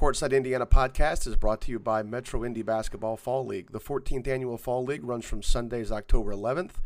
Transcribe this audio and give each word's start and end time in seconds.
Courtside 0.00 0.34
Indiana 0.34 0.64
podcast 0.64 1.26
is 1.26 1.36
brought 1.36 1.60
to 1.60 1.70
you 1.70 1.78
by 1.78 2.02
Metro 2.02 2.42
Indy 2.42 2.62
Basketball 2.62 3.18
Fall 3.18 3.44
League. 3.44 3.72
The 3.72 3.78
14th 3.78 4.26
annual 4.26 4.56
Fall 4.56 4.82
League 4.82 5.04
runs 5.04 5.26
from 5.26 5.42
Sundays, 5.42 5.92
October 5.92 6.32
11th 6.32 6.76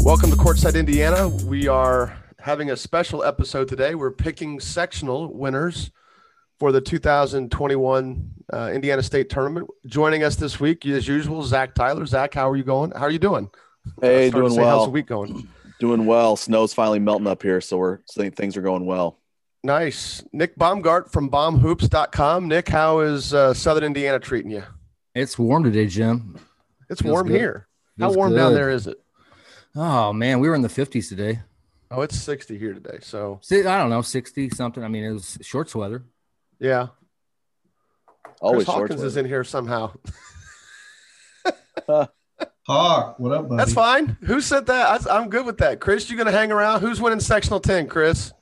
Welcome 0.02 0.30
to 0.30 0.36
Courtside, 0.36 0.78
Indiana. 0.78 1.28
We 1.28 1.68
are 1.68 2.16
having 2.38 2.70
a 2.70 2.76
special 2.76 3.22
episode 3.22 3.68
today. 3.68 3.94
We're 3.94 4.10
picking 4.10 4.58
sectional 4.58 5.32
winners 5.32 5.90
for 6.58 6.72
the 6.72 6.80
2021 6.80 8.30
uh, 8.52 8.70
Indiana 8.72 9.02
State 9.02 9.28
Tournament. 9.28 9.68
Joining 9.86 10.22
us 10.24 10.36
this 10.36 10.58
week, 10.58 10.86
as 10.86 11.06
usual, 11.06 11.42
Zach 11.42 11.74
Tyler. 11.74 12.06
Zach, 12.06 12.32
how 12.34 12.48
are 12.50 12.56
you 12.56 12.64
going? 12.64 12.92
How 12.92 13.02
are 13.02 13.10
you 13.10 13.18
doing? 13.18 13.50
Hey, 14.00 14.30
doing 14.30 14.56
well. 14.56 14.78
How's 14.78 14.86
the 14.86 14.90
week 14.90 15.06
going? 15.06 15.46
Doing 15.78 16.06
well. 16.06 16.34
Snow's 16.36 16.72
finally 16.72 16.98
melting 16.98 17.26
up 17.26 17.42
here, 17.42 17.60
so 17.60 17.76
we're 17.76 17.98
saying 18.06 18.32
things 18.32 18.56
are 18.56 18.62
going 18.62 18.86
well. 18.86 19.18
Nice. 19.62 20.24
Nick 20.32 20.56
Baumgart 20.56 21.12
from 21.12 21.30
bombhoops.com. 21.30 22.48
Nick, 22.48 22.68
how 22.68 23.00
is 23.00 23.34
uh, 23.34 23.52
Southern 23.52 23.84
Indiana 23.84 24.18
treating 24.18 24.50
you? 24.50 24.62
It's 25.14 25.38
warm 25.38 25.64
today, 25.64 25.86
Jim. 25.86 26.38
It's 26.88 27.02
Feels 27.02 27.12
warm 27.12 27.28
good. 27.28 27.36
here. 27.38 27.68
Feels 27.98 28.14
how 28.14 28.16
warm 28.16 28.30
good. 28.30 28.36
down 28.36 28.54
there 28.54 28.70
is 28.70 28.86
it? 28.86 28.98
Oh 29.76 30.12
man, 30.12 30.40
we 30.40 30.48
were 30.48 30.54
in 30.54 30.62
the 30.62 30.68
50s 30.68 31.08
today. 31.08 31.40
Oh, 31.90 32.02
it's 32.02 32.16
60 32.16 32.58
here 32.58 32.74
today. 32.74 32.98
So 33.00 33.40
I 33.50 33.62
don't 33.62 33.90
know, 33.90 34.02
60 34.02 34.50
something. 34.50 34.82
I 34.82 34.88
mean, 34.88 35.04
it 35.04 35.12
was 35.12 35.38
shorts 35.42 35.74
weather. 35.74 36.04
Yeah. 36.58 36.88
Always 38.40 38.64
Chris 38.64 38.74
Hawkins 38.74 39.02
is 39.02 39.16
in 39.16 39.26
here 39.26 39.44
somehow. 39.44 39.92
Hawk, 42.66 43.18
what 43.18 43.32
up, 43.32 43.48
buddy? 43.48 43.58
That's 43.58 43.72
fine. 43.72 44.16
Who 44.22 44.40
said 44.40 44.66
that? 44.66 45.06
I, 45.08 45.20
am 45.20 45.28
good 45.28 45.44
with 45.44 45.58
that. 45.58 45.80
Chris, 45.80 46.08
you 46.08 46.16
gonna 46.16 46.32
hang 46.32 46.52
around? 46.52 46.80
Who's 46.80 47.00
winning 47.00 47.20
sectional 47.20 47.60
10, 47.60 47.88
Chris? 47.88 48.32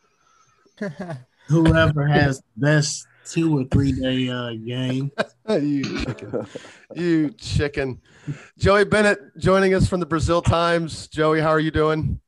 Whoever 1.49 2.06
has 2.06 2.39
the 2.39 2.45
best 2.56 3.06
two 3.29 3.59
or 3.59 3.65
three 3.65 3.93
day 3.93 4.29
uh, 4.29 4.53
game. 4.53 5.12
you 5.48 6.05
chicken. 6.05 6.47
you 6.95 7.31
chicken. 7.31 8.01
Joey 8.59 8.84
Bennett 8.84 9.37
joining 9.39 9.75
us 9.75 9.89
from 9.89 10.01
the 10.01 10.07
Brazil 10.07 10.43
Times. 10.43 11.09
Joey, 11.09 11.41
how 11.41 11.51
are 11.51 11.61
you 11.61 11.71
doing? 11.71 12.21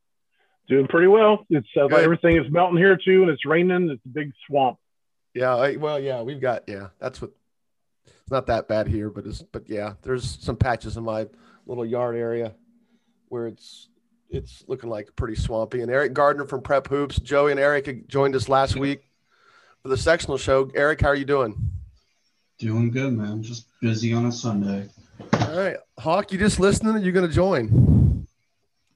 Doing 0.69 0.87
pretty 0.87 1.09
well. 1.09 1.45
It's 1.51 1.67
uh, 1.77 1.87
everything 1.87 2.37
is 2.37 2.51
melting 2.51 2.78
here 2.78 2.97
too, 2.97 3.23
and 3.23 3.31
it's 3.31 3.45
raining. 3.45 3.91
It's 3.91 4.05
a 4.05 4.09
big 4.09 4.33
swamp. 4.47 4.78
Yeah. 5.34 5.56
I, 5.56 5.77
well, 5.77 5.98
yeah, 5.98 6.23
we've 6.23 6.41
got 6.41 6.65
yeah. 6.69 6.89
That's 6.98 7.21
what. 7.21 7.31
It's 8.06 8.31
not 8.31 8.47
that 8.47 8.69
bad 8.69 8.87
here, 8.87 9.11
but 9.11 9.27
it's 9.27 9.43
but 9.43 9.69
yeah. 9.69 9.95
There's 10.03 10.39
some 10.41 10.56
patches 10.56 10.97
in 10.97 11.05
my 11.05 11.27
little 11.67 11.84
yard 11.84 12.17
area 12.17 12.55
where 13.28 13.47
it's 13.47 13.89
it's 14.28 14.65
looking 14.69 14.91
like 14.91 15.15
pretty 15.17 15.34
swampy. 15.34 15.81
And 15.81 15.91
Eric 15.91 16.12
Gardner 16.12 16.47
from 16.47 16.62
Prep 16.62 16.87
Hoops, 16.89 17.19
Joey 17.19 17.51
and 17.51 17.59
Eric 17.59 18.06
joined 18.06 18.37
us 18.37 18.48
last 18.48 18.77
week 18.77 19.09
for 19.83 19.89
the 19.89 19.97
sectional 19.97 20.36
show. 20.36 20.70
Eric, 20.75 21.00
how 21.00 21.09
are 21.09 21.14
you 21.14 21.25
doing? 21.25 21.70
Doing 22.59 22.91
good, 22.91 23.12
man. 23.12 23.42
Just 23.42 23.67
busy 23.81 24.12
on 24.12 24.27
a 24.27 24.33
Sunday. 24.33 24.89
All 25.41 25.56
right, 25.56 25.77
Hawk, 25.98 26.33
you 26.33 26.39
just 26.39 26.61
listening? 26.61 26.95
Or 26.95 26.98
You're 26.98 27.12
going 27.12 27.28
to 27.28 27.34
join? 27.34 28.27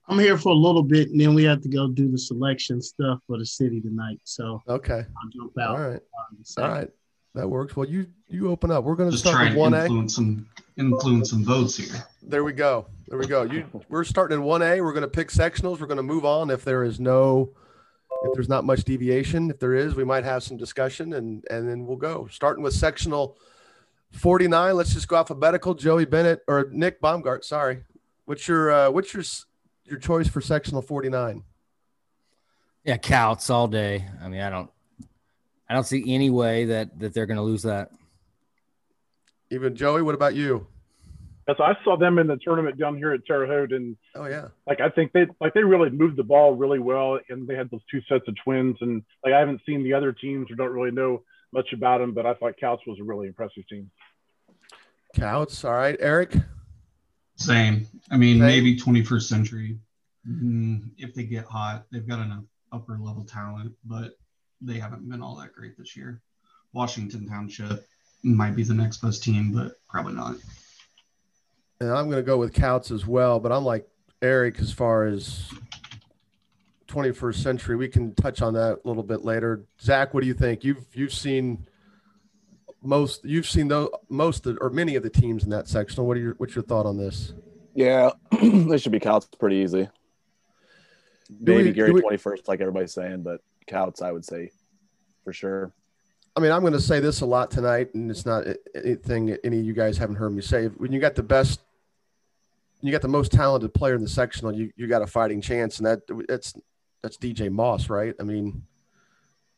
I'm 0.06 0.18
here 0.18 0.36
for 0.36 0.50
a 0.50 0.56
little 0.56 0.82
bit, 0.82 1.08
and 1.10 1.20
then 1.20 1.34
we 1.34 1.44
have 1.44 1.62
to 1.62 1.68
go 1.68 1.88
do 1.88 2.10
the 2.10 2.18
selection 2.18 2.82
stuff 2.82 3.20
for 3.26 3.38
the 3.38 3.46
city 3.46 3.80
tonight. 3.80 4.20
So 4.24 4.62
okay, 4.68 5.00
I'll 5.00 5.30
jump 5.32 5.58
out. 5.58 5.70
All 5.70 5.88
right, 5.88 6.00
um, 6.18 6.44
all 6.58 6.68
right, 6.68 6.88
that 7.34 7.48
works. 7.48 7.74
Well, 7.74 7.88
you 7.88 8.06
you 8.28 8.50
open 8.50 8.70
up. 8.70 8.84
We're 8.84 8.96
going 8.96 9.10
to 9.10 9.16
start 9.16 9.48
with 9.48 9.56
one 9.56 9.72
A. 9.72 9.84
Influence 9.84 10.16
some 10.16 10.46
influence 10.76 11.30
some 11.30 11.42
votes 11.42 11.78
here. 11.78 12.04
There 12.22 12.44
we 12.44 12.52
go. 12.52 12.86
There 13.08 13.18
we 13.18 13.26
go. 13.26 13.44
You 13.44 13.64
we're 13.88 14.04
starting 14.04 14.36
in 14.36 14.44
one 14.44 14.60
A. 14.60 14.82
We're 14.82 14.92
going 14.92 15.02
to 15.02 15.08
pick 15.08 15.28
sectionals. 15.28 15.80
We're 15.80 15.86
going 15.86 15.96
to 15.96 16.02
move 16.02 16.26
on 16.26 16.50
if 16.50 16.64
there 16.64 16.84
is 16.84 17.00
no 17.00 17.54
if 18.24 18.34
there's 18.34 18.48
not 18.48 18.64
much 18.64 18.84
deviation. 18.84 19.50
If 19.50 19.58
there 19.58 19.74
is, 19.74 19.94
we 19.94 20.04
might 20.04 20.24
have 20.24 20.42
some 20.42 20.56
discussion 20.56 21.12
and 21.14 21.44
and 21.50 21.68
then 21.68 21.86
we'll 21.86 21.96
go. 21.96 22.26
Starting 22.30 22.62
with 22.62 22.74
sectional 22.74 23.36
49. 24.12 24.76
Let's 24.76 24.94
just 24.94 25.08
go 25.08 25.16
alphabetical. 25.16 25.74
Joey 25.74 26.04
Bennett 26.04 26.42
or 26.48 26.68
Nick 26.70 27.00
Baumgart. 27.00 27.44
Sorry. 27.44 27.84
What's 28.24 28.48
your 28.48 28.70
uh, 28.70 28.90
what's 28.90 29.12
your 29.12 29.24
your 29.84 29.98
choice 29.98 30.28
for 30.28 30.40
sectional 30.40 30.82
49? 30.82 31.42
Yeah, 32.84 32.96
Kouts 32.96 33.50
all 33.50 33.68
day. 33.68 34.06
I 34.22 34.28
mean, 34.28 34.40
I 34.40 34.50
don't 34.50 34.70
I 35.68 35.74
don't 35.74 35.84
see 35.84 36.04
any 36.12 36.30
way 36.30 36.66
that 36.66 36.98
that 36.98 37.14
they're 37.14 37.26
going 37.26 37.36
to 37.36 37.42
lose 37.42 37.62
that. 37.62 37.90
Even 39.50 39.76
Joey, 39.76 40.02
what 40.02 40.14
about 40.14 40.34
you? 40.34 40.66
Yes, 41.46 41.58
I 41.60 41.76
saw 41.84 41.96
them 41.96 42.18
in 42.18 42.26
the 42.26 42.38
tournament 42.38 42.78
down 42.78 42.96
here 42.96 43.12
at 43.12 43.26
Terre 43.26 43.46
Haute, 43.46 43.72
and 43.72 43.96
oh 44.14 44.24
yeah, 44.24 44.48
like 44.66 44.80
I 44.80 44.88
think 44.88 45.12
they 45.12 45.26
like 45.40 45.52
they 45.52 45.62
really 45.62 45.90
moved 45.90 46.16
the 46.16 46.22
ball 46.22 46.54
really 46.54 46.78
well, 46.78 47.18
and 47.28 47.46
they 47.46 47.54
had 47.54 47.70
those 47.70 47.82
two 47.90 48.00
sets 48.08 48.26
of 48.28 48.34
twins, 48.42 48.76
and 48.80 49.02
like 49.22 49.34
I 49.34 49.40
haven't 49.40 49.60
seen 49.66 49.84
the 49.84 49.92
other 49.92 50.12
teams 50.12 50.50
or 50.50 50.54
don't 50.54 50.72
really 50.72 50.90
know 50.90 51.22
much 51.52 51.72
about 51.72 51.98
them, 51.98 52.14
but 52.14 52.24
I 52.24 52.34
thought 52.34 52.54
Kouts 52.60 52.86
was 52.86 52.98
a 52.98 53.04
really 53.04 53.28
impressive 53.28 53.66
team. 53.68 53.90
Kouts, 55.14 55.64
all 55.64 55.74
right, 55.74 55.96
Eric. 56.00 56.34
Same. 57.36 57.86
I 58.10 58.16
mean, 58.16 58.38
Same. 58.38 58.46
maybe 58.46 58.76
21st 58.76 59.22
century. 59.22 59.78
Mm, 60.26 60.90
if 60.98 61.14
they 61.14 61.24
get 61.24 61.44
hot, 61.44 61.84
they've 61.92 62.06
got 62.06 62.20
enough 62.20 62.44
upper 62.72 62.98
level 62.98 63.24
talent, 63.24 63.72
but 63.84 64.16
they 64.60 64.78
haven't 64.78 65.08
been 65.08 65.22
all 65.22 65.36
that 65.36 65.52
great 65.52 65.76
this 65.76 65.96
year. 65.96 66.22
Washington 66.72 67.28
Township 67.28 67.84
might 68.22 68.56
be 68.56 68.62
the 68.62 68.74
next 68.74 68.98
best 68.98 69.22
team, 69.22 69.52
but 69.52 69.74
probably 69.88 70.14
not 70.14 70.36
and 71.84 71.96
I'm 71.96 72.06
going 72.06 72.22
to 72.22 72.26
go 72.26 72.38
with 72.38 72.52
Kouts 72.52 72.90
as 72.90 73.06
well, 73.06 73.38
but 73.38 73.52
I'm 73.52 73.64
like 73.64 73.86
Eric 74.22 74.58
as 74.58 74.72
far 74.72 75.04
as 75.04 75.50
21st 76.88 77.36
century. 77.36 77.76
We 77.76 77.88
can 77.88 78.14
touch 78.14 78.42
on 78.42 78.54
that 78.54 78.80
a 78.84 78.88
little 78.88 79.02
bit 79.02 79.24
later. 79.24 79.64
Zach, 79.80 80.14
what 80.14 80.22
do 80.22 80.26
you 80.26 80.34
think? 80.34 80.64
You've 80.64 80.84
you've 80.94 81.12
seen 81.12 81.66
most 82.82 83.24
you've 83.24 83.46
seen 83.46 83.68
those 83.68 83.88
most 84.08 84.46
or 84.46 84.70
many 84.70 84.96
of 84.96 85.02
the 85.02 85.10
teams 85.10 85.44
in 85.44 85.50
that 85.50 85.68
section. 85.68 86.04
What 86.04 86.16
are 86.16 86.20
your 86.20 86.34
what's 86.34 86.54
your 86.54 86.64
thought 86.64 86.86
on 86.86 86.96
this? 86.96 87.32
Yeah, 87.74 88.10
they 88.42 88.78
should 88.78 88.92
be 88.92 89.00
Kouts 89.00 89.26
pretty 89.38 89.56
easy. 89.56 89.88
Maybe 91.40 91.72
Gary 91.72 91.90
we, 91.90 92.02
21st, 92.02 92.46
like 92.46 92.60
everybody's 92.60 92.92
saying, 92.92 93.22
but 93.22 93.40
Kouts, 93.66 94.02
I 94.02 94.12
would 94.12 94.24
say 94.24 94.50
for 95.24 95.32
sure. 95.32 95.72
I 96.36 96.40
mean, 96.40 96.50
I'm 96.50 96.60
going 96.60 96.72
to 96.72 96.80
say 96.80 97.00
this 97.00 97.20
a 97.20 97.26
lot 97.26 97.50
tonight, 97.50 97.94
and 97.94 98.10
it's 98.10 98.26
not 98.26 98.44
anything 98.74 99.36
any 99.44 99.60
of 99.60 99.64
you 99.64 99.72
guys 99.72 99.96
haven't 99.96 100.16
heard 100.16 100.34
me 100.34 100.42
say. 100.42 100.66
When 100.66 100.92
you 100.92 101.00
got 101.00 101.14
the 101.14 101.22
best, 101.22 101.60
you 102.84 102.92
got 102.92 103.00
the 103.00 103.08
most 103.08 103.32
talented 103.32 103.72
player 103.72 103.94
in 103.94 104.02
the 104.02 104.08
sectional, 104.08 104.54
you 104.54 104.70
you 104.76 104.86
got 104.86 105.00
a 105.00 105.06
fighting 105.06 105.40
chance, 105.40 105.78
and 105.78 105.86
that 105.86 106.00
that's 106.28 106.52
that's 107.02 107.16
DJ 107.16 107.50
Moss, 107.50 107.88
right? 107.88 108.14
I 108.20 108.24
mean, 108.24 108.62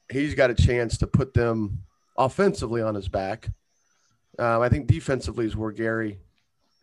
he's 0.08 0.36
got 0.36 0.50
a 0.50 0.54
chance 0.54 0.96
to 0.98 1.08
put 1.08 1.34
them 1.34 1.82
offensively 2.16 2.82
on 2.82 2.94
his 2.94 3.08
back. 3.08 3.48
Um, 4.38 4.62
I 4.62 4.68
think 4.68 4.86
defensively 4.86 5.44
is 5.44 5.56
where 5.56 5.72
Gary, 5.72 6.20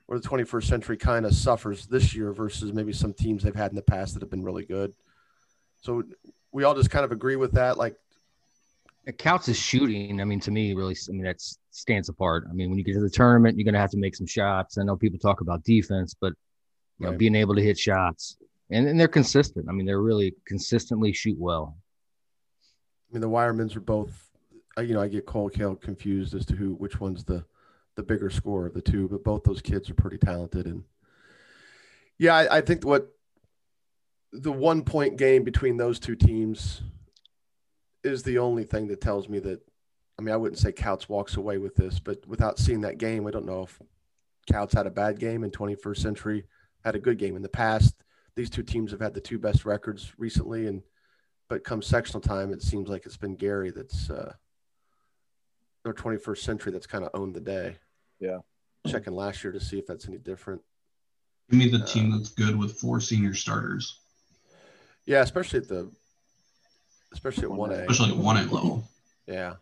where 0.07 0.19
the 0.19 0.27
21st 0.27 0.65
century 0.65 0.97
kind 0.97 1.25
of 1.25 1.33
suffers 1.33 1.85
this 1.85 2.13
year 2.13 2.33
versus 2.33 2.73
maybe 2.73 2.91
some 2.91 3.13
teams 3.13 3.43
they've 3.43 3.55
had 3.55 3.71
in 3.71 3.77
the 3.77 3.81
past 3.81 4.13
that 4.13 4.21
have 4.21 4.29
been 4.29 4.43
really 4.43 4.65
good. 4.65 4.93
So 5.79 6.03
we 6.51 6.65
all 6.65 6.75
just 6.75 6.91
kind 6.91 7.05
of 7.05 7.13
agree 7.13 7.37
with 7.37 7.53
that. 7.53 7.77
Like 7.77 7.95
it 9.05 9.17
counts 9.17 9.49
as 9.49 9.57
shooting. 9.57 10.21
I 10.21 10.23
mean, 10.23 10.39
to 10.41 10.51
me, 10.51 10.73
really, 10.73 10.95
I 11.09 11.11
mean, 11.11 11.23
that 11.23 11.41
stands 11.71 12.09
apart. 12.09 12.45
I 12.49 12.53
mean, 12.53 12.69
when 12.69 12.77
you 12.77 12.85
get 12.85 12.93
to 12.93 13.01
the 13.01 13.09
tournament, 13.09 13.57
you're 13.57 13.65
going 13.65 13.73
to 13.73 13.79
have 13.79 13.91
to 13.91 13.97
make 13.97 14.15
some 14.15 14.27
shots. 14.27 14.77
I 14.77 14.83
know 14.83 14.95
people 14.95 15.19
talk 15.19 15.41
about 15.41 15.63
defense, 15.63 16.15
but 16.19 16.33
you 16.99 17.07
right. 17.07 17.11
know, 17.11 17.17
being 17.17 17.35
able 17.35 17.55
to 17.55 17.61
hit 17.61 17.77
shots 17.77 18.37
and, 18.69 18.87
and 18.87 18.99
they're 18.99 19.07
consistent. 19.07 19.67
I 19.69 19.73
mean, 19.73 19.85
they're 19.85 20.01
really 20.01 20.35
consistently 20.45 21.11
shoot 21.11 21.37
well. 21.37 21.77
I 23.09 23.13
mean, 23.13 23.21
the 23.21 23.29
Wiremans 23.29 23.75
are 23.75 23.81
both, 23.81 24.29
you 24.77 24.93
know, 24.93 25.01
I 25.01 25.07
get 25.07 25.25
Cole 25.25 25.49
Kale 25.49 25.75
confused 25.75 26.33
as 26.33 26.45
to 26.47 26.55
who, 26.55 26.73
which 26.75 26.99
one's 26.99 27.23
the, 27.23 27.45
the 27.95 28.03
bigger 28.03 28.29
score 28.29 28.65
of 28.65 28.73
the 28.73 28.81
two, 28.81 29.07
but 29.07 29.23
both 29.23 29.43
those 29.43 29.61
kids 29.61 29.89
are 29.89 29.95
pretty 29.95 30.17
talented. 30.17 30.65
And 30.65 30.83
yeah, 32.17 32.35
I, 32.35 32.57
I 32.57 32.61
think 32.61 32.85
what 32.85 33.09
the 34.31 34.51
one 34.51 34.83
point 34.83 35.17
game 35.17 35.43
between 35.43 35.77
those 35.77 35.99
two 35.99 36.15
teams 36.15 36.81
is 38.03 38.23
the 38.23 38.37
only 38.37 38.63
thing 38.63 38.87
that 38.87 39.01
tells 39.01 39.29
me 39.29 39.39
that. 39.39 39.61
I 40.17 40.21
mean, 40.21 40.33
I 40.33 40.37
wouldn't 40.37 40.59
say 40.59 40.71
Kouts 40.71 41.09
walks 41.09 41.37
away 41.37 41.57
with 41.57 41.75
this, 41.75 41.99
but 41.99 42.25
without 42.27 42.59
seeing 42.59 42.81
that 42.81 42.99
game, 42.99 43.25
I 43.25 43.31
don't 43.31 43.47
know 43.47 43.63
if 43.63 43.81
Kouts 44.51 44.73
had 44.73 44.85
a 44.85 44.91
bad 44.91 45.19
game 45.19 45.43
in 45.43 45.49
21st 45.49 45.97
century, 45.97 46.45
had 46.83 46.95
a 46.95 46.99
good 46.99 47.17
game 47.17 47.35
in 47.35 47.41
the 47.41 47.49
past. 47.49 47.95
These 48.35 48.51
two 48.51 48.61
teams 48.61 48.91
have 48.91 48.99
had 48.99 49.15
the 49.15 49.21
two 49.21 49.39
best 49.39 49.65
records 49.65 50.13
recently, 50.17 50.67
and 50.67 50.83
but 51.49 51.63
come 51.63 51.81
sectional 51.81 52.21
time, 52.21 52.53
it 52.53 52.61
seems 52.61 52.89
like 52.89 53.05
it's 53.05 53.17
been 53.17 53.35
Gary 53.35 53.71
that's 53.71 54.09
uh, 54.09 54.33
or 55.85 55.93
21st 55.93 56.37
century 56.37 56.71
that's 56.71 56.87
kind 56.87 57.03
of 57.03 57.11
owned 57.13 57.35
the 57.35 57.41
day. 57.41 57.77
Yeah. 58.19 58.39
Checking 58.87 59.13
last 59.13 59.43
year 59.43 59.53
to 59.53 59.59
see 59.59 59.79
if 59.79 59.85
that's 59.85 60.07
any 60.07 60.17
different. 60.17 60.61
Give 61.49 61.59
me 61.59 61.69
the 61.69 61.85
team 61.85 62.11
that's 62.11 62.31
good 62.31 62.57
with 62.57 62.79
four 62.79 62.99
senior 62.99 63.33
starters. 63.33 63.99
Yeah, 65.05 65.21
especially 65.21 65.59
at 65.59 65.67
the 65.67 65.91
especially 67.13 67.43
at 67.45 67.51
one 67.51 67.71
A. 67.71 67.75
Especially 67.75 68.11
at 68.11 68.17
one 68.17 68.37
A 68.37 68.43
level. 68.43 68.83
Yeah. 69.25 69.53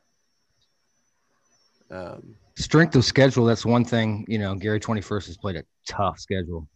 Um, 1.91 2.35
Strength 2.55 2.95
of 2.95 3.05
schedule, 3.05 3.45
that's 3.45 3.63
one 3.63 3.85
thing. 3.85 4.25
You 4.27 4.39
know, 4.39 4.55
Gary 4.55 4.79
21st 4.79 5.27
has 5.27 5.37
played 5.37 5.55
a 5.55 5.63
tough 5.87 6.19
schedule. 6.19 6.67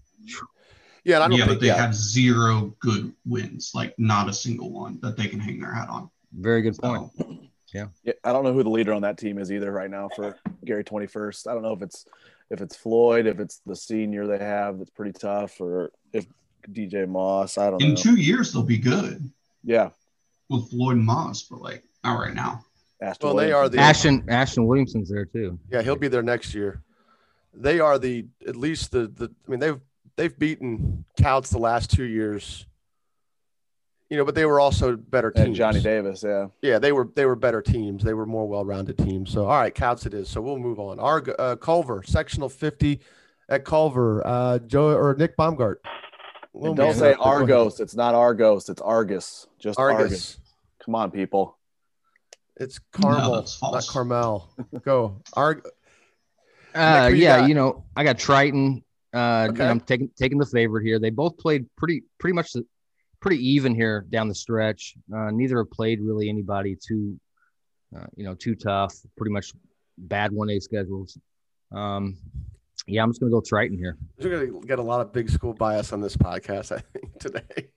yeah, 1.04 1.22
I 1.24 1.28
don't 1.28 1.38
Yeah, 1.40 1.46
think 1.46 1.58
but 1.58 1.62
they 1.62 1.68
yeah, 1.68 1.78
have 1.78 1.96
zero 1.96 2.76
good 2.80 3.12
wins, 3.26 3.72
like 3.74 3.96
not 3.98 4.30
a 4.30 4.34
single 4.34 4.72
one 4.72 5.00
that 5.02 5.18
they 5.18 5.28
can 5.28 5.40
hang 5.40 5.60
their 5.60 5.74
hat 5.74 5.90
on. 5.90 6.12
Very 6.32 6.62
good 6.62 6.78
point. 6.78 7.10
So, 7.18 7.38
Yeah, 8.04 8.14
I 8.24 8.32
don't 8.32 8.44
know 8.44 8.54
who 8.54 8.64
the 8.64 8.70
leader 8.70 8.94
on 8.94 9.02
that 9.02 9.18
team 9.18 9.40
is 9.40 9.52
either 9.52 9.72
right 9.72 9.90
now 9.90 10.10
for 10.16 10.38
Gary 10.64 10.84
Twenty 10.84 11.08
First. 11.08 11.48
I 11.48 11.54
don't 11.54 11.64
know 11.64 11.74
if 11.74 11.82
it's 11.82 12.06
if 12.52 12.62
it's 12.62 12.76
Floyd, 12.76 13.26
if 13.26 13.40
it's 13.40 13.62
the 13.66 13.76
senior 13.76 14.28
they 14.28 14.38
have 14.38 14.78
that's 14.78 14.92
pretty 14.92 15.14
tough, 15.14 15.60
or 15.60 15.92
if 16.14 16.28
DJ 16.70 17.08
Moss. 17.08 17.58
I 17.58 17.72
don't 17.72 17.82
know. 17.82 17.88
in 17.88 17.94
know. 17.96 18.02
two 18.02 18.16
years, 18.16 18.54
they'll 18.54 18.62
be 18.64 18.78
good 18.78 19.32
yeah, 19.64 19.90
with 20.50 20.70
Floyd 20.70 20.98
and 20.98 21.06
Moss, 21.06 21.44
but 21.44 21.62
like 21.62 21.84
not 22.04 22.20
right 22.20 22.34
now. 22.34 22.64
Ashton 23.02 23.28
Well, 23.28 23.36
they 23.36 23.52
are 23.52 23.68
the- 23.70 23.80
Ashton 23.80 24.26
Ashton 24.30 24.66
Williamson's 24.68 25.10
there 25.10 25.26
too. 25.26 25.60
yeah, 25.72 25.82
he'll 25.82 25.96
be 25.96 26.08
there 26.08 26.24
next 26.24 26.54
year. 26.54 26.82
They 27.54 27.80
are 27.80 27.98
the 28.00 28.26
at 28.48 28.56
least 28.56 28.92
the 28.92 29.08
the 29.08 29.32
I 29.48 29.52
mean 29.52 29.60
they've 29.60 29.80
they've 30.18 30.38
beaten 30.38 31.06
Kouts 31.18 31.50
the 31.52 31.58
last 31.60 31.92
two 31.92 32.04
years. 32.06 32.66
You 34.10 34.18
know, 34.18 34.26
but 34.26 34.36
they 34.36 34.46
were 34.46 34.60
also 34.60 34.96
better 34.96 35.32
teams. 35.32 35.48
and 35.48 35.56
Johnny 35.56 35.82
Davis. 35.82 36.24
Yeah, 36.24 36.48
Yeah, 36.62 36.78
they 36.80 36.92
were 36.92 37.10
they 37.16 37.26
were 37.26 37.36
better 37.36 37.62
teams. 37.62 38.04
They 38.04 38.14
were 38.14 38.26
more 38.28 38.48
well-rounded 38.48 38.98
teams. 39.00 39.32
So 39.32 39.46
all 39.46 39.60
right, 39.60 39.74
Kouts 39.74 40.06
it 40.06 40.14
is. 40.14 40.30
So 40.30 40.42
we'll 40.42 40.60
move 40.60 40.80
on. 40.80 41.00
Our 41.00 41.24
uh, 41.40 41.56
Culver, 41.56 42.04
sectional 42.06 42.48
50 42.50 43.00
at 43.50 43.66
Culver. 43.66 44.22
Uh 44.26 44.60
Joe 44.60 44.96
or 44.96 45.16
Nick 45.16 45.36
Baumgart. 45.36 45.78
We'll 46.56 46.72
and 46.72 46.78
don't 46.78 46.88
move 46.88 46.96
say 46.98 47.14
on. 47.14 47.18
Go 47.18 47.24
ahead. 47.24 47.42
Argos. 47.42 47.80
It's 47.82 47.96
not 47.96 48.16
Argos. 48.16 48.70
It's 48.70 48.82
Argus. 48.82 49.48
Just 49.60 49.78
Argus. 49.78 50.02
Argus. 50.04 50.38
Come 50.84 50.96
on, 50.96 51.12
people. 51.12 51.58
It's 52.58 52.80
Carmel, 52.94 53.36
that's 53.42 53.62
not. 53.62 53.86
Carmel. 53.88 54.50
Go. 54.84 55.22
Arg 55.34 55.68
Uh, 56.74 57.10
who 57.10 57.16
you 57.16 57.24
yeah, 57.24 57.40
got? 57.42 57.50
you 57.50 57.56
know, 57.56 57.84
I 57.96 58.04
got 58.06 58.18
Triton. 58.18 58.84
Uh, 59.14 59.48
Okay. 59.50 59.68
I'm 59.68 59.82
taking 59.82 60.10
taking 60.16 60.38
the 60.38 60.46
favorite 60.46 60.84
here. 60.86 60.98
They 61.00 61.10
both 61.10 61.38
played 61.38 61.66
pretty 61.76 62.04
pretty 62.18 62.34
much 62.34 62.54
the, 62.54 62.66
pretty 63.20 63.46
even 63.50 63.76
here 63.76 64.06
down 64.10 64.30
the 64.30 64.36
stretch. 64.36 64.96
Uh, 65.14 65.32
neither 65.32 65.58
have 65.58 65.72
played 65.72 66.00
really 66.00 66.30
anybody 66.30 66.78
too, 66.78 67.20
uh, 67.96 68.06
you 68.16 68.24
know, 68.24 68.34
too 68.36 68.56
tough. 68.56 68.96
Pretty 69.18 69.32
much 69.32 69.52
bad 69.98 70.32
one 70.32 70.50
A 70.50 70.60
schedules. 70.62 71.18
Um, 71.74 72.18
yeah, 72.88 73.04
I'm 73.04 73.10
just 73.10 73.20
gonna 73.20 73.32
go 73.32 73.42
Triton 73.42 73.78
here. 73.78 73.98
We're 74.20 74.46
gonna 74.48 74.66
get 74.66 74.80
a 74.80 74.84
lot 74.84 75.02
of 75.02 75.12
big 75.14 75.30
school 75.30 75.54
bias 75.54 75.94
on 75.94 76.02
this 76.02 76.16
podcast, 76.18 76.72
I 76.76 76.80
think, 76.94 77.18
today. 77.20 77.70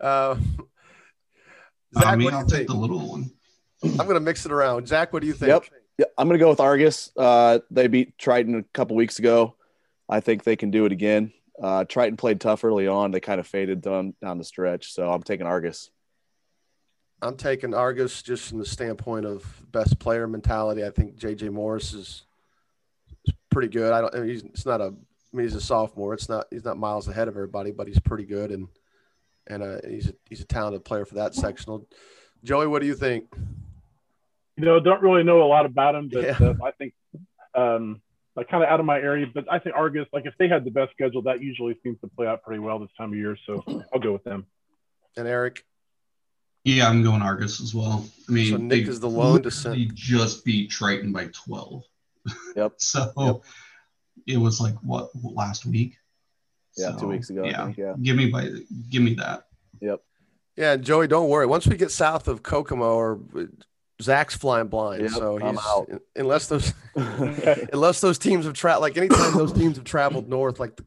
uh, 0.00 0.36
Zach, 1.94 2.06
I 2.06 2.16
mean, 2.16 2.26
what 2.26 2.30
do 2.30 2.36
I'll 2.36 2.42
you 2.44 2.48
take 2.48 2.56
think? 2.58 2.68
the 2.68 2.76
little 2.76 3.08
one. 3.10 3.30
I'm 3.82 4.06
gonna 4.06 4.20
mix 4.20 4.46
it 4.46 4.52
around. 4.52 4.86
Zach, 4.88 5.12
what 5.12 5.20
do 5.22 5.26
you 5.26 5.32
think? 5.32 5.48
Yep. 5.48 5.64
Yeah, 5.98 6.04
I'm 6.16 6.28
gonna 6.28 6.38
go 6.38 6.48
with 6.50 6.60
Argus. 6.60 7.10
Uh, 7.16 7.60
they 7.70 7.88
beat 7.88 8.16
Triton 8.18 8.54
a 8.54 8.62
couple 8.74 8.96
weeks 8.96 9.18
ago. 9.18 9.56
I 10.08 10.20
think 10.20 10.44
they 10.44 10.56
can 10.56 10.70
do 10.70 10.84
it 10.86 10.92
again. 10.92 11.32
Uh, 11.60 11.84
Triton 11.84 12.16
played 12.16 12.40
tough 12.40 12.64
early 12.64 12.86
on. 12.86 13.10
They 13.10 13.20
kind 13.20 13.38
of 13.40 13.46
faded 13.46 13.80
down 13.82 14.14
down 14.22 14.38
the 14.38 14.44
stretch, 14.44 14.92
so 14.92 15.10
I'm 15.10 15.22
taking 15.22 15.46
Argus. 15.46 15.90
I'm 17.22 17.36
taking 17.36 17.74
Argus 17.74 18.22
just 18.22 18.48
from 18.48 18.58
the 18.58 18.64
standpoint 18.66 19.26
of 19.26 19.44
best 19.70 19.98
player 19.98 20.26
mentality. 20.26 20.84
I 20.84 20.90
think 20.90 21.16
JJ 21.18 21.50
Morris 21.52 21.92
is, 21.92 21.98
is 21.98 22.22
pretty 23.50 23.68
good. 23.68 23.92
I 23.92 24.00
don't. 24.00 24.14
I 24.14 24.20
mean, 24.20 24.28
he's 24.30 24.42
it's 24.44 24.66
not 24.66 24.80
a. 24.80 24.84
I 24.86 25.36
mean, 25.36 25.46
he's 25.46 25.54
a 25.54 25.60
sophomore. 25.60 26.14
It's 26.14 26.28
not. 26.28 26.46
He's 26.50 26.64
not 26.64 26.76
miles 26.78 27.08
ahead 27.08 27.28
of 27.28 27.34
everybody, 27.36 27.70
but 27.70 27.86
he's 27.86 28.00
pretty 28.00 28.24
good 28.24 28.50
and 28.50 28.68
and 29.46 29.62
uh, 29.62 29.78
he's 29.88 30.08
a 30.08 30.14
he's 30.28 30.40
a 30.40 30.44
talented 30.44 30.84
player 30.84 31.04
for 31.04 31.14
that 31.16 31.34
sectional. 31.34 31.86
Joey, 32.44 32.66
what 32.66 32.80
do 32.80 32.86
you 32.86 32.94
think? 32.94 33.26
You 34.56 34.64
know, 34.64 34.80
don't 34.80 35.02
really 35.02 35.22
know 35.22 35.42
a 35.42 35.46
lot 35.48 35.66
about 35.66 35.94
him, 35.94 36.08
but 36.12 36.22
Yeah. 36.24 36.36
uh, 36.40 36.54
I 36.64 36.70
think 36.72 36.94
um, 37.54 38.00
like 38.36 38.48
kind 38.48 38.62
of 38.62 38.68
out 38.68 38.80
of 38.80 38.86
my 38.86 38.98
area. 38.98 39.26
But 39.32 39.46
I 39.50 39.58
think 39.58 39.74
Argus, 39.76 40.06
like 40.12 40.26
if 40.26 40.34
they 40.38 40.48
had 40.48 40.64
the 40.64 40.70
best 40.70 40.92
schedule, 40.92 41.22
that 41.22 41.42
usually 41.42 41.76
seems 41.82 41.98
to 42.00 42.08
play 42.08 42.26
out 42.26 42.42
pretty 42.42 42.60
well 42.60 42.78
this 42.78 42.90
time 42.98 43.12
of 43.12 43.18
year. 43.18 43.36
So 43.46 43.64
I'll 43.92 44.00
go 44.00 44.12
with 44.12 44.24
them. 44.24 44.46
And 45.16 45.26
Eric, 45.26 45.64
Yeah, 46.64 46.88
I'm 46.88 47.02
going 47.02 47.22
Argus 47.22 47.60
as 47.60 47.74
well. 47.74 48.04
I 48.28 48.32
mean, 48.32 48.50
So 48.50 48.56
Nick 48.58 48.84
they 48.84 48.90
is 48.90 49.00
the 49.00 49.08
lone 49.08 49.32
literally 49.34 49.42
descent. 49.86 49.94
just 49.94 50.44
beat 50.44 50.70
Triton 50.70 51.12
by 51.12 51.26
12. 51.32 51.82
Yep. 52.56 52.72
So 52.78 53.12
Yep. 53.18 53.36
it 54.26 54.36
was 54.38 54.60
like 54.60 54.74
what 54.82 55.10
last 55.22 55.66
week? 55.66 55.96
Yeah, 56.76 56.92
two 56.98 57.08
weeks 57.08 57.30
ago, 57.30 57.44
I 57.44 57.48
Yeah, 57.48 57.64
think, 57.66 57.78
yeah. 57.78 57.94
give 58.02 58.16
me 58.16 58.26
by 58.30 58.48
give 58.88 59.02
me 59.02 59.14
that. 59.14 59.44
Yep. 59.80 60.00
Yeah, 60.56 60.76
Joey, 60.76 61.08
don't 61.08 61.28
worry. 61.28 61.46
Once 61.46 61.66
we 61.66 61.76
get 61.76 61.90
south 61.90 62.28
of 62.28 62.42
Kokomo, 62.42 62.94
or 62.94 63.20
uh, 63.36 63.44
Zach's 64.02 64.36
flying 64.36 64.68
blind, 64.68 65.02
Yep, 65.02 65.10
so 65.10 65.38
I'm 65.40 65.54
he's 65.54 65.64
out. 65.66 65.88
unless 66.16 66.46
those 66.48 66.72
unless 67.72 68.00
those 68.00 68.18
teams 68.18 68.44
have 68.44 68.54
traveled 68.54 68.82
like 68.82 68.96
anytime 68.96 69.32
those 69.32 69.52
teams 69.52 69.76
have 69.76 69.84
traveled 69.84 70.28
north 70.28 70.58
like 70.60 70.76
the, 70.76 70.84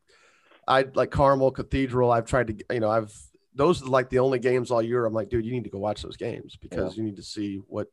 i 0.67 0.83
like 0.95 1.11
carmel 1.11 1.49
cathedral 1.51 2.11
i've 2.11 2.25
tried 2.25 2.47
to 2.47 2.65
you 2.73 2.79
know 2.79 2.89
i've 2.89 3.13
those 3.55 3.81
are 3.81 3.85
like 3.85 4.09
the 4.09 4.19
only 4.19 4.37
games 4.39 4.69
all 4.71 4.81
year 4.81 5.05
i'm 5.05 5.13
like 5.13 5.29
dude 5.29 5.45
you 5.45 5.51
need 5.53 5.63
to 5.63 5.69
go 5.69 5.77
watch 5.79 6.01
those 6.01 6.17
games 6.17 6.57
because 6.61 6.97
you 6.97 7.03
need 7.03 7.15
to 7.15 7.23
see 7.23 7.61
what 7.67 7.87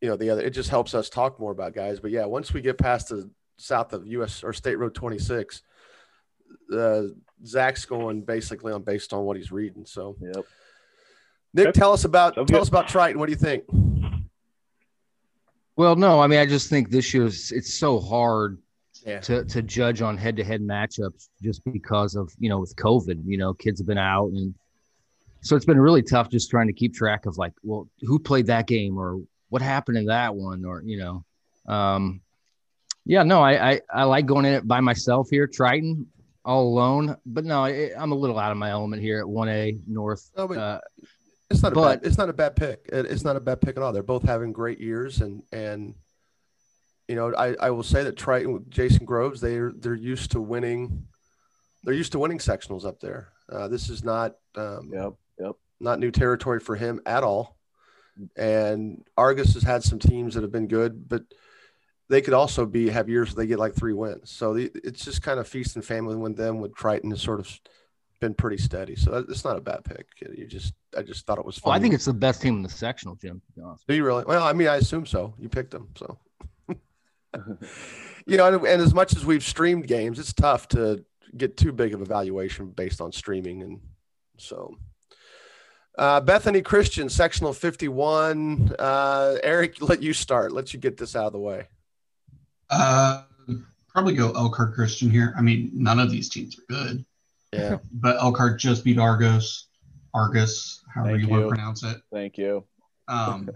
you 0.00 0.08
know 0.08 0.16
the 0.16 0.30
other 0.30 0.42
it 0.42 0.50
just 0.50 0.68
helps 0.70 0.94
us 0.94 1.08
talk 1.08 1.38
more 1.40 1.52
about 1.52 1.74
guys 1.74 2.00
but 2.00 2.10
yeah 2.10 2.24
once 2.24 2.52
we 2.52 2.60
get 2.60 2.78
past 2.78 3.08
the 3.08 3.28
south 3.56 3.92
of 3.92 4.04
us 4.06 4.44
or 4.44 4.52
state 4.52 4.76
road 4.76 4.94
26 4.94 5.62
uh 6.72 7.02
zach's 7.44 7.84
going 7.84 8.20
basically 8.22 8.72
on 8.72 8.82
based 8.82 9.12
on 9.12 9.24
what 9.24 9.36
he's 9.36 9.50
reading 9.50 9.84
so 9.86 10.16
yep. 10.20 10.44
nick 11.54 11.68
Okay. 11.68 11.78
tell 11.78 11.92
us 11.92 12.04
about 12.04 12.34
Sounds 12.34 12.50
tell 12.50 12.58
good. 12.58 12.62
us 12.62 12.68
about 12.68 12.88
triton 12.88 13.18
what 13.18 13.26
do 13.26 13.32
you 13.32 13.38
think 13.38 13.64
Well, 15.76 15.94
no, 15.94 16.20
I 16.20 16.26
mean, 16.26 16.38
I 16.38 16.46
just 16.46 16.70
think 16.70 16.88
this 16.90 17.12
year's 17.12 17.52
it's 17.52 17.74
so 17.74 18.00
hard 18.00 18.58
yeah 19.04 19.20
to 19.20 19.44
to 19.44 19.60
judge 19.62 20.00
on 20.02 20.16
head 20.16 20.36
to 20.36 20.44
head 20.44 20.62
matchups 20.62 21.28
just 21.42 21.62
because 21.70 22.14
of 22.16 22.32
you 22.38 22.48
know 22.48 22.58
with 22.60 22.74
COVID, 22.76 23.20
you 23.26 23.36
know, 23.36 23.52
kids 23.54 23.80
have 23.80 23.86
been 23.86 23.98
out 23.98 24.28
and 24.28 24.54
so 25.42 25.54
it's 25.54 25.66
been 25.66 25.78
really 25.78 26.02
tough 26.02 26.28
just 26.30 26.50
trying 26.50 26.66
to 26.66 26.72
keep 26.72 26.92
track 26.94 27.26
of 27.26 27.36
like, 27.38 27.52
well, 27.62 27.88
who 28.00 28.18
played 28.18 28.46
that 28.46 28.66
game 28.66 28.96
or 28.98 29.20
what 29.48 29.62
happened 29.62 29.98
in 29.98 30.06
that 30.06 30.34
one 30.34 30.64
or 30.64 30.82
you 30.82 30.98
know, 30.98 31.24
um, 31.72 32.20
yeah, 33.04 33.22
no, 33.22 33.40
I, 33.42 33.72
I 33.72 33.80
I 33.92 34.04
like 34.04 34.26
going 34.26 34.44
in 34.46 34.54
it 34.54 34.66
by 34.68 34.80
myself 34.80 35.28
here, 35.30 35.46
Triton, 35.46 36.06
all 36.44 36.68
alone, 36.68 37.16
but 37.26 37.44
no, 37.44 37.64
I, 37.64 37.90
I'm 37.98 38.12
a 38.12 38.16
little 38.16 38.38
out 38.38 38.50
of 38.52 38.58
my 38.58 38.70
element 38.70 39.02
here 39.02 39.20
at 39.20 39.28
one 39.28 39.48
A 39.48 39.76
North. 39.86 40.30
No, 40.36 40.48
but- 40.48 40.58
Uh, 40.58 40.80
It's 41.48 41.62
not 41.62 41.72
a 41.72 41.74
But- 41.76 42.00
bad. 42.02 42.06
It's 42.08 42.18
not 42.18 42.28
a 42.28 42.32
bad 42.32 42.56
pick. 42.56 42.88
It, 42.92 43.06
it's 43.06 43.22
not 43.22 43.36
a 43.36 43.40
bad 43.40 43.60
pick 43.60 43.76
at 43.76 43.82
all. 43.82 43.92
They're 43.92 44.02
both 44.02 44.24
having 44.24 44.52
great 44.52 44.80
years, 44.80 45.20
and 45.20 45.42
and 45.52 45.94
you 47.08 47.14
know, 47.14 47.32
I, 47.36 47.54
I 47.60 47.70
will 47.70 47.84
say 47.84 48.02
that 48.02 48.16
Triton 48.16 48.52
with 48.52 48.68
Jason 48.68 49.04
Groves, 49.06 49.40
they're 49.40 49.70
they're 49.72 49.94
used 49.94 50.32
to 50.32 50.40
winning. 50.40 51.06
They're 51.84 51.94
used 51.94 52.10
to 52.12 52.18
winning 52.18 52.38
sectionals 52.38 52.84
up 52.84 52.98
there. 52.98 53.28
Uh, 53.48 53.68
this 53.68 53.88
is 53.90 54.02
not 54.02 54.34
um, 54.56 54.90
Yep. 54.92 55.12
Yep. 55.38 55.52
not 55.78 56.00
new 56.00 56.10
territory 56.10 56.58
for 56.58 56.74
him 56.74 57.00
at 57.06 57.22
all. 57.22 57.55
And 58.36 59.04
Argus 59.16 59.54
has 59.54 59.62
had 59.62 59.82
some 59.82 59.98
teams 59.98 60.34
that 60.34 60.42
have 60.42 60.52
been 60.52 60.68
good, 60.68 61.08
but 61.08 61.22
they 62.08 62.20
could 62.20 62.34
also 62.34 62.66
be 62.66 62.88
have 62.88 63.08
years 63.08 63.34
where 63.34 63.44
they 63.44 63.48
get 63.48 63.58
like 63.58 63.74
three 63.74 63.92
wins. 63.92 64.30
So 64.30 64.54
the, 64.54 64.70
it's 64.84 65.04
just 65.04 65.22
kind 65.22 65.40
of 65.40 65.48
feast 65.48 65.76
and 65.76 65.84
family 65.84 66.16
with 66.16 66.36
them. 66.36 66.60
With 66.60 66.74
Triton 66.74 67.10
has 67.10 67.20
sort 67.20 67.40
of 67.40 67.60
been 68.20 68.34
pretty 68.34 68.58
steady. 68.58 68.96
So 68.96 69.10
that, 69.10 69.28
it's 69.28 69.44
not 69.44 69.56
a 69.56 69.60
bad 69.60 69.84
pick. 69.84 70.06
You 70.20 70.46
just 70.46 70.74
I 70.96 71.02
just 71.02 71.26
thought 71.26 71.38
it 71.38 71.44
was. 71.44 71.62
well, 71.62 71.74
I 71.74 71.80
think 71.80 71.94
it's 71.94 72.04
the 72.04 72.14
best 72.14 72.42
team 72.42 72.56
in 72.56 72.62
the 72.62 72.68
sectional, 72.68 73.16
Jim. 73.16 73.40
To 73.46 73.52
be 73.52 73.62
honest. 73.62 73.86
Do 73.86 73.94
you 73.94 74.04
really? 74.04 74.24
Well, 74.26 74.42
I 74.42 74.52
mean, 74.52 74.68
I 74.68 74.76
assume 74.76 75.06
so. 75.06 75.34
You 75.38 75.48
picked 75.48 75.72
them, 75.72 75.88
so. 75.96 76.18
you 78.26 78.36
know, 78.36 78.46
and, 78.46 78.66
and 78.66 78.82
as 78.82 78.94
much 78.94 79.14
as 79.14 79.24
we've 79.24 79.44
streamed 79.44 79.86
games, 79.86 80.18
it's 80.18 80.32
tough 80.32 80.68
to 80.68 81.04
get 81.36 81.56
too 81.56 81.72
big 81.72 81.92
of 81.92 82.00
a 82.00 82.04
valuation 82.06 82.70
based 82.70 83.00
on 83.00 83.12
streaming, 83.12 83.62
and 83.62 83.80
so. 84.38 84.76
Uh, 85.98 86.20
Bethany 86.20 86.62
Christian, 86.62 87.08
sectional 87.08 87.52
fifty-one. 87.52 88.74
Uh, 88.78 89.36
Eric, 89.42 89.80
let 89.80 90.02
you 90.02 90.12
start. 90.12 90.52
Let 90.52 90.74
you 90.74 90.80
get 90.80 90.96
this 90.96 91.16
out 91.16 91.26
of 91.26 91.32
the 91.32 91.38
way. 91.38 91.66
Uh, 92.68 93.22
probably 93.88 94.14
go 94.14 94.32
Elkhart 94.32 94.74
Christian 94.74 95.10
here. 95.10 95.32
I 95.38 95.42
mean, 95.42 95.70
none 95.72 95.98
of 95.98 96.10
these 96.10 96.28
teams 96.28 96.58
are 96.58 96.62
good, 96.68 97.04
Yeah, 97.52 97.78
but 97.92 98.16
Elkhart 98.16 98.58
just 98.58 98.84
beat 98.84 98.98
Argos, 98.98 99.68
Argus, 100.12 100.82
however 100.94 101.16
Thank 101.16 101.22
you, 101.22 101.28
want 101.28 101.42
to 101.44 101.48
pronounce 101.48 101.82
it. 101.82 101.96
Thank 102.12 102.36
you. 102.36 102.64
Um, 103.08 103.50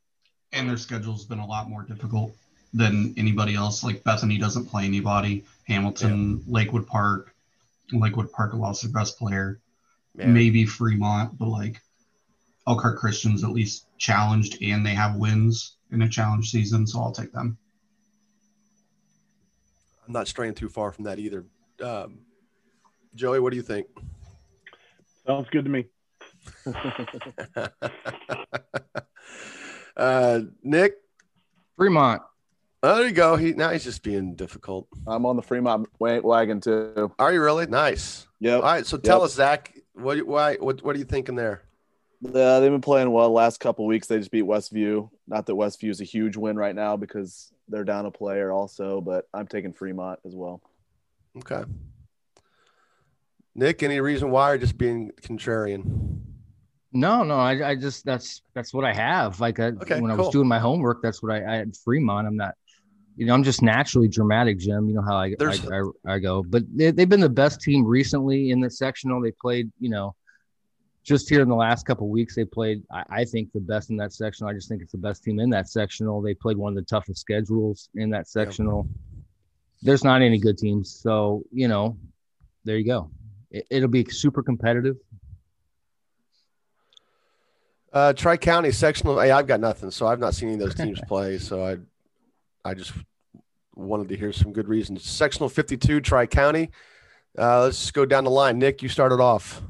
and 0.52 0.68
their 0.68 0.76
schedule's 0.76 1.24
been 1.24 1.40
a 1.40 1.46
lot 1.46 1.68
more 1.68 1.82
difficult 1.82 2.34
than 2.72 3.12
anybody 3.16 3.54
else. 3.54 3.84
Like 3.84 4.02
Bethany 4.02 4.38
doesn't 4.38 4.66
play 4.66 4.84
anybody. 4.84 5.44
Hamilton, 5.66 6.42
Lakewood 6.46 6.86
Park, 6.86 7.34
Lakewood 7.92 8.32
Park 8.32 8.54
lost 8.54 8.82
their 8.82 8.92
best 8.92 9.18
player. 9.18 9.60
Yeah. 10.16 10.26
Maybe 10.26 10.64
Fremont, 10.66 11.38
but 11.38 11.48
like 11.48 11.80
Elkhart 12.68 12.98
Christian's 12.98 13.44
at 13.44 13.50
least 13.50 13.86
challenged 13.98 14.62
and 14.62 14.84
they 14.84 14.94
have 14.94 15.16
wins 15.16 15.76
in 15.90 16.02
a 16.02 16.08
challenge 16.08 16.50
season, 16.50 16.86
so 16.86 17.00
I'll 17.00 17.12
take 17.12 17.32
them. 17.32 17.56
I'm 20.06 20.12
not 20.12 20.28
straying 20.28 20.54
too 20.54 20.68
far 20.68 20.92
from 20.92 21.04
that 21.04 21.18
either. 21.18 21.44
Um, 21.82 22.18
Joey, 23.14 23.40
what 23.40 23.50
do 23.50 23.56
you 23.56 23.62
think? 23.62 23.86
Sounds 25.26 25.48
good 25.50 25.64
to 25.64 25.70
me. 25.70 25.86
uh, 29.96 30.40
Nick 30.62 30.94
Fremont. 31.76 32.22
Oh, 32.82 32.96
there 32.96 33.06
you 33.06 33.12
go. 33.12 33.36
He 33.36 33.52
now 33.52 33.70
he's 33.70 33.84
just 33.84 34.02
being 34.02 34.34
difficult. 34.34 34.88
I'm 35.06 35.24
on 35.24 35.36
the 35.36 35.42
Fremont 35.42 35.88
wagon 36.00 36.60
too. 36.60 37.12
Are 37.18 37.32
you 37.32 37.40
really? 37.40 37.66
Nice. 37.66 38.26
Yep. 38.40 38.56
All 38.56 38.62
right. 38.62 38.84
So 38.84 38.96
tell 38.98 39.18
Yep. 39.18 39.24
us, 39.26 39.34
Zach, 39.34 39.71
what 39.94 40.22
why 40.26 40.56
what 40.56 40.82
what 40.82 40.96
are 40.96 40.98
you 40.98 41.04
thinking 41.04 41.34
there? 41.34 41.62
Yeah, 42.20 42.60
they've 42.60 42.70
been 42.70 42.80
playing 42.80 43.10
well 43.10 43.28
the 43.28 43.34
last 43.34 43.58
couple 43.58 43.84
weeks. 43.84 44.06
They 44.06 44.18
just 44.18 44.30
beat 44.30 44.44
Westview. 44.44 45.10
Not 45.26 45.46
that 45.46 45.54
Westview 45.54 45.90
is 45.90 46.00
a 46.00 46.04
huge 46.04 46.36
win 46.36 46.56
right 46.56 46.74
now 46.74 46.96
because 46.96 47.52
they're 47.68 47.84
down 47.84 48.06
a 48.06 48.12
player 48.12 48.52
also, 48.52 49.00
but 49.00 49.26
I'm 49.34 49.48
taking 49.48 49.72
Fremont 49.72 50.20
as 50.24 50.34
well. 50.34 50.62
Okay. 51.38 51.64
Nick, 53.54 53.82
any 53.82 54.00
reason 54.00 54.30
why 54.30 54.52
or 54.52 54.58
just 54.58 54.78
being 54.78 55.10
contrarian? 55.20 56.20
No, 56.92 57.22
no, 57.24 57.36
I, 57.36 57.70
I 57.70 57.74
just 57.74 58.04
that's 58.04 58.42
that's 58.54 58.72
what 58.72 58.84
I 58.84 58.92
have. 58.92 59.40
Like 59.40 59.58
I, 59.58 59.68
Okay, 59.68 60.00
when 60.00 60.10
I 60.10 60.14
was 60.14 60.28
doing 60.28 60.46
my 60.46 60.58
homework, 60.58 61.02
that's 61.02 61.22
what 61.22 61.32
I, 61.32 61.54
I 61.54 61.56
had 61.56 61.76
Fremont. 61.76 62.26
I'm 62.26 62.36
not, 62.36 62.54
you 63.16 63.26
know, 63.26 63.34
I'm 63.34 63.44
just 63.44 63.62
naturally 63.62 64.08
dramatic, 64.08 64.58
Jim. 64.58 64.88
You 64.88 64.94
know 64.94 65.02
how 65.02 65.16
I 65.16 65.34
I, 65.40 65.80
I, 66.06 66.14
I 66.14 66.18
go. 66.18 66.42
But 66.42 66.64
they, 66.74 66.90
they've 66.90 67.08
been 67.08 67.20
the 67.20 67.28
best 67.28 67.60
team 67.60 67.84
recently 67.84 68.50
in 68.50 68.60
the 68.60 68.70
sectional. 68.70 69.20
They 69.20 69.32
played, 69.32 69.70
you 69.78 69.90
know, 69.90 70.14
just 71.04 71.28
here 71.28 71.42
in 71.42 71.48
the 71.48 71.54
last 71.54 71.84
couple 71.84 72.08
weeks. 72.08 72.34
They 72.34 72.44
played, 72.44 72.82
I, 72.90 73.04
I 73.10 73.24
think, 73.24 73.52
the 73.52 73.60
best 73.60 73.90
in 73.90 73.96
that 73.98 74.12
sectional. 74.12 74.50
I 74.50 74.54
just 74.54 74.68
think 74.68 74.82
it's 74.82 74.92
the 74.92 74.98
best 74.98 75.24
team 75.24 75.40
in 75.40 75.50
that 75.50 75.68
sectional. 75.68 76.22
They 76.22 76.34
played 76.34 76.56
one 76.56 76.72
of 76.72 76.76
the 76.76 76.88
toughest 76.88 77.20
schedules 77.20 77.88
in 77.94 78.10
that 78.10 78.28
sectional. 78.28 78.88
There's 79.82 80.04
not 80.04 80.22
any 80.22 80.38
good 80.38 80.56
teams, 80.58 80.90
so 80.90 81.42
you 81.50 81.68
know, 81.68 81.98
there 82.64 82.76
you 82.76 82.86
go. 82.86 83.10
It, 83.50 83.66
it'll 83.68 83.88
be 83.88 84.04
super 84.04 84.42
competitive. 84.42 84.96
Uh, 87.92 88.12
Tri 88.14 88.38
County 88.38 88.72
sectional. 88.72 89.20
Hey, 89.20 89.32
I've 89.32 89.46
got 89.46 89.60
nothing, 89.60 89.90
so 89.90 90.06
I've 90.06 90.20
not 90.20 90.34
seen 90.34 90.50
any 90.50 90.54
of 90.54 90.60
those 90.60 90.74
teams 90.74 91.00
play. 91.08 91.36
So 91.38 91.66
I, 91.66 91.76
I 92.64 92.74
just 92.74 92.92
wanted 93.74 94.08
to 94.10 94.16
hear 94.16 94.32
some 94.32 94.52
good 94.52 94.68
reasons. 94.68 95.04
Sectional 95.04 95.48
52, 95.48 96.00
Tri 96.00 96.26
County. 96.26 96.70
Uh, 97.38 97.62
let's 97.64 97.90
go 97.90 98.04
down 98.04 98.24
the 98.24 98.30
line. 98.30 98.58
Nick, 98.58 98.82
you 98.82 98.88
started 98.88 99.20
off. 99.20 99.62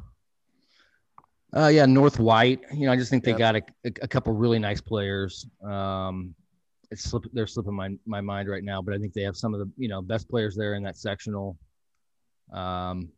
Uh, 1.54 1.68
yeah, 1.68 1.86
North 1.86 2.18
White. 2.18 2.60
You 2.72 2.86
know, 2.86 2.92
I 2.92 2.96
just 2.96 3.10
think 3.10 3.24
they 3.24 3.32
Yeah. 3.32 3.38
got 3.38 3.56
a, 3.56 3.62
a, 3.84 3.92
a 4.02 4.08
couple 4.08 4.32
really 4.32 4.58
nice 4.58 4.80
players. 4.80 5.46
Um, 5.62 6.34
it's 6.90 7.04
slip, 7.04 7.24
they're 7.32 7.46
slipping 7.46 7.74
my 7.74 7.90
my 8.04 8.20
mind 8.20 8.48
right 8.48 8.64
now, 8.64 8.82
but 8.82 8.94
I 8.94 8.98
think 8.98 9.12
they 9.14 9.22
have 9.22 9.36
some 9.36 9.54
of 9.54 9.60
the 9.60 9.70
you 9.78 9.88
know 9.88 10.02
best 10.02 10.28
players 10.28 10.54
there 10.56 10.74
in 10.74 10.82
that 10.82 10.96
sectional. 10.98 11.56
Um, 12.52 13.10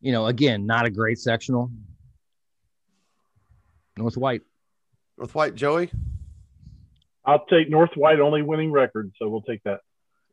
you 0.00 0.10
know, 0.12 0.26
again, 0.26 0.66
not 0.66 0.86
a 0.86 0.90
great 0.90 1.18
sectional. 1.18 1.70
North 3.96 4.16
White. 4.16 4.42
North 5.18 5.34
White, 5.34 5.54
Joey. 5.54 5.90
I'll 7.24 7.44
take 7.46 7.68
North 7.70 7.90
White 7.96 8.20
only 8.20 8.42
winning 8.42 8.72
record, 8.72 9.12
so 9.18 9.28
we'll 9.28 9.42
take 9.42 9.62
that. 9.64 9.80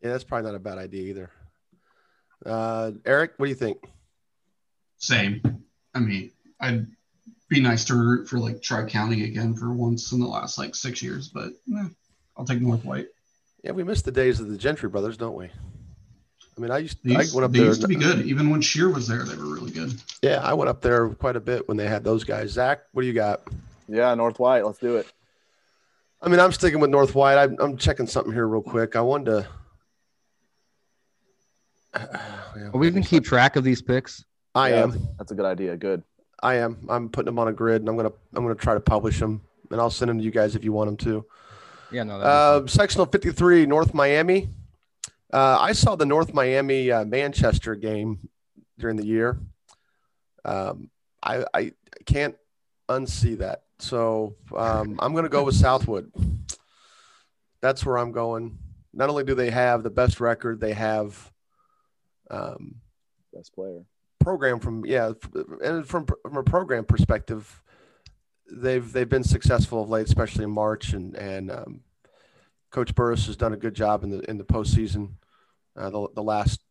Yeah, 0.01 0.11
that's 0.11 0.23
probably 0.23 0.49
not 0.51 0.55
a 0.55 0.59
bad 0.59 0.77
idea 0.77 1.03
either. 1.09 1.31
Uh, 2.45 2.91
Eric, 3.05 3.33
what 3.37 3.47
do 3.47 3.49
you 3.49 3.55
think? 3.55 3.77
Same. 4.97 5.41
I 5.93 5.99
mean, 5.99 6.31
I'd 6.59 6.87
be 7.49 7.59
nice 7.59 7.85
to 7.85 7.95
root 7.95 8.27
for 8.27 8.39
like 8.39 8.61
Tri 8.61 8.85
County 8.85 9.25
again 9.25 9.55
for 9.55 9.71
once 9.73 10.11
in 10.11 10.19
the 10.19 10.27
last 10.27 10.57
like 10.57 10.75
six 10.75 11.01
years, 11.01 11.27
but 11.29 11.49
eh, 11.75 11.85
I'll 12.37 12.45
take 12.45 12.61
North 12.61 12.85
White. 12.85 13.07
Yeah, 13.63 13.71
we 13.71 13.83
miss 13.83 14.01
the 14.01 14.11
days 14.11 14.39
of 14.39 14.49
the 14.49 14.57
Gentry 14.57 14.87
brothers, 14.89 15.17
don't 15.17 15.35
we? 15.35 15.45
I 15.45 16.59
mean, 16.59 16.71
I 16.71 16.79
used, 16.79 16.97
They 17.03 17.15
I 17.15 17.25
went 17.33 17.43
up 17.43 17.51
they 17.51 17.59
there. 17.59 17.67
used 17.67 17.81
to 17.81 17.87
be 17.87 17.95
good. 17.95 18.25
Even 18.25 18.49
when 18.49 18.61
Shear 18.61 18.89
was 18.89 19.07
there, 19.07 19.23
they 19.23 19.35
were 19.35 19.45
really 19.53 19.71
good. 19.71 19.93
Yeah, 20.23 20.39
I 20.41 20.53
went 20.53 20.69
up 20.69 20.81
there 20.81 21.09
quite 21.09 21.35
a 21.35 21.39
bit 21.39 21.67
when 21.67 21.77
they 21.77 21.87
had 21.87 22.03
those 22.03 22.23
guys. 22.23 22.51
Zach, 22.51 22.81
what 22.93 23.01
do 23.03 23.07
you 23.07 23.13
got? 23.13 23.41
Yeah, 23.87 24.13
North 24.15 24.39
White. 24.39 24.65
Let's 24.65 24.79
do 24.79 24.97
it. 24.97 25.11
I 26.21 26.29
mean, 26.29 26.39
I'm 26.39 26.51
sticking 26.51 26.79
with 26.79 26.89
North 26.89 27.13
White. 27.15 27.37
I'm, 27.37 27.55
I'm 27.59 27.77
checking 27.77 28.07
something 28.07 28.33
here 28.33 28.47
real 28.47 28.61
quick. 28.61 28.95
I 28.95 29.01
wanted 29.01 29.25
to. 29.25 29.47
Yeah, 31.95 32.69
Are 32.73 32.77
we 32.77 32.91
can 32.91 33.03
keep 33.03 33.23
track 33.23 33.55
of 33.55 33.63
these 33.63 33.81
picks. 33.81 34.25
I 34.55 34.69
Yeah, 34.69 34.83
am. 34.83 34.91
That's, 34.91 35.03
that's 35.17 35.31
a 35.31 35.35
good 35.35 35.45
idea. 35.45 35.77
Good. 35.77 36.03
I 36.41 36.55
am. 36.55 36.87
I'm 36.89 37.09
putting 37.09 37.27
them 37.27 37.39
on 37.39 37.47
a 37.47 37.53
grid, 37.53 37.81
and 37.81 37.89
I'm 37.89 37.95
gonna 37.95 38.11
I'm 38.35 38.43
gonna 38.43 38.55
try 38.55 38.73
to 38.73 38.79
publish 38.79 39.19
them, 39.19 39.41
and 39.71 39.79
I'll 39.79 39.89
send 39.89 40.09
them 40.09 40.17
to 40.19 40.23
you 40.23 40.31
guys 40.31 40.55
if 40.55 40.63
you 40.63 40.71
want 40.71 40.87
them 40.87 40.97
to. 40.97 41.25
Yeah, 41.91 42.03
no. 42.03 42.19
Uh, 42.19 42.67
sectional 42.67 43.05
53, 43.05 43.65
North 43.65 43.93
Miami. 43.93 44.49
Uh, 45.31 45.57
I 45.59 45.71
saw 45.71 45.95
the 45.95 46.05
North 46.05 46.33
Miami 46.33 46.91
uh, 46.91 47.05
Manchester 47.05 47.75
game 47.75 48.29
during 48.77 48.97
the 48.97 49.05
year. 49.05 49.39
Um, 50.45 50.89
I, 51.23 51.45
I 51.53 51.71
can't 52.05 52.35
unsee 52.89 53.37
that. 53.39 53.63
So 53.79 54.35
um, 54.55 54.99
I'm 54.99 55.11
going 55.11 55.23
to 55.23 55.29
go 55.29 55.43
with 55.43 55.55
Southwood. 55.55 56.11
That's 57.61 57.85
where 57.85 57.97
I'm 57.97 58.11
going. 58.11 58.57
Not 58.93 59.09
only 59.09 59.23
do 59.23 59.35
they 59.35 59.51
have 59.51 59.83
the 59.83 59.89
best 59.89 60.19
record, 60.19 60.59
they 60.59 60.73
have 60.73 61.31
um, 62.29 62.75
Best 63.33 63.53
player. 63.53 63.83
program 64.19 64.59
from 64.59 64.85
yeah, 64.85 65.11
and 65.63 65.87
from 65.87 66.05
from 66.05 66.37
a 66.37 66.43
program 66.43 66.85
perspective, 66.85 67.61
they've 68.51 68.91
they've 68.91 69.09
been 69.09 69.23
successful 69.23 69.83
of 69.83 69.89
late, 69.89 70.07
especially 70.07 70.43
in 70.43 70.51
March, 70.51 70.93
and 70.93 71.15
and 71.15 71.51
um, 71.51 71.81
Coach 72.71 72.95
Burris 72.95 73.27
has 73.27 73.37
done 73.37 73.53
a 73.53 73.57
good 73.57 73.75
job 73.75 74.03
in 74.03 74.09
the 74.09 74.19
in 74.29 74.37
the 74.37 74.43
postseason, 74.43 75.11
uh, 75.75 75.89
the 75.89 76.07
the 76.15 76.23
last 76.23 76.61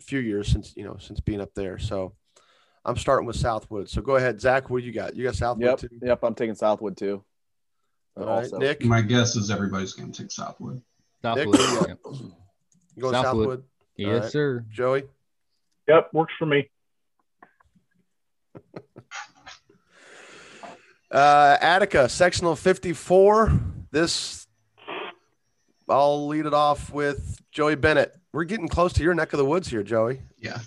few 0.00 0.20
years 0.20 0.48
since 0.48 0.74
you 0.76 0.84
know 0.84 0.96
since 0.98 1.20
being 1.20 1.40
up 1.40 1.54
there. 1.54 1.78
So 1.78 2.14
I'm 2.86 2.96
starting 2.96 3.26
with 3.26 3.36
Southwood. 3.36 3.90
So 3.90 4.00
go 4.00 4.14
ahead, 4.14 4.40
Zach. 4.40 4.70
What 4.70 4.80
do 4.80 4.86
you 4.86 4.92
got? 4.92 5.16
You 5.16 5.24
got 5.24 5.34
Southwood 5.34 5.66
Yep. 5.66 5.78
too. 5.80 5.88
Yep. 6.00 6.20
I'm 6.22 6.34
taking 6.36 6.54
Southwood 6.54 6.96
too. 6.96 7.24
All 8.16 8.24
right, 8.24 8.50
Nick. 8.52 8.84
My 8.84 9.02
guess 9.02 9.34
is 9.36 9.50
everybody's 9.50 9.92
going 9.92 10.10
to 10.12 10.22
take 10.22 10.30
Southwood. 10.30 10.80
Southwood. 11.20 11.46
Nick, 11.46 11.48
what 11.48 11.58
do 11.58 11.64
you 11.64 11.74
yeah. 11.74 11.94
got? 12.02 12.20
You 12.94 13.02
going 13.02 13.14
Southwood. 13.14 13.24
Southwood? 13.24 13.64
Yes, 13.96 14.08
All 14.08 14.20
right. 14.20 14.30
sir. 14.30 14.64
Joey. 14.70 15.02
Yep, 15.88 16.10
works 16.14 16.32
for 16.38 16.46
me. 16.46 16.70
Uh, 21.08 21.56
Attica, 21.60 22.08
sectional 22.08 22.56
54. 22.56 23.52
This, 23.92 24.48
I'll 25.88 26.26
lead 26.26 26.46
it 26.46 26.52
off 26.52 26.92
with 26.92 27.40
Joey 27.52 27.76
Bennett. 27.76 28.12
We're 28.32 28.44
getting 28.44 28.68
close 28.68 28.92
to 28.94 29.02
your 29.04 29.14
neck 29.14 29.32
of 29.32 29.38
the 29.38 29.44
woods 29.44 29.68
here, 29.68 29.84
Joey. 29.84 30.20
Yeah. 30.38 30.58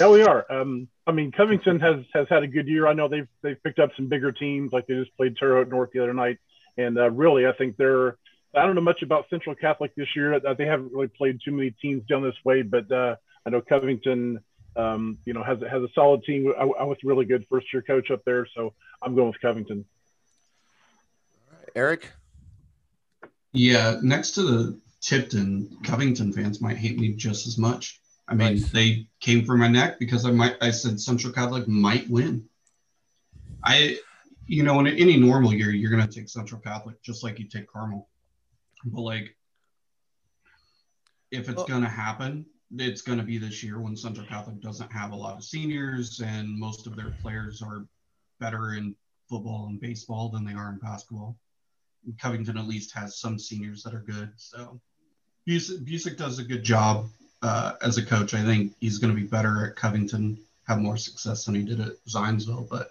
Yeah, 0.00 0.08
we 0.08 0.22
are. 0.22 0.50
Um, 0.50 0.88
I 1.06 1.12
mean, 1.12 1.32
Covington 1.32 1.80
has 1.80 2.04
has 2.14 2.26
had 2.28 2.42
a 2.42 2.46
good 2.46 2.68
year. 2.68 2.86
I 2.86 2.92
know 2.92 3.08
they've 3.08 3.28
they've 3.42 3.62
picked 3.62 3.78
up 3.78 3.90
some 3.96 4.08
bigger 4.08 4.32
teams, 4.32 4.72
like 4.72 4.86
they 4.86 4.94
just 4.94 5.16
played 5.16 5.36
Terre 5.36 5.56
Haute 5.56 5.68
North 5.68 5.90
the 5.92 6.02
other 6.02 6.14
night, 6.14 6.38
and 6.76 6.98
uh, 6.98 7.10
really, 7.10 7.46
I 7.46 7.52
think 7.52 7.76
they're. 7.76 8.16
I 8.54 8.66
don't 8.66 8.74
know 8.74 8.82
much 8.82 9.00
about 9.02 9.30
Central 9.30 9.54
Catholic 9.54 9.94
this 9.94 10.08
year. 10.14 10.34
Uh, 10.34 10.52
They 10.54 10.66
haven't 10.66 10.92
really 10.92 11.08
played 11.08 11.40
too 11.42 11.52
many 11.52 11.70
teams 11.70 12.04
down 12.06 12.22
this 12.22 12.34
way, 12.44 12.60
but 12.60 12.90
uh, 12.92 13.16
I 13.46 13.50
know 13.50 13.62
Covington, 13.62 14.40
um, 14.76 15.18
you 15.24 15.32
know, 15.32 15.42
has 15.42 15.58
has 15.60 15.82
a 15.82 15.88
solid 15.94 16.22
team. 16.24 16.52
I, 16.58 16.64
I 16.64 16.84
was 16.84 16.98
really 17.02 17.24
good 17.24 17.46
first 17.48 17.72
year 17.72 17.82
coach 17.82 18.10
up 18.10 18.24
there, 18.24 18.46
so 18.54 18.74
I'm 19.00 19.14
going 19.14 19.28
with 19.28 19.40
Covington. 19.40 19.86
Eric. 21.74 22.10
Yeah, 23.52 23.98
next 24.02 24.32
to 24.32 24.42
the 24.42 24.80
Tipton, 25.00 25.78
Covington 25.82 26.32
fans 26.32 26.60
might 26.60 26.76
hate 26.76 26.98
me 26.98 27.12
just 27.12 27.46
as 27.46 27.56
much. 27.58 28.01
I 28.28 28.34
mean, 28.34 28.54
Nice. 28.54 28.70
they 28.70 29.08
came 29.20 29.44
for 29.44 29.56
my 29.56 29.68
neck 29.68 29.98
because 29.98 30.24
I 30.24 30.30
might 30.30 30.56
I 30.62 30.70
said 30.70 31.00
Central 31.00 31.32
Catholic 31.32 31.66
might 31.68 32.08
win. 32.08 32.48
I 33.64 33.98
you 34.46 34.62
know, 34.64 34.80
in 34.80 34.86
any 34.86 35.16
normal 35.16 35.52
year, 35.54 35.70
you're 35.70 35.90
gonna 35.90 36.06
take 36.06 36.28
Central 36.28 36.60
Catholic 36.60 37.00
just 37.02 37.22
like 37.22 37.38
you 37.38 37.46
take 37.46 37.66
Carmel. 37.68 38.08
But 38.84 39.00
like 39.02 39.36
if 41.30 41.48
it's 41.48 41.56
Well- 41.56 41.66
gonna 41.66 41.88
happen, 41.88 42.46
it's 42.78 43.02
gonna 43.02 43.22
be 43.22 43.38
this 43.38 43.62
year 43.62 43.80
when 43.80 43.96
Central 43.96 44.26
Catholic 44.26 44.60
doesn't 44.60 44.90
have 44.92 45.12
a 45.12 45.16
lot 45.16 45.36
of 45.36 45.44
seniors 45.44 46.20
and 46.20 46.48
most 46.58 46.86
of 46.86 46.96
their 46.96 47.10
players 47.22 47.62
are 47.62 47.86
better 48.38 48.74
in 48.74 48.94
football 49.28 49.66
and 49.68 49.80
baseball 49.80 50.28
than 50.30 50.44
they 50.44 50.54
are 50.54 50.70
in 50.72 50.78
basketball. 50.78 51.38
Covington 52.20 52.58
at 52.58 52.66
least 52.66 52.92
has 52.92 53.18
some 53.18 53.38
seniors 53.38 53.82
that 53.84 53.94
are 53.94 54.00
good. 54.02 54.32
So 54.36 54.80
Busick, 55.48 55.84
Busick 55.86 56.16
does 56.16 56.38
a 56.38 56.44
good 56.44 56.64
job 56.64 57.08
uh, 57.42 57.74
as 57.82 57.98
a 57.98 58.04
coach. 58.04 58.34
I 58.34 58.42
think 58.44 58.72
he's 58.80 58.98
going 58.98 59.14
to 59.14 59.20
be 59.20 59.26
better 59.26 59.66
at 59.66 59.76
Covington, 59.76 60.38
have 60.66 60.78
more 60.78 60.96
success 60.96 61.44
than 61.44 61.54
he 61.54 61.62
did 61.62 61.80
at 61.80 61.92
Zionsville. 62.08 62.68
But 62.68 62.90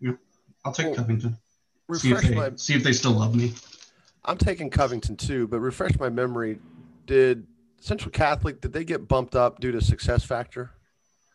yeah, 0.00 0.12
I'll 0.64 0.72
take 0.72 0.86
Well, 0.86 0.96
Covington. 0.96 1.36
See 1.94 2.10
if, 2.10 2.16
Refresh 2.16 2.28
they, 2.30 2.34
my. 2.34 2.50
see 2.56 2.74
if 2.74 2.82
they 2.82 2.92
still 2.92 3.12
love 3.12 3.34
me. 3.34 3.52
I'm 4.24 4.38
taking 4.38 4.70
Covington 4.70 5.16
too, 5.16 5.46
but 5.48 5.60
refresh 5.60 5.98
my 5.98 6.08
memory. 6.08 6.58
Did 7.06 7.46
Central 7.80 8.10
Catholic 8.10 8.60
did 8.62 8.72
they 8.72 8.84
get 8.84 9.06
bumped 9.06 9.34
up 9.34 9.60
due 9.60 9.72
to 9.72 9.80
success 9.82 10.24
factor? 10.24 10.70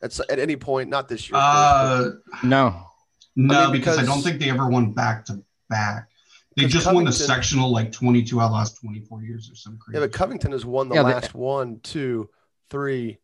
At, 0.01 0.17
at 0.29 0.39
any 0.39 0.55
point, 0.55 0.89
not 0.89 1.07
this 1.07 1.29
year. 1.29 1.37
Uh, 1.39 2.11
No. 2.41 2.87
no, 3.35 3.63
mean, 3.63 3.73
because, 3.73 3.99
I 3.99 4.05
don't 4.05 4.21
think 4.21 4.39
they 4.39 4.49
ever 4.49 4.67
won 4.67 4.93
back 4.93 5.25
to 5.25 5.43
back. 5.69 6.07
They 6.55 6.63
just 6.63 6.85
Covington, 6.85 6.95
won 6.95 7.05
the 7.05 7.11
sectional 7.11 7.71
like 7.71 7.91
22 7.91 8.41
out 8.41 8.45
of 8.45 8.51
the 8.51 8.55
last 8.55 8.81
24 8.81 9.23
years 9.23 9.51
or 9.51 9.55
something 9.55 9.79
crazy. 9.79 9.99
Yeah, 9.99 10.05
but 10.05 10.11
Covington 10.11 10.51
has 10.51 10.65
won 10.65 10.89
the 10.89 10.95
yeah, 10.95 11.01
last 11.01 11.33
they, 11.33 11.39
one, 11.39 11.79
two, 11.81 12.29
three, 12.69 13.19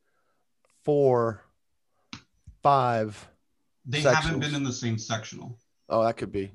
four, 0.84 1.44
five. 2.62 3.28
They 3.86 4.02
sectionals. 4.02 4.14
haven't 4.14 4.40
been 4.40 4.56
in 4.56 4.64
the 4.64 4.72
same 4.72 4.98
sectional. 4.98 5.60
Oh, 5.90 6.04
that 6.04 6.18
could 6.18 6.32
be. 6.32 6.52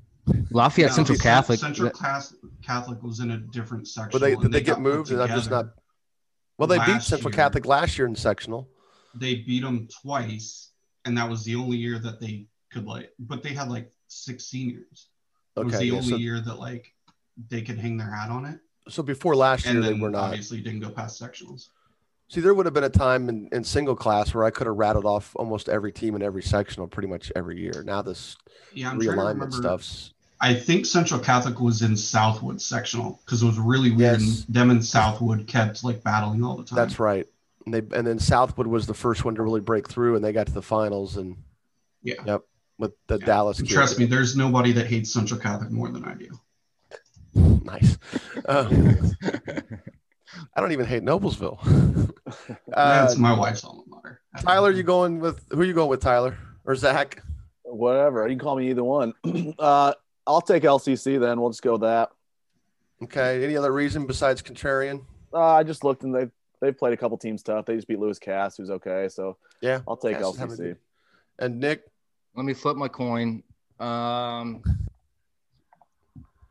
Lafayette 0.50 0.90
no, 0.90 0.96
Central 0.96 1.18
Catholic. 1.18 1.58
Central 1.58 1.90
Catholic 2.62 3.02
was 3.02 3.20
in 3.20 3.32
a 3.32 3.38
different 3.38 3.88
section. 3.88 4.10
But 4.12 4.20
they 4.20 4.34
did 4.34 4.52
they, 4.52 4.58
they 4.58 4.62
get 4.62 4.80
moved? 4.80 5.10
And 5.10 5.22
I'm 5.22 5.28
just 5.28 5.50
not. 5.50 5.66
Well, 6.58 6.66
they 6.66 6.78
beat 6.84 7.02
Central 7.02 7.30
year, 7.30 7.36
Catholic 7.36 7.66
last 7.66 7.98
year 7.98 8.06
in 8.06 8.14
sectional. 8.14 8.68
They 9.14 9.36
beat 9.36 9.62
them 9.62 9.88
twice, 10.02 10.70
and 11.04 11.16
that 11.16 11.28
was 11.28 11.44
the 11.44 11.56
only 11.56 11.78
year 11.78 11.98
that 11.98 12.20
they 12.20 12.46
could 12.70 12.86
like. 12.86 13.10
But 13.18 13.42
they 13.42 13.54
had 13.54 13.68
like 13.68 13.90
six 14.08 14.44
seniors. 14.44 15.08
It 15.56 15.60
okay, 15.60 15.66
was 15.66 15.78
the 15.78 15.86
yeah, 15.86 15.92
only 15.94 16.08
so, 16.08 16.16
year 16.16 16.40
that 16.40 16.58
like 16.58 16.92
they 17.48 17.62
could 17.62 17.78
hang 17.78 17.96
their 17.96 18.10
hat 18.10 18.30
on 18.30 18.44
it. 18.44 18.60
So 18.88 19.02
before 19.02 19.36
last 19.36 19.66
year, 19.66 19.80
they 19.80 19.94
were 19.94 20.10
not. 20.10 20.24
Obviously, 20.24 20.60
didn't 20.60 20.80
go 20.80 20.90
past 20.90 21.20
sectionals. 21.20 21.68
See, 22.28 22.40
there 22.40 22.54
would 22.54 22.64
have 22.64 22.74
been 22.74 22.84
a 22.84 22.88
time 22.88 23.28
in, 23.28 23.48
in 23.50 23.64
single 23.64 23.96
class 23.96 24.32
where 24.32 24.44
I 24.44 24.50
could 24.50 24.68
have 24.68 24.76
rattled 24.76 25.04
off 25.04 25.34
almost 25.34 25.68
every 25.68 25.90
team 25.90 26.14
in 26.14 26.22
every 26.22 26.42
sectional 26.42 26.86
pretty 26.86 27.08
much 27.08 27.32
every 27.34 27.60
year. 27.60 27.82
Now 27.84 28.02
this 28.02 28.36
yeah, 28.72 28.92
realignment 28.92 29.52
stuff's. 29.52 30.14
I 30.40 30.54
think 30.54 30.86
Central 30.86 31.18
Catholic 31.18 31.60
was 31.60 31.82
in 31.82 31.96
Southwood 31.96 32.62
sectional 32.62 33.20
because 33.24 33.42
it 33.42 33.46
was 33.46 33.58
really 33.58 33.90
weird. 33.90 34.20
Yes. 34.20 34.44
And 34.46 34.54
them 34.54 34.70
and 34.70 34.84
Southwood 34.84 35.48
kept 35.48 35.82
like 35.82 36.04
battling 36.04 36.44
all 36.44 36.56
the 36.56 36.64
time. 36.64 36.76
That's 36.76 37.00
right. 37.00 37.26
And 37.66 37.74
they 37.74 37.96
and 37.96 38.06
then 38.06 38.20
Southwood 38.20 38.68
was 38.68 38.86
the 38.86 38.94
first 38.94 39.24
one 39.24 39.34
to 39.34 39.42
really 39.42 39.60
break 39.60 39.88
through, 39.88 40.14
and 40.14 40.24
they 40.24 40.32
got 40.32 40.46
to 40.46 40.52
the 40.52 40.62
finals. 40.62 41.16
And 41.16 41.36
yeah, 42.04 42.14
yep, 42.24 42.42
with 42.80 42.92
the 43.06 43.18
yeah. 43.18 43.26
Dallas. 43.26 43.62
Trust 43.62 43.98
me, 43.98 44.06
there's 44.06 44.36
nobody 44.36 44.72
that 44.72 44.86
hates 44.86 45.12
Central 45.12 45.38
Catholic 45.38 45.70
more 45.70 45.90
than 45.90 46.04
I 46.04 46.14
do. 46.14 46.40
Nice. 47.34 47.98
Uh, 48.44 48.68
I 50.56 50.60
don't 50.60 50.72
even 50.72 50.86
hate 50.86 51.02
Noblesville. 51.02 51.58
uh, 52.72 53.00
That's 53.00 53.16
my 53.16 53.36
wife's 53.36 53.64
alma 53.64 53.82
mater. 53.86 54.20
Tyler, 54.40 54.70
you 54.70 54.82
going 54.82 55.20
with 55.20 55.44
who 55.50 55.60
are 55.60 55.64
you 55.64 55.74
going 55.74 55.88
with, 55.88 56.00
Tyler 56.00 56.36
or 56.64 56.74
Zach? 56.74 57.22
Whatever. 57.62 58.22
You 58.26 58.30
can 58.30 58.38
call 58.38 58.56
me 58.56 58.70
either 58.70 58.82
one. 58.82 59.12
uh, 59.58 59.94
I'll 60.26 60.40
take 60.40 60.64
LCC 60.64 61.20
then. 61.20 61.40
We'll 61.40 61.50
just 61.50 61.62
go 61.62 61.72
with 61.72 61.82
that. 61.82 62.10
Okay. 63.02 63.44
Any 63.44 63.56
other 63.56 63.72
reason 63.72 64.06
besides 64.06 64.42
contrarian? 64.42 65.04
Uh, 65.32 65.54
I 65.54 65.62
just 65.62 65.84
looked 65.84 66.02
and 66.02 66.14
they've 66.14 66.30
they've 66.60 66.76
played 66.76 66.92
a 66.92 66.96
couple 66.96 67.16
teams 67.18 67.42
tough. 67.42 67.66
They 67.66 67.76
just 67.76 67.88
beat 67.88 67.98
Lewis 67.98 68.18
Cass, 68.18 68.56
who's 68.56 68.70
okay. 68.70 69.08
So 69.08 69.36
yeah, 69.60 69.80
I'll 69.86 69.96
take 69.96 70.16
Cass 70.16 70.36
LCC. 70.36 70.76
And 71.38 71.60
Nick, 71.60 71.84
let 72.34 72.44
me 72.44 72.54
flip 72.54 72.76
my 72.76 72.88
coin. 72.88 73.42
Um, 73.78 74.62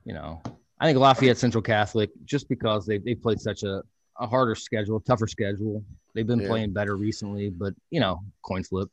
you 0.05 0.13
know, 0.13 0.41
I 0.79 0.86
think 0.86 0.98
Lafayette 0.98 1.38
Central 1.38 1.62
Catholic, 1.62 2.09
just 2.25 2.50
because 2.50 2.86
they 2.86 2.98
they 2.98 3.15
played 3.15 3.39
such 3.39 3.63
a, 3.63 3.83
a 4.19 4.27
harder 4.27 4.55
schedule, 4.55 5.00
tougher 5.00 5.27
schedule. 5.27 5.83
They've 6.13 6.27
been 6.27 6.41
yeah. 6.41 6.48
playing 6.48 6.74
better 6.74 6.95
recently, 6.98 7.50
but 7.50 7.74
you 7.91 8.00
know, 8.00 8.21
coin 8.41 8.63
flip. 8.63 8.89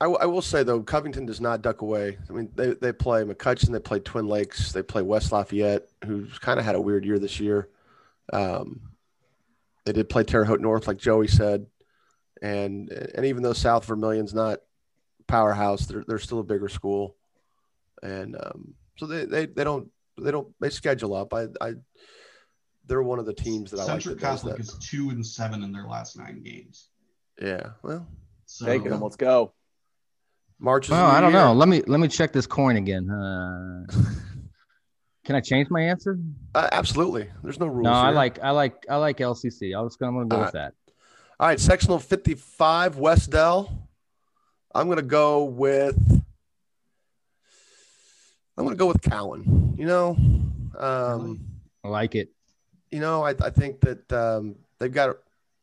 I, 0.00 0.04
w- 0.04 0.18
I 0.20 0.26
will 0.26 0.42
say 0.42 0.62
though, 0.62 0.82
Covington 0.82 1.26
does 1.26 1.40
not 1.40 1.62
duck 1.62 1.82
away. 1.82 2.16
I 2.28 2.32
mean, 2.32 2.50
they, 2.54 2.72
they 2.74 2.92
play 2.92 3.22
McCutcheon, 3.22 3.70
they 3.70 3.80
play 3.80 4.00
Twin 4.00 4.26
Lakes, 4.26 4.72
they 4.72 4.82
play 4.82 5.02
West 5.02 5.30
Lafayette, 5.30 5.88
who's 6.06 6.38
kind 6.38 6.58
of 6.58 6.64
had 6.64 6.74
a 6.74 6.80
weird 6.80 7.04
year 7.04 7.18
this 7.18 7.38
year. 7.38 7.68
Um, 8.32 8.80
they 9.84 9.92
did 9.92 10.08
play 10.08 10.24
Terre 10.24 10.44
Haute 10.44 10.60
North, 10.60 10.86
like 10.86 10.96
Joey 10.96 11.28
said, 11.28 11.66
and 12.42 12.90
and 12.90 13.26
even 13.26 13.42
though 13.42 13.52
South 13.52 13.84
Vermilion's 13.84 14.34
not 14.34 14.60
powerhouse, 15.30 15.86
they're 15.86 16.04
they're 16.06 16.18
still 16.18 16.40
a 16.40 16.44
bigger 16.44 16.68
school, 16.68 17.16
and 18.02 18.36
um, 18.36 18.74
so 18.96 19.06
they, 19.06 19.24
they 19.24 19.46
they 19.46 19.64
don't 19.64 19.88
they 20.20 20.30
don't 20.30 20.48
they 20.60 20.70
schedule 20.70 21.14
up. 21.14 21.32
I 21.32 21.46
I 21.60 21.74
they're 22.86 23.02
one 23.02 23.18
of 23.18 23.26
the 23.26 23.34
teams 23.34 23.70
that 23.70 23.78
Central 23.78 23.90
I 23.90 23.94
like. 23.94 24.02
Central 24.02 24.16
Catholic 24.16 24.60
is 24.60 24.74
two 24.78 25.10
and 25.10 25.24
seven 25.24 25.62
in 25.62 25.72
their 25.72 25.86
last 25.86 26.18
nine 26.18 26.42
games. 26.42 26.88
Yeah, 27.40 27.70
well, 27.82 28.06
so, 28.46 28.66
take 28.66 28.84
them. 28.84 29.00
Let's 29.00 29.16
go. 29.16 29.52
March. 30.58 30.86
Is. 30.86 30.92
Oh, 30.92 30.96
I 30.96 31.20
don't 31.20 31.32
year. 31.32 31.40
know. 31.40 31.52
Let 31.52 31.68
me 31.68 31.82
let 31.86 32.00
me 32.00 32.08
check 32.08 32.32
this 32.32 32.46
coin 32.46 32.76
again. 32.76 33.08
Uh, 33.08 33.86
can 35.24 35.36
I 35.36 35.40
change 35.40 35.70
my 35.70 35.82
answer? 35.82 36.18
Uh, 36.54 36.68
absolutely. 36.72 37.28
There's 37.42 37.60
no 37.60 37.66
rules. 37.66 37.84
No, 37.84 37.92
here. 37.92 38.02
I 38.02 38.10
like 38.10 38.38
I 38.42 38.50
like 38.50 38.84
I 38.90 38.96
like 38.96 39.18
LCC. 39.18 39.76
I 39.76 39.80
was 39.80 39.96
gonna, 39.96 40.10
I'm 40.10 40.16
gonna 40.16 40.28
go 40.28 40.36
All 40.36 40.42
with 40.44 40.54
right. 40.54 40.64
that. 40.64 40.74
All 41.38 41.46
right, 41.46 41.58
sectional 41.58 41.98
55, 41.98 42.98
Wes-Del. 42.98 43.88
I'm 44.74 44.88
gonna 44.88 45.02
go 45.02 45.44
with. 45.44 45.96
I'm 48.56 48.64
gonna 48.64 48.76
go 48.76 48.86
with 48.86 49.02
Cowan. 49.02 49.74
You 49.76 49.86
know, 49.86 50.10
um, 50.78 51.40
I 51.82 51.88
like 51.88 52.14
it. 52.14 52.30
You 52.90 53.00
know, 53.00 53.24
I, 53.24 53.30
I 53.30 53.50
think 53.50 53.80
that 53.80 54.12
um, 54.12 54.56
they've 54.78 54.92
got 54.92 55.16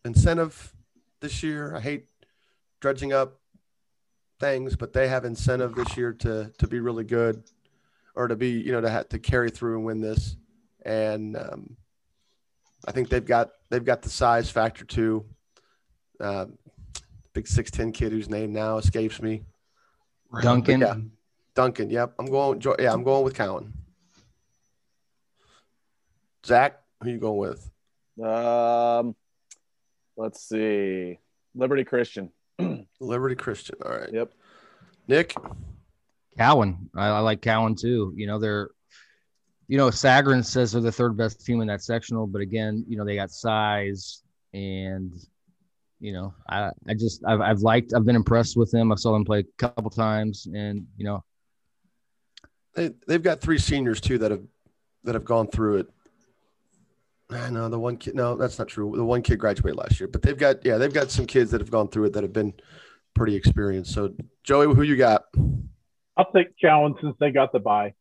incentive 0.04 0.74
this 1.22 1.44
year. 1.44 1.76
I 1.76 1.80
hate 1.80 2.08
dredging 2.82 3.14
up 3.14 3.40
things, 4.40 4.76
but 4.76 4.94
they 4.94 5.08
have 5.08 5.26
incentive 5.26 5.76
this 5.76 5.96
year 5.96 6.14
to 6.14 6.52
to 6.58 6.68
be 6.68 6.80
really 6.80 7.04
good, 7.04 7.44
or 8.16 8.28
to 8.28 8.36
be 8.36 8.50
you 8.50 8.72
know 8.72 8.82
to 8.82 8.90
have 8.90 9.10
to 9.10 9.20
carry 9.20 9.50
through 9.50 9.78
and 9.78 9.86
win 9.86 10.02
this. 10.02 10.36
And 10.86 11.38
um, 11.38 11.78
I 12.86 12.92
think 12.92 13.10
they've 13.10 13.26
got 13.26 13.52
they've 13.70 13.86
got 13.86 14.02
the 14.02 14.10
size 14.10 14.50
factor 14.50 14.84
too. 14.84 15.26
Uh, 16.20 16.48
big 17.38 17.48
six 17.48 17.70
ten 17.70 17.92
kid 17.92 18.12
whose 18.12 18.32
name 18.32 18.52
now 18.52 18.80
escapes 18.80 19.22
me. 19.22 19.44
Duncan. 20.42 20.82
Yeah, 20.82 20.96
Duncan. 21.54 21.92
Yep, 21.92 22.16
I'm 22.18 22.26
going. 22.26 22.60
Yeah, 22.80 22.92
I'm 22.92 23.04
going 23.04 23.24
with 23.24 23.36
Cowan. 23.36 23.74
Zach, 26.44 26.82
who 27.04 27.12
you 27.12 27.20
going 27.20 27.38
with? 27.38 27.70
Um, 28.26 29.16
let's 30.16 30.50
see. 30.50 31.20
Liberty 31.54 31.84
Christian. 31.84 32.32
Liberty 33.00 33.36
Christian. 33.36 33.76
All 33.86 33.92
right. 33.92 34.12
Yep. 34.12 34.34
Nick. 35.08 35.36
Cowan. 36.40 36.90
I, 36.96 37.08
I, 37.10 37.20
like 37.20 37.44
Cowan 37.44 37.76
too. 37.76 38.14
You 38.16 38.26
know, 38.26 38.40
they're, 38.40 38.72
you 39.68 39.78
know, 39.78 39.90
Sagarin 39.90 40.44
says 40.44 40.72
they're 40.72 40.82
the 40.82 40.92
third 40.92 41.16
best 41.16 41.46
team 41.46 41.62
in 41.62 41.68
that 41.68 41.84
sectional, 41.84 42.26
but 42.26 42.42
again, 42.42 42.84
you 42.88 42.98
know, 42.98 43.06
they 43.06 43.16
got 43.16 43.30
size 43.30 44.24
and, 44.56 45.14
you 46.00 46.14
know, 46.14 46.34
I, 46.50 46.72
I 46.88 46.94
just, 46.94 47.24
I've, 47.26 47.42
I've 47.42 47.62
liked, 47.62 47.94
I've 47.94 48.06
been 48.06 48.16
impressed 48.16 48.56
with 48.56 48.72
them. 48.72 48.92
I 48.92 48.96
saw 48.96 49.14
them 49.14 49.26
play 49.26 49.40
a 49.40 49.44
couple 49.58 49.90
times 49.90 50.48
and, 50.54 50.86
you 50.98 51.06
know, 51.06 51.24
they, 52.76 52.92
they've 53.08 53.24
got 53.24 53.42
three 53.42 53.58
seniors 53.58 54.00
too 54.00 54.18
that 54.20 54.32
have, 54.32 54.44
that 55.04 55.16
have 55.16 55.26
gone 55.26 55.48
through 55.48 55.78
it 55.78 55.88
I 57.30 57.50
know 57.50 57.68
the 57.68 57.80
one 57.80 57.98
kid. 57.98 58.16
No, 58.16 58.36
that's 58.36 58.58
not 58.58 58.68
true. 58.68 58.94
The 58.96 59.04
one 59.04 59.22
kid 59.22 59.38
graduated 59.38 59.78
last 59.78 60.00
year, 60.00 60.08
but 60.08 60.22
they've 60.22 60.38
got 60.38 60.66
yeah, 60.66 60.78
they've 60.78 60.94
got 60.94 61.12
some 61.12 61.26
kids 61.26 61.52
that 61.52 61.60
have 61.60 61.72
gone 61.72 61.90
through 61.90 62.06
it 62.06 62.14
that 62.14 62.24
have 62.24 62.34
been 62.34 62.54
pretty 63.14 63.36
experienced. 63.36 63.94
So, 63.94 64.14
Joey, 64.44 64.74
who 64.74 64.82
you 64.82 64.96
got? 64.96 65.26
I'll 66.16 66.32
take 66.32 66.48
Cowan 66.60 66.96
since 67.02 67.16
they 67.20 67.32
got 67.32 67.52
the 67.52 67.60
buy. 67.60 67.94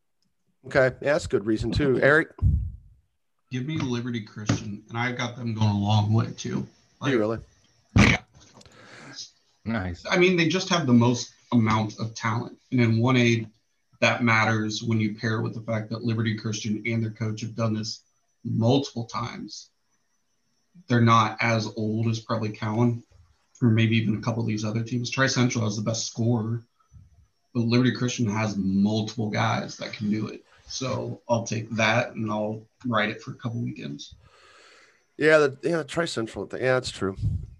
Okay, 0.66 0.94
yeah, 1.02 1.12
that's 1.12 1.26
a 1.26 1.28
good 1.28 1.44
reason 1.44 1.72
too. 1.72 1.98
Eric, 2.02 2.28
give 3.50 3.66
me 3.66 3.78
Liberty 3.78 4.20
Christian, 4.20 4.82
and 4.88 4.96
I 4.98 5.10
got 5.12 5.36
them 5.36 5.54
going 5.54 5.70
a 5.70 5.78
long 5.78 6.12
way 6.12 6.28
too. 6.36 6.66
Like, 7.00 7.12
you 7.12 7.18
really? 7.18 7.38
Yeah. 9.66 9.72
Nice. 9.72 10.04
I 10.08 10.16
mean, 10.16 10.36
they 10.36 10.48
just 10.48 10.68
have 10.68 10.86
the 10.86 10.92
most 10.92 11.32
amount 11.52 11.98
of 11.98 12.14
talent, 12.14 12.58
and 12.72 12.80
in 12.80 12.98
one 12.98 13.16
aid, 13.16 13.48
that 14.00 14.22
matters 14.22 14.82
when 14.82 15.00
you 15.00 15.14
pair 15.14 15.40
with 15.40 15.54
the 15.54 15.60
fact 15.60 15.90
that 15.90 16.04
Liberty 16.04 16.36
Christian 16.36 16.82
and 16.86 17.02
their 17.02 17.10
coach 17.10 17.40
have 17.40 17.54
done 17.54 17.74
this 17.74 18.02
multiple 18.44 19.04
times. 19.04 19.70
They're 20.88 21.00
not 21.00 21.38
as 21.40 21.68
old 21.76 22.08
as 22.08 22.20
probably 22.20 22.50
Cowan, 22.50 23.02
or 23.62 23.68
maybe 23.68 23.96
even 23.96 24.16
a 24.16 24.20
couple 24.20 24.42
of 24.42 24.46
these 24.46 24.64
other 24.64 24.82
teams. 24.82 25.10
Tri 25.10 25.26
Central 25.26 25.64
has 25.64 25.76
the 25.76 25.82
best 25.82 26.06
scorer, 26.06 26.62
but 27.54 27.60
Liberty 27.60 27.92
Christian 27.92 28.28
has 28.28 28.56
multiple 28.56 29.30
guys 29.30 29.78
that 29.78 29.92
can 29.92 30.10
do 30.10 30.28
it. 30.28 30.44
So 30.68 31.22
I'll 31.28 31.44
take 31.44 31.70
that 31.70 32.14
and 32.14 32.30
I'll 32.30 32.62
write 32.86 33.08
it 33.08 33.22
for 33.22 33.30
a 33.30 33.34
couple 33.34 33.60
weekends. 33.60 34.14
Yeah, 35.16 35.38
the 35.38 35.58
yeah, 35.62 35.82
Tri 35.82 36.04
Central. 36.04 36.48
Yeah, 36.52 36.74
that's 36.74 36.90
true. 36.90 37.16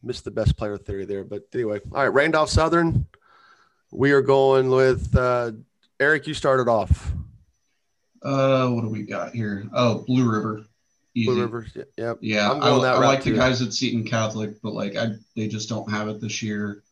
Missed 0.07 0.25
the 0.25 0.31
best 0.31 0.57
player 0.57 0.77
theory 0.77 1.05
there. 1.05 1.25
But 1.25 1.49
anyway, 1.53 1.81
all 1.93 2.03
right, 2.03 2.07
Randolph 2.07 2.49
Southern. 2.49 3.07
We 3.91 4.13
are 4.13 4.23
going 4.23 4.71
with 4.71 5.17
uh, 5.17 5.51
Eric. 5.99 6.29
You 6.29 6.35
started 6.35 6.69
off. 6.69 7.13
Uh, 8.23 8.69
what 8.69 8.83
do 8.83 8.89
we 8.89 9.03
got 9.03 9.35
here? 9.35 9.69
Oh, 9.75 10.05
Blue 10.07 10.31
River. 10.31 10.65
Easy. 11.17 11.27
Blue 11.27 11.41
Rivers. 11.41 11.77
Yep. 11.97 12.19
Yeah, 12.21 12.53
I, 12.53 12.69
I 12.69 12.99
like 12.99 13.25
too. 13.25 13.33
the 13.33 13.39
guys 13.39 13.63
at 13.63 13.73
Seton 13.73 14.05
Catholic, 14.05 14.63
but 14.63 14.75
like 14.75 14.97
I, 14.97 15.13
they 15.35 15.49
just 15.49 15.69
don't 15.69 15.91
have 15.91 16.09
it 16.09 16.21
this 16.21 16.43
year. 16.43 16.83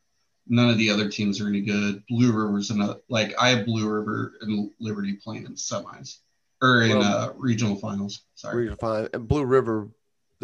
None 0.48 0.70
of 0.70 0.78
the 0.78 0.90
other 0.90 1.08
teams 1.08 1.40
are 1.40 1.46
any 1.46 1.60
good. 1.60 2.02
Blue 2.08 2.32
River's 2.32 2.70
another. 2.70 2.96
Like 3.08 3.34
I 3.38 3.50
have 3.50 3.64
Blue 3.64 3.88
River 3.88 4.32
and 4.40 4.70
Liberty 4.80 5.12
playing 5.12 5.44
in 5.44 5.54
semis 5.54 6.18
or 6.62 6.82
in 6.82 6.98
well, 6.98 7.02
uh, 7.02 7.32
regional 7.36 7.76
finals. 7.76 8.22
Sorry, 8.34 8.56
regional 8.56 8.78
final. 8.78 9.08
And 9.12 9.28
Blue 9.28 9.44
River, 9.44 9.88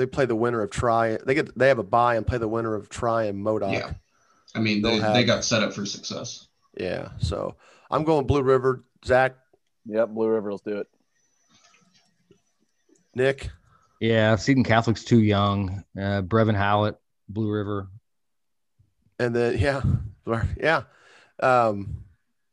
they 0.00 0.06
play 0.06 0.24
the 0.24 0.34
winner 0.34 0.62
of 0.62 0.70
Tri 0.70 1.18
They 1.24 1.34
get 1.34 1.56
they 1.56 1.68
have 1.68 1.78
a 1.78 1.84
buy 1.84 2.16
and 2.16 2.26
play 2.26 2.38
the 2.38 2.48
winner 2.48 2.74
of 2.74 2.88
Tri 2.88 3.24
and 3.24 3.38
Modoc. 3.38 3.72
Yeah, 3.72 3.92
I 4.54 4.60
mean 4.60 4.80
they, 4.80 4.96
have, 4.96 5.14
they 5.14 5.24
got 5.24 5.44
set 5.44 5.62
up 5.62 5.74
for 5.74 5.84
success. 5.84 6.48
Yeah, 6.76 7.10
so 7.18 7.56
I'm 7.90 8.04
going 8.04 8.26
Blue 8.26 8.42
River. 8.42 8.84
Zach. 9.04 9.36
Yep, 9.86 10.10
Blue 10.10 10.28
River. 10.28 10.52
Let's 10.52 10.62
do 10.62 10.78
it. 10.78 10.86
Nick. 13.14 13.50
Yeah, 14.00 14.36
Seton 14.36 14.64
Catholic's 14.64 15.04
too 15.04 15.20
young. 15.20 15.84
Uh, 15.96 16.22
Brevin 16.22 16.56
Howlett, 16.56 16.96
Blue 17.28 17.50
River. 17.50 17.88
And 19.18 19.36
then 19.36 19.58
yeah, 19.58 19.82
yeah. 20.56 20.82
Um, 21.38 22.04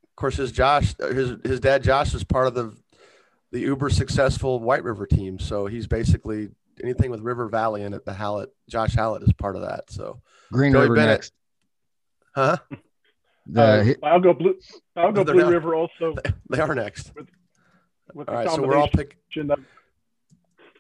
of 0.03 0.15
course, 0.17 0.35
his 0.35 0.51
Josh, 0.51 0.95
his 0.97 1.35
his 1.43 1.59
dad 1.61 1.83
Josh 1.83 2.13
is 2.13 2.25
part 2.25 2.47
of 2.47 2.55
the 2.55 2.75
the 3.53 3.59
uber 3.61 3.89
successful 3.89 4.59
White 4.59 4.83
River 4.83 5.07
team. 5.07 5.39
So 5.39 5.67
he's 5.67 5.87
basically 5.87 6.49
anything 6.83 7.11
with 7.11 7.21
River 7.21 7.47
Valley 7.47 7.83
in 7.83 7.93
it. 7.93 8.05
The 8.05 8.13
Hallett, 8.13 8.49
Josh 8.69 8.93
Hallett 8.93 9.23
is 9.23 9.33
part 9.33 9.55
of 9.55 9.63
that. 9.63 9.89
So 9.91 10.21
Green 10.51 10.71
Joey 10.71 10.83
River 10.83 10.95
Bennett, 10.95 11.13
next, 11.13 11.33
huh? 12.35 12.57
The, 13.49 13.95
uh, 14.03 14.05
I'll 14.05 14.19
go 14.19 14.33
blue. 14.33 14.55
I'll 14.95 15.11
go 15.11 15.23
Blue 15.23 15.49
River 15.49 15.73
also. 15.73 16.15
They 16.49 16.59
are 16.59 16.75
next. 16.75 17.13
With, 17.15 17.27
with 18.13 18.29
all 18.29 18.35
right, 18.35 18.49
so 18.49 18.61
we're 18.61 18.75
all 18.75 18.89
picking. 18.89 19.17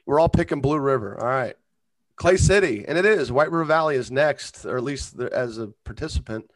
We're 0.05 0.19
all 0.19 0.29
picking 0.29 0.61
Blue 0.61 0.79
River. 0.79 1.17
All 1.19 1.27
right, 1.27 1.55
Clay 2.17 2.37
City, 2.37 2.83
and 2.87 2.97
it 2.97 3.05
is 3.05 3.31
White 3.31 3.51
River 3.51 3.63
Valley 3.63 3.95
is 3.95 4.11
next, 4.11 4.65
or 4.65 4.77
at 4.77 4.83
least 4.83 5.19
as 5.19 5.57
a 5.57 5.67
participant. 5.85 6.49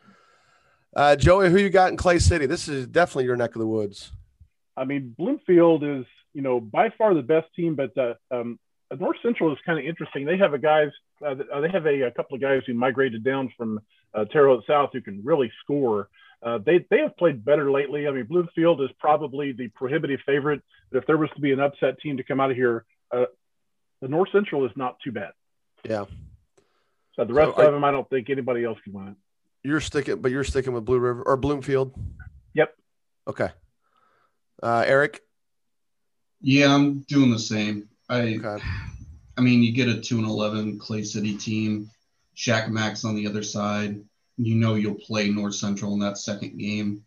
Uh, 0.93 1.15
Joey, 1.15 1.49
who 1.49 1.58
you 1.58 1.69
got 1.69 1.91
in 1.91 1.97
Clay 1.97 2.19
City? 2.19 2.45
This 2.45 2.67
is 2.67 2.88
definitely 2.88 3.25
your 3.25 3.38
neck 3.38 3.56
of 3.56 3.60
the 3.60 3.67
woods. 3.67 4.12
I 4.75 4.84
mean, 4.84 5.15
Bloomfield 5.17 5.84
is 5.84 6.06
you 6.34 6.41
know 6.41 6.60
by 6.60 6.89
far 6.97 7.13
the 7.13 7.21
best 7.21 7.47
team, 7.56 7.75
but 7.75 7.97
uh, 7.97 8.15
um, 8.32 8.60
North 8.99 9.17
Central 9.23 9.51
is 9.51 9.58
kind 9.65 9.80
of 9.80 9.86
interesting. 9.86 10.25
They 10.25 10.38
have 10.38 10.54
a 10.54 10.60
guys, 10.60 10.89
uh, 11.25 11.36
they 11.62 11.69
have 11.69 11.86
a, 11.86 12.08
a, 12.08 12.12
couple 12.12 12.36
of 12.36 12.41
guys 12.41 12.63
who 12.65 12.73
migrated 12.73 13.23
down 13.23 13.51
from 13.58 13.80
uh, 14.13 14.25
Terre 14.25 14.47
Haute 14.47 14.65
South 14.67 14.89
who 14.93 15.01
can 15.01 15.21
really 15.23 15.51
score. 15.63 16.10
Uh, 16.43 16.58
they 16.58 16.86
they 16.89 16.99
have 16.99 17.15
played 17.17 17.45
better 17.45 17.71
lately. 17.71 18.08
I 18.08 18.12
mean, 18.12 18.25
Bloomfield 18.25 18.82
is 18.82 18.89
probably 18.99 19.51
the 19.51 19.67
prohibitive 19.69 20.19
favorite. 20.25 20.62
But 20.91 20.99
if 20.99 21.06
there 21.06 21.17
was 21.17 21.30
to 21.36 21.41
be 21.41 21.51
an 21.51 21.60
upset 21.60 21.99
team 21.99 22.17
to 22.17 22.23
come 22.23 22.39
out 22.39 22.49
of 22.49 22.58
here, 22.58 22.86
uh, 23.12 23.25
the 24.01 24.08
North 24.08 24.30
Central 24.32 24.65
is 24.65 24.71
not 24.75 24.97
too 25.04 25.12
bad. 25.12 25.32
Yeah. 25.88 26.06
So 27.15 27.25
the 27.25 27.34
rest 27.34 27.56
so 27.56 27.67
of 27.67 27.73
them, 27.73 27.84
I 27.84 27.91
don't 27.91 28.10
think 28.10 28.30
anybody 28.30 28.63
else 28.63 28.80
can 28.84 28.93
win 28.93 29.10
it. 29.10 29.15
You're 29.63 29.82
sticking, 29.82 30.21
but 30.21 30.32
you're 30.32 30.43
sticking 30.43 30.73
with 30.73 30.86
Blue 30.86 30.99
River 30.99 31.21
or 31.21 31.38
Bloomfield. 31.38 31.93
Yep. 32.56 32.75
Okay. 33.27 33.49
Uh, 34.63 34.84
Eric. 34.86 35.21
Yeah, 36.41 36.73
I'm 36.73 37.01
doing 37.01 37.30
the 37.30 37.39
same. 37.39 37.88
I, 38.12 38.38
okay. 38.43 38.63
I 39.38 39.41
mean, 39.41 39.63
you 39.63 39.71
get 39.71 39.88
a 39.88 40.02
two 40.02 40.17
and 40.17 40.28
eleven 40.28 40.78
Clay 40.78 41.04
City 41.04 41.38
team, 41.38 41.89
Shakamak 42.36 43.04
on 43.06 43.15
the 43.15 43.26
other 43.26 43.41
side. 43.41 44.02
You 44.38 44.56
know 44.56 44.76
you'll 44.76 44.95
play 44.95 45.30
North 45.30 45.56
Central 45.56 45.93
in 45.93 46.00
that 46.00 46.17
second 46.17 46.58
game. 46.58 47.06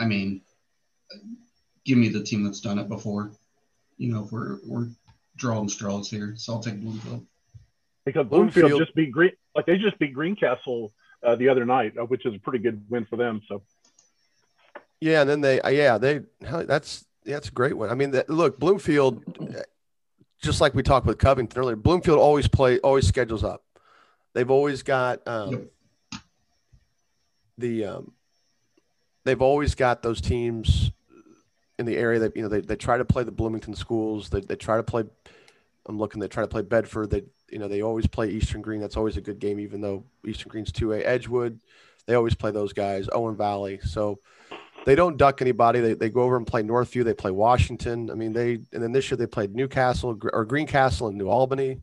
I 0.00 0.04
mean, 0.04 0.42
give 1.84 1.96
me 1.96 2.08
the 2.08 2.22
team 2.22 2.42
that's 2.42 2.60
done 2.60 2.78
it 2.78 2.88
before. 2.88 3.30
You 3.98 4.12
know, 4.12 4.24
if 4.24 4.32
we're 4.32 4.58
we're 4.66 4.88
drawing 5.36 5.68
straws 5.68 6.10
here, 6.10 6.34
so 6.36 6.54
I'll 6.54 6.60
take 6.60 6.80
Bloomfield. 6.80 7.24
Because 8.04 8.26
Bloomfield, 8.26 8.70
Bloomfield. 8.70 8.80
just 8.80 8.96
beat 8.96 9.12
Green, 9.12 9.32
like 9.54 9.66
they 9.66 9.78
just 9.78 9.98
beat 10.00 10.12
Greencastle 10.12 10.92
uh, 11.22 11.36
the 11.36 11.48
other 11.48 11.64
night, 11.64 11.96
uh, 11.96 12.04
which 12.04 12.26
is 12.26 12.34
a 12.34 12.38
pretty 12.38 12.58
good 12.58 12.84
win 12.88 13.04
for 13.04 13.16
them. 13.16 13.42
So. 13.48 13.62
Yeah, 15.00 15.20
and 15.20 15.30
then 15.30 15.40
they, 15.40 15.60
uh, 15.60 15.68
yeah, 15.68 15.98
they, 15.98 16.22
that's 16.40 17.04
yeah, 17.28 17.36
it's 17.36 17.48
a 17.48 17.52
great 17.52 17.76
one. 17.76 17.90
I 17.90 17.94
mean, 17.94 18.10
the, 18.10 18.24
look, 18.28 18.58
Bloomfield, 18.58 19.22
just 20.40 20.62
like 20.62 20.74
we 20.74 20.82
talked 20.82 21.06
with 21.06 21.18
Covington 21.18 21.60
earlier, 21.60 21.76
Bloomfield 21.76 22.18
always 22.18 22.48
play, 22.48 22.78
always 22.78 23.06
schedules 23.06 23.44
up. 23.44 23.62
They've 24.32 24.50
always 24.50 24.82
got 24.82 25.28
um, 25.28 25.68
the, 27.58 27.84
um, 27.84 28.12
they've 29.24 29.42
always 29.42 29.74
got 29.74 30.02
those 30.02 30.22
teams 30.22 30.90
in 31.78 31.84
the 31.84 31.98
area 31.98 32.20
that 32.20 32.34
you 32.34 32.42
know 32.42 32.48
they, 32.48 32.62
they 32.62 32.76
try 32.76 32.96
to 32.96 33.04
play 33.04 33.24
the 33.24 33.30
Bloomington 33.30 33.74
schools. 33.74 34.30
They, 34.30 34.40
they 34.40 34.56
try 34.56 34.78
to 34.78 34.82
play. 34.82 35.04
I'm 35.84 35.98
looking. 35.98 36.20
They 36.20 36.28
try 36.28 36.42
to 36.42 36.48
play 36.48 36.62
Bedford. 36.62 37.10
They 37.10 37.24
you 37.50 37.58
know 37.58 37.68
they 37.68 37.82
always 37.82 38.06
play 38.06 38.30
Eastern 38.30 38.62
Greene. 38.62 38.80
That's 38.80 38.96
always 38.96 39.18
a 39.18 39.20
good 39.20 39.38
game, 39.38 39.60
even 39.60 39.82
though 39.82 40.04
Eastern 40.26 40.48
Greene's 40.48 40.72
two 40.72 40.92
A. 40.92 41.00
Edgewood, 41.00 41.60
they 42.06 42.14
always 42.14 42.34
play 42.34 42.52
those 42.52 42.72
guys. 42.72 43.08
Owen 43.12 43.36
Valley. 43.36 43.80
So 43.84 44.18
they 44.88 44.94
don't 44.94 45.18
duck 45.18 45.42
anybody. 45.42 45.80
They, 45.80 45.92
they 45.92 46.08
go 46.08 46.22
over 46.22 46.38
and 46.38 46.46
play 46.46 46.62
Northview. 46.62 47.04
They 47.04 47.12
play 47.12 47.30
Washington. 47.30 48.10
I 48.10 48.14
mean, 48.14 48.32
they 48.32 48.54
and 48.72 48.82
then 48.82 48.90
this 48.90 49.10
year 49.10 49.18
they 49.18 49.26
played 49.26 49.54
Newcastle 49.54 50.18
or 50.32 50.46
Greencastle 50.46 51.08
and 51.08 51.18
New 51.18 51.28
Albany. 51.28 51.82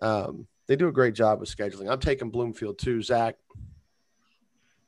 Um, 0.00 0.46
they 0.68 0.76
do 0.76 0.86
a 0.86 0.92
great 0.92 1.14
job 1.14 1.42
of 1.42 1.48
scheduling. 1.48 1.90
I'm 1.90 1.98
taking 1.98 2.30
Bloomfield 2.30 2.78
too. 2.78 3.02
Zach. 3.02 3.34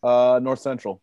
Uh, 0.04 0.38
North 0.40 0.60
Central. 0.60 1.02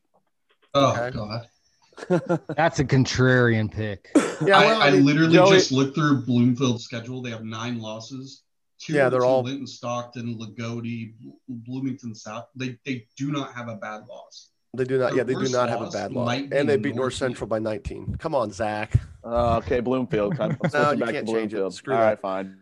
Oh 0.74 0.94
okay. 0.94 1.12
God. 1.14 2.40
That's 2.56 2.80
a 2.80 2.86
contrarian 2.86 3.70
pick. 3.70 4.10
Yeah, 4.16 4.62
well, 4.62 4.82
I, 4.82 4.88
I, 4.88 4.90
literally 4.92 5.34
Joey, 5.34 5.58
just 5.58 5.74
looked 5.74 5.94
through 5.94 6.22
Bloomfield's 6.22 6.86
schedule. 6.86 7.22
They 7.22 7.32
have 7.32 7.44
nine 7.44 7.82
losses. 7.82 8.44
Two 8.80 8.94
yeah, 8.94 9.10
they're 9.10 9.26
all 9.26 9.44
Linton, 9.44 9.68
Stockton, 9.68 10.40
Loogootee, 10.40 11.16
Bloomington 11.50 12.16
South. 12.16 12.48
They 12.56 12.78
they 12.86 13.08
do 13.18 13.30
not 13.30 13.54
have 13.54 13.68
a 13.68 13.76
bad 13.76 14.08
loss. 14.08 14.52
They 14.76 14.86
do 14.86 14.98
not. 14.98 15.10
Their 15.10 15.18
yeah, 15.18 15.24
they 15.24 15.36
do 15.36 15.50
not 15.50 15.70
have 15.70 15.82
a 15.82 15.90
bad 15.90 16.14
loss, 16.14 16.36
and 16.52 16.68
they 16.68 16.78
beat 16.78 16.96
North 16.96 17.14
Central 17.14 17.48
by 17.48 17.60
19. 17.60 18.16
Come 18.18 18.34
on, 18.34 18.52
Zach. 18.52 18.94
Uh, 19.24 19.58
okay, 19.58 19.82
Bloomfield. 19.82 20.40
I'm 20.40 20.58
no, 20.74 20.92
you 20.92 21.06
can't 21.06 21.28
change 21.28 21.54
it. 21.54 21.74
Screw 21.74 21.94
All 21.94 22.02
right, 22.02 22.20
fine. 22.20 22.58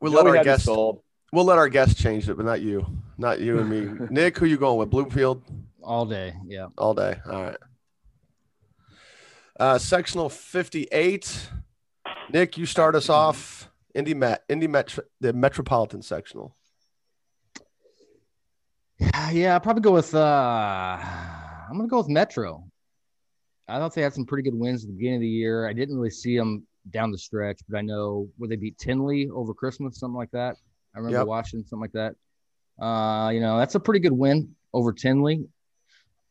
We'll 0.00 0.12
let 0.12 0.26
our 0.26 0.42
guests. 0.42 0.66
We'll 0.66 1.44
let 1.44 1.58
our 1.58 1.68
guests 1.68 2.02
change 2.02 2.28
it, 2.28 2.36
but 2.36 2.44
not 2.44 2.60
you. 2.62 2.84
Not 3.16 3.40
you 3.40 3.60
and 3.60 3.70
me. 3.70 4.06
Nick, 4.10 4.38
who 4.38 4.46
you 4.46 4.56
going 4.56 4.76
with? 4.76 4.90
Bloomfield. 4.90 5.42
All 5.82 6.04
day. 6.04 6.34
Yeah. 6.46 6.66
All 6.76 6.94
day. 6.94 7.16
All 7.24 7.42
right. 7.42 7.56
Uh, 9.58 9.78
sectional 9.78 10.28
58. 10.28 11.48
Nick, 12.32 12.58
you 12.58 12.66
start 12.66 12.96
us 12.96 13.08
off. 13.08 13.70
Indy 13.94 14.14
Met, 14.14 14.42
Indy 14.48 14.66
Met, 14.66 14.98
the 15.20 15.32
Metropolitan 15.32 16.02
sectional. 16.02 16.56
Yeah, 18.98 19.54
I'll 19.54 19.60
probably 19.60 19.82
go 19.82 19.92
with. 19.92 20.14
uh 20.14 21.31
I'm 21.72 21.78
gonna 21.78 21.88
go 21.88 21.96
with 21.96 22.10
Metro. 22.10 22.68
I 23.66 23.78
thought 23.78 23.94
they 23.94 24.02
had 24.02 24.12
some 24.12 24.26
pretty 24.26 24.42
good 24.42 24.58
wins 24.58 24.84
at 24.84 24.88
the 24.88 24.94
beginning 24.94 25.16
of 25.16 25.20
the 25.22 25.28
year. 25.28 25.66
I 25.66 25.72
didn't 25.72 25.96
really 25.96 26.10
see 26.10 26.36
them 26.36 26.66
down 26.90 27.10
the 27.10 27.16
stretch, 27.16 27.60
but 27.66 27.78
I 27.78 27.80
know 27.80 28.28
where 28.36 28.46
they 28.46 28.56
beat 28.56 28.76
Tindley 28.76 29.30
over 29.30 29.54
Christmas, 29.54 29.98
something 29.98 30.18
like 30.18 30.30
that. 30.32 30.56
I 30.94 30.98
remember 30.98 31.20
yep. 31.20 31.26
watching 31.26 31.60
something 31.62 31.80
like 31.80 31.92
that. 31.92 32.84
Uh, 32.84 33.30
you 33.30 33.40
know, 33.40 33.56
that's 33.56 33.74
a 33.74 33.80
pretty 33.80 34.00
good 34.00 34.12
win 34.12 34.54
over 34.74 34.92
Tindley. 34.92 35.46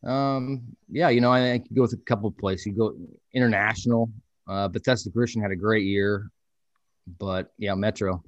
Um, 0.04 0.62
yeah, 0.88 1.08
you 1.08 1.20
know, 1.20 1.32
I 1.32 1.40
think 1.40 1.66
you 1.68 1.74
go 1.74 1.82
with 1.82 1.94
a 1.94 1.96
couple 1.96 2.28
of 2.28 2.38
places. 2.38 2.66
You 2.66 2.74
go 2.74 2.94
international. 3.34 4.12
Uh, 4.48 4.68
Bethesda 4.68 5.10
Christian 5.10 5.42
had 5.42 5.50
a 5.50 5.56
great 5.56 5.86
year, 5.86 6.30
but 7.18 7.52
yeah, 7.58 7.74
Metro. 7.74 8.22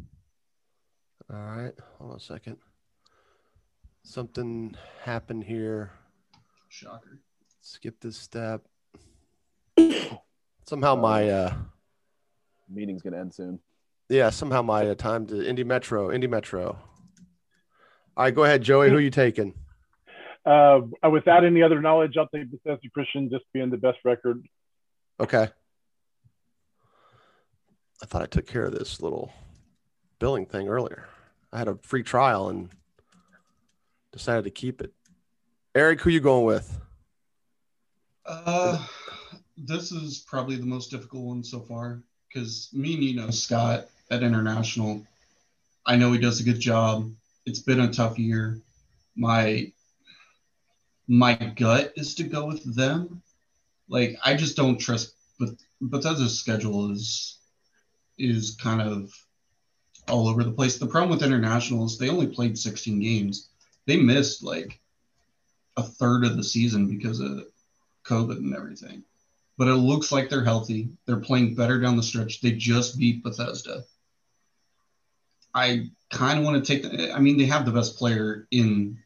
All 1.33 1.39
right, 1.39 1.75
hold 1.97 2.11
on 2.11 2.17
a 2.17 2.21
second. 2.21 2.57
Something 4.03 4.75
happened 5.05 5.45
here. 5.45 5.93
Shocker. 6.75 7.21
Skip 7.61 8.01
this 8.01 8.17
step. 8.17 8.63
somehow 10.67 10.97
my 10.97 11.31
uh, 11.31 11.55
meeting's 12.69 13.01
gonna 13.01 13.21
end 13.21 13.33
soon. 13.33 13.61
Yeah, 14.09 14.31
somehow 14.31 14.63
my 14.63 14.89
uh, 14.89 14.95
time 14.97 15.25
to 15.29 15.49
Indy 15.49 15.63
Metro, 15.63 16.11
Indy 16.11 16.27
Metro. 16.27 16.77
All 18.17 18.25
right, 18.25 18.35
go 18.35 18.43
ahead, 18.43 18.63
Joey. 18.63 18.91
Who 18.91 18.97
are 18.97 19.01
you 19.01 19.11
taking? 19.11 19.55
Uh, 20.45 20.81
without 21.11 21.45
any 21.45 21.63
other 21.63 21.81
knowledge, 21.81 22.17
I'll 22.19 22.27
take 22.27 22.51
Bethesda 22.51 22.89
Christian 22.93 23.31
just 23.31 23.45
being 23.53 23.71
the 23.71 23.77
best 23.77 23.99
record. 24.05 24.45
Okay. 25.21 25.49
I 28.03 28.07
thought 28.07 28.23
I 28.23 28.27
took 28.27 28.49
care 28.49 28.65
of 28.65 28.73
this 28.73 29.01
little 29.01 29.33
billing 30.19 30.47
thing 30.47 30.69
earlier. 30.69 31.07
I 31.53 31.59
had 31.59 31.69
a 31.69 31.79
free 31.83 32.03
trial 32.03 32.49
and 32.49 32.69
decided 34.13 34.43
to 34.45 34.51
keep 34.51 34.81
it. 34.81 34.93
Eric, 35.77 36.03
who 36.03 36.11
you 36.11 36.21
going 36.21 36.45
with? 36.45 36.79
Uh, 38.25 38.85
this 39.57 39.91
is 39.91 40.19
probably 40.19 40.55
the 40.55 40.67
most 40.67 40.91
difficult 40.91 41.25
one 41.25 41.43
so 41.43 41.61
far 41.61 42.01
because 42.29 42.69
me 42.73 42.95
and 42.95 43.03
you 43.03 43.17
know 43.17 43.31
Scott 43.31 43.89
at 44.09 44.23
International. 44.23 45.05
I 45.85 45.97
know 45.97 46.13
he 46.13 46.21
does 46.21 46.41
a 46.41 46.45
good 46.45 46.61
job. 46.61 47.11
It's 47.45 47.59
been 47.59 47.81
a 47.81 47.93
tough 47.93 48.19
year. 48.21 48.61
My 49.17 49.73
my 51.09 51.35
gut 51.35 51.93
is 51.97 52.15
to 52.17 52.23
go 52.23 52.47
with 52.47 52.77
them. 52.77 53.21
Like 53.89 54.17
I 54.25 54.35
just 54.35 54.57
don't 54.57 54.79
trust, 54.79 55.15
but 55.41 55.51
but 55.81 56.03
Bethesda's 56.03 56.39
schedule 56.39 56.93
is 56.93 57.39
is 58.17 58.57
kind 58.63 58.81
of 58.81 59.13
all 60.09 60.29
over 60.29 60.45
the 60.45 60.53
place. 60.53 60.79
The 60.79 60.87
problem 60.87 61.11
with 61.11 61.27
internationals, 61.27 61.99
they 61.99 62.11
only 62.11 62.29
played 62.29 62.57
16 62.57 63.01
games. 63.01 63.49
They 63.87 63.97
missed 63.97 64.45
like 64.45 64.81
a 65.77 65.83
third 65.83 66.25
of 66.25 66.37
the 66.37 66.45
season 66.45 66.89
because 66.89 67.21
of 67.21 67.45
COVID 68.07 68.37
and 68.39 68.55
everything. 68.55 69.05
But 69.57 69.69
it 69.69 69.75
looks 69.75 70.11
like 70.13 70.29
they're 70.29 70.45
healthy. 70.45 70.91
They're 71.07 71.17
playing 71.21 71.55
better 71.55 71.81
down 71.81 71.97
the 71.97 72.03
stretch. 72.03 72.41
They 72.41 72.53
just 72.53 72.99
beat 72.99 73.23
Bethesda. 73.23 73.85
I 75.55 75.91
kind 76.11 76.39
of 76.41 76.45
want 76.45 76.65
to 76.65 76.73
take 76.73 76.83
the, 76.83 77.13
I 77.13 77.21
mean, 77.21 77.39
they 77.39 77.47
have 77.47 77.65
the 77.65 77.71
best 77.73 77.97
player 77.97 78.47
in 78.51 78.99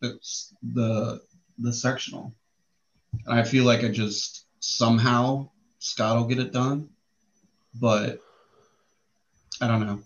the, 0.00 0.18
the 0.62 1.22
the 1.58 1.72
sectional. 1.72 2.34
And 3.24 3.38
I 3.38 3.42
feel 3.44 3.64
like 3.64 3.82
I 3.84 3.88
just 3.88 4.44
somehow 4.60 5.48
Scott 5.78 6.16
will 6.18 6.26
get 6.26 6.38
it 6.38 6.52
done. 6.52 6.90
but 7.74 8.20
I 9.60 9.68
don't 9.68 9.86
know. 9.86 10.00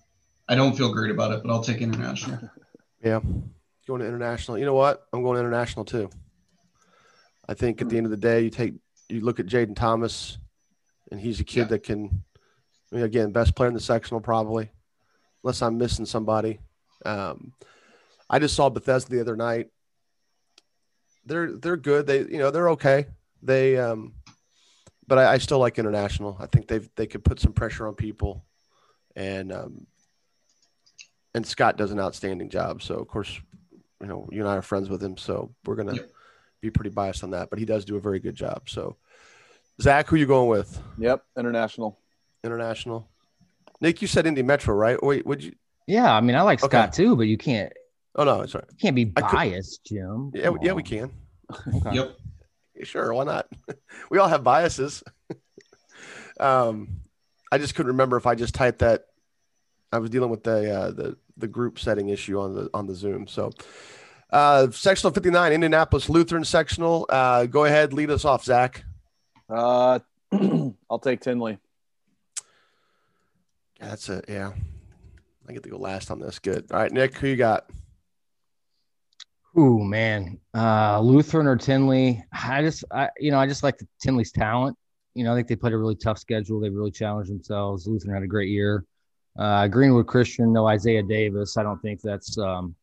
I 0.49 0.55
don't 0.55 0.77
feel 0.77 0.93
great 0.93 1.11
about 1.11 1.33
it, 1.33 1.43
but 1.43 1.51
I'll 1.53 1.63
take 1.65 1.81
international. 1.81 2.39
Yeah, 3.03 3.21
going 3.91 4.01
to 4.03 4.07
international. 4.07 4.57
You 4.57 4.65
know 4.65 4.75
what? 4.75 5.07
I'm 5.13 5.23
going 5.23 5.39
international 5.39 5.85
too. 5.85 6.09
I 7.49 7.55
think 7.55 7.83
at 7.83 7.89
the 7.89 7.97
end 7.97 8.07
of 8.07 8.11
the 8.11 8.17
day, 8.17 8.43
you 8.43 8.51
take 8.51 8.75
you 9.09 9.21
look 9.21 9.41
at 9.41 9.47
Jaden 9.47 9.75
Thomas, 9.75 10.39
and 11.11 11.21
he's 11.21 11.41
a 11.41 11.45
kid 11.45 11.63
Yeah. 11.63 11.65
that 11.67 11.83
can. 11.83 12.23
I 12.93 12.97
mean, 12.97 13.05
again, 13.05 13.33
best 13.33 13.55
player 13.57 13.69
in 13.69 13.75
the 13.75 13.81
sectional 13.81 14.21
probably, 14.21 14.71
unless 15.43 15.61
I'm 15.63 15.77
missing 15.79 16.07
somebody. 16.07 16.61
Um, 17.05 17.53
I 18.29 18.39
just 18.39 18.55
saw 18.55 18.69
Bethesda 18.69 19.11
the 19.11 19.21
other 19.21 19.37
night. 19.37 19.69
They're 21.27 21.53
they're 21.53 21.77
good. 21.77 22.07
They 22.07 22.21
you 22.21 22.39
know 22.39 22.51
they're 22.53 22.71
okay. 22.71 23.07
They 23.43 23.77
um, 23.77 24.15
but 25.07 25.19
I, 25.19 25.33
I 25.35 25.39
still 25.39 25.59
like 25.59 25.79
international. 25.81 26.37
I 26.39 26.47
think 26.47 26.69
they've 26.69 26.89
they 26.95 27.07
could 27.09 27.25
put 27.25 27.41
some 27.41 27.53
pressure 27.53 27.89
on 27.89 27.95
people, 27.95 28.45
and 29.17 29.53
um, 29.53 29.87
and 31.35 31.45
Scott 31.45 31.77
does 31.77 31.91
an 31.91 31.99
outstanding 32.01 32.49
job. 32.51 32.83
So 32.83 32.95
of 32.95 33.09
course, 33.09 33.41
you 34.01 34.07
know 34.07 34.29
you 34.33 34.41
and 34.41 34.49
I 34.49 34.57
are 34.57 34.63
friends 34.63 34.89
with 34.89 35.03
him, 35.03 35.17
so 35.17 35.55
we're 35.65 35.77
gonna 35.77 35.95
Yep. 35.95 36.11
be 36.61 36.71
pretty 36.71 36.91
biased 36.91 37.23
on 37.25 37.31
that. 37.31 37.51
But 37.51 37.59
he 37.59 37.65
does 37.65 37.85
do 37.85 37.97
a 37.97 38.01
very 38.01 38.19
good 38.19 38.35
job. 38.35 38.69
So 38.69 38.97
Zach, 39.81 40.09
who 40.09 40.17
you 40.17 40.27
going 40.27 40.49
with? 40.49 40.81
Yep, 40.99 41.25
international. 41.39 41.99
International. 42.45 43.09
Nick, 43.81 44.03
you 44.03 44.09
said 44.09 44.27
Indy 44.27 44.43
Metro, 44.43 44.75
right? 44.75 45.03
Wait, 45.03 45.25
would 45.27 45.43
you? 45.43 45.53
Yeah, 45.87 46.15
I 46.15 46.21
mean, 46.21 46.37
I 46.37 46.43
like 46.43 46.63
Okay. 46.63 46.69
Scott 46.77 46.93
too, 46.93 47.17
but 47.17 47.27
you 47.27 47.39
can't 47.39 47.73
Oh 48.17 48.25
no, 48.25 48.45
sorry. 48.47 48.65
you 48.71 48.77
can't 48.77 48.97
be 48.97 49.05
biased, 49.05 49.85
Jim. 49.87 50.33
Yeah, 50.35 50.45
Come 50.47 50.59
yeah, 50.63 50.73
we 50.73 50.83
can. 50.83 51.11
Okay. 51.75 51.95
Yep. 51.95 52.17
Sure, 52.83 53.13
why 53.15 53.25
not? 53.25 53.49
we 54.11 54.19
all 54.19 54.29
have 54.29 54.43
biases. 54.45 55.03
um, 56.41 56.89
I 57.53 57.59
just 57.59 57.75
couldn't 57.75 57.93
remember 57.93 58.17
if 58.17 58.27
I 58.27 58.35
just 58.35 58.55
typed 58.55 58.79
that. 58.81 59.07
I 59.93 59.99
was 59.99 60.11
dealing 60.11 60.31
with 60.31 60.45
the 60.45 60.73
uh, 60.73 60.91
the 60.93 61.17
the 61.41 61.49
group 61.49 61.79
setting 61.79 62.09
issue 62.09 62.39
on 62.41 62.55
the 62.55 62.71
on 62.75 62.87
the 62.87 62.95
Zoom. 62.95 63.27
So, 63.27 63.51
uh, 64.31 64.71
sectional 64.71 65.13
fifty 65.13 65.31
nine, 65.31 65.53
Indianapolis 65.53 66.09
Lutheran 66.09 66.45
sectional. 66.45 67.07
Uh, 67.09 67.47
go 67.47 67.65
ahead, 67.65 67.93
lead 67.93 68.11
us 68.11 68.25
off, 68.25 68.45
Zach. 68.45 68.85
Uh, 69.49 69.99
I'll 70.91 70.99
take 71.03 71.21
Tindley. 71.21 71.59
Yeah, 73.81 73.89
that's 73.89 74.09
it. 74.09 74.27
Yeah, 74.29 74.53
I 75.49 75.53
get 75.53 75.63
to 75.63 75.71
go 75.71 75.79
last 75.79 76.11
on 76.11 76.21
this. 76.21 76.39
Good. 76.39 76.67
All 76.71 76.79
right, 76.79 76.93
Nick, 76.93 77.17
who 77.17 77.29
you 77.29 77.37
got? 77.37 77.67
Ooh, 79.59 79.83
man. 79.83 80.39
Uh, 80.55 81.01
Lutheran 81.01 81.47
or 81.47 81.57
Tindley. 81.57 82.25
I 82.33 82.63
just, 82.63 82.85
I, 82.93 83.09
you 83.19 83.31
know, 83.33 83.39
I 83.39 83.47
just 83.47 83.63
like 83.63 83.79
the 83.79 83.87
Tindley's 84.01 84.31
talent. 84.31 84.77
You 85.15 85.25
know, 85.25 85.33
I 85.33 85.37
think 85.37 85.49
they 85.49 85.57
played 85.57 85.73
a 85.73 85.79
really 85.79 85.97
tough 85.97 86.19
schedule. 86.19 86.61
They 86.61 86.71
really 86.71 86.93
challenged 86.93 87.31
themselves. 87.31 87.87
Lutheran 87.87 88.15
had 88.15 88.23
a 88.23 88.29
great 88.29 88.49
year. 88.49 88.85
Uh, 89.39 89.69
Greenwood 89.69 90.07
Christian, 90.07 90.53
no 90.53 90.67
Isaiah 90.67 91.03
Davis. 91.03 91.57
I 91.57 91.63
don't 91.63 91.81
think 91.81 92.01
that's, 92.03 92.37
um, 92.39 92.75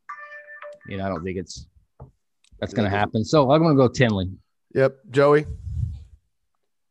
you 0.87 0.97
know, 0.97 1.05
I 1.05 1.09
don't 1.09 1.23
think 1.23 1.37
it's, 1.37 1.67
that's 2.59 2.73
going 2.73 2.89
to 2.89 2.95
happen. 2.95 3.23
So 3.23 3.51
I'm 3.51 3.61
going 3.61 3.75
to 3.75 3.77
go 3.77 3.87
Tindley. 3.87 4.29
Yep, 4.73 4.97
Joey. 5.11 5.45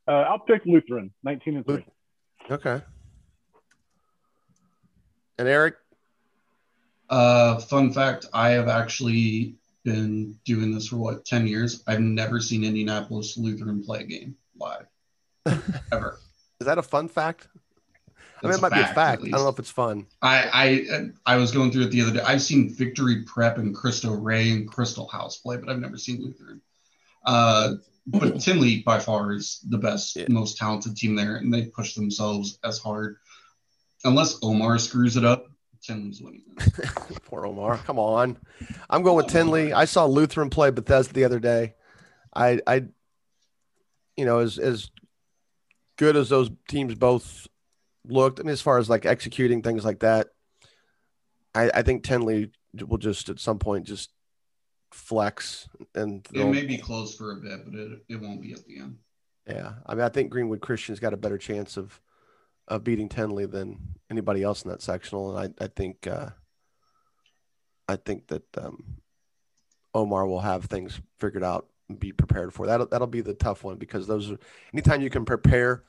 Uh, 0.09 0.12
I'll 0.12 0.38
pick 0.38 0.64
Lutheran, 0.66 1.11
19 1.25 1.57
and 1.57 1.66
3. 1.66 1.85
Okay. 2.51 2.81
And 5.38 5.49
Eric. 5.49 5.75
Uh, 7.09 7.59
fun 7.59 7.92
fact: 7.92 8.27
I 8.33 8.51
have 8.51 8.69
actually 8.69 9.57
been 9.85 10.37
doing 10.45 10.75
this 10.75 10.88
for 10.88 10.97
what 10.97 11.25
ten 11.25 11.47
years. 11.47 11.83
I've 11.87 12.01
never 12.01 12.40
seen 12.40 12.64
Indianapolis 12.64 13.37
Lutheran 13.37 13.83
play 13.85 14.01
a 14.01 14.05
game 14.05 14.37
live, 14.59 14.87
ever. 15.92 16.19
Is 16.61 16.66
that 16.66 16.79
a 16.79 16.83
fun 16.83 17.09
fact? 17.09 17.49
I 18.42 18.46
mean, 18.46 18.55
it 18.57 18.61
might 18.61 18.72
be 18.72 18.81
a 18.81 18.87
fact. 18.87 19.22
I 19.22 19.29
don't 19.29 19.40
know 19.42 19.49
if 19.49 19.59
it's 19.59 19.70
fun. 19.70 20.07
I, 20.20 20.85
I 21.27 21.35
I 21.35 21.37
was 21.37 21.53
going 21.53 21.70
through 21.72 21.85
it 21.85 21.90
the 21.90 22.03
other 22.03 22.12
day. 22.12 22.20
I've 22.20 22.42
seen 22.42 22.68
Victory 22.75 23.22
Prep 23.25 23.59
and 23.59 23.75
Crystal 23.75 24.14
Ray 24.16 24.51
and 24.51 24.68
Christel 24.70 25.11
House 25.11 25.38
play, 25.38 25.57
but 25.57 25.68
I've 25.70 25.79
never 25.79 25.96
seen 25.96 26.22
Lutheran. 26.22 26.61
Uh, 27.25 27.75
but 28.07 28.40
Tindley 28.40 28.83
by 28.83 28.99
far 28.99 29.33
is 29.33 29.61
the 29.68 29.79
best, 29.79 30.16
Yeah. 30.16 30.27
most 30.29 30.59
talented 30.59 30.96
team 30.96 31.16
there, 31.16 31.37
and 31.37 31.53
they 31.53 31.66
push 31.66 31.94
themselves 31.94 32.59
as 32.62 32.79
hard. 32.79 33.16
Unless 34.05 34.38
Omar 34.42 34.79
screws 34.79 35.16
it 35.16 35.25
up, 35.25 35.46
Tindley's 35.83 36.20
winning. 36.22 36.42
Poor 37.25 37.46
Omar. 37.46 37.79
Come 37.79 37.99
on. 37.99 38.37
I'm 38.90 39.03
going 39.03 39.16
with 39.16 39.29
Tinley. 39.29 39.72
I 39.72 39.87
saw 39.87 40.05
Lutheran 40.05 40.51
play 40.51 40.70
Bethesda 40.70 41.12
the 41.14 41.25
other 41.25 41.40
day. 41.40 41.75
I, 42.35 42.61
I, 42.66 42.85
you 44.16 44.25
know, 44.27 44.38
as 44.40 44.59
as 44.59 44.90
good 45.96 46.16
as 46.16 46.29
those 46.29 46.51
teams 46.68 46.94
both 46.94 47.46
looked, 48.09 48.40
I 48.40 48.42
mean, 48.42 48.53
as 48.53 48.62
far 48.62 48.79
as 48.79 48.88
like 48.88 49.07
executing 49.07 49.62
things 49.62 49.85
like 49.85 50.01
that, 50.01 50.29
I, 51.55 51.71
I 51.75 51.83
think 51.83 52.03
Tindley 52.05 52.51
will 52.87 52.99
just 52.99 53.29
at 53.29 53.40
some 53.40 53.59
point 53.59 53.87
just 53.87 54.11
flex 54.92 55.69
and 55.95 56.27
It 56.33 56.47
may 56.47 56.64
be 56.64 56.79
close 56.79 57.14
for 57.14 57.33
a 57.33 57.37
bit, 57.37 57.64
but 57.64 57.75
it, 57.75 58.03
it 58.09 58.21
won't 58.21 58.42
be 58.42 58.53
at 58.53 58.64
the 58.66 58.79
end. 58.79 58.97
yeah. 59.47 59.75
I 59.87 59.95
mean, 59.95 60.05
I 60.05 60.09
think 60.09 60.31
Greenwood 60.31 60.61
Christian's 60.61 61.01
got 61.01 61.14
a 61.14 61.19
better 61.19 61.38
chance 61.38 61.77
of 61.77 62.01
of 62.69 62.83
beating 62.83 63.09
Tindley 63.09 63.47
than 63.47 63.79
anybody 64.11 64.42
else 64.42 64.64
in 64.64 64.71
that 64.71 64.83
sectional, 64.83 65.37
and 65.37 65.55
I, 65.61 65.64
I 65.64 65.69
think 65.69 66.07
uh, 66.07 66.31
I 67.88 67.97
think 67.97 68.27
that 68.27 68.42
um, 68.59 68.97
Omar 69.95 70.27
will 70.27 70.40
have 70.40 70.64
things 70.64 71.01
figured 71.21 71.45
out 71.45 71.69
and 71.88 71.99
be 71.99 72.12
prepared 72.12 72.53
for 72.53 72.66
that. 72.66 72.90
That'll 72.90 73.07
be 73.07 73.21
the 73.21 73.35
tough 73.35 73.62
one 73.62 73.77
because 73.77 74.07
those 74.07 74.33
are 74.33 74.38
anytime 74.75 75.01
you 75.01 75.11
can 75.11 75.25
prepare 75.25 75.85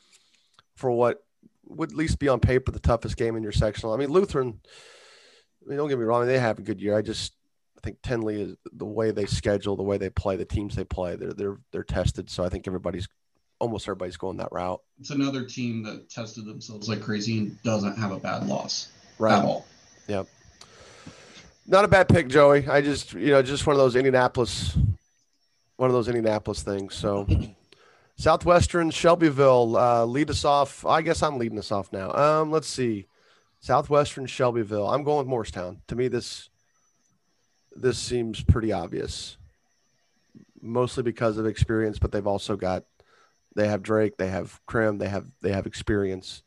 for 0.75 0.91
what 0.91 1.23
would 1.69 1.91
at 1.91 1.97
least 1.97 2.19
be 2.19 2.27
on 2.29 2.39
paper 2.39 2.71
the 2.71 2.79
toughest 2.79 3.17
game 3.17 3.35
in 3.35 3.43
your 3.43 3.51
sectional. 3.51 3.93
I 3.93 3.97
mean, 3.97 4.09
Lutheran. 4.09 4.59
I 5.65 5.69
mean, 5.69 5.77
don't 5.77 5.89
get 5.89 5.97
me 5.99 6.05
wrong; 6.05 6.25
they 6.25 6.39
have 6.39 6.59
a 6.59 6.61
good 6.61 6.79
year. 6.81 6.97
I 6.97 7.01
just 7.01 7.33
I 7.77 7.81
think 7.81 8.01
Tindley 8.01 8.41
is 8.41 8.55
the 8.71 8.85
way 8.85 9.11
they 9.11 9.25
schedule, 9.25 9.75
the 9.75 9.83
way 9.83 9.97
they 9.97 10.09
play, 10.09 10.35
the 10.35 10.45
teams 10.45 10.75
they 10.75 10.85
play. 10.85 11.15
They're 11.15 11.33
they're 11.33 11.57
they're 11.71 11.83
tested. 11.83 12.29
So 12.29 12.43
I 12.43 12.49
think 12.49 12.67
everybody's 12.67 13.07
almost 13.59 13.87
everybody's 13.87 14.17
going 14.17 14.37
that 14.37 14.51
route. 14.51 14.81
It's 14.99 15.09
another 15.09 15.43
team 15.43 15.83
that 15.83 16.09
tested 16.09 16.45
themselves 16.45 16.87
like 16.87 17.01
crazy 17.01 17.39
and 17.39 17.63
doesn't 17.63 17.97
have 17.97 18.11
a 18.11 18.19
bad 18.19 18.47
loss 18.47 18.89
at 19.15 19.21
Right. 19.21 19.43
all. 19.43 19.65
Not 21.69 21.83
a 21.83 21.89
bad 21.89 22.07
pick, 22.07 22.29
Joey. 22.29 22.65
I 22.67 22.79
just 22.81 23.13
you 23.13 23.31
know 23.31 23.41
just 23.41 23.67
one 23.67 23.75
of 23.75 23.77
those 23.77 23.95
Indianapolis, 23.97 24.77
one 25.75 25.89
of 25.89 25.93
those 25.93 26.07
Indianapolis 26.07 26.63
things. 26.63 26.95
So 26.95 27.27
Southwestern 28.17 28.89
Shelbyville, 28.89 29.77
uh, 29.77 30.03
lead 30.05 30.31
us 30.31 30.43
off. 30.43 30.85
I 30.85 31.03
guess 31.03 31.21
I'm 31.21 31.37
leading 31.37 31.59
us 31.59 31.71
off 31.71 31.93
now. 31.93 32.11
Um, 32.13 32.51
let's 32.51 32.67
see, 32.67 33.05
Southwestern 33.59 34.25
Shelbyville. 34.25 34.89
I'm 34.89 35.03
going 35.03 35.19
with 35.19 35.27
Morristown. 35.27 35.81
To 35.87 35.95
me, 35.95 36.07
this 36.07 36.49
this 37.75 37.99
seems 37.99 38.41
pretty 38.41 38.73
obvious, 38.73 39.37
mostly 40.59 41.03
because 41.03 41.37
of 41.37 41.45
experience, 41.45 41.99
but 41.99 42.11
they've 42.11 42.25
also 42.25 42.55
got 42.55 42.85
they 43.55 43.67
have 43.67 43.83
Drake, 43.83 44.17
they 44.17 44.29
have 44.29 44.59
Krim, 44.65 44.97
they 44.97 45.09
have 45.09 45.27
they 45.41 45.51
have 45.51 45.67
experience, 45.67 46.41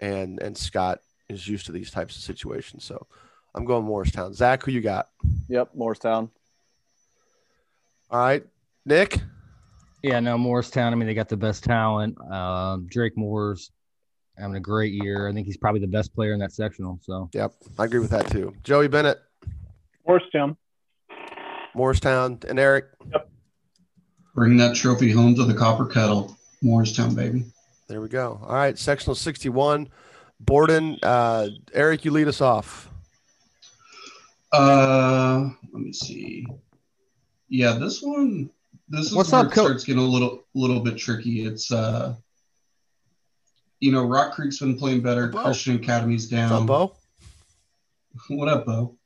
and 0.00 0.40
and 0.40 0.56
Scott 0.56 1.00
is 1.28 1.46
used 1.46 1.66
to 1.66 1.72
these 1.72 1.90
types 1.90 2.16
of 2.16 2.22
situations. 2.22 2.84
So 2.84 3.06
I'm 3.54 3.66
going 3.66 3.84
Morristown. 3.84 4.32
Zach, 4.32 4.62
who 4.62 4.72
you 4.72 4.80
got? 4.80 5.08
Yep, 5.48 5.74
Morristown. 5.74 6.30
All 8.10 8.20
right, 8.20 8.42
Nick. 8.86 9.20
Yeah, 10.02 10.20
no, 10.20 10.38
Morristown. 10.38 10.92
I 10.92 10.96
mean, 10.96 11.06
they 11.06 11.14
got 11.14 11.28
the 11.28 11.36
best 11.36 11.62
talent. 11.64 12.18
Um, 12.30 12.86
Drake 12.86 13.16
Moore's 13.16 13.70
having 14.38 14.56
a 14.56 14.60
great 14.60 14.94
year. 14.94 15.28
I 15.28 15.32
think 15.32 15.46
he's 15.46 15.58
probably 15.58 15.80
the 15.80 15.86
best 15.86 16.14
player 16.14 16.32
in 16.32 16.40
that 16.40 16.52
sectional. 16.52 16.98
So 17.02 17.28
Yep, 17.34 17.52
I 17.78 17.84
agree 17.84 18.00
with 18.00 18.10
that 18.10 18.30
too. 18.30 18.54
Joey 18.62 18.88
Bennett, 18.88 19.18
Morristown. 20.06 20.56
Morristown, 21.74 22.38
and 22.48 22.58
Eric. 22.58 22.86
Yep. 23.12 23.30
Bring 24.34 24.56
that 24.56 24.74
trophy 24.74 25.10
home 25.10 25.34
to 25.34 25.44
the 25.44 25.54
copper 25.54 25.86
kettle. 25.86 26.36
Morristown, 26.62 27.14
baby. 27.14 27.44
There 27.88 28.00
we 28.00 28.08
go. 28.08 28.40
All 28.42 28.54
right, 28.54 28.78
sectional 28.78 29.14
61. 29.14 29.88
Borden, 30.40 30.98
uh, 31.02 31.48
Eric, 31.74 32.04
you 32.04 32.10
lead 32.10 32.28
us 32.28 32.40
off. 32.40 32.88
Uh, 34.52 35.50
let 35.72 35.82
me 35.82 35.92
see. 35.92 36.46
Yeah, 37.48 37.72
this 37.72 38.00
one. 38.00 38.50
This 38.90 39.06
is 39.06 39.14
What's 39.14 39.30
where 39.32 39.42
up, 39.42 39.46
it 39.46 39.54
Coach? 39.54 39.64
starts 39.66 39.84
getting 39.84 40.02
a 40.02 40.06
little, 40.06 40.44
little 40.54 40.80
bit 40.80 40.98
tricky. 40.98 41.44
It's 41.46 41.70
uh, 41.72 42.14
you 43.78 43.92
know, 43.92 44.04
Rock 44.04 44.32
Creek's 44.34 44.58
been 44.58 44.76
playing 44.76 45.00
better. 45.02 45.28
Bo. 45.28 45.44
Christian 45.44 45.76
Academy's 45.76 46.24
What's 46.24 46.30
down. 46.50 46.62
up, 46.62 46.66
Bo? 46.66 46.96
What 48.28 48.48
up, 48.48 48.66
Bo? 48.66 48.96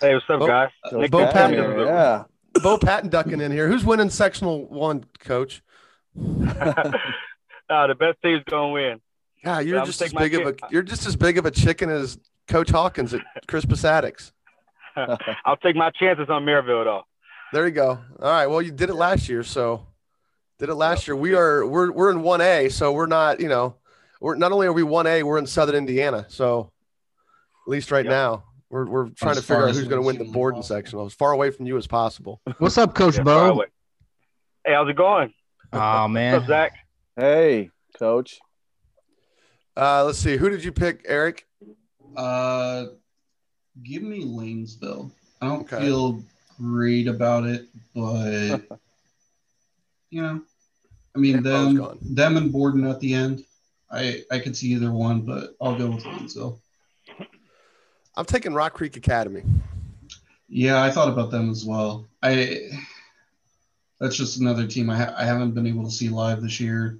Hey, 0.00 0.14
what's 0.14 0.24
up, 0.30 0.40
Bo- 0.40 0.46
guys? 0.46 0.70
So 0.88 1.00
Nick 1.00 1.10
Bo 1.10 1.26
Patton, 1.30 1.56
Patton. 1.56 1.64
Patton. 1.72 1.86
yeah. 1.86 2.24
Bo 2.62 2.78
Patton 2.78 3.10
ducking 3.10 3.40
in 3.42 3.52
here. 3.52 3.68
Who's 3.68 3.84
winning 3.84 4.08
sectional 4.10 4.66
one, 4.66 5.04
coach? 5.18 5.62
uh, 6.18 7.86
the 7.86 7.94
best 7.98 8.18
team's 8.22 8.42
gonna 8.48 8.70
win. 8.72 9.00
Yeah, 9.44 9.60
you're 9.60 9.78
Yeah, 9.78 9.84
just 9.84 10.00
as 10.00 10.12
big 10.14 10.34
of 10.34 10.46
a 10.46 10.54
you're 10.70 10.82
just 10.82 11.06
as 11.06 11.16
big 11.16 11.36
of 11.36 11.44
a 11.44 11.50
chicken 11.50 11.90
as 11.90 12.18
Coach 12.48 12.70
Hawkins 12.70 13.12
at 13.12 13.20
Crispus 13.46 13.82
Attucks. 13.84 14.32
I'll 15.44 15.56
take 15.58 15.76
my 15.76 15.90
chances 15.90 16.30
on 16.30 16.44
Maryville, 16.46 16.84
though. 16.84 17.02
There 17.54 17.64
you 17.66 17.70
go. 17.70 17.90
All 17.90 18.30
right. 18.32 18.48
Well, 18.48 18.60
you 18.60 18.72
did 18.72 18.90
it 18.90 18.94
last 18.94 19.28
year, 19.28 19.44
so 19.44 19.86
did 20.58 20.70
it 20.70 20.74
last 20.74 21.06
year. 21.06 21.14
We 21.14 21.36
are 21.36 21.64
we're 21.64 21.92
we're 21.92 22.10
in 22.10 22.20
one 22.20 22.40
A, 22.40 22.68
so 22.68 22.90
we're 22.92 23.06
not. 23.06 23.38
You 23.38 23.46
know, 23.46 23.76
we're 24.20 24.34
not 24.34 24.50
only 24.50 24.66
are 24.66 24.72
we 24.72 24.82
one 24.82 25.06
A, 25.06 25.22
we're 25.22 25.38
in 25.38 25.46
Southern 25.46 25.76
Indiana. 25.76 26.26
So 26.28 26.72
at 27.64 27.70
least 27.70 27.92
right 27.92 28.04
Yep. 28.04 28.10
now, 28.10 28.44
we're 28.70 28.86
we're 28.86 29.08
trying 29.10 29.36
As 29.36 29.36
to 29.36 29.42
figure 29.44 29.68
out 29.68 29.74
who's 29.76 29.86
going 29.86 30.00
to 30.02 30.04
win 30.04 30.16
the 30.18 30.24
humanly 30.24 30.34
Borden 30.34 30.60
possible. 30.62 30.76
sectional, 30.76 31.06
as 31.06 31.14
far 31.14 31.30
away 31.30 31.50
from 31.52 31.66
you 31.66 31.76
as 31.76 31.86
possible. 31.86 32.40
What's 32.58 32.76
up, 32.76 32.92
Coach 32.92 33.18
Yeah, 33.18 33.22
Bo? 33.22 33.62
Hey, 34.66 34.72
how's 34.74 34.88
it 34.90 34.96
going? 34.96 35.32
Oh 35.72 36.08
man, 36.08 36.32
What's 36.32 36.42
up, 36.44 36.48
man, 36.48 36.48
Zach? 36.48 36.72
Hey, 37.14 37.70
coach. 37.96 38.40
Uh, 39.76 40.04
let's 40.04 40.18
see, 40.18 40.36
who 40.36 40.50
did 40.50 40.64
you 40.64 40.72
pick, 40.72 41.02
Eric? 41.06 41.46
Uh, 42.16 42.86
give 43.84 44.02
me 44.02 44.24
Lanesville. 44.24 45.12
I 45.40 45.46
don't 45.46 45.72
Okay. 45.72 45.78
feel 45.84 46.20
great 46.58 47.08
about 47.08 47.44
it, 47.44 47.66
but 47.94 48.62
you 50.10 50.22
know, 50.22 50.42
I 51.14 51.18
mean 51.18 51.42
them, 51.42 51.98
them 52.02 52.36
and 52.36 52.52
Borden 52.52 52.86
at 52.86 53.00
the 53.00 53.14
end. 53.14 53.44
I 53.90 54.22
I 54.30 54.38
could 54.38 54.56
see 54.56 54.68
either 54.68 54.92
one, 54.92 55.22
but 55.22 55.54
I'll 55.60 55.76
go 55.76 55.90
with 55.90 56.04
Lanesville. 56.04 56.58
I'm 58.16 58.24
taking 58.24 58.54
Rock 58.54 58.74
Creek 58.74 58.96
Academy. 58.96 59.42
Yeah, 60.48 60.82
I 60.82 60.90
thought 60.90 61.08
about 61.08 61.30
them 61.30 61.50
as 61.50 61.64
well. 61.64 62.06
I 62.22 62.70
that's 64.00 64.16
just 64.16 64.38
another 64.38 64.66
team 64.66 64.90
I, 64.90 64.96
ha- 64.96 65.14
I 65.16 65.24
haven't 65.24 65.52
been 65.52 65.66
able 65.66 65.84
to 65.84 65.90
see 65.90 66.08
live 66.08 66.42
this 66.42 66.60
year. 66.60 66.98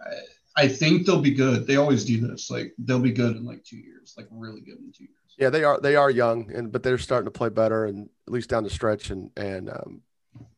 I, 0.00 0.64
I 0.64 0.68
think 0.68 1.06
they'll 1.06 1.20
be 1.20 1.32
good. 1.32 1.66
They 1.66 1.76
always 1.76 2.04
do 2.04 2.20
this. 2.20 2.50
Like 2.50 2.74
they'll 2.78 2.98
be 2.98 3.12
good 3.12 3.36
in 3.36 3.44
like 3.44 3.64
two 3.64 3.76
years, 3.76 4.14
like 4.16 4.26
really 4.30 4.60
good 4.60 4.78
in 4.78 4.92
two 4.92 5.04
years. 5.04 5.17
Yeah, 5.38 5.50
they 5.50 5.62
are 5.62 5.80
they 5.80 5.94
are 5.94 6.10
young, 6.10 6.50
and 6.52 6.72
but 6.72 6.82
they're 6.82 6.98
starting 6.98 7.26
to 7.26 7.30
play 7.30 7.48
better, 7.48 7.86
and 7.86 8.08
at 8.26 8.32
least 8.32 8.50
down 8.50 8.64
the 8.64 8.70
stretch, 8.70 9.10
and 9.10 9.30
and 9.36 9.70
um, 9.70 10.02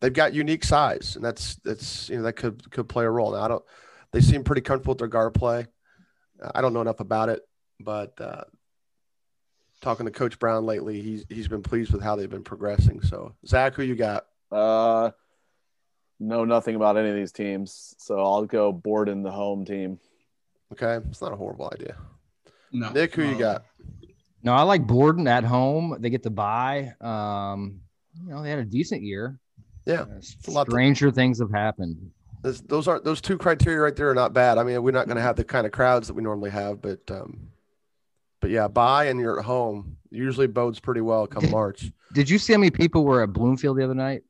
they've 0.00 0.12
got 0.12 0.32
unique 0.32 0.64
size, 0.64 1.16
and 1.16 1.24
that's 1.24 1.56
that's 1.56 2.08
you 2.08 2.16
know 2.16 2.22
that 2.22 2.32
could 2.32 2.70
could 2.70 2.88
play 2.88 3.04
a 3.04 3.10
role. 3.10 3.32
Now 3.32 3.42
I 3.42 3.48
don't. 3.48 3.64
They 4.12 4.20
seem 4.20 4.42
pretty 4.42 4.62
comfortable 4.62 4.92
with 4.92 4.98
their 4.98 5.08
guard 5.08 5.34
play. 5.34 5.66
Uh, 6.42 6.50
I 6.54 6.62
don't 6.62 6.72
know 6.72 6.80
enough 6.80 7.00
about 7.00 7.28
it, 7.28 7.42
but 7.78 8.18
uh, 8.20 8.44
talking 9.82 10.06
to 10.06 10.12
Coach 10.12 10.38
Brown 10.38 10.64
lately, 10.64 11.02
he's 11.02 11.26
he's 11.28 11.48
been 11.48 11.62
pleased 11.62 11.92
with 11.92 12.02
how 12.02 12.16
they've 12.16 12.30
been 12.30 12.42
progressing. 12.42 13.02
So 13.02 13.34
Zach, 13.46 13.74
who 13.74 13.82
you 13.82 13.94
got? 13.94 14.26
Uh, 14.50 15.10
know 16.18 16.44
nothing 16.44 16.74
about 16.74 16.96
any 16.96 17.10
of 17.10 17.14
these 17.14 17.32
teams, 17.32 17.94
so 17.98 18.18
I'll 18.18 18.46
go 18.46 18.72
Borden, 18.72 19.22
the 19.22 19.30
home 19.30 19.64
team. 19.64 19.98
Okay, 20.72 21.04
it's 21.08 21.20
not 21.20 21.32
a 21.32 21.36
horrible 21.36 21.70
idea. 21.72 21.96
No, 22.72 22.90
Nick, 22.92 23.14
who 23.14 23.24
you 23.24 23.36
got? 23.36 23.64
No, 24.42 24.52
I 24.54 24.62
like 24.62 24.86
Borden 24.86 25.26
at 25.28 25.44
home. 25.44 25.96
They 26.00 26.10
get 26.10 26.22
to 26.24 26.30
buy. 26.30 26.92
Um, 27.00 27.80
you 28.24 28.30
know, 28.32 28.42
they 28.42 28.50
had 28.50 28.58
a 28.58 28.64
decent 28.64 29.02
year. 29.02 29.38
Yeah, 29.86 30.02
Uh, 30.02 30.20
a 30.48 30.50
lot 30.50 30.64
to- 30.64 30.70
stranger 30.70 31.10
things 31.10 31.38
have 31.40 31.50
happened. 31.50 32.10
This, 32.42 32.60
those 32.62 32.88
aren't 32.88 33.04
those 33.04 33.20
two 33.20 33.36
criteria 33.36 33.80
right 33.80 33.94
there 33.94 34.08
are 34.08 34.14
not 34.14 34.32
bad. 34.32 34.56
I 34.56 34.62
mean, 34.62 34.82
we're 34.82 34.92
not 34.92 35.06
going 35.06 35.16
to 35.16 35.22
have 35.22 35.36
the 35.36 35.44
kind 35.44 35.66
of 35.66 35.72
crowds 35.72 36.06
that 36.08 36.14
we 36.14 36.22
normally 36.22 36.48
have, 36.50 36.80
but 36.80 37.00
um, 37.10 37.48
but 38.40 38.48
yeah, 38.50 38.66
buy 38.66 39.04
and 39.06 39.20
you're 39.20 39.38
at 39.38 39.44
home 39.44 39.96
usually 40.10 40.46
bodes 40.46 40.80
pretty 40.80 41.00
well 41.02 41.26
come 41.26 41.50
March. 41.50 41.92
Did 42.14 42.28
you 42.30 42.38
see 42.38 42.52
how 42.54 42.58
many 42.58 42.70
people 42.70 43.04
were 43.04 43.22
at 43.22 43.32
Bloomfield 43.32 43.76
the 43.76 43.84
other 43.84 43.94
night 43.94 44.22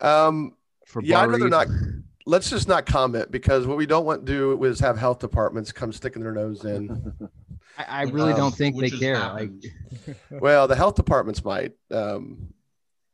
Um, 0.00 0.56
for 0.86 1.02
yeah, 1.02 1.20
I'd 1.20 1.30
rather 1.30 1.48
not. 1.48 1.66
Let's 2.26 2.48
just 2.50 2.66
not 2.68 2.86
comment 2.86 3.30
because 3.30 3.66
what 3.66 3.76
we 3.76 3.86
don't 3.86 4.04
want 4.04 4.24
to 4.26 4.32
do 4.32 4.64
is 4.64 4.80
have 4.80 4.96
health 4.98 5.18
departments 5.18 5.72
come 5.72 5.92
sticking 5.92 6.22
their 6.22 6.32
nose 6.32 6.64
in. 6.64 7.12
I, 7.88 8.00
I 8.00 8.02
really 8.02 8.32
Um, 8.32 8.38
don't 8.38 8.54
think 8.54 8.78
they 8.78 8.90
care. 8.90 9.18
Like, 9.18 9.50
well, 10.30 10.68
the 10.68 10.76
health 10.76 10.94
departments 10.96 11.44
might. 11.44 11.72
Um, 11.90 12.52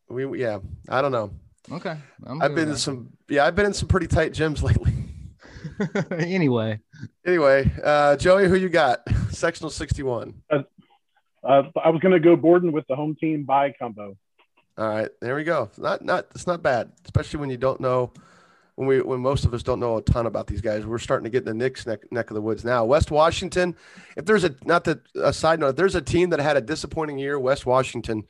we 0.08 0.40
yeah, 0.40 0.58
I 0.88 1.02
don't 1.02 1.12
know. 1.12 1.30
okay, 1.72 1.96
I'm 2.24 2.40
I've 2.42 2.54
been 2.54 2.68
in 2.70 2.76
some 2.76 3.10
yeah, 3.28 3.44
I've 3.44 3.54
been 3.56 3.66
in 3.66 3.74
some 3.74 3.88
pretty 3.88 4.06
tight 4.06 4.32
gyms 4.32 4.62
lately. 4.68 4.92
anyway, 6.24 6.80
anyway, 7.26 7.70
uh, 7.82 8.16
Joey, 8.16 8.48
who 8.48 8.54
you 8.54 8.68
got? 8.68 9.00
Sectional 9.30 9.70
sixty-one. 9.70 10.34
Uh, 10.50 10.62
I 11.42 11.90
was 11.90 12.00
going 12.00 12.12
to 12.12 12.20
go 12.20 12.36
Borden 12.36 12.72
with 12.72 12.86
the 12.88 12.96
home 12.96 13.16
team 13.20 13.44
by 13.44 13.72
combo. 13.78 14.16
All 14.78 14.88
right, 14.88 15.08
there 15.20 15.34
we 15.34 15.44
go. 15.44 15.70
Not 15.76 16.04
not 16.04 16.26
it's 16.34 16.46
not 16.46 16.62
bad, 16.62 16.92
especially 17.04 17.40
when 17.40 17.50
you 17.50 17.56
don't 17.56 17.80
know 17.80 18.12
when 18.76 18.86
we 18.86 19.00
when 19.00 19.20
most 19.20 19.44
of 19.44 19.52
us 19.52 19.62
don't 19.62 19.80
know 19.80 19.96
a 19.96 20.02
ton 20.02 20.26
about 20.26 20.46
these 20.46 20.60
guys. 20.60 20.86
We're 20.86 20.98
starting 20.98 21.24
to 21.24 21.30
get 21.30 21.40
in 21.40 21.44
the 21.46 21.54
Knicks 21.54 21.86
neck, 21.86 22.00
neck 22.12 22.30
of 22.30 22.34
the 22.34 22.40
woods 22.40 22.64
now. 22.64 22.84
West 22.84 23.10
Washington, 23.10 23.74
if 24.16 24.24
there's 24.24 24.44
a 24.44 24.54
not 24.64 24.84
that 24.84 25.00
a 25.16 25.32
side 25.32 25.60
note, 25.60 25.70
if 25.70 25.76
there's 25.76 25.94
a 25.94 26.02
team 26.02 26.30
that 26.30 26.38
had 26.38 26.56
a 26.56 26.60
disappointing 26.60 27.18
year, 27.18 27.38
West 27.38 27.66
Washington 27.66 28.24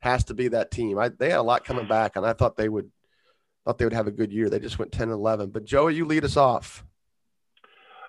has 0.00 0.24
to 0.24 0.34
be 0.34 0.48
that 0.48 0.70
team. 0.70 0.98
I, 0.98 1.08
they 1.08 1.30
had 1.30 1.38
a 1.38 1.42
lot 1.42 1.64
coming 1.64 1.88
back, 1.88 2.16
and 2.16 2.26
I 2.26 2.34
thought 2.34 2.56
they 2.56 2.68
would 2.68 2.90
thought 3.64 3.78
they 3.78 3.86
would 3.86 3.94
have 3.94 4.08
a 4.08 4.12
good 4.12 4.32
year. 4.32 4.50
They 4.50 4.58
just 4.58 4.78
went 4.78 4.92
10 4.92 5.04
and 5.04 5.12
11. 5.12 5.50
But 5.50 5.64
Joey, 5.64 5.94
you 5.94 6.04
lead 6.04 6.24
us 6.24 6.36
off. 6.36 6.84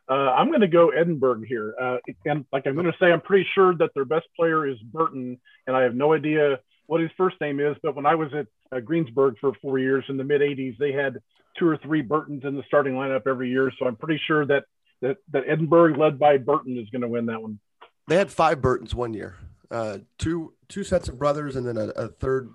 Uh, 0.09 0.13
I'm 0.13 0.49
going 0.49 0.61
to 0.61 0.67
go 0.67 0.89
Edinburgh 0.89 1.43
here. 1.47 1.73
Uh, 1.81 1.97
and 2.25 2.45
like 2.51 2.67
I'm 2.67 2.75
going 2.75 2.85
to 2.85 2.97
say, 2.99 3.11
I'm 3.11 3.21
pretty 3.21 3.47
sure 3.55 3.73
that 3.75 3.91
their 3.95 4.05
best 4.05 4.27
player 4.35 4.67
is 4.67 4.77
Burton, 4.79 5.39
and 5.65 5.75
I 5.75 5.83
have 5.83 5.95
no 5.95 6.13
idea 6.13 6.59
what 6.87 7.01
his 7.01 7.09
first 7.17 7.39
name 7.41 7.59
is. 7.59 7.75
But 7.81 7.95
when 7.95 8.05
I 8.05 8.15
was 8.15 8.29
at 8.33 8.47
uh, 8.75 8.81
Greensburg 8.81 9.35
for 9.39 9.53
four 9.61 9.79
years 9.79 10.03
in 10.09 10.17
the 10.17 10.23
mid 10.23 10.41
80s, 10.41 10.77
they 10.77 10.91
had 10.91 11.17
two 11.57 11.67
or 11.67 11.77
three 11.77 12.01
Burtons 12.01 12.43
in 12.43 12.55
the 12.55 12.63
starting 12.67 12.93
lineup 12.93 13.27
every 13.27 13.49
year. 13.49 13.71
So 13.77 13.87
I'm 13.87 13.95
pretty 13.95 14.21
sure 14.27 14.45
that 14.45 14.65
that, 15.01 15.17
that 15.31 15.43
Edinburgh, 15.47 15.97
led 15.97 16.17
by 16.17 16.37
Burton, 16.37 16.77
is 16.77 16.89
going 16.89 17.01
to 17.01 17.07
win 17.07 17.25
that 17.27 17.41
one. 17.41 17.59
They 18.07 18.15
had 18.15 18.31
five 18.31 18.61
Burtons 18.61 18.93
one 18.93 19.13
year, 19.13 19.35
uh, 19.71 19.99
two 20.17 20.53
two 20.69 20.83
sets 20.83 21.09
of 21.09 21.17
brothers, 21.17 21.55
and 21.55 21.67
then 21.67 21.77
a, 21.77 21.87
a 21.89 22.07
third. 22.07 22.49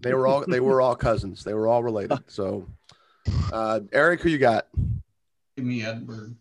They 0.00 0.14
were 0.14 0.26
all 0.26 0.44
they 0.46 0.60
were 0.60 0.80
all 0.80 0.94
cousins. 0.94 1.42
They 1.42 1.54
were 1.54 1.66
all 1.66 1.82
related. 1.82 2.18
So, 2.28 2.68
uh, 3.52 3.80
Eric, 3.92 4.20
who 4.20 4.28
you 4.28 4.38
got? 4.38 4.68
Give 5.56 5.64
me 5.64 5.84
Edinburgh. 5.84 6.34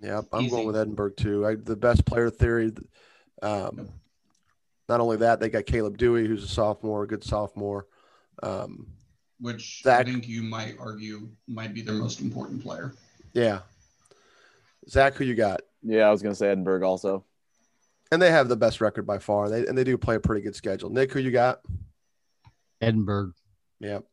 Yep, 0.00 0.26
I'm 0.32 0.42
Easy. 0.42 0.50
going 0.50 0.66
with 0.66 0.76
Edinburgh 0.76 1.10
too. 1.10 1.46
I, 1.46 1.54
the 1.56 1.76
best 1.76 2.04
player 2.04 2.30
theory. 2.30 2.72
Um, 3.42 3.90
not 4.88 5.00
only 5.00 5.18
that, 5.18 5.40
they 5.40 5.48
got 5.48 5.66
Caleb 5.66 5.96
Dewey, 5.96 6.26
who's 6.26 6.44
a 6.44 6.48
sophomore, 6.48 7.04
a 7.04 7.06
good 7.06 7.24
sophomore. 7.24 7.86
Um, 8.42 8.86
which 9.40 9.82
Zach. 9.82 10.00
I 10.00 10.04
think 10.10 10.28
you 10.28 10.42
might 10.42 10.76
argue 10.78 11.28
might 11.48 11.74
be 11.74 11.82
their 11.82 11.94
most 11.94 12.20
important 12.20 12.62
player. 12.62 12.94
yeah, 13.32 13.60
Zach, 14.88 15.14
who 15.14 15.24
you 15.24 15.34
got? 15.34 15.62
Yeah, 15.82 16.08
I 16.08 16.10
was 16.10 16.22
going 16.22 16.32
to 16.32 16.36
say 16.36 16.48
Edinburgh 16.48 16.86
also. 16.88 17.24
And 18.12 18.20
they 18.20 18.30
have 18.30 18.48
the 18.48 18.56
best 18.56 18.80
record 18.80 19.06
by 19.06 19.18
far. 19.18 19.50
They 19.50 19.66
and 19.66 19.76
they 19.76 19.84
do 19.84 19.98
play 19.98 20.14
a 20.16 20.20
pretty 20.20 20.42
good 20.42 20.54
schedule. 20.54 20.90
Nick, 20.90 21.12
who 21.12 21.20
you 21.20 21.30
got? 21.30 21.60
Edinburgh. 22.80 23.32
Yep. 23.80 24.04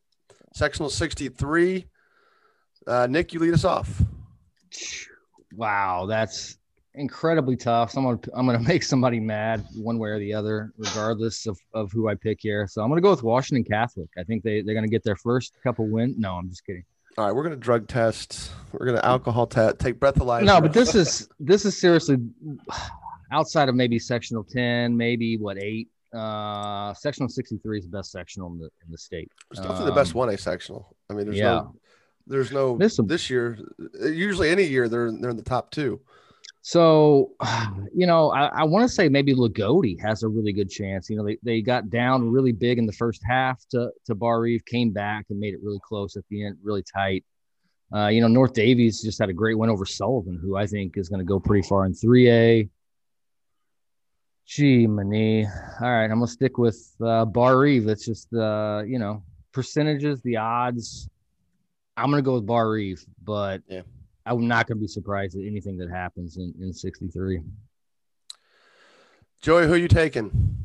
Sectional 0.53 0.89
63. 0.89 1.85
Uh, 2.87 3.07
Nick, 3.09 3.33
you 3.33 3.39
lead 3.39 3.53
us 3.53 3.63
off. 3.63 4.01
Wow, 5.53 6.05
that's 6.07 6.57
incredibly 6.95 7.55
tough. 7.55 7.91
Someone, 7.91 8.19
I'm 8.33 8.45
going 8.45 8.57
to 8.61 8.67
make 8.67 8.83
somebody 8.83 9.19
mad 9.19 9.65
one 9.75 9.97
way 9.97 10.09
or 10.09 10.19
the 10.19 10.33
other, 10.33 10.73
regardless 10.77 11.47
of, 11.47 11.57
of 11.73 11.91
who 11.91 12.09
I 12.09 12.15
pick 12.15 12.39
here. 12.41 12.67
So 12.67 12.81
I'm 12.81 12.89
going 12.89 12.97
to 12.97 13.01
go 13.01 13.11
with 13.11 13.23
Washington 13.23 13.63
Catholic. 13.63 14.09
I 14.17 14.23
think 14.23 14.43
they, 14.43 14.61
they're 14.61 14.75
going 14.75 14.85
to 14.85 14.91
get 14.91 15.03
their 15.03 15.15
first 15.15 15.53
couple 15.63 15.87
win. 15.87 16.15
No, 16.17 16.33
I'm 16.33 16.49
just 16.49 16.65
kidding. 16.65 16.83
All 17.17 17.25
right, 17.25 17.35
we're 17.35 17.43
gonna 17.43 17.57
drug 17.57 17.89
test. 17.89 18.51
We're 18.71 18.85
gonna 18.85 19.01
alcohol 19.03 19.45
test. 19.45 19.79
Take 19.79 19.99
breathalyzer. 19.99 20.43
No, 20.43 20.61
but 20.61 20.71
this 20.71 20.95
is 20.95 21.27
this 21.41 21.65
is 21.65 21.77
seriously 21.77 22.15
outside 23.33 23.67
of 23.67 23.75
maybe 23.75 23.99
sectional 23.99 24.45
10, 24.45 24.95
maybe 24.95 25.37
what 25.37 25.61
eight. 25.61 25.89
Uh, 26.13 26.93
sectional 26.93 27.29
63 27.29 27.79
is 27.79 27.85
the 27.85 27.91
best 27.91 28.11
sectional 28.11 28.47
in 28.51 28.59
the 28.59 28.69
in 28.85 28.91
the 28.91 28.97
state. 28.97 29.29
It's 29.51 29.59
definitely 29.59 29.87
the 29.87 29.91
best 29.91 30.13
Um, 30.13 30.19
one 30.19 30.29
A 30.29 30.37
sectional. 30.37 30.95
I 31.09 31.13
mean, 31.13 31.25
there's 31.25 31.37
yeah. 31.37 31.51
no, 31.51 31.75
there's 32.27 32.51
no 32.51 32.77
There's 32.77 32.95
this 32.97 33.29
year. 33.29 33.57
Usually, 34.01 34.49
any 34.49 34.63
year 34.63 34.87
they're 34.87 35.11
they're 35.11 35.31
in 35.31 35.37
the 35.37 35.43
top 35.43 35.71
two. 35.71 35.99
So, 36.61 37.31
you 37.93 38.07
know, 38.07 38.31
I, 38.31 38.45
I 38.47 38.63
want 38.63 38.87
to 38.87 38.93
say 38.93 39.09
maybe 39.09 39.33
Loogootee 39.33 39.99
has 40.01 40.23
a 40.23 40.27
really 40.27 40.53
good 40.53 40.69
chance. 40.69 41.09
You 41.09 41.17
know, 41.17 41.25
they, 41.25 41.37
they 41.43 41.61
got 41.61 41.89
down 41.89 42.29
really 42.29 42.51
big 42.51 42.77
in 42.77 42.85
the 42.85 42.93
first 42.93 43.21
half 43.23 43.63
to, 43.69 43.91
to 44.05 44.15
Bar 44.15 44.45
came 44.65 44.91
back 44.91 45.25
and 45.29 45.39
made 45.39 45.53
it 45.53 45.59
really 45.63 45.79
close 45.83 46.15
at 46.15 46.23
the 46.29 46.45
end, 46.45 46.57
really 46.63 46.83
tight. 46.83 47.25
Uh, 47.93 48.07
you 48.07 48.21
know, 48.21 48.27
North 48.27 48.53
Daviess 48.53 49.03
just 49.03 49.19
had 49.19 49.29
a 49.29 49.33
great 49.33 49.57
win 49.57 49.69
over 49.69 49.85
Sullivan, 49.85 50.39
who 50.41 50.55
I 50.55 50.65
think 50.65 50.97
is 50.97 51.09
going 51.09 51.19
to 51.19 51.25
go 51.25 51.39
pretty 51.39 51.67
far 51.67 51.85
in 51.85 51.93
3A. 51.93 52.69
Gee, 54.45 54.87
Mani. 54.87 55.45
All 55.45 55.51
right, 55.81 56.05
I'm 56.05 56.17
going 56.17 56.25
to 56.25 56.27
stick 56.27 56.57
with 56.57 56.93
uh, 57.05 57.25
Barr-Reeve. 57.25 57.85
That's 57.85 58.05
just, 58.05 58.33
uh, 58.33 58.83
you 58.85 58.97
know, 58.97 59.23
percentages, 59.51 60.21
the 60.21 60.37
odds. 60.37 61.09
I'm 61.97 62.09
going 62.09 62.23
to 62.23 62.25
go 62.25 62.35
with 62.35 62.45
Barr-Reeve, 62.45 63.05
but 63.23 63.61
Yeah. 63.67 63.81
I'm 64.31 64.47
not 64.47 64.67
going 64.67 64.77
to 64.77 64.81
be 64.81 64.87
surprised 64.87 65.35
at 65.35 65.45
anything 65.45 65.77
that 65.77 65.89
happens 65.89 66.37
in, 66.37 66.53
in 66.61 66.73
63. 66.73 67.41
Joey, 69.41 69.67
who 69.67 69.73
are 69.73 69.77
you 69.77 69.87
taking? 69.87 70.57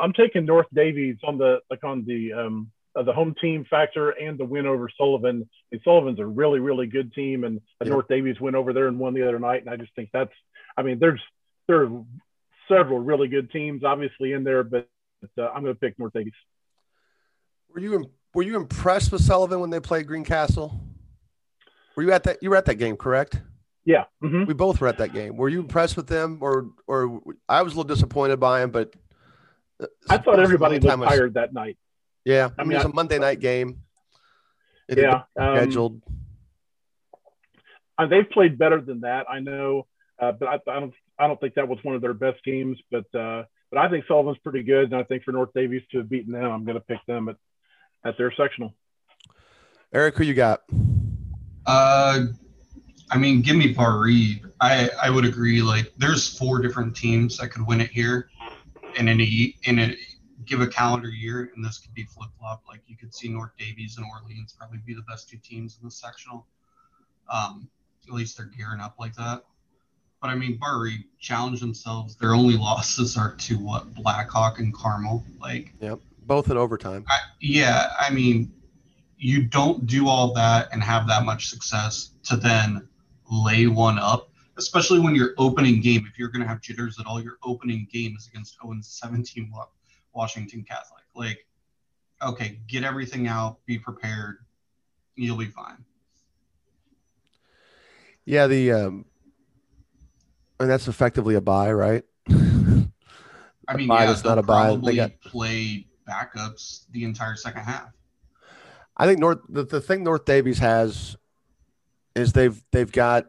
I'm 0.00 0.12
taking 0.12 0.44
North 0.44 0.66
Daviess 0.74 1.18
on 1.24 1.38
the 1.38 1.60
like 1.70 1.82
on 1.82 2.04
the 2.04 2.32
um, 2.32 2.70
uh, 2.94 3.02
the 3.02 3.12
home 3.12 3.34
team 3.40 3.64
factor 3.68 4.10
and 4.10 4.38
the 4.38 4.44
win 4.44 4.66
over 4.66 4.88
Sullivan. 4.96 5.48
And 5.72 5.80
Sullivan's 5.82 6.20
a 6.20 6.26
really 6.26 6.60
really 6.60 6.86
good 6.86 7.12
team, 7.14 7.44
and 7.44 7.60
Yeah. 7.82 7.88
North 7.88 8.06
Daviess 8.08 8.40
went 8.40 8.54
over 8.54 8.72
there 8.72 8.86
and 8.86 8.98
won 8.98 9.14
the 9.14 9.26
other 9.26 9.38
night. 9.38 9.62
And 9.62 9.70
I 9.70 9.76
just 9.76 9.94
think 9.96 10.10
that's 10.12 10.32
I 10.76 10.82
mean 10.82 10.98
there's 10.98 11.20
there 11.66 11.84
are 11.84 12.04
several 12.68 13.00
really 13.00 13.28
good 13.28 13.50
teams 13.50 13.82
obviously 13.82 14.32
in 14.32 14.44
there, 14.44 14.62
but 14.62 14.88
uh, 15.38 15.48
I'm 15.48 15.62
going 15.62 15.74
to 15.74 15.80
pick 15.80 15.98
North 15.98 16.12
Daviess. 16.12 16.32
Were 17.74 17.80
you 17.80 18.10
were 18.34 18.42
you 18.42 18.56
impressed 18.56 19.10
with 19.10 19.22
Sullivan 19.22 19.60
when 19.60 19.70
they 19.70 19.80
played 19.80 20.06
Greencastle? 20.06 20.78
Were 21.98 22.04
you 22.04 22.12
at 22.12 22.22
that? 22.22 22.40
You 22.40 22.50
were 22.50 22.56
at 22.56 22.64
that 22.66 22.76
game, 22.76 22.96
correct? 22.96 23.42
Yeah, 23.84 24.04
mm-hmm. 24.22 24.44
we 24.44 24.54
both 24.54 24.80
were 24.80 24.86
at 24.86 24.98
that 24.98 25.12
game. 25.12 25.36
Were 25.36 25.48
you 25.48 25.58
impressed 25.58 25.96
with 25.96 26.06
them, 26.06 26.38
or 26.40 26.68
or 26.86 27.20
I 27.48 27.62
was 27.62 27.72
a 27.72 27.76
little 27.76 27.92
disappointed 27.92 28.38
by 28.38 28.62
him, 28.62 28.70
but 28.70 28.94
uh, 29.82 29.86
I 30.08 30.18
thought 30.18 30.38
everybody 30.38 30.78
was 30.78 30.94
tired 30.94 31.34
that 31.34 31.52
night. 31.52 31.76
Yeah, 32.24 32.50
I 32.56 32.62
mean, 32.62 32.74
it 32.74 32.76
was 32.76 32.84
a 32.84 32.90
Monday 32.90 33.18
night 33.18 33.40
game. 33.40 33.80
It 34.88 34.98
yeah, 34.98 35.22
um, 35.36 35.56
scheduled. 35.56 36.00
Uh, 37.98 38.06
they've 38.06 38.30
played 38.30 38.58
better 38.58 38.80
than 38.80 39.00
that, 39.00 39.26
I 39.28 39.40
know, 39.40 39.88
uh, 40.20 40.30
but 40.30 40.46
I, 40.46 40.54
I, 40.70 40.78
don't. 40.78 40.94
I 41.18 41.26
don't 41.26 41.40
think 41.40 41.54
that 41.54 41.66
was 41.66 41.80
one 41.82 41.96
of 41.96 42.00
their 42.00 42.14
best 42.14 42.44
teams. 42.44 42.78
But 42.92 43.12
uh, 43.12 43.42
but 43.72 43.80
I 43.80 43.90
think 43.90 44.04
Sullivan's 44.06 44.38
pretty 44.44 44.62
good, 44.62 44.92
and 44.92 44.94
I 44.94 45.02
think 45.02 45.24
for 45.24 45.32
North 45.32 45.50
Daviess 45.52 45.82
to 45.90 45.98
have 45.98 46.08
beaten 46.08 46.32
them, 46.32 46.44
I'm 46.44 46.64
going 46.64 46.78
to 46.78 46.80
pick 46.80 47.04
them 47.08 47.28
at 47.28 47.34
at 48.04 48.16
their 48.18 48.32
sectional. 48.36 48.72
Eric, 49.92 50.16
who 50.16 50.22
you 50.22 50.34
got? 50.34 50.62
Uh, 51.68 52.24
I 53.10 53.18
mean, 53.18 53.42
give 53.42 53.56
me 53.56 53.74
Bar 53.74 54.08
I 54.60 54.88
I 55.02 55.10
would 55.10 55.26
agree. 55.26 55.60
Like, 55.60 55.92
there's 55.98 56.36
four 56.36 56.60
different 56.60 56.96
teams 56.96 57.36
that 57.36 57.48
could 57.48 57.66
win 57.66 57.82
it 57.82 57.90
here, 57.90 58.30
and 58.96 59.08
in 59.08 59.20
a 59.20 59.54
in 59.64 59.78
a 59.78 59.94
give 60.46 60.62
a 60.62 60.66
calendar 60.66 61.10
year, 61.10 61.52
and 61.54 61.62
this 61.62 61.78
could 61.78 61.92
be 61.92 62.04
flip 62.04 62.30
flop. 62.38 62.62
Like, 62.66 62.80
you 62.86 62.96
could 62.96 63.14
see 63.14 63.28
North 63.28 63.50
Daviess 63.60 63.98
and 63.98 64.06
Orleans 64.10 64.54
probably 64.58 64.78
be 64.86 64.94
the 64.94 65.02
best 65.02 65.28
two 65.28 65.36
teams 65.36 65.76
in 65.78 65.86
the 65.86 65.90
sectional. 65.90 66.46
Um, 67.30 67.68
at 68.06 68.14
least 68.14 68.38
they're 68.38 68.46
gearing 68.46 68.80
up 68.80 68.94
like 68.98 69.14
that. 69.16 69.44
But 70.22 70.30
I 70.30 70.36
mean, 70.36 70.56
Barr-Reeve 70.56 71.04
challenged 71.20 71.60
themselves. 71.60 72.16
Their 72.16 72.34
only 72.34 72.56
losses 72.56 73.18
are 73.18 73.34
to 73.34 73.58
what 73.58 73.94
Blackhawk 73.94 74.58
and 74.58 74.72
Carmel. 74.72 75.22
Like, 75.38 75.74
yep, 75.80 76.00
both 76.26 76.50
in 76.50 76.56
overtime. 76.56 77.04
I, 77.10 77.18
yeah, 77.40 77.92
I 78.00 78.10
mean, 78.10 78.50
you 79.18 79.42
don't 79.42 79.86
do 79.86 80.08
all 80.08 80.32
that 80.34 80.68
and 80.72 80.82
have 80.82 81.06
that 81.08 81.24
much 81.24 81.48
success 81.48 82.12
to 82.24 82.36
then 82.36 82.88
lay 83.30 83.66
one 83.66 83.98
up, 83.98 84.30
especially 84.56 85.00
when 85.00 85.14
your 85.14 85.34
opening 85.38 85.80
game, 85.80 86.06
if 86.10 86.18
you're 86.18 86.28
going 86.28 86.42
to 86.42 86.48
have 86.48 86.60
jitters 86.60 86.98
at 87.00 87.06
all, 87.06 87.20
your 87.20 87.36
opening 87.42 87.86
game 87.92 88.14
is 88.16 88.28
against 88.28 88.56
0 88.62 88.76
17 88.80 89.52
Washington 90.14 90.64
Catholic. 90.68 91.02
Like, 91.14 91.46
okay, 92.22 92.60
get 92.68 92.84
everything 92.84 93.26
out, 93.26 93.58
be 93.66 93.78
prepared, 93.78 94.38
you'll 95.16 95.36
be 95.36 95.46
fine. 95.46 95.84
Yeah, 98.24 98.46
the 98.46 98.72
um, 98.72 99.04
and 100.60 100.70
that's 100.70 100.86
effectively 100.86 101.34
a 101.34 101.40
buy, 101.40 101.72
right? 101.72 102.04
I 102.30 103.76
mean, 103.76 103.88
yeah, 103.88 104.06
that's 104.06 104.24
not 104.24 104.38
a 104.38 104.42
buy. 104.42 104.76
They 104.76 104.96
got 104.96 105.20
play 105.20 105.86
backups 106.08 106.84
the 106.90 107.04
entire 107.04 107.36
second 107.36 107.62
half. 107.62 107.92
I 108.98 109.06
think 109.06 109.20
North 109.20 109.38
the, 109.48 109.64
the 109.64 109.80
thing 109.80 110.02
North 110.02 110.24
Daviess 110.24 110.58
has 110.58 111.16
is 112.14 112.32
they've 112.32 112.60
they've 112.72 112.90
got 112.90 113.26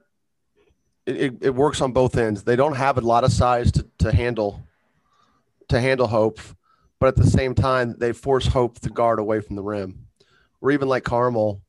it, 1.05 1.37
it 1.41 1.55
works 1.55 1.81
on 1.81 1.91
both 1.91 2.17
ends. 2.17 2.43
They 2.43 2.55
don't 2.55 2.75
have 2.75 2.97
a 2.97 3.01
lot 3.01 3.23
of 3.23 3.31
size 3.31 3.71
to, 3.73 3.87
to 3.99 4.11
handle 4.11 4.63
to 5.69 5.79
handle 5.79 6.07
Hope, 6.07 6.39
but 6.99 7.07
at 7.07 7.15
the 7.15 7.29
same 7.29 7.53
time 7.53 7.95
they 7.97 8.11
force 8.11 8.47
Hope 8.47 8.79
to 8.79 8.89
guard 8.89 9.19
away 9.19 9.41
from 9.41 9.55
the 9.55 9.63
rim. 9.63 10.07
Or 10.61 10.71
even 10.71 10.89
like 10.89 11.03
Carmel, 11.03 11.61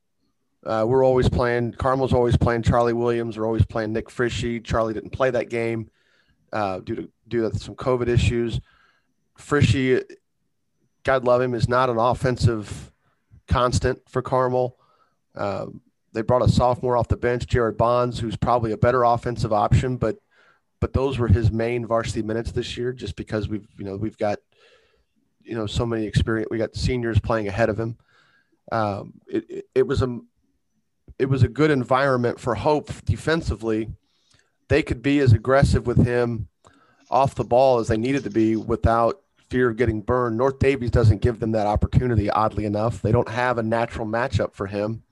uh, 0.64 0.84
we're 0.88 1.04
always 1.04 1.28
playing. 1.28 1.72
Carmel's 1.72 2.12
always 2.12 2.36
playing 2.36 2.62
Charlie 2.62 2.92
Williams. 2.92 3.38
We're 3.38 3.46
always 3.46 3.64
playing 3.64 3.92
Nick 3.92 4.08
Frishy. 4.08 4.62
Charlie 4.64 4.94
didn't 4.94 5.10
play 5.10 5.30
that 5.30 5.48
game 5.48 5.90
uh, 6.52 6.80
due 6.80 6.96
to 6.96 7.10
due 7.28 7.50
to 7.50 7.58
some 7.58 7.76
COVID 7.76 8.08
issues. 8.08 8.60
Frishy, 9.38 10.02
God 11.04 11.24
love 11.24 11.40
him, 11.40 11.54
is 11.54 11.68
not 11.68 11.88
an 11.88 11.98
offensive 11.98 12.89
constant 13.50 14.00
for 14.08 14.22
Carmel. 14.22 14.76
Um, 15.34 15.82
they 16.12 16.22
brought 16.22 16.42
a 16.42 16.48
sophomore 16.48 16.96
off 16.96 17.08
the 17.08 17.16
bench, 17.16 17.46
Jared 17.46 17.76
Bonds, 17.76 18.18
who's 18.18 18.36
probably 18.36 18.72
a 18.72 18.78
better 18.78 19.04
offensive 19.04 19.52
option, 19.52 19.96
but 19.96 20.16
but 20.80 20.94
those 20.94 21.18
were 21.18 21.28
his 21.28 21.52
main 21.52 21.86
varsity 21.86 22.22
minutes 22.22 22.52
this 22.52 22.78
year, 22.78 22.94
just 22.94 23.14
because 23.14 23.48
we've 23.48 23.68
you 23.76 23.84
know 23.84 23.96
we've 23.96 24.16
got 24.16 24.38
you 25.42 25.54
know 25.54 25.66
so 25.66 25.84
many 25.84 26.06
experience. 26.06 26.48
We 26.50 26.58
got 26.58 26.74
seniors 26.74 27.20
playing 27.20 27.48
ahead 27.48 27.68
of 27.68 27.78
him. 27.78 27.98
Um, 28.72 29.14
it, 29.26 29.50
it, 29.50 29.64
it 29.74 29.86
was 29.86 30.02
a 30.02 30.18
it 31.18 31.26
was 31.26 31.42
a 31.42 31.48
good 31.48 31.70
environment 31.70 32.40
for 32.40 32.54
Hope 32.54 32.90
defensively. 33.04 33.90
They 34.68 34.82
could 34.82 35.02
be 35.02 35.18
as 35.18 35.32
aggressive 35.32 35.86
with 35.86 36.04
him 36.06 36.48
off 37.10 37.34
the 37.34 37.44
ball 37.44 37.78
as 37.78 37.88
they 37.88 37.96
needed 37.96 38.24
to 38.24 38.30
be 38.30 38.56
without 38.56 39.20
fear 39.50 39.68
of 39.68 39.76
getting 39.76 40.00
burned. 40.00 40.38
North 40.38 40.58
Daviess 40.58 40.90
doesn't 40.90 41.20
give 41.20 41.40
them 41.40 41.52
that 41.52 41.66
opportunity. 41.66 42.30
Oddly 42.30 42.64
enough, 42.64 43.02
they 43.02 43.12
don't 43.12 43.28
have 43.28 43.58
a 43.58 43.62
natural 43.62 44.06
matchup 44.06 44.54
for 44.54 44.66
him, 44.66 45.02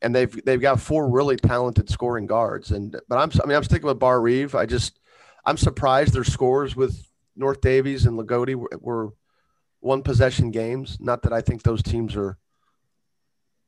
and 0.00 0.14
they've 0.14 0.44
they've 0.44 0.60
got 0.60 0.80
four 0.80 1.08
really 1.10 1.36
talented 1.36 1.88
scoring 1.88 2.26
guards. 2.26 2.70
And 2.70 2.98
but 3.08 3.16
I'm 3.18 3.30
I 3.42 3.46
mean 3.46 3.56
I'm 3.56 3.64
sticking 3.64 3.86
with 3.86 3.98
Barr-Reeve. 3.98 4.54
I 4.54 4.66
just 4.66 5.00
I'm 5.44 5.56
surprised 5.56 6.12
their 6.12 6.24
scores 6.24 6.76
with 6.76 7.06
North 7.34 7.60
Daviess 7.60 8.06
and 8.06 8.18
Loogootee 8.18 8.54
were, 8.54 8.70
were 8.80 9.12
one 9.80 10.02
possession 10.02 10.50
games. 10.50 10.98
Not 11.00 11.22
that 11.22 11.32
I 11.32 11.40
think 11.40 11.62
those 11.62 11.82
teams 11.82 12.14
are 12.14 12.38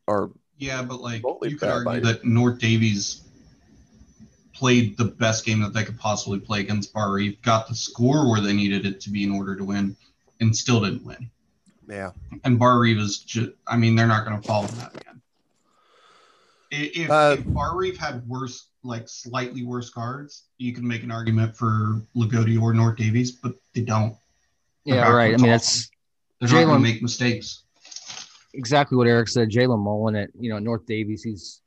are 0.07 0.31
yeah, 0.59 0.83
but 0.83 1.01
like 1.01 1.23
you 1.43 1.57
could 1.57 1.69
argue 1.69 2.01
that 2.01 2.25
North 2.25 2.59
Daviess 2.59 3.24
played 4.55 4.97
the 4.97 5.05
best 5.05 5.45
game 5.45 5.61
that 5.61 5.73
they 5.73 5.85
could 5.85 5.99
possibly 5.99 6.39
play 6.39 6.61
against 6.61 6.93
Barr-Reeve, 6.93 7.41
got 7.43 7.69
the 7.69 7.75
score 7.75 8.31
where 8.31 8.41
they 8.41 8.53
needed 8.53 8.87
it 8.87 9.01
to 9.03 9.11
be 9.11 9.25
in 9.25 9.33
order 9.33 9.57
to 9.57 9.65
win, 9.65 9.97
and 10.41 10.57
still 10.57 10.81
didn't 10.81 11.05
win. 11.05 11.31
Yeah. 11.89 12.13
And 12.45 12.59
Barr-Reeve 12.59 12.99
is 12.99 13.19
just, 13.19 13.51
I 13.67 13.77
mean, 13.77 13.95
they're 13.95 14.07
not 14.07 14.25
going 14.25 14.41
to 14.41 14.47
follow 14.47 14.67
that 14.69 14.95
again. 14.95 15.21
If, 16.71 17.11
uh, 17.11 17.37
if 17.39 17.47
Barr-Reeve 17.47 17.99
had 17.99 18.27
worse, 18.27 18.69
like 18.83 19.09
slightly 19.09 19.65
worse 19.65 19.91
cards, 19.91 20.45
you 20.59 20.73
could 20.73 20.85
make 20.85 21.03
an 21.03 21.11
argument 21.11 21.57
for 21.57 22.03
Loogootee 22.17 22.61
or 22.61 22.73
North 22.75 22.97
Daviess, 22.97 23.31
but 23.31 23.55
they 23.75 23.83
don't. 23.83 24.17
Yeah, 24.85 25.11
right. 25.11 25.35
I 25.35 25.37
mean, 25.37 25.51
that's. 25.51 25.91
They're 26.41 26.49
Jaylen, 26.49 26.63
not 26.63 26.67
going 26.67 26.83
to 26.83 26.91
make 26.93 27.03
mistakes 27.03 27.65
exactly 28.55 28.97
what 28.97 29.07
Eric 29.07 29.29
said. 29.29 29.51
Jalen 29.51 29.81
Mullen 29.81 30.17
at 30.17 30.31
you 30.39 30.51
know 30.51 30.59
North 30.59 30.87
Daviess, 30.87 31.23
he's 31.23 31.61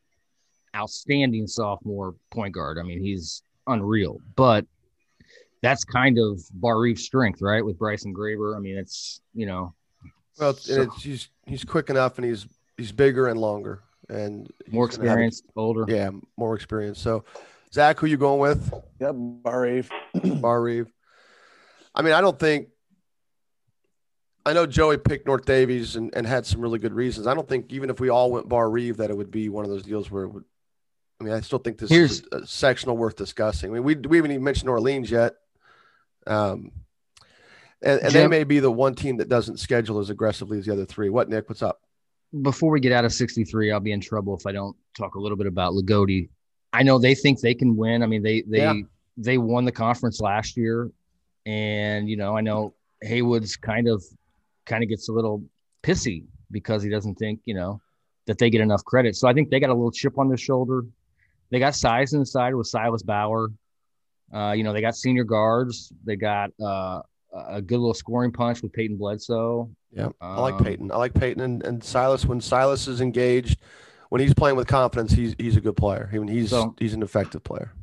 outstanding 0.77 1.47
sophomore 1.47 2.15
point 2.31 2.53
guard. 2.53 2.77
I 2.77 2.83
mean, 2.83 3.01
he's 3.01 3.41
unreal. 3.65 4.19
But 4.35 4.65
that's 5.61 5.83
kind 5.83 6.17
of 6.19 6.41
Barr-Reeve's 6.53 7.03
strength, 7.03 7.41
right? 7.41 7.65
With 7.65 7.77
Bryson 7.77 8.13
Graber. 8.13 8.55
I 8.55 8.59
mean, 8.59 8.77
it's 8.77 9.21
you 9.33 9.45
know. 9.45 9.73
Well, 10.39 10.53
so, 10.53 10.83
it's, 10.83 11.01
he's 11.01 11.29
he's 11.45 11.63
quick 11.63 11.89
enough, 11.89 12.17
and 12.17 12.25
he's 12.25 12.47
he's 12.77 12.91
bigger 12.91 13.27
and 13.27 13.39
longer, 13.39 13.81
and 14.09 14.49
more 14.69 14.85
experienced, 14.85 15.45
a, 15.55 15.59
older. 15.59 15.85
Yeah, 15.87 16.11
more 16.37 16.55
experienced. 16.55 17.01
So, 17.01 17.25
Zach, 17.73 17.99
who 17.99 18.05
you 18.05 18.17
going 18.17 18.39
with? 18.39 18.71
Yep, 18.99 19.15
Barr-Reeve. 19.17 19.89
Bar 20.41 20.61
Reeve. 20.61 20.87
I 21.95 22.03
mean, 22.03 22.13
I 22.13 22.21
don't 22.21 22.37
think 22.37 22.67
I 24.47 24.53
know 24.53 24.65
Joey 24.65 24.97
picked 24.97 25.27
North 25.27 25.43
Daviess 25.43 25.97
and, 25.97 26.09
and 26.15 26.25
had 26.25 26.45
some 26.45 26.61
really 26.61 26.79
good 26.79 26.93
reasons. 26.93 27.27
I 27.27 27.33
don't 27.33 27.49
think 27.49 27.73
even 27.73 27.89
if 27.89 27.99
we 27.99 28.07
all 28.07 28.31
went 28.31 28.47
Barr-Reeve 28.47 28.95
that 28.97 29.09
it 29.09 29.17
would 29.17 29.29
be 29.29 29.49
one 29.49 29.65
of 29.65 29.69
those 29.69 29.83
deals 29.83 30.09
where 30.09 30.23
it 30.23 30.29
would. 30.29 30.45
I 31.19 31.23
mean, 31.23 31.33
I 31.33 31.41
still 31.41 31.59
think 31.59 31.77
this 31.77 31.89
Here's, 31.89 32.21
is 32.21 32.27
a, 32.31 32.37
a 32.37 32.47
sectional 32.47 32.97
worth 32.97 33.15
discussing. 33.15 33.71
I 33.71 33.73
mean, 33.73 33.83
we 33.83 33.95
we 33.95 34.17
haven't 34.17 34.31
even 34.31 34.43
mentioned 34.43 34.69
Orleans 34.69 35.09
yet. 35.09 35.35
Um, 36.25 36.71
and, 37.81 38.01
and 38.01 38.11
Jim, 38.11 38.21
they 38.21 38.27
may 38.27 38.43
be 38.43 38.59
the 38.59 38.71
one 38.71 38.95
team 38.95 39.17
that 39.17 39.29
doesn't 39.29 39.57
schedule 39.57 39.99
as 39.99 40.09
aggressively 40.09 40.59
as 40.59 40.65
the 40.65 40.73
other 40.73 40.85
three. 40.85 41.09
What, 41.09 41.29
Nick? 41.29 41.49
What's 41.49 41.61
up? 41.61 41.81
Before 42.41 42.71
we 42.71 42.79
get 42.79 42.91
out 42.91 43.05
of 43.05 43.13
63, 43.13 43.71
I'll 43.71 43.79
be 43.79 43.91
in 43.91 44.01
trouble 44.01 44.35
if 44.35 44.45
I 44.45 44.51
don't 44.51 44.75
talk 44.95 45.15
a 45.15 45.19
little 45.19 45.37
bit 45.37 45.47
about 45.47 45.73
Loogootee. 45.73 46.29
I 46.73 46.83
know 46.83 46.99
they 46.99 47.15
think 47.15 47.39
they 47.39 47.53
can 47.53 47.75
win. 47.75 48.03
I 48.03 48.05
mean, 48.05 48.21
they 48.21 48.41
they 48.41 48.59
yeah. 48.59 48.73
they 49.15 49.37
won 49.37 49.65
the 49.65 49.71
conference 49.71 50.19
last 50.19 50.57
year, 50.57 50.91
and 51.45 52.09
you 52.09 52.17
know, 52.17 52.35
I 52.35 52.41
know 52.41 52.73
Haywood's 53.01 53.55
kind 53.55 53.87
of 53.87 54.03
kind 54.65 54.83
of 54.83 54.89
gets 54.89 55.09
a 55.09 55.13
little 55.13 55.43
pissy 55.83 56.25
because 56.51 56.83
he 56.83 56.89
doesn't 56.89 57.15
think, 57.15 57.41
you 57.45 57.53
know, 57.53 57.81
that 58.25 58.37
they 58.37 58.49
get 58.49 58.61
enough 58.61 58.83
credit. 58.85 59.15
So 59.15 59.27
I 59.27 59.33
think 59.33 59.49
they 59.49 59.59
got 59.59 59.69
a 59.69 59.73
little 59.73 59.91
chip 59.91 60.17
on 60.17 60.27
their 60.27 60.37
shoulder. 60.37 60.85
They 61.49 61.59
got 61.59 61.75
size 61.75 62.13
inside 62.13 62.53
with 62.55 62.67
Silas 62.67 63.03
Bauer. 63.03 63.49
Uh, 64.33 64.53
you 64.55 64.63
know, 64.63 64.73
they 64.73 64.81
got 64.81 64.95
senior 64.95 65.23
guards. 65.23 65.91
They 66.03 66.15
got 66.15 66.51
uh, 66.61 67.01
a 67.33 67.61
good 67.61 67.79
little 67.79 67.93
scoring 67.93 68.31
punch 68.31 68.61
with 68.61 68.73
Peyton 68.73 68.97
Bledsoe. 68.97 69.69
Yeah, 69.91 70.09
I 70.19 70.41
like 70.41 70.55
um, 70.55 70.63
Peyton. 70.63 70.91
I 70.91 70.97
like 70.97 71.13
Peyton 71.13 71.41
and, 71.41 71.63
and 71.63 71.83
Silas. 71.83 72.25
When 72.25 72.41
Silas 72.41 72.87
is 72.87 72.99
engaged, 72.99 73.59
when 74.09 74.21
he's 74.21 74.33
playing 74.33 74.57
with 74.57 74.67
confidence, 74.67 75.13
he's 75.13 75.35
he's 75.39 75.55
a 75.55 75.61
good 75.61 75.77
player. 75.77 76.09
I 76.11 76.17
mean, 76.17 76.27
he's 76.27 76.49
so, 76.49 76.75
he's 76.77 76.93
an 76.93 77.03
effective 77.03 77.43
player. 77.43 77.73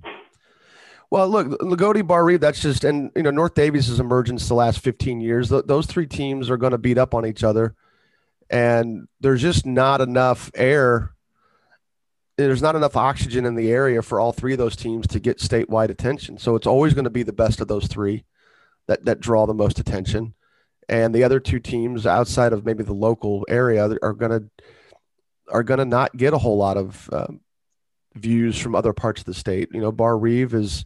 Well, 1.15 1.29
look, 1.29 1.47
Loogootee, 1.61 2.05
Barre, 2.07 2.39
that's 2.39 2.61
just, 2.61 2.83
and, 2.83 3.13
you 3.15 3.23
know, 3.23 3.31
North 3.31 3.55
Daviess' 3.55 4.01
emergence 4.01 4.49
the 4.49 4.55
last 4.55 4.81
15 4.81 5.21
years. 5.21 5.49
Th- 5.49 5.65
those 5.65 5.87
three 5.87 6.09
teams 6.09 6.51
are 6.51 6.57
going 6.57 6.73
to 6.73 6.79
beat 6.79 6.99
up 6.99 7.15
on 7.15 7.25
each 7.25 7.45
other. 7.45 7.77
And 8.51 9.07
there's 9.21 9.41
just 9.41 9.65
not 9.65 10.01
enough 10.01 10.51
air. 10.57 11.14
There's 12.37 12.63
not 12.63 12.77
enough 12.77 12.97
oxygen 12.97 13.47
in 13.47 13.55
the 13.55 13.71
area 13.71 14.03
for 14.03 14.19
all 14.19 14.33
three 14.33 14.53
of 14.53 14.59
those 14.59 14.77
teams 14.77 15.07
to 15.09 15.21
get 15.21 15.39
statewide 15.39 15.91
attention. 15.91 16.39
So 16.39 16.57
it's 16.57 16.67
always 16.67 16.95
going 16.95 17.05
to 17.05 17.11
be 17.11 17.23
the 17.23 17.33
best 17.33 17.61
of 17.61 17.69
those 17.69 17.87
three 17.87 18.25
that, 18.87 19.05
that 19.05 19.21
draw 19.21 19.47
the 19.47 19.55
most 19.55 19.79
attention. 19.79 20.35
And 20.89 21.15
the 21.15 21.25
other 21.25 21.41
two 21.41 21.61
teams 21.61 22.07
outside 22.07 22.53
of 22.53 22.65
maybe 22.65 22.83
the 22.83 22.93
local 22.93 23.47
area 23.49 23.89
are 24.03 24.13
going 24.13 24.33
to, 24.33 24.65
are 25.51 25.63
going 25.63 25.79
to 25.79 25.85
not 25.85 26.17
get 26.17 26.35
a 26.35 26.39
whole 26.39 26.57
lot 26.57 26.77
of 26.77 27.09
um, 27.13 27.41
views 28.15 28.59
from 28.59 28.75
other 28.75 28.93
parts 28.93 29.21
of 29.21 29.27
the 29.27 29.35
state. 29.35 29.69
You 29.73 29.81
know, 29.81 29.93
Barr-Reeve 29.93 30.55
is 30.55 30.85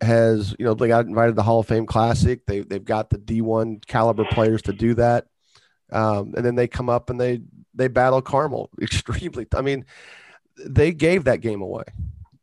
has 0.00 0.54
you 0.58 0.64
know 0.64 0.74
they 0.74 0.88
got 0.88 1.06
invited 1.06 1.32
to 1.32 1.36
the 1.36 1.42
Hall 1.42 1.60
of 1.60 1.66
Fame 1.66 1.86
Classic. 1.86 2.44
They 2.46 2.60
they've 2.60 2.84
got 2.84 3.10
the 3.10 3.18
D1 3.18 3.86
caliber 3.86 4.24
players 4.24 4.62
to 4.62 4.72
do 4.72 4.94
that, 4.94 5.26
um, 5.92 6.34
and 6.36 6.44
then 6.44 6.54
they 6.54 6.68
come 6.68 6.88
up 6.88 7.10
and 7.10 7.20
they 7.20 7.42
they 7.74 7.88
battle 7.88 8.22
Carmel 8.22 8.70
extremely. 8.80 9.46
I 9.54 9.62
mean, 9.62 9.84
they 10.66 10.92
gave 10.92 11.24
that 11.24 11.40
game 11.40 11.62
away. 11.62 11.84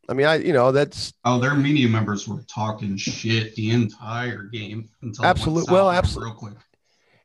I 0.10 0.14
mean, 0.14 0.26
I 0.26 0.36
you 0.36 0.54
know 0.54 0.72
that's 0.72 1.14
oh, 1.26 1.40
their 1.40 1.56
media 1.56 1.88
members 1.88 2.28
were 2.28 2.42
talking 2.44 2.96
shit 2.96 3.56
the 3.56 3.72
entire 3.72 4.44
game 4.44 4.90
until 5.02 5.26
absolutely 5.26 5.74
well, 5.74 5.92
absolutely 5.92 6.32
real 6.32 6.40
quick. 6.40 6.54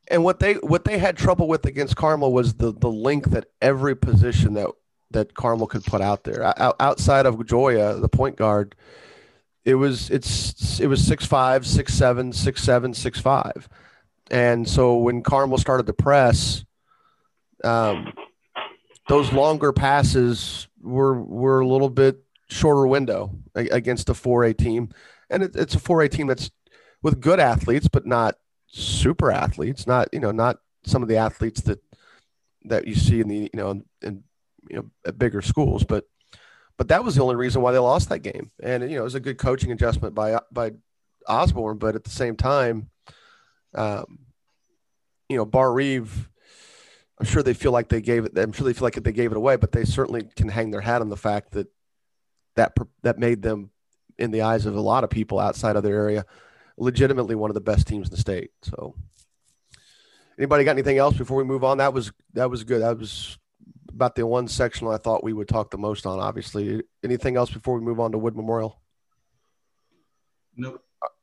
And 0.08 0.24
what 0.24 0.40
they 0.40 0.54
what 0.54 0.84
they 0.84 0.98
had 0.98 1.16
trouble 1.16 1.46
with 1.46 1.64
against 1.64 1.96
Carmel 1.96 2.32
was 2.32 2.54
the 2.54 2.72
the 2.72 2.90
length 2.90 3.30
that 3.30 3.46
every 3.60 3.94
position 3.94 4.54
that 4.54 4.68
that 5.12 5.34
Carmel 5.34 5.66
could 5.66 5.84
put 5.84 6.00
out 6.00 6.24
there. 6.24 6.52
outside 6.80 7.26
of 7.26 7.44
Joya, 7.46 7.96
the 7.96 8.08
point 8.08 8.36
guard, 8.36 8.74
it 9.64 9.76
was 9.76 10.10
it's 10.10 10.80
it 10.80 10.88
was 10.88 11.06
six 11.06 11.24
five, 11.24 11.66
six 11.66 11.94
seven, 11.94 12.32
six 12.32 12.62
seven, 12.62 12.94
six 12.94 13.20
five, 13.20 13.68
and 14.30 14.68
so 14.68 14.96
when 14.96 15.22
Carmel 15.22 15.58
started 15.58 15.86
to 15.86 15.92
press, 15.92 16.64
um, 17.62 18.12
those 19.08 19.32
longer 19.32 19.72
passes 19.72 20.66
were 20.82 21.20
were 21.20 21.60
a 21.60 21.66
little 21.66 21.90
bit 21.90 22.18
shorter 22.48 22.86
window 22.86 23.30
against 23.54 24.08
a 24.08 24.14
four 24.14 24.44
A 24.44 24.54
team, 24.54 24.90
and 25.30 25.42
it, 25.42 25.56
it's 25.56 25.74
a 25.74 25.78
four 25.80 26.02
A 26.02 26.08
team 26.08 26.26
that's 26.26 26.50
with 27.02 27.20
good 27.20 27.40
athletes, 27.40 27.88
but 27.88 28.06
not 28.06 28.36
super 28.66 29.30
athletes, 29.30 29.86
not 29.86 30.08
you 30.12 30.20
know 30.20 30.30
not 30.32 30.58
some 30.84 31.02
of 31.02 31.08
the 31.08 31.16
athletes 31.16 31.62
that 31.62 31.80
that 32.64 32.86
you 32.86 32.94
see 32.94 33.20
in 33.20 33.28
the 33.28 33.50
you 33.52 33.56
know 33.60 33.70
in 33.70 33.84
in 34.02 34.24
you 34.68 34.76
know 34.76 34.90
at 35.06 35.18
bigger 35.18 35.42
schools, 35.42 35.84
but 35.84 36.04
but 36.76 36.88
that 36.88 37.04
was 37.04 37.14
the 37.14 37.22
only 37.22 37.36
reason 37.36 37.62
why 37.62 37.72
they 37.72 37.78
lost 37.78 38.08
that 38.08 38.20
game. 38.20 38.50
And 38.62 38.82
you 38.84 38.96
know, 38.96 39.02
it 39.02 39.04
was 39.04 39.14
a 39.14 39.20
good 39.20 39.38
coaching 39.38 39.72
adjustment 39.72 40.14
by 40.14 40.38
by 40.50 40.72
Osborne, 41.28 41.78
but 41.78 41.94
at 41.94 42.04
the 42.04 42.10
same 42.10 42.36
time, 42.36 42.90
um, 43.74 44.18
you 45.28 45.36
know, 45.36 45.44
Barr-Reeve, 45.44 46.28
I'm 47.18 47.26
sure 47.26 47.42
they 47.42 47.54
feel 47.54 47.72
like 47.72 47.88
they 47.88 48.00
gave 48.00 48.24
it. 48.24 48.36
I'm 48.36 48.52
sure 48.52 48.66
they 48.66 48.72
feel 48.72 48.86
like 48.86 48.94
they 48.94 49.12
gave 49.12 49.30
it 49.30 49.36
away, 49.36 49.56
but 49.56 49.72
they 49.72 49.84
certainly 49.84 50.28
can 50.36 50.48
hang 50.48 50.70
their 50.70 50.80
hat 50.80 51.02
on 51.02 51.08
the 51.08 51.16
fact 51.16 51.52
that 51.52 51.68
that 52.56 52.76
that 53.02 53.18
made 53.18 53.42
them, 53.42 53.70
in 54.18 54.30
the 54.30 54.42
eyes 54.42 54.66
of 54.66 54.76
a 54.76 54.80
lot 54.80 55.04
of 55.04 55.10
people 55.10 55.38
outside 55.38 55.76
of 55.76 55.82
their 55.82 55.96
area, 55.96 56.24
legitimately 56.76 57.34
one 57.34 57.50
of 57.50 57.54
the 57.54 57.60
best 57.60 57.86
teams 57.86 58.08
in 58.08 58.10
the 58.10 58.20
state. 58.20 58.50
So, 58.62 58.94
anybody 60.38 60.64
got 60.64 60.72
anything 60.72 60.98
else 60.98 61.16
before 61.16 61.36
we 61.36 61.44
move 61.44 61.64
on? 61.64 61.78
That 61.78 61.92
was 61.94 62.12
that 62.34 62.50
was 62.50 62.64
good. 62.64 62.82
That 62.82 62.98
was 62.98 63.38
about 63.88 64.14
the 64.14 64.26
one 64.26 64.48
section 64.48 64.88
I 64.88 64.96
thought 64.96 65.24
we 65.24 65.32
would 65.32 65.48
talk 65.48 65.70
the 65.70 65.78
most 65.78 66.06
on. 66.06 66.18
Obviously, 66.18 66.82
anything 67.04 67.36
else 67.36 67.50
before 67.50 67.74
we 67.78 67.84
move 67.84 68.00
on 68.00 68.12
to 68.12 68.18
Wood 68.18 68.36
Memorial? 68.36 68.80
Nope. 70.56 70.82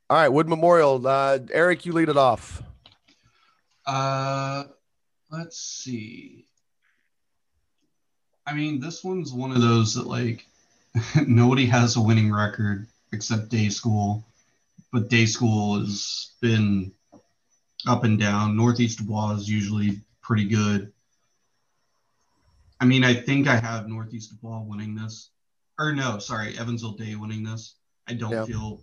All 0.09 0.17
right, 0.17 0.29
Wood 0.29 0.47
Memorial. 0.47 1.05
Uh, 1.05 1.39
Eric, 1.51 1.85
you 1.85 1.93
lead 1.93 2.09
it 2.09 2.17
off. 2.17 2.63
Uh, 3.85 4.65
let's 5.31 5.57
see. 5.57 6.45
I 8.45 8.53
mean, 8.53 8.79
this 8.79 9.03
one's 9.03 9.31
one 9.31 9.51
of 9.51 9.61
those 9.61 9.93
that 9.93 10.07
like 10.07 10.45
nobody 11.27 11.65
has 11.67 11.95
a 11.95 12.01
winning 12.01 12.33
record 12.33 12.87
except 13.11 13.49
day 13.49 13.69
school, 13.69 14.25
but 14.91 15.09
day 15.09 15.25
school 15.25 15.79
has 15.79 16.31
been 16.41 16.91
up 17.87 18.03
and 18.03 18.19
down. 18.19 18.57
Northeast 18.57 18.99
Dubois 18.99 19.33
is 19.33 19.49
usually 19.49 20.01
pretty 20.21 20.45
good. 20.45 20.91
I 22.79 22.85
mean, 22.85 23.03
I 23.03 23.13
think 23.13 23.47
I 23.47 23.57
have 23.57 23.87
Northeast 23.87 24.31
Dubois 24.31 24.61
winning 24.61 24.95
this, 24.95 25.29
or 25.77 25.91
no, 25.91 26.19
sorry, 26.19 26.57
Evansville 26.57 26.93
Day 26.93 27.15
winning 27.15 27.43
this. 27.43 27.75
I 28.07 28.13
don't 28.13 28.31
yep. 28.31 28.47
feel 28.47 28.81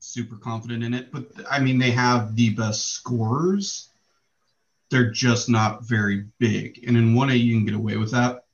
super 0.00 0.36
confident 0.36 0.84
in 0.84 0.94
it, 0.94 1.10
but 1.12 1.26
I 1.50 1.60
mean, 1.60 1.78
they 1.78 1.92
have 1.92 2.34
the 2.36 2.50
best 2.50 2.92
scores. 2.92 3.88
They're 4.90 5.10
just 5.10 5.48
not 5.48 5.84
very 5.84 6.26
big, 6.38 6.84
and 6.86 6.96
in 6.96 7.14
one 7.14 7.30
A 7.30 7.34
you 7.34 7.56
can 7.56 7.64
get 7.64 7.74
away 7.74 7.96
with 7.96 8.12
that. 8.12 8.44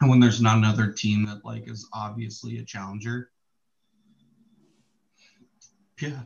And 0.00 0.10
when 0.10 0.20
there's 0.20 0.40
not 0.40 0.58
another 0.58 0.92
team 0.92 1.26
that 1.26 1.44
like 1.44 1.68
is 1.68 1.88
obviously 1.92 2.58
a 2.58 2.64
challenger, 2.64 3.30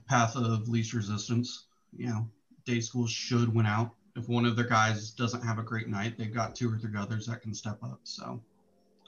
path 0.08 0.36
of 0.36 0.68
least 0.68 0.92
resistance. 0.92 1.66
You 1.96 2.06
know, 2.06 2.28
day 2.64 2.80
schools 2.80 3.10
should 3.10 3.52
win 3.54 3.66
out 3.66 3.94
if 4.16 4.28
one 4.28 4.44
of 4.44 4.56
their 4.56 4.66
guys 4.66 5.10
doesn't 5.10 5.42
have 5.42 5.58
a 5.58 5.62
great 5.62 5.88
night, 5.88 6.18
they've 6.18 6.32
got 6.32 6.54
two 6.54 6.72
or 6.72 6.78
three 6.78 6.96
others 6.98 7.26
that 7.26 7.42
can 7.42 7.54
step 7.54 7.82
up. 7.82 8.00
So 8.04 8.40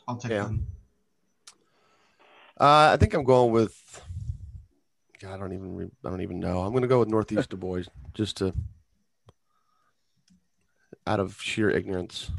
I'll 0.06 0.16
take 0.16 0.32
yeah. 0.32 0.44
them. 0.44 0.66
Uh, 2.60 2.90
I 2.92 2.96
think 2.98 3.14
I'm 3.14 3.24
going 3.24 3.52
with. 3.52 4.02
God, 5.20 5.34
I 5.34 5.38
don't 5.38 5.52
even. 5.52 5.74
Re- 5.74 5.90
I 6.04 6.10
don't 6.10 6.20
even 6.20 6.40
know. 6.40 6.60
I'm 6.60 6.72
going 6.72 6.82
to 6.82 6.88
go 6.88 7.00
with 7.00 7.08
Northeast 7.08 7.48
Dubois 7.50 7.84
just 8.14 8.36
to, 8.38 8.54
out 11.06 11.20
of 11.20 11.40
sheer 11.40 11.70
ignorance. 11.70 12.30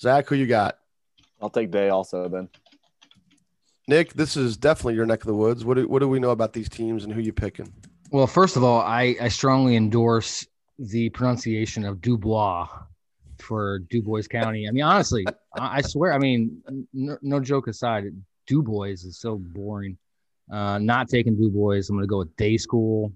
Zach, 0.00 0.28
who 0.28 0.34
you 0.34 0.46
got? 0.46 0.78
I'll 1.40 1.50
take 1.50 1.70
Day 1.70 1.88
also 1.88 2.28
then. 2.28 2.48
Nick, 3.86 4.12
this 4.12 4.36
is 4.36 4.56
definitely 4.56 4.94
your 4.94 5.06
neck 5.06 5.20
of 5.20 5.26
the 5.26 5.34
woods. 5.34 5.64
What 5.64 5.74
do, 5.74 5.88
what 5.88 6.00
do 6.00 6.08
we 6.08 6.20
know 6.20 6.30
about 6.30 6.52
these 6.52 6.68
teams 6.68 7.04
and 7.04 7.12
who 7.12 7.20
you 7.20 7.32
picking? 7.32 7.72
Well, 8.10 8.26
first 8.26 8.56
of 8.56 8.64
all, 8.64 8.80
I, 8.80 9.16
I 9.20 9.28
strongly 9.28 9.76
endorse 9.76 10.46
the 10.78 11.08
pronunciation 11.10 11.84
of 11.84 12.00
Dubois 12.00 12.68
for 13.38 13.80
Dubois 13.90 14.26
County. 14.26 14.68
I 14.68 14.72
mean, 14.72 14.84
honestly, 14.84 15.26
I, 15.58 15.80
swear. 15.80 16.12
I 16.12 16.18
mean, 16.18 16.62
no, 16.92 17.16
no, 17.22 17.40
joke 17.40 17.68
aside, 17.68 18.04
Dubois 18.46 19.04
is 19.04 19.18
so 19.18 19.36
boring. 19.36 19.96
Uh, 20.50 20.78
not 20.78 21.08
taking 21.08 21.36
Dubois. 21.36 21.88
I'm 21.88 21.96
going 21.96 22.02
to 22.02 22.06
go 22.06 22.18
with 22.18 22.36
Day 22.36 22.56
School. 22.56 23.12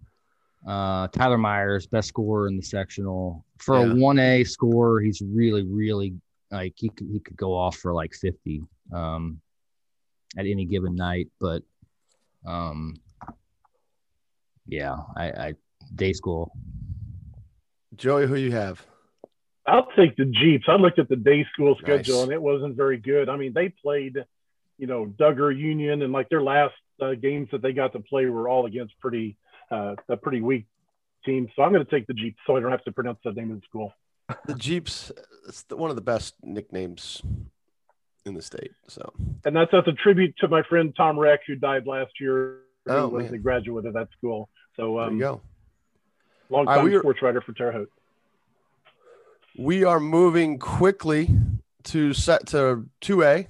Uh, 0.66 1.08
Tyler 1.08 1.38
Myers, 1.38 1.86
best 1.86 2.08
scorer 2.08 2.48
in 2.48 2.56
the 2.56 2.62
sectional 2.62 3.44
for 3.62 3.78
yeah. 3.78 3.92
a 3.92 3.94
one 3.94 4.18
A 4.18 4.44
score. 4.44 5.00
He's 5.00 5.22
really, 5.22 5.62
really 5.62 6.14
like 6.50 6.74
he 6.76 6.88
could, 6.88 7.08
he 7.10 7.20
could 7.20 7.36
go 7.36 7.54
off 7.54 7.76
for 7.76 7.92
like 7.92 8.12
50 8.14 8.62
um, 8.92 9.40
at 10.36 10.46
any 10.46 10.64
given 10.64 10.94
night. 10.94 11.28
But 11.40 11.62
um, 12.46 12.96
yeah, 14.66 14.96
I, 15.16 15.24
I 15.30 15.54
day 15.94 16.12
school 16.12 16.52
Joey, 17.96 18.26
who 18.26 18.36
you 18.36 18.52
have? 18.52 18.84
I'll 19.66 19.88
take 19.94 20.16
the 20.16 20.24
Jeeps. 20.24 20.64
I 20.68 20.74
looked 20.74 20.98
at 20.98 21.08
the 21.08 21.16
day 21.16 21.46
school 21.52 21.76
schedule 21.76 22.16
nice. 22.16 22.24
and 22.24 22.32
it 22.32 22.42
wasn't 22.42 22.76
very 22.76 22.96
good. 22.96 23.28
I 23.28 23.36
mean, 23.36 23.52
they 23.52 23.68
played, 23.68 24.24
you 24.78 24.86
know, 24.86 25.06
Dugger 25.06 25.56
Union 25.56 26.02
and 26.02 26.12
like 26.12 26.28
their 26.28 26.42
last 26.42 26.74
uh, 27.00 27.14
games 27.14 27.48
that 27.52 27.62
they 27.62 27.72
got 27.72 27.92
to 27.92 28.00
play 28.00 28.26
were 28.26 28.48
all 28.48 28.66
against 28.66 28.98
pretty 28.98 29.36
uh, 29.70 29.94
a 30.08 30.16
pretty 30.16 30.40
weak 30.40 30.66
team. 31.24 31.48
So 31.54 31.62
I'm 31.62 31.72
going 31.72 31.84
to 31.84 31.90
take 31.90 32.06
the 32.06 32.14
Jeeps 32.14 32.38
so 32.46 32.56
I 32.56 32.60
don't 32.60 32.70
have 32.70 32.84
to 32.84 32.92
pronounce 32.92 33.18
the 33.24 33.32
name 33.32 33.50
the 33.50 33.60
school. 33.68 33.92
The 34.46 34.54
Jeeps, 34.54 35.12
it's 35.46 35.62
the, 35.64 35.76
one 35.76 35.90
of 35.90 35.96
the 35.96 36.02
best 36.02 36.34
nicknames 36.42 37.22
in 38.24 38.34
the 38.34 38.42
state. 38.42 38.72
So, 38.88 39.12
and 39.44 39.54
that's 39.54 39.74
as 39.74 39.84
a 39.86 39.92
tribute 39.92 40.34
to 40.38 40.48
my 40.48 40.62
friend 40.62 40.94
Tom 40.96 41.18
Reck, 41.18 41.40
who 41.46 41.56
died 41.56 41.86
last 41.86 42.12
year. 42.20 42.58
Oh, 42.88 43.08
was 43.08 43.26
man. 43.26 43.34
a 43.34 43.38
graduate 43.38 43.86
of 43.86 43.94
that 43.94 44.08
school. 44.16 44.48
So 44.76 44.98
um, 44.98 45.06
there 45.06 45.14
you 45.14 45.20
go 45.20 45.40
long 46.52 46.66
time 46.66 46.86
right, 46.86 47.00
sports 47.00 47.22
writer 47.22 47.40
for 47.40 47.52
Terre 47.52 47.72
Haute. 47.72 47.90
We 49.56 49.84
are 49.84 49.98
moving 49.98 50.58
quickly 50.58 51.30
to 51.84 52.12
set 52.12 52.46
to 52.48 52.86
two 53.00 53.22
A, 53.22 53.48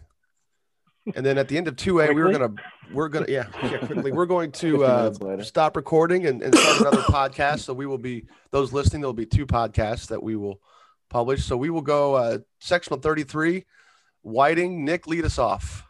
and 1.14 1.26
then 1.26 1.38
at 1.38 1.48
the 1.48 1.56
end 1.56 1.68
of 1.68 1.76
two 1.76 2.00
A, 2.00 2.12
we 2.12 2.22
are 2.22 2.30
gonna 2.30 2.54
we're 2.92 3.08
gonna 3.08 3.26
yeah, 3.28 3.46
yeah 3.62 3.78
quickly 3.78 4.12
we're 4.12 4.26
going 4.26 4.52
to 4.52 4.84
uh, 4.84 5.42
stop 5.42 5.76
recording 5.76 6.26
and, 6.26 6.42
and 6.42 6.54
start 6.54 6.80
another 6.80 7.02
podcast. 7.02 7.60
So 7.60 7.74
we 7.74 7.86
will 7.86 7.98
be 7.98 8.26
those 8.50 8.72
listening. 8.72 9.00
There'll 9.00 9.12
be 9.12 9.26
two 9.26 9.46
podcasts 9.46 10.08
that 10.08 10.22
we 10.22 10.36
will 10.36 10.60
publish. 11.08 11.44
So 11.44 11.56
we 11.56 11.70
will 11.70 11.82
go 11.82 12.14
uh, 12.14 12.38
sectional 12.60 13.00
thirty 13.00 13.24
three. 13.24 13.64
Whiting, 14.22 14.84
Nick, 14.84 15.08
lead 15.08 15.24
us 15.24 15.38
off. 15.38 15.84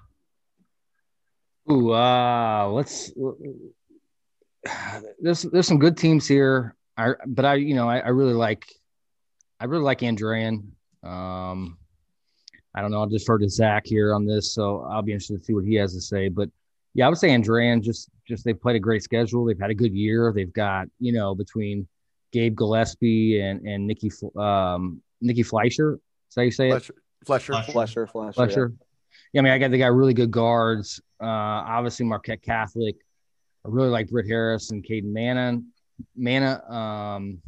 Ooh, 1.70 1.92
uh, 1.92 2.68
let's. 2.68 3.12
There's 5.20 5.42
there's 5.42 5.66
some 5.66 5.78
good 5.78 5.96
teams 5.96 6.26
here. 6.26 6.74
I 6.96 7.12
but 7.26 7.44
I 7.44 7.54
you 7.54 7.74
know 7.74 7.88
I, 7.88 7.98
I 7.98 8.08
really 8.08 8.34
like 8.34 8.66
I 9.60 9.66
really 9.66 9.84
like 9.84 10.00
Andrean. 10.00 10.72
Um, 11.02 11.78
I 12.74 12.80
don't 12.80 12.90
know. 12.90 13.00
I'll 13.00 13.06
defer 13.06 13.38
to 13.38 13.48
Zach 13.48 13.86
here 13.86 14.14
on 14.14 14.24
this, 14.24 14.54
so 14.54 14.86
I'll 14.90 15.02
be 15.02 15.12
interested 15.12 15.38
to 15.38 15.44
see 15.44 15.52
what 15.52 15.64
he 15.64 15.74
has 15.74 15.94
to 15.94 16.00
say. 16.00 16.28
But 16.28 16.48
yeah, 16.94 17.06
I 17.06 17.08
would 17.08 17.18
say 17.18 17.28
Andrean 17.28 17.82
just 17.82 18.10
just 18.26 18.44
they've 18.44 18.60
played 18.60 18.76
a 18.76 18.80
great 18.80 19.02
schedule. 19.02 19.44
They've 19.44 19.60
had 19.60 19.70
a 19.70 19.74
good 19.74 19.94
year. 19.94 20.32
They've 20.34 20.52
got 20.52 20.88
you 20.98 21.12
know 21.12 21.34
between 21.34 21.86
Gabe 22.32 22.56
Gillespie 22.56 23.40
and 23.40 23.66
and 23.66 23.86
Nikki 23.86 24.10
um, 24.36 25.02
Nikki 25.20 25.42
Fleischer. 25.42 25.94
Is 25.94 26.34
that 26.34 26.40
how 26.40 26.44
you 26.44 26.50
say 26.50 26.68
it? 26.68 26.70
Fletcher. 26.70 26.94
Fletcher. 27.24 28.06
Fletcher. 28.06 28.06
Fletcher. 28.06 28.72
Yeah. 28.74 28.84
yeah. 29.32 29.40
I 29.40 29.42
mean, 29.42 29.52
I 29.52 29.58
got 29.58 29.70
they 29.70 29.78
got 29.78 29.92
really 29.92 30.14
good 30.14 30.30
guards. 30.30 31.00
Uh, 31.22 31.26
obviously 31.26 32.06
Marquette 32.06 32.42
Catholic. 32.42 32.96
I 33.64 33.68
really 33.68 33.90
like 33.90 34.10
Britt 34.10 34.26
Harris 34.26 34.70
and 34.70 34.84
Caden 34.84 35.12
Mannon. 35.12 35.68
Mana. 36.16 36.62
Um, 36.68 37.40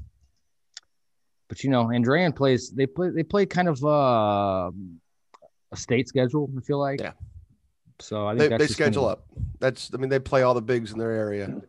but 1.48 1.64
you 1.64 1.70
know, 1.70 1.86
Andrean 1.86 2.34
plays. 2.34 2.70
They 2.70 2.86
play. 2.86 3.10
They 3.10 3.22
play 3.22 3.46
kind 3.46 3.68
of 3.68 3.84
uh, 3.84 4.70
a 5.74 5.76
state 5.80 6.08
schedule. 6.08 6.50
I 6.56 6.60
feel 6.60 6.78
like. 6.78 7.00
Yeah. 7.00 7.12
So 8.00 8.26
I 8.26 8.34
They, 8.34 8.40
think 8.48 8.50
they 8.50 8.56
that's 8.58 8.72
schedule 8.72 9.02
gonna, 9.02 9.12
up. 9.12 9.26
That's 9.60 9.90
I 9.94 9.98
mean 9.98 10.08
they 10.10 10.18
play 10.18 10.42
all 10.42 10.54
the 10.54 10.62
bigs 10.62 10.92
in 10.92 10.98
their 10.98 11.12
area, 11.12 11.60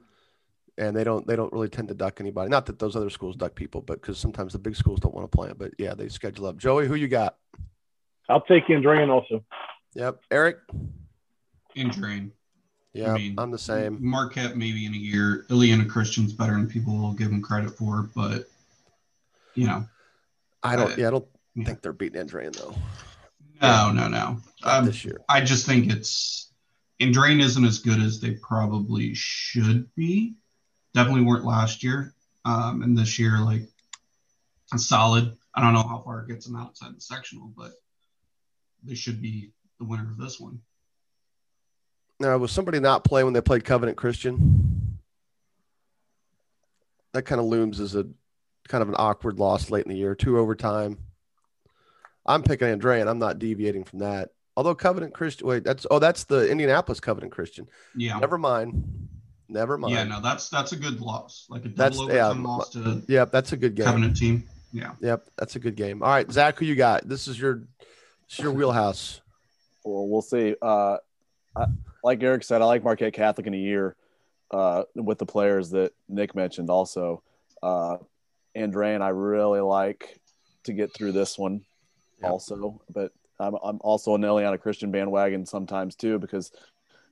and 0.77 0.95
they 0.95 1.03
don't 1.03 1.27
they 1.27 1.35
don't 1.35 1.51
really 1.53 1.69
tend 1.69 1.89
to 1.89 1.93
duck 1.93 2.19
anybody. 2.19 2.49
Not 2.49 2.65
that 2.67 2.79
those 2.79 2.95
other 2.95 3.09
schools 3.09 3.35
duck 3.35 3.53
people, 3.55 3.81
but 3.81 4.01
because 4.01 4.17
sometimes 4.17 4.53
the 4.53 4.59
big 4.59 4.75
schools 4.75 4.99
don't 4.99 5.13
want 5.13 5.29
to 5.29 5.35
play 5.35 5.49
them. 5.49 5.57
But 5.59 5.71
yeah, 5.77 5.93
they 5.93 6.07
schedule 6.09 6.47
up. 6.47 6.57
Joey, 6.57 6.87
who 6.87 6.95
you 6.95 7.07
got? 7.07 7.37
I'll 8.29 8.41
take 8.41 8.65
Andrean 8.67 9.09
also. 9.09 9.43
Yep, 9.93 10.19
Eric. 10.31 10.57
Andrean. 11.77 12.31
Yeah, 12.93 13.11
I 13.11 13.17
mean, 13.17 13.35
I'm 13.37 13.51
the 13.51 13.59
same. 13.59 13.97
Marquette 13.99 14.55
maybe 14.55 14.85
in 14.85 14.93
a 14.93 14.97
year. 14.97 15.45
Illiana 15.49 15.87
Christian's 15.87 16.31
better 16.33 16.53
than 16.53 16.67
people 16.67 16.97
will 16.97 17.11
give 17.13 17.29
him 17.29 17.41
credit 17.41 17.71
for, 17.71 18.09
but 18.15 18.45
you 19.53 19.67
know, 19.67 19.85
I 20.63 20.75
don't. 20.75 20.91
uh, 20.93 20.95
Yeah, 20.97 21.07
I 21.07 21.11
don't 21.11 21.27
yeah. 21.55 21.65
think 21.65 21.81
they're 21.81 21.93
beating 21.93 22.25
Andrean 22.25 22.55
though. 22.55 22.73
No, 23.61 23.91
no, 23.91 24.07
no. 24.07 24.37
Um, 24.63 24.85
this 24.85 25.05
year. 25.05 25.21
I 25.29 25.41
just 25.41 25.65
think 25.65 25.91
it's 25.91 26.51
And 26.99 27.13
Andrean 27.13 27.41
isn't 27.41 27.65
as 27.65 27.79
good 27.79 28.01
as 28.01 28.19
they 28.19 28.31
probably 28.31 29.13
should 29.13 29.93
be. 29.95 30.35
Definitely 30.93 31.23
weren't 31.23 31.45
last 31.45 31.83
year. 31.83 32.13
Um, 32.45 32.81
and 32.83 32.97
this 32.97 33.17
year, 33.19 33.39
like 33.39 33.63
a 34.73 34.77
solid. 34.77 35.35
I 35.53 35.61
don't 35.61 35.73
know 35.73 35.83
how 35.83 36.01
far 36.03 36.21
it 36.21 36.27
gets 36.27 36.45
them 36.45 36.55
outside 36.55 36.95
the 36.95 37.01
sectional, 37.01 37.51
but 37.55 37.71
they 38.83 38.95
should 38.95 39.21
be 39.21 39.51
the 39.79 39.85
winner 39.85 40.09
of 40.09 40.17
this 40.17 40.39
one. 40.39 40.59
Now, 42.19 42.37
was 42.37 42.51
somebody 42.51 42.79
not 42.79 43.03
play 43.03 43.23
when 43.23 43.33
they 43.33 43.41
played 43.41 43.65
Covenant 43.65 43.97
Christian? 43.97 44.99
That 47.13 47.23
kind 47.23 47.39
of 47.39 47.47
looms 47.47 47.79
as 47.79 47.95
a 47.95 48.05
kind 48.67 48.81
of 48.81 48.89
an 48.89 48.95
awkward 48.97 49.39
loss 49.39 49.69
late 49.69 49.85
in 49.85 49.91
the 49.91 49.97
year, 49.97 50.15
two 50.15 50.37
overtime. 50.37 50.97
I'm 52.25 52.43
picking 52.43 52.67
Andrean. 52.67 53.07
I'm 53.07 53.19
not 53.19 53.39
deviating 53.39 53.83
from 53.83 53.99
that. 53.99 54.29
Although 54.57 54.75
Covenant 54.75 55.13
Christian, 55.13 55.47
wait, 55.47 55.63
that's 55.63 55.85
oh, 55.91 55.99
that's 55.99 56.23
the 56.23 56.49
Indianapolis 56.49 56.99
Covenant 56.99 57.33
Christian. 57.33 57.67
Yeah. 57.95 58.17
Never 58.19 58.37
mind. 58.37 59.09
Never 59.47 59.77
mind. 59.77 59.93
Yeah, 59.93 60.03
no, 60.05 60.21
that's 60.21 60.49
that's 60.49 60.71
a 60.71 60.75
good 60.75 61.01
loss. 61.01 61.45
Like 61.49 61.65
a 61.65 61.69
That's- 61.69 61.97
double 61.97 62.13
yeah, 62.13 62.27
loss 62.29 62.69
to 62.71 63.03
Yep, 63.07 63.31
that's 63.31 63.51
a 63.51 63.57
good 63.57 63.75
game. 63.75 63.85
Covenant 63.85 64.17
team. 64.17 64.43
Yeah. 64.71 64.93
Yep, 64.99 65.27
that's 65.37 65.55
a 65.55 65.59
good 65.59 65.75
game. 65.75 66.01
All 66.01 66.09
right, 66.09 66.29
Zach, 66.31 66.57
who 66.57 66.65
you 66.65 66.75
got? 66.75 67.07
This 67.07 67.27
is 67.27 67.39
your, 67.39 67.59
this 68.27 68.39
is 68.39 68.39
your 68.39 68.51
wheelhouse. 68.51 69.21
Well, 69.85 70.07
we'll 70.07 70.21
see. 70.21 70.55
Uh, 70.61 70.97
I, 71.55 71.67
like 72.03 72.21
Eric 72.21 72.43
said, 72.43 72.61
I 72.61 72.65
like 72.65 72.83
Marquette 72.83 73.13
Catholic 73.13 73.47
in 73.47 73.53
a 73.53 73.57
year 73.57 73.95
uh, 74.51 74.83
with 74.95 75.17
the 75.17 75.25
players 75.25 75.69
that 75.69 75.93
Nick 76.09 76.35
mentioned 76.35 76.69
also. 76.69 77.23
Uh, 77.63 77.97
Andrean, 78.55 79.01
I 79.01 79.09
really 79.09 79.61
like 79.61 80.19
to 80.63 80.73
get 80.73 80.93
through 80.93 81.13
this 81.13 81.37
one 81.37 81.61
Yep. 82.21 82.31
also. 82.31 82.81
But 82.93 83.11
I'm, 83.39 83.55
I'm 83.63 83.79
also 83.81 84.15
an 84.15 84.21
Illiana 84.21 84.59
Christian 84.59 84.91
bandwagon 84.91 85.45
sometimes 85.45 85.95
too 85.95 86.19
because 86.19 86.51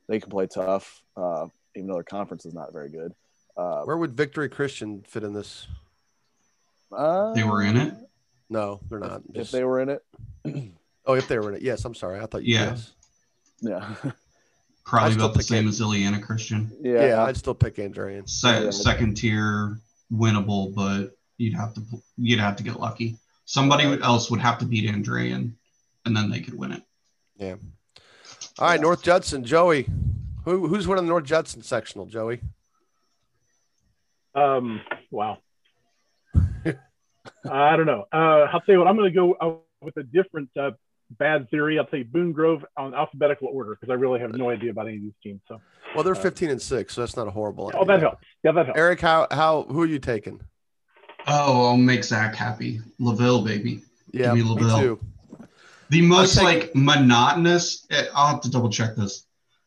they 0.08 0.20
can 0.20 0.30
play 0.30 0.48
tough, 0.48 1.02
uh, 1.18 1.48
even 1.76 1.88
though 1.88 1.96
their 1.96 2.04
conference 2.04 2.46
is 2.46 2.54
not 2.54 2.72
very 2.74 2.90
good. 2.90 3.14
Uh, 3.58 3.82
Where 3.84 3.98
would 3.98 4.16
Victory 4.18 4.50
Christian 4.50 5.04
fit 5.08 5.24
in 5.24 5.34
this? 5.34 5.68
uh, 6.92 7.34
They 7.34 7.44
were 7.44 7.62
in 7.64 7.78
it. 7.78 7.94
No, 8.50 8.80
they're 8.90 9.00
not. 9.00 9.22
If 9.30 9.34
Just- 9.36 9.52
they 9.52 9.64
were 9.64 9.80
in 9.82 9.90
it, 9.90 10.04
oh, 11.06 11.14
if 11.14 11.28
they 11.28 11.38
were 11.40 11.50
in 11.50 11.56
it, 11.56 11.62
yes. 11.62 11.86
I'm 11.86 11.96
sorry. 11.96 12.20
I 12.20 12.26
thought 12.26 12.44
you. 12.44 12.56
Yeah. 12.56 12.66
Yes. 12.72 12.92
yeah. 13.62 14.12
Probably 14.86 15.16
about 15.16 15.34
the 15.34 15.42
same 15.44 15.66
it. 15.66 15.70
as 15.70 15.80
Illiana 15.80 16.22
Christian. 16.22 16.70
yeah. 16.82 17.06
Yeah, 17.08 17.24
I'd 17.24 17.38
still 17.38 17.54
pick 17.56 17.76
Andrean. 17.78 18.28
Se- 18.30 18.66
Yeah. 18.66 18.70
Second 18.72 19.16
tier, 19.16 19.80
winnable, 20.12 20.74
but 20.76 21.16
you'd 21.38 21.54
have 21.56 21.74
to 21.76 21.82
you'd 22.18 22.40
have 22.40 22.58
to 22.58 22.64
get 22.64 22.80
lucky. 22.80 23.18
Somebody 23.46 23.84
else 24.02 24.32
would 24.32 24.40
have 24.40 24.58
to 24.60 24.66
beat 24.66 24.90
Andrean, 24.90 25.54
and 26.06 26.16
then 26.16 26.30
they 26.30 26.40
could 26.40 26.54
win 26.58 26.72
it. 26.72 26.84
Yeah. 27.38 27.56
All 28.60 28.68
right, 28.68 28.80
North 28.80 29.04
Judson, 29.04 29.44
Joey. 29.44 29.88
Who 30.46 30.68
who's 30.68 30.88
winning 30.88 31.06
the 31.06 31.10
North 31.10 31.24
Judson 31.26 31.62
sectional, 31.62 32.06
Joey? 32.06 32.42
Um, 34.36 34.82
wow. 35.12 35.38
I 36.36 37.76
don't 37.76 37.86
know. 37.86 38.06
Uh, 38.12 38.48
I'll 38.52 38.62
tell 38.62 38.74
you 38.74 38.80
what. 38.80 38.88
I'm 38.88 38.96
going 38.98 39.12
to 39.12 39.16
go 39.16 39.34
uh, 39.34 39.54
with 39.82 39.96
a 39.98 40.04
different 40.04 40.50
uh, 40.60 40.72
bad 41.12 41.50
theory. 41.50 41.80
I'll 41.80 41.90
say 41.90 42.04
Boone 42.04 42.32
Grove 42.32 42.66
on 42.78 42.94
alphabetical 42.94 43.48
order 43.52 43.76
because 43.80 43.90
I 43.92 43.96
really 43.96 44.20
have 44.20 44.34
no 44.34 44.50
idea 44.50 44.72
about 44.72 44.88
any 44.88 44.98
of 44.98 45.04
these 45.04 45.14
teams. 45.22 45.42
So, 45.48 45.62
Well, 45.96 46.04
they're 46.04 46.14
Uh, 46.16 46.20
15 46.20 46.50
and 46.50 46.62
six, 46.62 46.94
so 46.94 47.02
that's 47.02 47.16
not 47.16 47.28
a 47.28 47.32
horrible. 47.32 47.72
oh, 47.76 47.86
that 47.86 48.00
helps. 48.02 48.26
Yeah, 48.44 48.52
that 48.54 48.66
helps. 48.66 48.78
Eric, 48.80 49.02
how 49.02 49.28
how 49.32 49.64
who 49.64 49.82
are 49.82 49.86
you 49.88 50.00
taking? 50.00 50.42
Oh, 51.28 51.68
I'll 51.68 51.78
make 51.78 52.04
Zach 52.04 52.36
happy. 52.36 52.82
Laville, 53.00 53.46
baby. 53.46 53.82
Yeah, 54.12 54.34
me 54.34 54.44
me, 54.44 54.56
too. 54.56 55.00
The 55.90 56.02
most 56.02 56.42
like 56.42 56.76
monotonous. 56.76 57.86
eh, 57.92 58.06
I'll 58.14 58.28
have 58.34 58.42
to 58.42 58.52
double 58.52 58.70
check 58.70 58.96
this. 58.96 59.26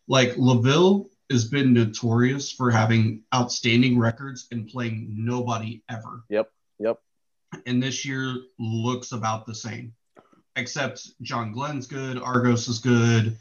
Like 0.08 0.34
Laville 0.34 1.08
has 1.30 1.44
been 1.44 1.72
notorious 1.72 2.52
for 2.52 2.70
having 2.70 3.22
outstanding 3.34 3.98
records 3.98 4.46
and 4.50 4.68
playing 4.68 5.08
nobody 5.10 5.82
ever. 5.88 6.24
Yep. 6.28 6.50
Yep. 6.78 7.00
And 7.66 7.82
this 7.82 8.04
year 8.04 8.36
looks 8.58 9.12
about 9.12 9.46
the 9.46 9.54
same, 9.54 9.94
except 10.56 11.08
John 11.22 11.52
Glenn's 11.52 11.86
good, 11.86 12.18
Argos 12.18 12.68
is 12.68 12.78
good, 12.78 13.36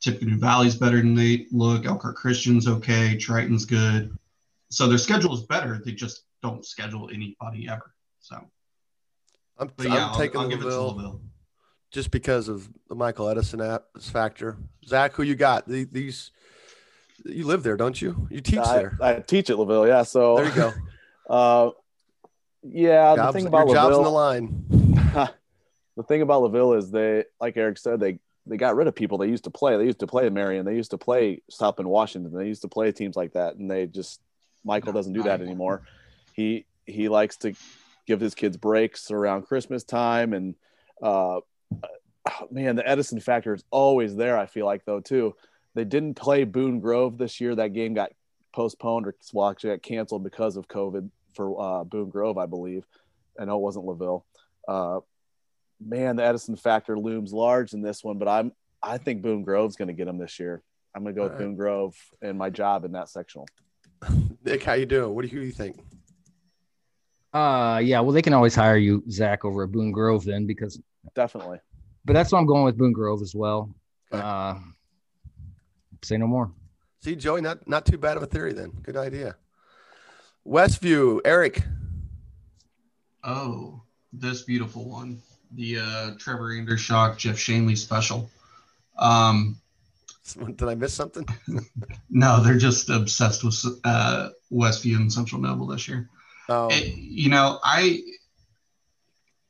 Tippecanoe 0.00 0.38
Valley's 0.38 0.74
better 0.74 0.98
than 0.98 1.14
they 1.14 1.46
look, 1.50 1.86
Elkhart 1.86 2.16
Christian's 2.16 2.68
okay, 2.68 3.16
Triton's 3.16 3.64
good. 3.64 4.16
So 4.70 4.88
their 4.88 4.98
schedule 4.98 5.34
is 5.34 5.42
better. 5.42 5.80
They 5.84 5.92
just 5.92 6.24
don't 6.42 6.64
schedule 6.66 7.08
anybody 7.12 7.68
ever. 7.68 7.94
So, 8.20 8.36
I'm, 9.58 9.70
but 9.76 9.86
I'm 9.86 9.92
I'll, 9.92 10.14
taking 10.14 10.40
I'll 10.40 10.48
give 10.48 10.60
it 10.60 10.64
to 10.64 10.68
Laville 10.70 10.96
Laville. 10.96 11.20
just 11.90 12.10
because 12.10 12.48
of 12.48 12.68
the 12.88 12.94
Michael 12.94 13.28
Edison 13.28 13.60
app 13.60 13.84
factor. 14.00 14.58
Zach, 14.86 15.14
who 15.14 15.22
you 15.22 15.34
got? 15.34 15.66
The- 15.68 15.84
These 15.90 16.32
you 17.24 17.46
live 17.46 17.62
there, 17.62 17.76
don't 17.76 18.00
you? 18.00 18.26
You 18.30 18.40
teach 18.40 18.58
I, 18.58 18.78
there. 18.78 18.98
I 19.00 19.14
teach 19.20 19.48
at 19.50 19.56
Laville, 19.56 19.86
yeah. 19.86 20.02
So 20.02 20.36
There 20.36 20.46
you 20.46 20.54
go. 20.54 20.72
Uh, 21.30 21.70
yeah, 22.64 23.14
Jobs, 23.14 23.28
the 23.28 23.32
thing 23.32 23.52
your 23.52 23.62
about 23.62 23.72
job's 23.72 23.96
on 23.96 24.02
the 24.02 24.10
line. 24.10 24.64
the 25.96 26.02
thing 26.02 26.20
about 26.20 26.42
Laville 26.42 26.76
is 26.76 26.90
they, 26.90 27.24
like 27.40 27.56
Eric 27.56 27.78
said, 27.78 28.00
they 28.00 28.18
they 28.44 28.56
got 28.56 28.74
rid 28.74 28.88
of 28.88 28.94
people 28.94 29.18
they 29.18 29.28
used 29.28 29.44
to 29.44 29.50
play. 29.50 29.76
They 29.76 29.84
used 29.84 30.00
to 30.00 30.06
play 30.06 30.28
Marion. 30.30 30.66
They 30.66 30.74
used 30.74 30.90
to 30.90 30.98
play 30.98 31.40
South 31.48 31.78
in 31.78 31.88
Washington. 31.88 32.36
They 32.36 32.48
used 32.48 32.62
to 32.62 32.68
play 32.68 32.90
teams 32.90 33.14
like 33.14 33.32
that, 33.34 33.54
and 33.54 33.70
they 33.70 33.86
just 33.86 34.20
Michael 34.64 34.92
No, 34.92 34.98
doesn't 34.98 35.12
do 35.12 35.22
that 35.22 35.40
anymore. 35.40 35.82
He 36.42 36.66
he 36.86 37.08
likes 37.08 37.36
to 37.38 37.54
give 38.06 38.20
his 38.20 38.34
kids 38.34 38.56
breaks 38.56 39.10
around 39.10 39.42
Christmas 39.42 39.84
time, 39.84 40.32
and 40.32 40.54
uh, 41.00 41.40
oh, 41.40 42.48
man, 42.50 42.76
the 42.76 42.88
Edison 42.88 43.20
factor 43.20 43.54
is 43.54 43.64
always 43.70 44.16
there. 44.16 44.36
I 44.36 44.46
feel 44.46 44.66
like 44.66 44.84
though 44.84 45.00
too. 45.00 45.34
They 45.74 45.84
didn't 45.84 46.14
play 46.14 46.44
Boone 46.44 46.80
Grove 46.80 47.16
this 47.16 47.40
year. 47.40 47.54
That 47.54 47.72
game 47.72 47.94
got 47.94 48.10
postponed 48.52 49.06
or 49.06 49.14
well, 49.32 49.48
actually 49.48 49.70
got 49.70 49.82
canceled 49.82 50.22
because 50.22 50.56
of 50.56 50.68
COVID 50.68 51.08
for 51.34 51.60
uh, 51.60 51.84
Boone 51.84 52.10
Grove, 52.10 52.36
I 52.36 52.46
believe. 52.46 52.84
I 53.40 53.46
know 53.46 53.56
it 53.56 53.62
wasn't 53.62 53.86
Laville. 53.86 54.24
Uh, 54.68 55.00
man, 55.80 56.16
the 56.16 56.24
Edison 56.24 56.56
factor 56.56 56.98
looms 56.98 57.32
large 57.32 57.72
in 57.72 57.80
this 57.80 58.04
one, 58.04 58.18
but 58.18 58.28
I'm 58.28 58.52
I 58.82 58.98
think 58.98 59.22
Boone 59.22 59.44
Grove's 59.44 59.76
going 59.76 59.88
to 59.88 59.94
get 59.94 60.08
him 60.08 60.18
this 60.18 60.40
year. 60.40 60.60
I'm 60.94 61.04
going 61.04 61.14
to 61.14 61.18
go 61.18 61.22
with 61.22 61.32
All 61.32 61.38
right. 61.38 61.44
Boone 61.44 61.56
Grove 61.56 61.96
and 62.20 62.36
my 62.36 62.50
job 62.50 62.84
in 62.84 62.92
that 62.92 63.08
sectional. 63.08 63.46
Nick, 64.44 64.64
how 64.64 64.72
you 64.72 64.86
doing? 64.86 65.14
What 65.14 65.22
do 65.22 65.28
you, 65.28 65.34
who 65.34 65.40
do 65.40 65.46
you 65.46 65.52
think? 65.52 65.76
Uh, 67.32 67.80
yeah. 67.82 68.00
Well, 68.00 68.12
they 68.12 68.22
can 68.22 68.34
always 68.34 68.54
hire 68.54 68.76
you, 68.76 69.02
Zach, 69.10 69.44
over 69.44 69.64
at 69.64 69.72
Boone 69.72 69.92
Grove 69.92 70.24
then, 70.24 70.46
because. 70.46 70.80
Definitely. 71.14 71.58
But 72.04 72.14
that's 72.14 72.32
why 72.32 72.38
I'm 72.38 72.46
going 72.46 72.64
with 72.64 72.76
Boone 72.76 72.92
Grove 72.92 73.22
as 73.22 73.34
well. 73.34 73.74
Okay. 74.12 74.22
Uh, 74.22 74.54
say 76.02 76.16
no 76.16 76.26
more. 76.26 76.52
See, 77.00 77.16
Joey, 77.16 77.40
not 77.40 77.66
not 77.68 77.86
too 77.86 77.98
bad 77.98 78.16
of 78.16 78.22
a 78.22 78.26
theory 78.26 78.52
then. 78.52 78.70
Good 78.82 78.96
idea. 78.96 79.36
Westview, 80.46 81.20
Eric. 81.24 81.62
Oh, 83.24 83.82
this 84.12 84.42
beautiful 84.42 84.88
one. 84.88 85.20
The 85.52 85.78
uh, 85.78 86.10
Trevor 86.18 86.50
Andershock, 86.50 87.18
Jeff 87.18 87.38
Shanley 87.38 87.76
special. 87.76 88.30
Um, 88.98 89.60
Did 90.56 90.62
I 90.68 90.74
miss 90.74 90.94
something? 90.94 91.26
no, 92.10 92.42
they're 92.42 92.58
just 92.58 92.88
obsessed 92.90 93.44
with 93.44 93.64
uh, 93.84 94.30
Westview 94.50 94.96
and 94.96 95.12
Central 95.12 95.40
Noble 95.40 95.66
this 95.66 95.88
year. 95.88 96.08
Oh, 96.48 96.68
It- 96.70 96.96
you 96.96 97.28
know, 97.28 97.58
I 97.62 98.00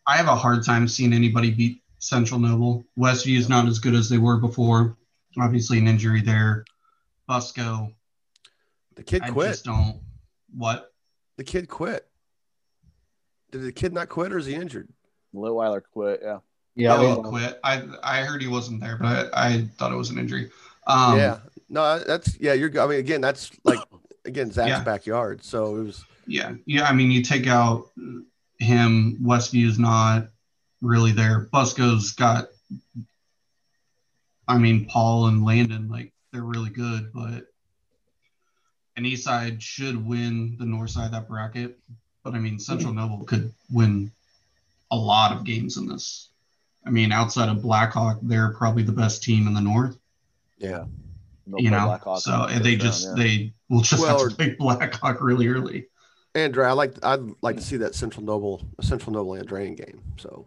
I 0.07 0.17
have 0.17 0.27
a 0.29 0.35
hard 0.37 0.65
time 0.65 0.89
seeing 0.89 1.13
anybody 1.13 1.51
beat 1.51 1.83
Central 1.99 2.41
Noble. 2.41 2.85
Westview 2.99 3.39
is 3.39 3.49
not 3.49 3.67
as 3.69 3.79
good 3.79 3.95
as 3.95 4.09
they 4.09 4.19
were 4.19 4.37
before. 4.39 4.97
Obviously, 5.39 5.79
an 5.79 5.87
injury 5.89 6.21
there. 6.21 6.65
Busco, 7.29 7.95
the 8.97 9.03
kid 9.03 9.23
I 9.23 9.31
quit. 9.31 9.51
just 9.53 9.65
don't. 9.65 10.01
What? 10.55 10.93
The 11.37 11.45
kid 11.45 11.69
quit. 11.69 12.07
Did 13.53 13.63
the 13.63 13.73
kid 13.73 13.93
not 13.93 14.09
quit 14.09 14.33
or 14.33 14.39
is 14.39 14.47
he 14.47 14.55
injured? 14.55 14.89
Litweiler 15.35 15.83
quit. 15.93 16.21
Yeah. 16.23 16.39
Yeah. 16.75 17.17
We- 17.17 17.23
quit. 17.23 17.61
I 17.65 17.83
I 18.03 18.25
heard 18.25 18.43
he 18.43 18.49
wasn't 18.49 18.81
there, 18.81 18.97
but 18.97 19.31
I, 19.33 19.49
I 19.55 19.69
thought 19.79 19.93
it 19.93 19.97
was 19.97 20.11
an 20.11 20.19
injury. 20.19 20.51
Um, 20.87 21.17
yeah. 21.17 21.39
No, 21.69 22.01
that's 22.01 22.37
yeah. 22.41 22.53
You're. 22.55 22.79
I 22.81 22.87
mean, 22.87 22.99
again, 22.99 23.21
that's 23.21 23.51
like 23.65 23.79
again 24.25 24.51
Zach's 24.51 24.69
Yeah. 24.69 24.83
backyard. 24.85 25.45
So 25.45 25.77
it 25.77 25.83
was. 25.85 26.05
Yeah, 26.27 26.55
yeah. 26.67 26.85
I 26.85 26.93
mean, 26.93 27.11
you 27.11 27.23
take 27.23 27.47
out 27.47 27.91
him. 28.59 29.19
Westview's 29.23 29.79
not 29.79 30.29
really 30.81 31.13
there. 31.13 31.49
Busco's 31.53 32.13
got. 32.13 32.49
I 34.49 34.59
mean, 34.59 34.87
Paul 34.87 35.29
and 35.29 35.45
Landon, 35.45 35.89
like 35.89 36.13
they're 36.33 36.43
really 36.43 36.71
good, 36.71 37.13
but 37.13 37.47
an 38.97 39.07
East 39.07 39.25
Side 39.25 39.63
should 39.63 40.05
win 40.07 40.57
the 40.59 40.67
North 40.67 40.91
Side 40.91 41.07
of 41.07 41.13
that 41.13 41.29
bracket. 41.29 41.79
But 42.23 42.35
I 42.35 42.39
mean, 42.39 42.59
Central 42.59 42.93
Noble 42.93 43.25
could 43.25 43.53
win 43.71 44.11
a 44.91 44.97
lot 44.97 45.33
of 45.33 45.45
games 45.45 45.77
in 45.77 45.87
this. 45.87 46.29
I 46.85 46.91
mean, 46.91 47.13
outside 47.13 47.49
of 47.49 47.63
Blackhawk, 47.63 48.19
they're 48.23 48.53
probably 48.53 48.83
the 48.83 48.93
best 48.93 49.23
team 49.23 49.47
in 49.47 49.55
the 49.55 49.61
North. 49.61 49.97
Yeah. 50.59 50.85
you 51.47 51.71
know, 51.71 51.99
so 52.19 52.47
they 52.61 52.77
just 52.77 53.09
yeah. 53.09 53.15
they 53.17 53.53
will 53.69 53.81
just 53.81 54.03
well, 54.03 54.19
have 54.19 54.29
to 54.29 54.35
play 54.37 54.55
Blackhawk 54.59 55.21
really 55.21 55.49
early. 55.49 55.87
Andrew, 56.35 56.65
I 56.65 56.73
like 56.73 56.95
I'd 57.03 57.21
like 57.43 57.57
to 57.57 57.63
see 57.63 57.77
that 57.79 57.95
Central 57.95 58.25
Noble 58.25 58.63
Central 58.81 59.13
Noble 59.13 59.33
Andrean 59.33 59.77
game. 59.77 60.03
So 60.17 60.47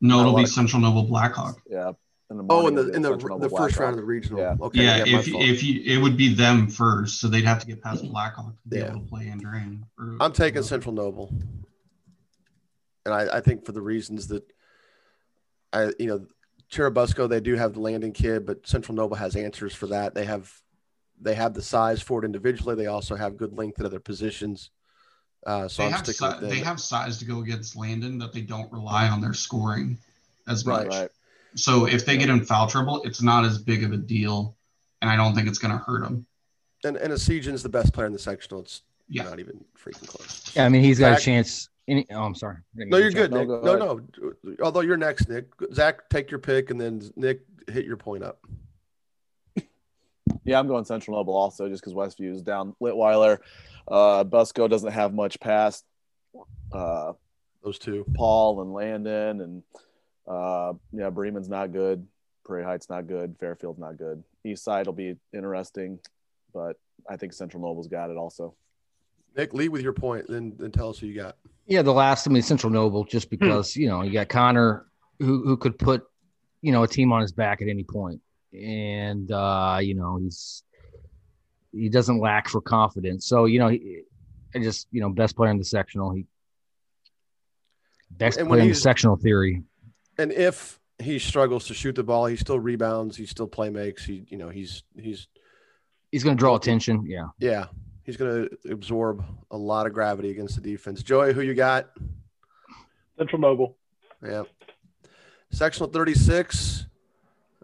no, 0.00 0.20
it'll 0.20 0.36
be 0.36 0.46
Central 0.46 0.82
Noble 0.82 1.04
Blackhawk. 1.04 1.60
Yeah. 1.68 1.92
In 2.30 2.46
oh, 2.50 2.66
in 2.66 2.74
the 2.74 2.90
in 2.90 3.00
the, 3.00 3.16
the 3.16 3.48
first 3.48 3.78
round 3.78 3.94
of 3.94 3.96
the 3.96 4.04
regional. 4.04 4.40
Yeah. 4.40 4.56
Okay. 4.60 4.84
Yeah. 4.84 5.04
yeah 5.04 5.18
if 5.18 5.28
if 5.28 5.62
you 5.62 5.82
it 5.84 6.02
would 6.02 6.16
be 6.16 6.34
them 6.34 6.68
first, 6.68 7.20
so 7.20 7.28
they'd 7.28 7.44
have 7.44 7.58
to 7.60 7.66
get 7.66 7.82
past 7.82 8.04
Blackhawk 8.04 8.52
to 8.62 8.68
be 8.68 8.78
yeah. 8.78 8.88
able 8.88 9.00
to 9.00 9.06
play 9.06 9.26
Andrean. 9.26 9.82
I'm 10.20 10.32
taking 10.32 10.62
Central 10.62 10.94
Noble, 10.94 11.32
and 13.06 13.14
I, 13.14 13.38
I 13.38 13.40
think 13.40 13.64
for 13.64 13.72
the 13.72 13.80
reasons 13.80 14.26
that 14.28 14.44
I 15.72 15.92
you 15.98 16.06
know 16.06 16.26
Churubusco 16.70 17.30
they 17.30 17.40
do 17.40 17.54
have 17.54 17.72
the 17.72 17.80
landing 17.80 18.12
kid, 18.12 18.44
but 18.44 18.66
Central 18.66 18.94
Noble 18.94 19.16
has 19.16 19.34
answers 19.34 19.74
for 19.74 19.86
that. 19.86 20.14
They 20.14 20.26
have 20.26 20.52
they 21.20 21.34
have 21.34 21.54
the 21.54 21.62
size 21.62 22.00
for 22.00 22.22
it 22.22 22.24
individually. 22.24 22.74
They 22.74 22.86
also 22.86 23.16
have 23.16 23.36
good 23.36 23.56
length 23.56 23.80
at 23.80 23.86
other 23.86 24.00
positions. 24.00 24.70
Uh, 25.46 25.68
so 25.68 25.84
they 25.84 25.90
have, 25.90 26.06
si- 26.06 26.26
they 26.42 26.58
have 26.58 26.80
size 26.80 27.18
to 27.18 27.24
go 27.24 27.40
against 27.40 27.76
Landon 27.76 28.18
that 28.18 28.32
they 28.32 28.40
don't 28.40 28.70
rely 28.72 29.08
on 29.08 29.20
their 29.20 29.34
scoring 29.34 29.98
as 30.48 30.66
much. 30.66 30.88
Right. 30.88 31.10
So 31.54 31.86
if 31.86 32.04
they 32.04 32.16
get 32.16 32.28
in 32.28 32.44
foul 32.44 32.66
trouble, 32.66 33.02
it's 33.04 33.22
not 33.22 33.44
as 33.44 33.58
big 33.58 33.84
of 33.84 33.92
a 33.92 33.96
deal, 33.96 34.56
and 35.00 35.10
I 35.10 35.16
don't 35.16 35.34
think 35.34 35.48
it's 35.48 35.58
going 35.58 35.72
to 35.72 35.78
hurt 35.78 36.02
them. 36.02 36.26
And 36.84 36.96
and 36.96 37.12
is 37.12 37.26
the 37.62 37.68
best 37.68 37.92
player 37.92 38.06
in 38.06 38.12
the 38.12 38.18
sectional. 38.18 38.60
It's 38.60 38.82
yeah. 39.08 39.24
not 39.24 39.40
even 39.40 39.64
freaking 39.76 40.06
close. 40.06 40.52
Yeah, 40.54 40.66
I 40.66 40.68
mean 40.68 40.82
he's 40.82 40.98
got 40.98 41.14
Zach, 41.14 41.18
a 41.18 41.22
chance. 41.22 41.68
Any, 41.88 42.06
oh, 42.10 42.22
I'm 42.22 42.34
sorry. 42.34 42.58
No, 42.74 42.98
you're 42.98 43.10
good, 43.10 43.32
Nick. 43.32 43.48
No, 43.48 43.60
no, 43.60 43.76
no. 43.76 44.54
Although 44.62 44.80
you're 44.82 44.98
next, 44.98 45.28
Nick. 45.28 45.46
Zach, 45.72 46.08
take 46.10 46.30
your 46.30 46.38
pick, 46.38 46.70
and 46.70 46.80
then 46.80 47.10
Nick 47.16 47.40
hit 47.66 47.86
your 47.86 47.96
point 47.96 48.22
up. 48.22 48.46
Yeah, 50.44 50.58
I'm 50.58 50.66
going 50.66 50.84
Central 50.84 51.16
Noble 51.16 51.36
also, 51.36 51.68
just 51.68 51.82
because 51.82 51.94
Westview 51.94 52.32
is 52.34 52.42
down. 52.42 52.74
Litweiler, 52.80 53.38
uh, 53.86 54.24
Busco 54.24 54.68
doesn't 54.68 54.92
have 54.92 55.14
much 55.14 55.40
past 55.40 55.84
uh, 56.72 57.12
those 57.62 57.78
two, 57.78 58.04
Paul 58.14 58.62
and 58.62 58.72
Landon, 58.72 59.40
and 59.40 59.62
uh, 60.26 60.74
yeah, 60.92 61.10
Bremen's 61.10 61.48
not 61.48 61.72
good. 61.72 62.06
Prairie 62.44 62.64
Heights 62.64 62.88
not 62.88 63.06
good. 63.06 63.36
Fairfield's 63.38 63.78
not 63.78 63.98
good. 63.98 64.22
East 64.44 64.64
Side 64.64 64.86
will 64.86 64.94
be 64.94 65.16
interesting, 65.34 65.98
but 66.54 66.76
I 67.08 67.16
think 67.16 67.32
Central 67.32 67.62
Noble's 67.62 67.88
got 67.88 68.10
it 68.10 68.16
also. 68.16 68.54
Nick, 69.36 69.52
lead 69.52 69.68
with 69.68 69.82
your 69.82 69.92
point, 69.92 70.26
then 70.28 70.54
then 70.58 70.72
tell 70.72 70.90
us 70.90 70.98
who 70.98 71.06
you 71.06 71.14
got. 71.14 71.36
Yeah, 71.66 71.82
the 71.82 71.92
last, 71.92 72.26
I 72.26 72.30
mean, 72.30 72.42
Central 72.42 72.72
Noble, 72.72 73.04
just 73.04 73.28
because 73.28 73.76
you 73.76 73.88
know 73.88 74.02
you 74.02 74.12
got 74.12 74.28
Connor, 74.28 74.86
who 75.18 75.44
who 75.44 75.56
could 75.56 75.78
put 75.78 76.04
you 76.62 76.72
know 76.72 76.82
a 76.82 76.88
team 76.88 77.12
on 77.12 77.20
his 77.20 77.32
back 77.32 77.60
at 77.60 77.68
any 77.68 77.84
point 77.84 78.20
and 78.52 79.30
uh, 79.30 79.78
you 79.80 79.94
know 79.94 80.16
he's 80.16 80.62
he 81.72 81.88
doesn't 81.88 82.20
lack 82.20 82.48
for 82.48 82.60
confidence. 82.60 83.26
So 83.26 83.44
you 83.44 83.58
know, 83.58 83.68
he, 83.68 84.02
I 84.54 84.58
just 84.58 84.88
you 84.90 85.00
know 85.00 85.10
best 85.10 85.36
player 85.36 85.50
in 85.50 85.58
the 85.58 85.64
sectional. 85.64 86.12
He 86.12 86.26
best 88.10 88.38
player 88.38 88.62
in 88.62 88.68
the 88.68 88.74
sectional 88.74 89.16
theory. 89.16 89.62
And 90.18 90.32
if 90.32 90.80
he 90.98 91.18
struggles 91.18 91.66
to 91.68 91.74
shoot 91.74 91.94
the 91.94 92.02
ball, 92.02 92.26
he 92.26 92.36
still 92.36 92.58
rebounds. 92.58 93.16
He 93.16 93.26
still 93.26 93.46
play 93.46 93.70
makes. 93.70 94.04
He 94.04 94.24
you 94.28 94.38
know 94.38 94.48
he's 94.48 94.82
he's 94.96 95.28
he's 96.10 96.24
going 96.24 96.36
to 96.36 96.40
draw 96.40 96.56
attention. 96.56 97.04
Yeah, 97.06 97.28
yeah. 97.38 97.66
He's 98.02 98.16
going 98.16 98.48
to 98.48 98.72
absorb 98.72 99.22
a 99.50 99.56
lot 99.56 99.86
of 99.86 99.92
gravity 99.92 100.30
against 100.30 100.54
the 100.54 100.62
defense. 100.62 101.02
Joey, 101.02 101.34
who 101.34 101.42
you 101.42 101.52
got? 101.52 101.90
Central 103.18 103.38
Noble. 103.38 103.76
Yeah. 104.24 104.44
Sectional 105.50 105.90
36. 105.90 106.86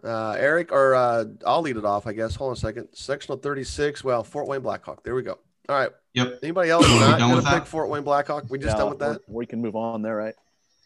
Uh, 0.05 0.35
Eric, 0.37 0.71
or 0.71 0.93
uh, 0.93 1.25
I'll 1.47 1.61
lead 1.61 1.77
it 1.77 1.85
off, 1.85 2.05
I 2.05 2.13
guess. 2.13 2.35
Hold 2.35 2.49
on 2.49 2.53
a 2.53 2.57
second. 2.57 2.89
Sectional 2.93 3.39
36. 3.39 4.03
Well, 4.03 4.23
Fort 4.23 4.47
Wayne 4.47 4.61
Blackhawk. 4.61 5.03
There 5.03 5.15
we 5.15 5.23
go. 5.23 5.39
All 5.67 5.77
right. 5.79 5.89
Yep. 6.13 6.39
Anybody 6.43 6.69
else 6.71 6.87
not 6.87 7.19
going 7.19 7.43
to 7.43 7.51
pick 7.51 7.65
Fort 7.65 7.89
Wayne 7.89 8.03
Blackhawk? 8.03 8.45
We 8.49 8.59
just 8.59 8.77
done 8.77 8.89
with 8.89 8.99
that? 8.99 9.21
We 9.27 9.47
can 9.47 9.61
move 9.61 9.75
on 9.75 10.03
there, 10.03 10.15
right? 10.15 10.35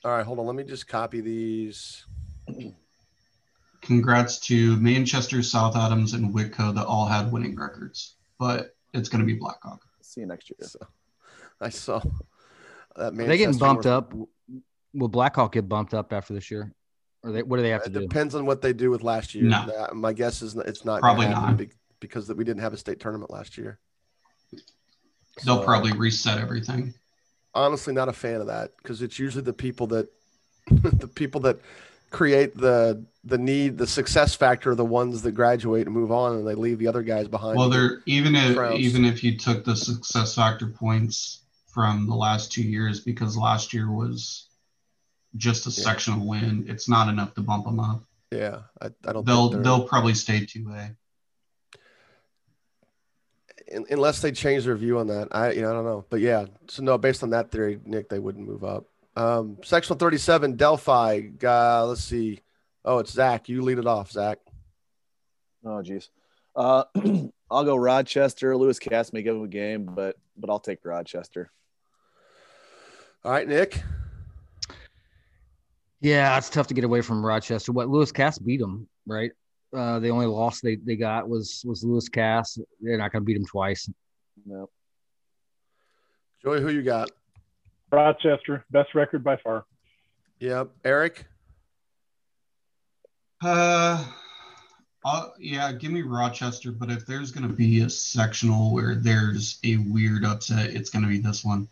All 0.06 0.12
right. 0.12 0.26
Hold 0.26 0.40
on. 0.40 0.46
Let 0.46 0.56
me 0.56 0.64
just 0.64 0.88
copy 0.88 1.20
these. 1.20 2.06
Congrats 3.82 4.40
to 4.40 4.78
Manchester, 4.78 5.44
South 5.44 5.76
Adams, 5.76 6.14
and 6.14 6.34
Whitko 6.34 6.74
that 6.76 6.86
all 6.86 7.06
had 7.06 7.32
winning 7.32 7.56
records, 7.56 8.16
but 8.38 8.76
it's 8.94 9.10
going 9.10 9.22
to 9.22 9.26
be 9.26 9.34
Blackhawk. 9.34 9.82
See 10.02 10.22
you 10.22 10.28
next 10.28 10.50
year. 10.50 10.68
So, 10.68 10.80
I 11.62 11.70
saw 11.70 12.00
that. 12.96 13.14
Manchester 13.14 13.24
Are 13.24 13.28
they 13.28 13.38
getting 13.38 13.58
bumped 13.58 13.86
up? 13.86 14.14
Will 14.94 15.08
Blackhawk 15.08 15.54
get 15.54 15.70
bumped 15.70 15.94
up 15.94 16.12
after 16.14 16.34
this 16.34 16.50
year? 16.50 16.74
Or 17.24 17.32
they, 17.32 17.44
what 17.44 17.58
do 17.58 17.64
they 17.64 17.70
have 17.70 17.84
to 17.84 17.90
do? 17.90 18.00
it 18.00 18.02
do? 18.02 18.08
Depends 18.08 18.36
on 18.36 18.46
what 18.46 18.62
they 18.62 18.74
do 18.74 18.90
with 18.92 19.04
last 19.04 19.36
year. 19.36 19.44
No. 19.44 19.90
My 19.94 20.14
guess 20.14 20.42
is 20.42 20.56
it's 20.56 20.86
not 20.86 21.02
probably 21.02 21.28
not 21.28 21.60
because 22.00 22.34
we 22.34 22.44
didn't 22.44 22.62
have 22.62 22.74
a 22.74 22.78
state 22.78 23.00
tournament 23.00 23.32
last 23.32 23.58
year. 23.58 23.80
They'll 25.44 25.60
so, 25.60 25.64
probably 25.64 25.92
reset 25.94 26.38
everything. 26.38 26.94
Honestly, 27.54 27.94
not 27.94 28.10
a 28.10 28.14
fan 28.14 28.42
of 28.42 28.48
that 28.48 28.72
because 28.78 29.02
it's 29.02 29.20
usually 29.20 29.44
the 29.44 29.54
people 29.54 29.88
that 29.88 30.10
the 30.72 31.08
people 31.08 31.42
that 31.42 31.60
create 32.10 32.56
the 32.58 33.04
the 33.24 33.38
need 33.38 33.78
the 33.78 33.86
success 33.86 34.34
factor 34.34 34.72
are 34.72 34.76
the 34.76 34.86
ones 34.86 35.22
that 35.22 35.34
graduate 35.34 35.86
and 35.86 35.96
move 35.96 36.12
on 36.12 36.38
and 36.38 36.48
they 36.48 36.56
leave 36.56 36.80
the 36.80 36.88
other 36.88 37.04
guys 37.04 37.28
behind 37.28 37.56
well 37.56 37.70
they're 37.70 38.02
even 38.08 38.36
if 38.36 38.80
even 38.80 39.06
if 39.06 39.24
you 39.24 39.38
took 39.38 39.64
the 39.64 39.76
success 39.76 40.34
factor 40.34 40.68
points 40.68 41.44
from 41.68 42.08
the 42.08 42.16
last 42.16 42.52
two 42.52 42.64
years 42.64 43.00
because 43.00 43.38
last 43.38 43.74
year 43.74 43.92
was 43.92 44.49
just 45.36 45.68
a 45.68 45.70
yeah. 45.70 45.84
sectional 45.84 46.28
win, 46.28 46.66
it's 46.68 46.90
not 46.90 47.10
enough 47.10 47.34
to 47.36 47.42
bump 47.42 47.66
them 47.66 47.80
up. 47.80 48.04
Yeah, 48.32 48.60
I, 48.82 48.88
I 49.08 49.14
don't. 49.14 49.26
They'll 49.26 49.50
they'll 49.50 49.88
probably 49.88 50.14
stay 50.14 50.46
two 50.46 50.72
A. 50.72 50.96
Unless 53.92 54.22
they 54.22 54.32
change 54.32 54.66
their 54.66 54.76
view 54.76 54.98
on 54.98 55.08
that, 55.08 55.30
I 55.32 55.52
you 55.52 55.62
know 55.62 55.70
I 55.70 55.74
don't 55.74 55.86
know, 55.86 56.06
but 56.10 56.20
yeah. 56.20 56.46
So 56.68 56.84
no, 56.84 56.98
based 56.98 57.24
on 57.24 57.32
that 57.32 57.52
theory, 57.52 57.80
Nick, 57.86 58.10
they 58.10 58.20
wouldn't 58.20 58.48
move 58.48 58.64
up. 58.64 58.86
Um, 59.16 59.58
sectional 59.64 59.98
thirty-seven, 59.98 60.56
Delphi. 60.56 61.22
Uh, 61.44 61.86
let's 61.86 62.04
see. 62.04 62.42
Oh, 62.86 63.00
it's 63.00 63.12
Zach. 63.12 63.50
You 63.50 63.62
lead 63.62 63.78
it 63.78 63.88
off, 63.88 64.12
Zach. 64.12 64.40
Oh, 65.66 65.82
geez. 65.82 66.10
Uh, 66.56 66.84
I'll 67.52 67.66
go 67.66 67.76
Rochester. 67.76 68.56
Lewis 68.56 68.80
Cass 68.80 69.12
may 69.12 69.22
give 69.22 69.36
him 69.36 69.44
a 69.44 69.48
game, 69.48 69.86
but 69.86 70.18
but 70.38 70.50
I'll 70.50 70.60
take 70.60 70.86
Rochester. 70.86 71.52
All 73.24 73.32
right, 73.32 73.48
Nick. 73.48 73.82
Yeah, 76.02 76.38
it's 76.38 76.50
tough 76.50 76.68
to 76.68 76.74
get 76.74 76.84
away 76.84 77.02
from 77.02 77.26
Rochester. 77.26 77.72
What 77.72 77.90
Lewis 77.90 78.12
Cass 78.12 78.40
beat 78.40 78.60
them, 78.60 78.88
right? 79.06 79.32
Uh, 79.76 80.00
the 80.00 80.10
only 80.10 80.26
loss 80.26 80.62
they, 80.62 80.76
they 80.76 80.96
got 80.96 81.28
was 81.28 81.64
was 81.66 81.84
Lewis 81.84 82.10
Cass. 82.10 82.58
They're 82.82 82.98
not 82.98 83.12
going 83.12 83.22
to 83.22 83.26
beat 83.26 83.36
them 83.36 83.46
twice. 83.46 83.90
No. 84.46 84.70
Joey, 86.42 86.62
who 86.62 86.70
you 86.70 86.82
got? 86.82 87.12
Rochester, 87.92 88.64
best 88.72 88.96
record 88.96 89.24
by 89.24 89.38
far. 89.38 89.66
Yep. 90.40 90.70
Eric. 90.86 91.26
Uh, 93.44 94.06
I'll, 95.04 95.34
yeah, 95.38 95.72
give 95.74 95.92
me 95.92 96.02
Rochester. 96.02 96.72
But 96.72 96.90
if 96.90 97.06
there's 97.06 97.32
going 97.32 97.48
to 97.48 97.54
be 97.54 97.82
a 97.82 97.90
sectional 97.90 98.74
where 98.74 98.96
there's 98.96 99.60
a 99.66 99.78
weird 99.78 100.24
upset, 100.24 100.70
it's 100.70 100.90
going 100.90 101.04
to 101.04 101.10
be 101.10 101.20
this 101.20 101.44
one. 101.44 101.68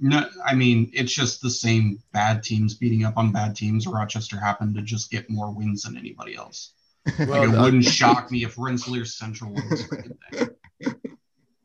No, 0.00 0.28
I 0.44 0.54
mean 0.54 0.90
it's 0.92 1.12
just 1.12 1.42
the 1.42 1.50
same 1.50 2.00
bad 2.12 2.42
teams 2.42 2.74
beating 2.74 3.04
up 3.04 3.16
on 3.16 3.32
bad 3.32 3.56
teams. 3.56 3.86
Rochester 3.86 4.38
happened 4.38 4.74
to 4.76 4.82
just 4.82 5.10
get 5.10 5.28
more 5.28 5.50
wins 5.50 5.82
than 5.82 5.96
anybody 5.96 6.36
else. 6.36 6.72
Well, 7.18 7.46
like, 7.46 7.48
it 7.48 7.58
wouldn't 7.58 7.84
shock 7.84 8.30
me 8.30 8.44
if 8.44 8.58
Rensselaer 8.58 9.06
Central 9.06 9.52
wins. 9.52 9.88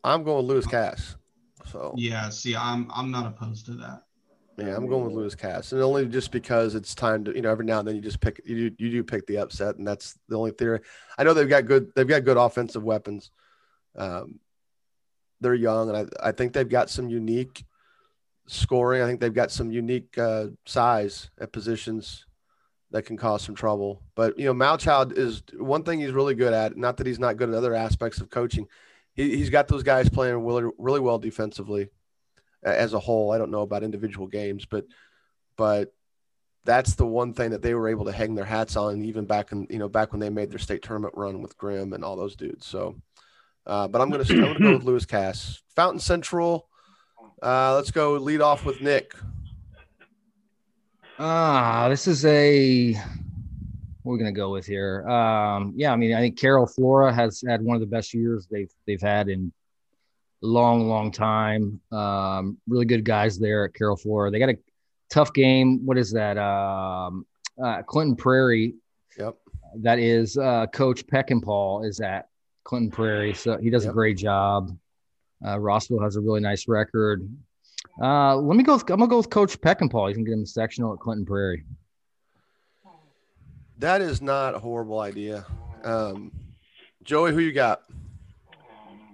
I'm 0.03 0.23
going 0.23 0.37
with 0.37 0.45
Lewis 0.45 0.65
Cass. 0.65 1.17
So 1.69 1.93
yeah, 1.97 2.29
see, 2.29 2.55
I'm 2.55 2.89
I'm 2.93 3.11
not 3.11 3.25
opposed 3.25 3.65
to 3.67 3.73
that. 3.73 4.03
Yeah, 4.57 4.75
I'm 4.75 4.87
going 4.87 5.05
with 5.05 5.13
Lewis 5.13 5.35
Cass, 5.35 5.71
and 5.71 5.81
only 5.81 6.05
just 6.05 6.31
because 6.31 6.75
it's 6.75 6.93
time 6.93 7.23
to 7.25 7.35
you 7.35 7.41
know 7.41 7.49
every 7.49 7.65
now 7.65 7.79
and 7.79 7.87
then 7.87 7.95
you 7.95 8.01
just 8.01 8.19
pick 8.19 8.41
you 8.45 8.69
do, 8.69 8.85
you 8.85 8.91
do 8.91 9.03
pick 9.03 9.25
the 9.25 9.37
upset, 9.37 9.77
and 9.77 9.87
that's 9.87 10.17
the 10.29 10.37
only 10.37 10.51
theory. 10.51 10.79
I 11.17 11.23
know 11.23 11.33
they've 11.33 11.49
got 11.49 11.65
good 11.65 11.91
they've 11.95 12.07
got 12.07 12.23
good 12.23 12.37
offensive 12.37 12.83
weapons. 12.83 13.31
Um, 13.95 14.39
they're 15.41 15.55
young, 15.55 15.89
and 15.89 15.97
I 15.97 16.29
I 16.29 16.31
think 16.31 16.53
they've 16.53 16.69
got 16.69 16.89
some 16.89 17.09
unique 17.09 17.65
scoring. 18.47 19.01
I 19.01 19.07
think 19.07 19.19
they've 19.19 19.33
got 19.33 19.51
some 19.51 19.71
unique 19.71 20.17
uh, 20.17 20.47
size 20.65 21.29
at 21.39 21.51
positions 21.51 22.25
that 22.91 23.03
can 23.03 23.17
cause 23.17 23.41
some 23.41 23.55
trouble. 23.55 24.01
But 24.15 24.37
you 24.37 24.45
know, 24.45 24.53
Malchild 24.53 25.17
is 25.17 25.43
one 25.57 25.83
thing 25.83 25.99
he's 25.99 26.11
really 26.11 26.35
good 26.35 26.53
at. 26.53 26.77
Not 26.77 26.97
that 26.97 27.07
he's 27.07 27.19
not 27.19 27.37
good 27.37 27.49
at 27.49 27.55
other 27.55 27.73
aspects 27.73 28.21
of 28.21 28.29
coaching. 28.29 28.67
He, 29.15 29.39
has 29.39 29.49
got 29.49 29.67
those 29.67 29.83
guys 29.83 30.09
playing 30.09 30.43
really, 30.45 30.71
really 30.77 30.99
well 30.99 31.19
defensively 31.19 31.89
as 32.63 32.93
a 32.93 32.99
whole. 32.99 33.31
I 33.31 33.37
don't 33.37 33.51
know 33.51 33.61
about 33.61 33.83
individual 33.83 34.27
games, 34.27 34.65
but 34.65 34.85
but 35.57 35.93
that's 36.65 36.95
the 36.95 37.05
one 37.05 37.33
thing 37.33 37.51
that 37.51 37.61
they 37.61 37.73
were 37.73 37.89
able 37.89 38.05
to 38.05 38.11
hang 38.11 38.35
their 38.35 38.45
hats 38.45 38.75
on, 38.75 39.03
even 39.03 39.25
back 39.25 39.51
in 39.51 39.67
you 39.69 39.79
know 39.79 39.89
back 39.89 40.11
when 40.11 40.19
they 40.19 40.29
made 40.29 40.51
their 40.51 40.59
state 40.59 40.81
tournament 40.81 41.13
run 41.17 41.41
with 41.41 41.57
Grimm 41.57 41.93
and 41.93 42.03
all 42.03 42.15
those 42.15 42.35
dudes. 42.35 42.65
So, 42.65 42.95
uh, 43.65 43.87
but 43.87 44.01
I'm 44.01 44.09
gonna 44.09 44.25
I'm 44.29 44.53
gonna 44.53 44.59
go 44.59 44.73
with 44.77 44.83
Lewis 44.83 45.05
Cass. 45.05 45.61
Fountain 45.75 45.99
Central. 45.99 46.67
Uh, 47.43 47.75
let's 47.75 47.91
go 47.91 48.13
lead 48.13 48.39
off 48.39 48.63
with 48.63 48.79
Nick. 48.79 49.13
Ah, 51.19 51.87
this 51.89 52.07
is 52.07 52.23
a 52.25 52.95
we're 54.05 54.17
gonna 54.17 54.31
go 54.31 54.49
with 54.49 54.65
here. 54.65 55.05
Um, 55.09 55.73
yeah, 55.75 55.91
I 55.91 55.97
mean, 55.97 56.13
I 56.13 56.21
think 56.21 56.39
Carroll 56.39 56.65
Flora 56.65 57.13
has 57.13 57.43
had 57.45 57.61
one 57.61 57.75
of 57.75 57.81
the 57.81 57.87
best 57.87 58.13
years 58.13 58.47
they've 58.49 58.71
they've 58.87 59.01
had 59.01 59.27
in 59.27 59.51
a 60.41 60.45
long, 60.45 60.87
long 60.87 61.11
time. 61.11 61.81
Um, 61.91 62.57
really 62.65 62.85
good 62.85 63.03
guys 63.03 63.37
there 63.37 63.65
at 63.65 63.73
Carroll 63.73 63.97
Flora. 63.97 64.31
They 64.31 64.39
got 64.39 64.49
a 64.49 64.57
tough 65.09 65.33
game. 65.33 65.85
What 65.85 65.97
is 65.97 66.11
that? 66.13 66.37
Um, 66.37 67.25
uh, 67.61 67.81
Clinton 67.83 68.15
Prairie. 68.15 68.75
Yep. 69.19 69.35
That 69.81 69.99
is 69.99 70.37
uh, 70.37 70.67
Coach 70.67 71.05
Peckinpah 71.07 71.85
is 71.85 71.99
at 71.99 72.29
Clinton 72.63 72.89
Prairie, 72.89 73.33
so 73.33 73.57
he 73.57 73.69
does 73.69 73.83
yep. 73.83 73.91
a 73.91 73.93
great 73.93 74.17
job. 74.17 74.77
Uh, 75.43 75.57
Rossville 75.57 76.01
has 76.01 76.15
a 76.15 76.21
really 76.21 76.39
nice 76.39 76.67
record. 76.67 77.27
Uh, 78.01 78.35
let 78.37 78.55
me 78.55 78.63
go. 78.63 78.73
With, 78.73 78.89
I'm 78.89 78.99
gonna 78.99 79.07
go 79.07 79.17
with 79.17 79.29
Coach 79.29 79.59
Peckinpah. 79.59 80.09
You 80.09 80.15
can 80.15 80.23
get 80.23 80.33
him 80.33 80.43
a 80.43 80.47
sectional 80.47 80.93
at 80.93 80.99
Clinton 80.99 81.25
Prairie. 81.25 81.63
That 83.79 84.01
is 84.01 84.21
not 84.21 84.55
a 84.55 84.59
horrible 84.59 84.99
idea. 84.99 85.45
Um, 85.83 86.31
Joey, 87.03 87.33
who 87.33 87.39
you 87.39 87.51
got? 87.51 87.81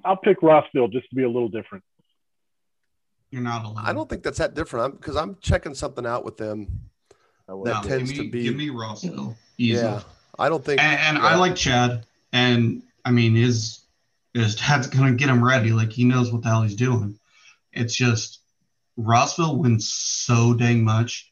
I'll 0.06 0.18
pick 0.18 0.42
Rossville 0.42 0.88
just 0.88 1.10
to 1.10 1.16
be 1.16 1.24
a 1.24 1.30
little 1.30 1.50
different. 1.50 1.84
You're 3.32 3.42
not 3.42 3.66
alone. 3.66 3.84
I 3.84 3.94
don't 3.94 4.10
think 4.10 4.24
that's 4.24 4.38
that 4.38 4.54
different. 4.54 5.00
because 5.00 5.16
I'm, 5.16 5.32
I'm, 5.32 5.38
checking 5.42 5.76
something 5.76 6.06
out 6.06 6.26
with 6.26 6.38
them 6.38 6.68
that 7.48 7.56
no, 7.66 7.82
tends 7.84 8.12
me, 8.12 8.18
to 8.18 8.32
be. 8.32 8.44
Give 8.44 8.56
me 8.56 8.70
Rossville. 8.70 9.36
Easy. 9.58 9.82
Yeah, 9.82 10.02
I 10.38 10.50
don't 10.50 10.64
think. 10.64 10.82
And, 10.82 11.00
and 11.00 11.18
yeah. 11.18 11.30
I 11.30 11.36
like 11.36 11.56
Chad, 11.56 12.06
and 12.32 12.84
I 13.06 13.12
mean 13.12 13.36
his 13.36 13.79
his 14.40 14.56
dad's 14.56 14.88
gonna 14.88 15.14
get 15.14 15.30
him 15.30 15.44
ready. 15.44 15.72
Like 15.72 15.92
he 15.92 16.04
knows 16.04 16.32
what 16.32 16.44
the 16.44 16.50
hell 16.50 16.64
he's 16.64 16.76
doing. 16.76 17.20
It's 17.72 17.96
just 17.96 18.42
Rossville 18.98 19.58
wins 19.58 19.90
so 19.90 20.54
dang 20.54 20.84
much 20.84 21.32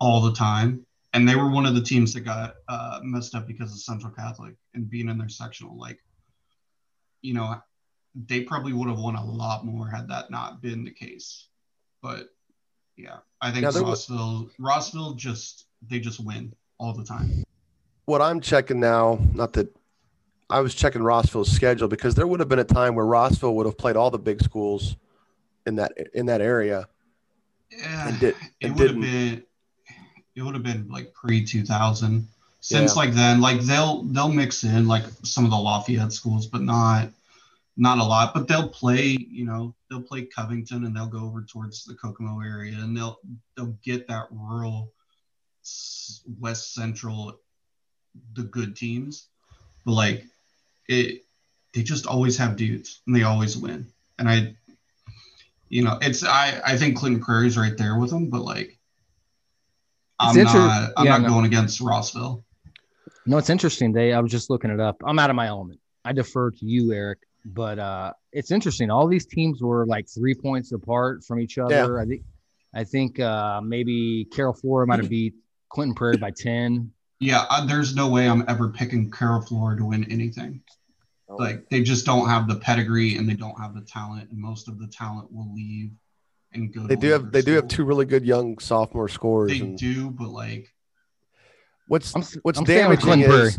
all 0.00 0.22
the 0.22 0.32
time, 0.32 0.84
and 1.12 1.28
they 1.28 1.36
were 1.36 1.50
one 1.50 1.66
of 1.66 1.74
the 1.74 1.82
teams 1.82 2.12
that 2.14 2.20
got 2.20 2.54
uh, 2.68 3.00
messed 3.02 3.34
up 3.34 3.46
because 3.46 3.72
of 3.72 3.78
Central 3.78 4.12
Catholic 4.12 4.54
and 4.74 4.90
being 4.90 5.08
in 5.08 5.18
their 5.18 5.28
sectional. 5.28 5.78
Like, 5.78 6.00
you 7.22 7.34
know, 7.34 7.56
they 8.14 8.40
probably 8.42 8.72
would 8.72 8.88
have 8.88 8.98
won 8.98 9.16
a 9.16 9.24
lot 9.24 9.64
more 9.64 9.88
had 9.88 10.08
that 10.08 10.30
not 10.30 10.60
been 10.60 10.84
the 10.84 10.90
case. 10.90 11.48
But 12.02 12.28
yeah, 12.96 13.18
I 13.40 13.50
think 13.50 13.64
Rossville, 13.66 14.44
was, 14.44 14.52
Rossville 14.58 15.14
just 15.14 15.66
they 15.88 16.00
just 16.00 16.24
win 16.24 16.54
all 16.78 16.92
the 16.92 17.04
time. 17.04 17.44
What 18.06 18.20
I'm 18.20 18.40
checking 18.40 18.80
now, 18.80 19.18
not 19.32 19.54
that 19.54 19.74
I 20.54 20.60
was 20.60 20.72
checking 20.72 21.02
Rossville's 21.02 21.50
schedule 21.50 21.88
because 21.88 22.14
there 22.14 22.28
would 22.28 22.38
have 22.38 22.48
been 22.48 22.60
a 22.60 22.64
time 22.64 22.94
where 22.94 23.04
Rossville 23.04 23.56
would 23.56 23.66
have 23.66 23.76
played 23.76 23.96
all 23.96 24.12
the 24.12 24.20
big 24.20 24.40
schools 24.40 24.94
in 25.66 25.74
that 25.74 25.92
in 26.14 26.26
that 26.26 26.40
area. 26.40 26.86
Yeah, 27.76 28.08
and 28.08 28.20
did, 28.20 28.36
and 28.62 28.70
it 28.70 28.78
would 28.78 28.90
have 28.90 29.00
been 29.00 29.42
it 30.36 30.42
would 30.42 30.54
have 30.54 30.62
been 30.62 30.86
like 30.88 31.12
pre 31.12 31.44
2000. 31.44 32.28
Since 32.60 32.94
yeah. 32.94 33.02
like 33.02 33.14
then, 33.14 33.40
like 33.40 33.62
they'll 33.62 34.04
they'll 34.04 34.28
mix 34.28 34.62
in 34.62 34.86
like 34.86 35.02
some 35.24 35.44
of 35.44 35.50
the 35.50 35.56
Lafayette 35.56 36.12
schools, 36.12 36.46
but 36.46 36.62
not 36.62 37.08
not 37.76 37.98
a 37.98 38.04
lot, 38.04 38.32
but 38.32 38.46
they'll 38.46 38.68
play, 38.68 39.16
you 39.28 39.44
know, 39.44 39.74
they'll 39.90 40.02
play 40.02 40.22
Covington 40.22 40.84
and 40.84 40.94
they'll 40.94 41.08
go 41.08 41.24
over 41.24 41.42
towards 41.42 41.84
the 41.84 41.96
Kokomo 41.96 42.40
area 42.40 42.76
and 42.78 42.96
they'll 42.96 43.18
they'll 43.56 43.76
get 43.82 44.06
that 44.06 44.28
rural 44.30 44.92
west 46.38 46.74
central 46.74 47.40
the 48.34 48.44
good 48.44 48.76
teams. 48.76 49.30
But 49.84 49.94
like 49.94 50.24
it 50.88 51.22
they 51.72 51.82
just 51.82 52.06
always 52.06 52.36
have 52.38 52.56
dudes 52.56 53.02
and 53.06 53.14
they 53.14 53.22
always 53.22 53.56
win. 53.56 53.86
And 54.18 54.28
I 54.28 54.56
you 55.68 55.82
know, 55.82 55.98
it's 56.00 56.24
I 56.24 56.60
I 56.64 56.76
think 56.76 56.96
Clinton 56.96 57.22
Prairie's 57.22 57.56
right 57.56 57.76
there 57.76 57.98
with 57.98 58.10
them, 58.10 58.30
but 58.30 58.42
like 58.42 58.78
I'm 60.18 60.36
not 60.36 60.92
I'm 60.96 61.06
yeah, 61.06 61.12
not 61.12 61.22
no. 61.22 61.28
going 61.28 61.46
against 61.46 61.80
Rossville. 61.80 62.44
No, 63.26 63.38
it's 63.38 63.50
interesting. 63.50 63.92
They 63.92 64.12
I 64.12 64.20
was 64.20 64.30
just 64.30 64.50
looking 64.50 64.70
it 64.70 64.80
up. 64.80 64.96
I'm 65.04 65.18
out 65.18 65.30
of 65.30 65.36
my 65.36 65.46
element. 65.46 65.80
I 66.04 66.12
defer 66.12 66.50
to 66.50 66.66
you, 66.66 66.92
Eric 66.92 67.18
but 67.44 67.78
uh, 67.78 68.12
it's 68.32 68.50
interesting. 68.50 68.90
All 68.90 69.06
these 69.06 69.26
teams 69.26 69.62
were 69.62 69.86
like 69.86 70.08
three 70.08 70.34
points 70.34 70.72
apart 70.72 71.24
from 71.24 71.40
each 71.40 71.58
other. 71.58 71.96
Yeah. 71.96 72.02
I 72.02 72.04
think 72.06 72.22
I 72.74 72.84
think 72.84 73.20
uh, 73.20 73.60
maybe 73.60 74.26
Carroll 74.32 74.54
Flora 74.54 74.86
might 74.86 75.00
have 75.00 75.10
beat 75.10 75.34
Clinton 75.68 75.94
Prairie 75.94 76.16
by 76.16 76.30
ten. 76.30 76.92
Yeah, 77.24 77.46
uh, 77.48 77.64
there's 77.64 77.94
no 77.94 78.10
way 78.10 78.28
I'm 78.28 78.44
ever 78.48 78.68
picking 78.68 79.10
Carroll 79.10 79.40
Flora 79.40 79.78
to 79.78 79.86
win 79.86 80.04
anything. 80.12 80.60
Oh. 81.26 81.36
Like 81.36 81.66
they 81.70 81.82
just 81.82 82.04
don't 82.04 82.28
have 82.28 82.46
the 82.46 82.56
pedigree 82.56 83.16
and 83.16 83.26
they 83.26 83.32
don't 83.32 83.58
have 83.58 83.74
the 83.74 83.80
talent, 83.80 84.30
and 84.30 84.38
most 84.38 84.68
of 84.68 84.78
the 84.78 84.86
talent 84.88 85.32
will 85.32 85.50
leave 85.54 85.92
and 86.52 86.70
go. 86.70 86.86
They 86.86 86.96
do 86.96 87.08
have 87.12 87.32
they 87.32 87.40
school. 87.40 87.52
do 87.52 87.56
have 87.56 87.68
two 87.68 87.84
really 87.84 88.04
good 88.04 88.26
young 88.26 88.58
sophomore 88.58 89.08
scores. 89.08 89.50
They 89.50 89.60
and... 89.60 89.78
do, 89.78 90.10
but 90.10 90.28
like, 90.28 90.70
what's 91.88 92.14
I'm, 92.14 92.24
what's 92.42 92.58
I'm 92.58 92.66
damaging 92.66 93.20
is 93.20 93.58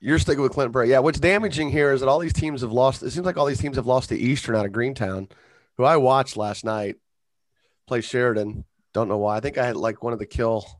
you're 0.00 0.18
sticking 0.18 0.42
with 0.42 0.50
Clinton 0.50 0.72
Prairie. 0.72 0.90
Yeah, 0.90 0.98
what's 0.98 1.20
damaging 1.20 1.70
here 1.70 1.92
is 1.92 2.00
that 2.00 2.08
all 2.08 2.18
these 2.18 2.32
teams 2.32 2.62
have 2.62 2.72
lost. 2.72 3.04
It 3.04 3.12
seems 3.12 3.26
like 3.26 3.36
all 3.36 3.46
these 3.46 3.60
teams 3.60 3.76
have 3.76 3.86
lost 3.86 4.08
to 4.08 4.18
Eastern 4.18 4.56
out 4.56 4.66
of 4.66 4.72
Greentown, 4.72 5.28
who 5.76 5.84
I 5.84 5.98
watched 5.98 6.36
last 6.36 6.64
night 6.64 6.96
play 7.86 8.00
Sheridan. 8.00 8.64
Don't 8.92 9.06
know 9.06 9.18
why. 9.18 9.36
I 9.36 9.40
think 9.40 9.56
I 9.56 9.66
had 9.66 9.76
like 9.76 10.02
one 10.02 10.12
of 10.12 10.18
the 10.18 10.26
kill 10.26 10.79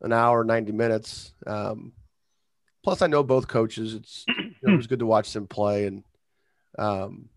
an 0.00 0.12
hour, 0.12 0.44
90 0.44 0.72
minutes. 0.72 1.32
Um, 1.46 1.92
plus, 2.82 3.02
I 3.02 3.06
know 3.06 3.22
both 3.22 3.48
coaches. 3.48 3.94
It's 3.94 4.24
you 4.28 4.54
know, 4.62 4.74
it 4.74 4.76
was 4.76 4.86
good 4.88 5.00
to 5.00 5.06
watch 5.06 5.32
them 5.32 5.46
play. 5.46 5.86
And, 5.86 6.04
um, 6.78 7.28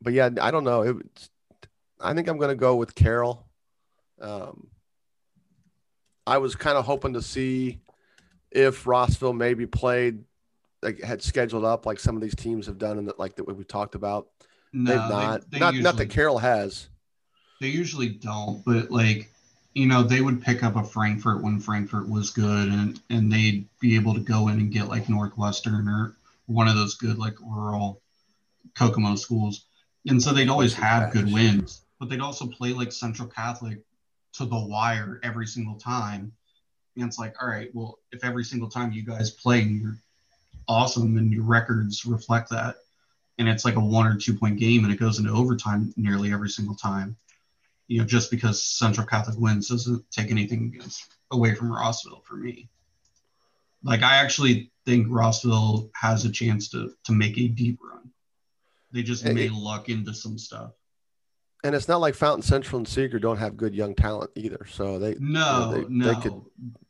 but 0.00 0.12
yeah, 0.12 0.30
I 0.40 0.50
don't 0.50 0.64
know. 0.64 0.82
It, 0.82 0.96
I 2.00 2.14
think 2.14 2.28
I'm 2.28 2.38
going 2.38 2.50
to 2.50 2.56
go 2.56 2.76
with 2.76 2.94
Carroll. 2.94 3.46
Um, 4.20 4.68
I 6.26 6.38
was 6.38 6.54
kind 6.54 6.76
of 6.76 6.84
hoping 6.84 7.14
to 7.14 7.22
see 7.22 7.80
if 8.50 8.86
Rossville 8.86 9.32
maybe 9.32 9.66
played 9.66 10.24
like 10.82 11.00
had 11.00 11.22
scheduled 11.22 11.64
up 11.64 11.86
like 11.86 11.98
some 11.98 12.16
of 12.16 12.22
these 12.22 12.34
teams 12.34 12.66
have 12.66 12.78
done 12.78 12.98
and 12.98 13.08
that 13.08 13.18
like 13.18 13.36
that 13.36 13.44
we 13.44 13.64
talked 13.64 13.94
about. 13.94 14.28
No, 14.72 14.90
They've 14.90 15.10
not. 15.10 15.40
They, 15.42 15.58
they 15.58 15.58
not 15.60 15.74
usually, 15.74 15.84
not 15.84 15.96
that 15.96 16.10
Carroll 16.10 16.38
has. 16.38 16.88
They 17.60 17.68
usually 17.68 18.08
don't, 18.08 18.64
but 18.64 18.90
like 18.90 19.31
you 19.74 19.86
know, 19.86 20.02
they 20.02 20.20
would 20.20 20.42
pick 20.42 20.62
up 20.62 20.76
a 20.76 20.84
Frankfort 20.84 21.42
when 21.42 21.60
Frankfort 21.60 22.08
was 22.08 22.30
good 22.30 22.68
and 22.68 23.00
and 23.10 23.32
they'd 23.32 23.66
be 23.80 23.94
able 23.96 24.14
to 24.14 24.20
go 24.20 24.48
in 24.48 24.58
and 24.58 24.72
get 24.72 24.88
like 24.88 25.08
Northwestern 25.08 25.88
or 25.88 26.16
one 26.46 26.68
of 26.68 26.76
those 26.76 26.94
good 26.94 27.18
like 27.18 27.34
rural 27.40 28.00
Kokomo 28.74 29.16
schools. 29.16 29.64
And 30.06 30.22
so 30.22 30.32
they'd 30.32 30.48
always 30.48 30.74
have 30.74 31.12
good 31.12 31.32
wins, 31.32 31.82
but 31.98 32.08
they'd 32.08 32.20
also 32.20 32.46
play 32.46 32.72
like 32.72 32.92
Central 32.92 33.28
Catholic 33.28 33.78
to 34.34 34.44
the 34.44 34.58
wire 34.58 35.20
every 35.22 35.46
single 35.46 35.76
time. 35.76 36.32
And 36.96 37.06
it's 37.06 37.18
like, 37.18 37.40
all 37.40 37.48
right, 37.48 37.70
well, 37.72 37.98
if 38.10 38.24
every 38.24 38.44
single 38.44 38.68
time 38.68 38.92
you 38.92 39.02
guys 39.02 39.30
play, 39.30 39.60
you're 39.60 39.96
awesome 40.68 41.16
and 41.16 41.32
your 41.32 41.44
records 41.44 42.04
reflect 42.04 42.50
that, 42.50 42.76
and 43.38 43.48
it's 43.48 43.64
like 43.64 43.76
a 43.76 43.80
one 43.80 44.06
or 44.06 44.16
two 44.16 44.34
point 44.34 44.58
game 44.58 44.84
and 44.84 44.92
it 44.92 45.00
goes 45.00 45.18
into 45.18 45.30
overtime 45.30 45.92
nearly 45.96 46.32
every 46.32 46.48
single 46.48 46.74
time, 46.74 47.16
you 47.92 47.98
know, 48.00 48.04
just 48.04 48.30
because 48.30 48.62
Central 48.62 49.06
Catholic 49.06 49.38
wins 49.38 49.68
doesn't 49.68 50.04
take 50.10 50.30
anything 50.30 50.72
against, 50.74 51.14
away 51.30 51.54
from 51.54 51.70
Rossville 51.70 52.22
for 52.24 52.34
me. 52.34 52.68
Like, 53.84 54.02
I 54.02 54.16
actually 54.16 54.70
think 54.86 55.06
Rossville 55.10 55.90
has 55.94 56.24
a 56.24 56.30
chance 56.30 56.68
to 56.70 56.92
to 57.04 57.12
make 57.12 57.38
a 57.38 57.48
deep 57.48 57.78
run. 57.82 58.10
They 58.92 59.02
just 59.02 59.24
may 59.24 59.48
luck 59.48 59.88
into 59.88 60.14
some 60.14 60.38
stuff 60.38 60.72
and 61.64 61.74
it's 61.74 61.88
not 61.88 62.00
like 62.00 62.14
Fountain 62.14 62.42
Central 62.42 62.78
and 62.78 62.88
Seeger 62.88 63.18
don't 63.18 63.36
have 63.36 63.56
good 63.56 63.74
young 63.74 63.94
talent 63.94 64.30
either. 64.34 64.66
So 64.68 64.98
they 64.98 65.14
no, 65.18 65.18
you 65.18 65.24
know, 65.24 65.70
they, 65.72 65.84
no. 65.88 66.12
They 66.12 66.20
could, 66.20 66.40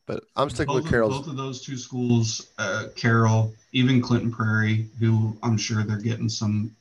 but 0.07 0.24
I'm 0.34 0.50
sticking 0.50 0.74
both 0.74 0.84
with 0.84 0.90
Carroll. 0.90 1.11
Both 1.11 1.28
of 1.28 1.36
those 1.36 1.62
two 1.62 1.76
schools, 1.76 2.48
uh, 2.59 2.86
Carroll, 2.96 3.55
even 3.72 4.00
Clinton 4.00 4.32
Prairie, 4.32 4.88
who 4.98 5.36
I'm 5.42 5.57
sure 5.57 5.82
they're 5.82 5.98
getting 5.98 6.28
some 6.28 6.74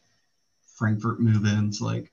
Frankfort 0.76 1.20
move-ins, 1.20 1.82
like 1.82 2.12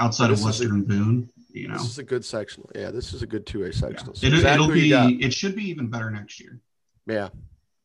outside 0.00 0.30
of 0.30 0.42
Western 0.42 0.80
a, 0.80 0.82
Boone. 0.82 1.30
You 1.52 1.68
know, 1.68 1.74
this 1.74 1.84
is 1.84 1.98
a 1.98 2.04
good 2.04 2.24
sectional. 2.24 2.70
Yeah, 2.74 2.90
this 2.90 3.12
is 3.12 3.22
a 3.22 3.26
good 3.26 3.46
two 3.46 3.64
A 3.64 3.72
sectional. 3.72 4.14
Yeah. 4.14 4.20
So 4.20 4.26
it, 4.26 4.34
exactly 4.34 4.92
it'll 4.92 5.08
be. 5.08 5.24
It 5.24 5.32
should 5.32 5.54
be 5.54 5.68
even 5.68 5.88
better 5.88 6.10
next 6.10 6.40
year. 6.40 6.60
Yeah, 7.06 7.28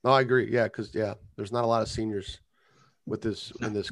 no, 0.03 0.11
I 0.11 0.21
agree. 0.21 0.51
Yeah, 0.51 0.63
because 0.63 0.93
yeah, 0.93 1.15
there's 1.35 1.51
not 1.51 1.63
a 1.63 1.67
lot 1.67 1.81
of 1.81 1.87
seniors 1.87 2.39
with 3.05 3.21
this 3.21 3.51
in 3.61 3.73
this 3.73 3.91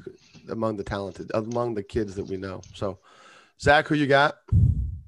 among 0.49 0.77
the 0.77 0.83
talented 0.83 1.31
among 1.33 1.73
the 1.75 1.83
kids 1.83 2.15
that 2.15 2.25
we 2.25 2.37
know. 2.37 2.61
So, 2.73 2.99
Zach, 3.59 3.87
who 3.87 3.95
you 3.95 4.07
got? 4.07 4.35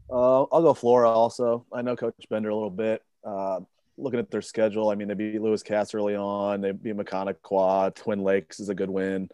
Uh, 0.10 0.44
I'll 0.44 0.62
go 0.62 0.74
Flora 0.74 1.10
also. 1.10 1.66
I 1.74 1.82
know 1.82 1.96
Coach 1.96 2.14
Bender 2.30 2.50
a 2.50 2.54
little 2.54 2.70
bit. 2.70 3.04
Uh, 3.24 3.62
looking 3.98 4.20
at 4.20 4.30
their 4.30 4.42
schedule, 4.42 4.90
I 4.90 4.96
mean, 4.96 5.08
they 5.08 5.14
beat 5.14 5.42
Lewis 5.42 5.64
Cass 5.64 5.94
early 5.94 6.16
on. 6.16 6.62
They 6.62 6.72
beat 6.72 6.96
Quad. 7.42 7.96
Twin 7.96 8.24
Lakes 8.24 8.60
is 8.60 8.70
a 8.70 8.76
good 8.76 8.90
win. 8.90 9.30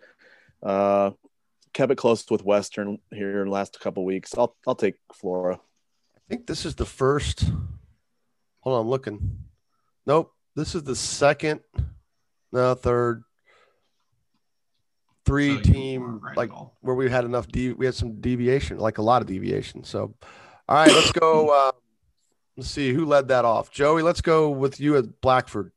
Uh, 0.64 1.12
kept 1.74 1.92
it 1.92 1.98
close 1.98 2.26
with 2.30 2.44
Western 2.44 2.98
here 3.12 3.42
in 3.42 3.48
the 3.48 3.52
last 3.52 3.80
couple 3.80 4.06
weeks. 4.06 4.34
I'll 4.38 4.56
I'll 4.68 4.76
take 4.76 4.96
Flora. 5.14 5.56
I 5.56 6.20
think 6.30 6.48
this 6.48 6.66
is 6.66 6.76
the 6.76 6.86
first. 6.86 7.44
Hold 8.62 8.76
on, 8.76 8.82
I'm 8.82 8.90
looking. 8.90 9.38
Nope, 10.06 10.34
this 10.56 10.76
is 10.76 10.84
the 10.84 10.96
second, 10.96 11.62
no 12.52 12.74
third, 12.74 13.24
three 15.26 15.56
So 15.56 15.62
team 15.62 16.20
right 16.20 16.38
like 16.38 16.52
where 16.82 16.96
we 16.96 17.10
had 17.10 17.26
enough. 17.26 17.48
De- 17.48 17.74
we 17.74 17.86
had 17.86 17.96
some 17.96 18.20
deviation, 18.20 18.78
like 18.78 18.98
a 18.98 19.02
lot 19.02 19.22
of 19.22 19.28
deviation. 19.28 19.84
So, 19.84 20.14
all 20.68 20.76
right, 20.76 20.92
let's 20.92 21.12
go. 21.12 21.50
Uh, 21.52 21.72
let's 22.58 22.70
see 22.70 22.94
who 22.94 23.06
led 23.06 23.30
that 23.30 23.46
off. 23.46 23.72
Joey, 23.72 24.02
let's 24.02 24.22
go 24.22 24.50
with 24.50 24.80
you 24.80 24.98
at 24.98 25.22
Blackford. 25.22 25.72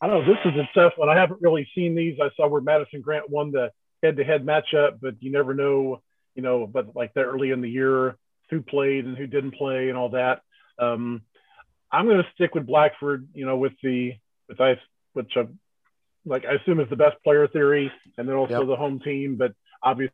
I 0.00 0.06
don't 0.06 0.26
know. 0.26 0.32
This 0.32 0.38
is 0.44 0.58
a 0.58 0.68
tough 0.78 0.92
one. 0.96 1.08
I 1.08 1.18
haven't 1.18 1.40
really 1.40 1.68
seen 1.74 1.94
these. 1.94 2.18
I 2.22 2.28
saw 2.36 2.46
where 2.46 2.60
Madison 2.60 3.00
Grant 3.00 3.28
won 3.28 3.50
the 3.50 3.70
head-to-head 4.02 4.44
matchup, 4.44 4.98
but 5.00 5.14
you 5.20 5.32
never 5.32 5.54
know, 5.54 6.02
you 6.34 6.42
know, 6.42 6.66
but 6.66 6.94
like 6.94 7.14
that 7.14 7.24
early 7.24 7.50
in 7.50 7.60
the 7.60 7.70
year, 7.70 8.16
who 8.50 8.62
played 8.62 9.04
and 9.04 9.16
who 9.16 9.26
didn't 9.26 9.54
play 9.54 9.88
and 9.88 9.98
all 9.98 10.10
that. 10.10 10.40
Um, 10.78 11.22
I'm 11.90 12.06
going 12.06 12.22
to 12.22 12.28
stick 12.34 12.54
with 12.54 12.66
Blackford, 12.66 13.28
you 13.34 13.46
know, 13.46 13.56
with 13.56 13.72
the 13.82 14.14
with 14.48 14.60
I, 14.60 14.78
which 15.12 15.32
I, 15.36 15.46
like 16.24 16.44
I 16.44 16.54
assume 16.54 16.80
is 16.80 16.88
the 16.88 16.96
best 16.96 17.16
player 17.24 17.46
theory, 17.48 17.90
and 18.16 18.28
then 18.28 18.36
also 18.36 18.60
Yep. 18.60 18.68
the 18.68 18.76
home 18.76 19.00
team. 19.00 19.36
But 19.36 19.52
obviously, 19.82 20.12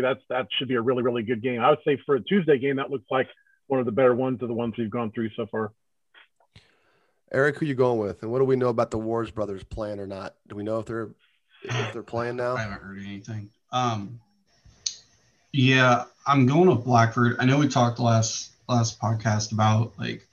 that's 0.00 0.20
that 0.28 0.48
should 0.58 0.68
be 0.68 0.74
a 0.74 0.80
really 0.82 1.02
really 1.02 1.22
good 1.22 1.42
game. 1.42 1.60
I 1.60 1.70
would 1.70 1.78
say 1.84 1.98
for 2.04 2.16
a 2.16 2.20
Tuesday 2.20 2.58
game, 2.58 2.76
that 2.76 2.90
looks 2.90 3.06
like 3.10 3.28
one 3.66 3.80
of 3.80 3.86
the 3.86 3.92
better 3.92 4.14
ones 4.14 4.42
of 4.42 4.48
the 4.48 4.54
ones 4.54 4.74
we've 4.76 4.90
gone 4.90 5.10
through 5.12 5.30
so 5.36 5.46
far. 5.46 5.72
Eric, 7.32 7.56
who 7.56 7.64
are 7.64 7.68
you 7.68 7.74
going 7.74 7.98
with, 7.98 8.22
and 8.22 8.30
what 8.30 8.38
do 8.38 8.44
we 8.44 8.56
know 8.56 8.68
about 8.68 8.90
the 8.90 8.98
Wars 8.98 9.30
brothers 9.30 9.64
plan 9.64 9.98
or 9.98 10.06
not? 10.06 10.34
Do 10.46 10.54
we 10.54 10.62
know 10.62 10.78
if 10.78 10.86
they're 10.86 11.10
if 11.64 11.92
they're 11.92 12.02
playing 12.02 12.36
now? 12.36 12.56
I 12.56 12.62
haven't 12.62 12.82
heard 12.82 12.98
anything. 12.98 13.50
Um, 13.72 14.20
yeah, 15.52 16.04
I'm 16.26 16.46
going 16.46 16.68
with 16.68 16.84
Blackford. 16.84 17.36
I 17.38 17.44
know 17.44 17.58
we 17.58 17.68
talked 17.68 17.98
last 17.98 18.50
last 18.68 19.00
podcast 19.00 19.52
about 19.52 19.98
like 19.98 20.26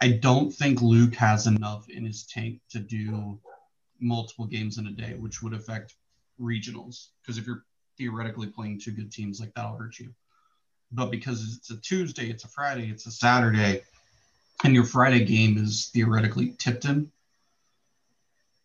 I 0.00 0.12
don't 0.12 0.52
think 0.52 0.82
Luke 0.82 1.14
has 1.14 1.46
enough 1.46 1.88
in 1.88 2.04
his 2.04 2.24
tank 2.24 2.60
to 2.70 2.78
do 2.78 3.38
multiple 4.00 4.46
games 4.46 4.78
in 4.78 4.86
a 4.86 4.90
day, 4.90 5.14
which 5.14 5.42
would 5.42 5.54
affect 5.54 5.94
regionals. 6.40 7.08
Because 7.22 7.38
if 7.38 7.46
you're 7.46 7.64
theoretically 7.96 8.48
playing 8.48 8.80
two 8.80 8.90
good 8.90 9.12
teams, 9.12 9.40
like 9.40 9.54
that'll 9.54 9.76
hurt 9.76 9.98
you. 9.98 10.12
But 10.92 11.10
because 11.10 11.56
it's 11.56 11.70
a 11.70 11.80
Tuesday, 11.80 12.30
it's 12.30 12.44
a 12.44 12.48
Friday, 12.48 12.90
it's 12.90 13.06
a 13.06 13.10
Saturday, 13.10 13.82
and 14.62 14.74
your 14.74 14.84
Friday 14.84 15.24
game 15.24 15.56
is 15.56 15.90
theoretically 15.92 16.54
Tipton, 16.58 17.10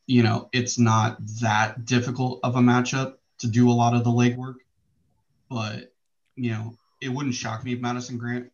you 0.09 0.23
know, 0.23 0.49
it's 0.51 0.79
not 0.79 1.17
that 1.39 1.85
difficult 1.85 2.39
of 2.41 2.55
a 2.55 2.59
matchup 2.59 3.17
to 3.37 3.47
do 3.47 3.69
a 3.69 3.71
lot 3.71 3.93
of 3.93 4.03
the 4.03 4.09
legwork. 4.09 4.55
But, 5.51 5.93
you 6.35 6.49
know, 6.49 6.73
it 6.99 7.09
wouldn't 7.09 7.35
shock 7.35 7.63
me 7.63 7.73
if 7.73 7.79
Madison 7.79 8.17
Grant 8.17 8.51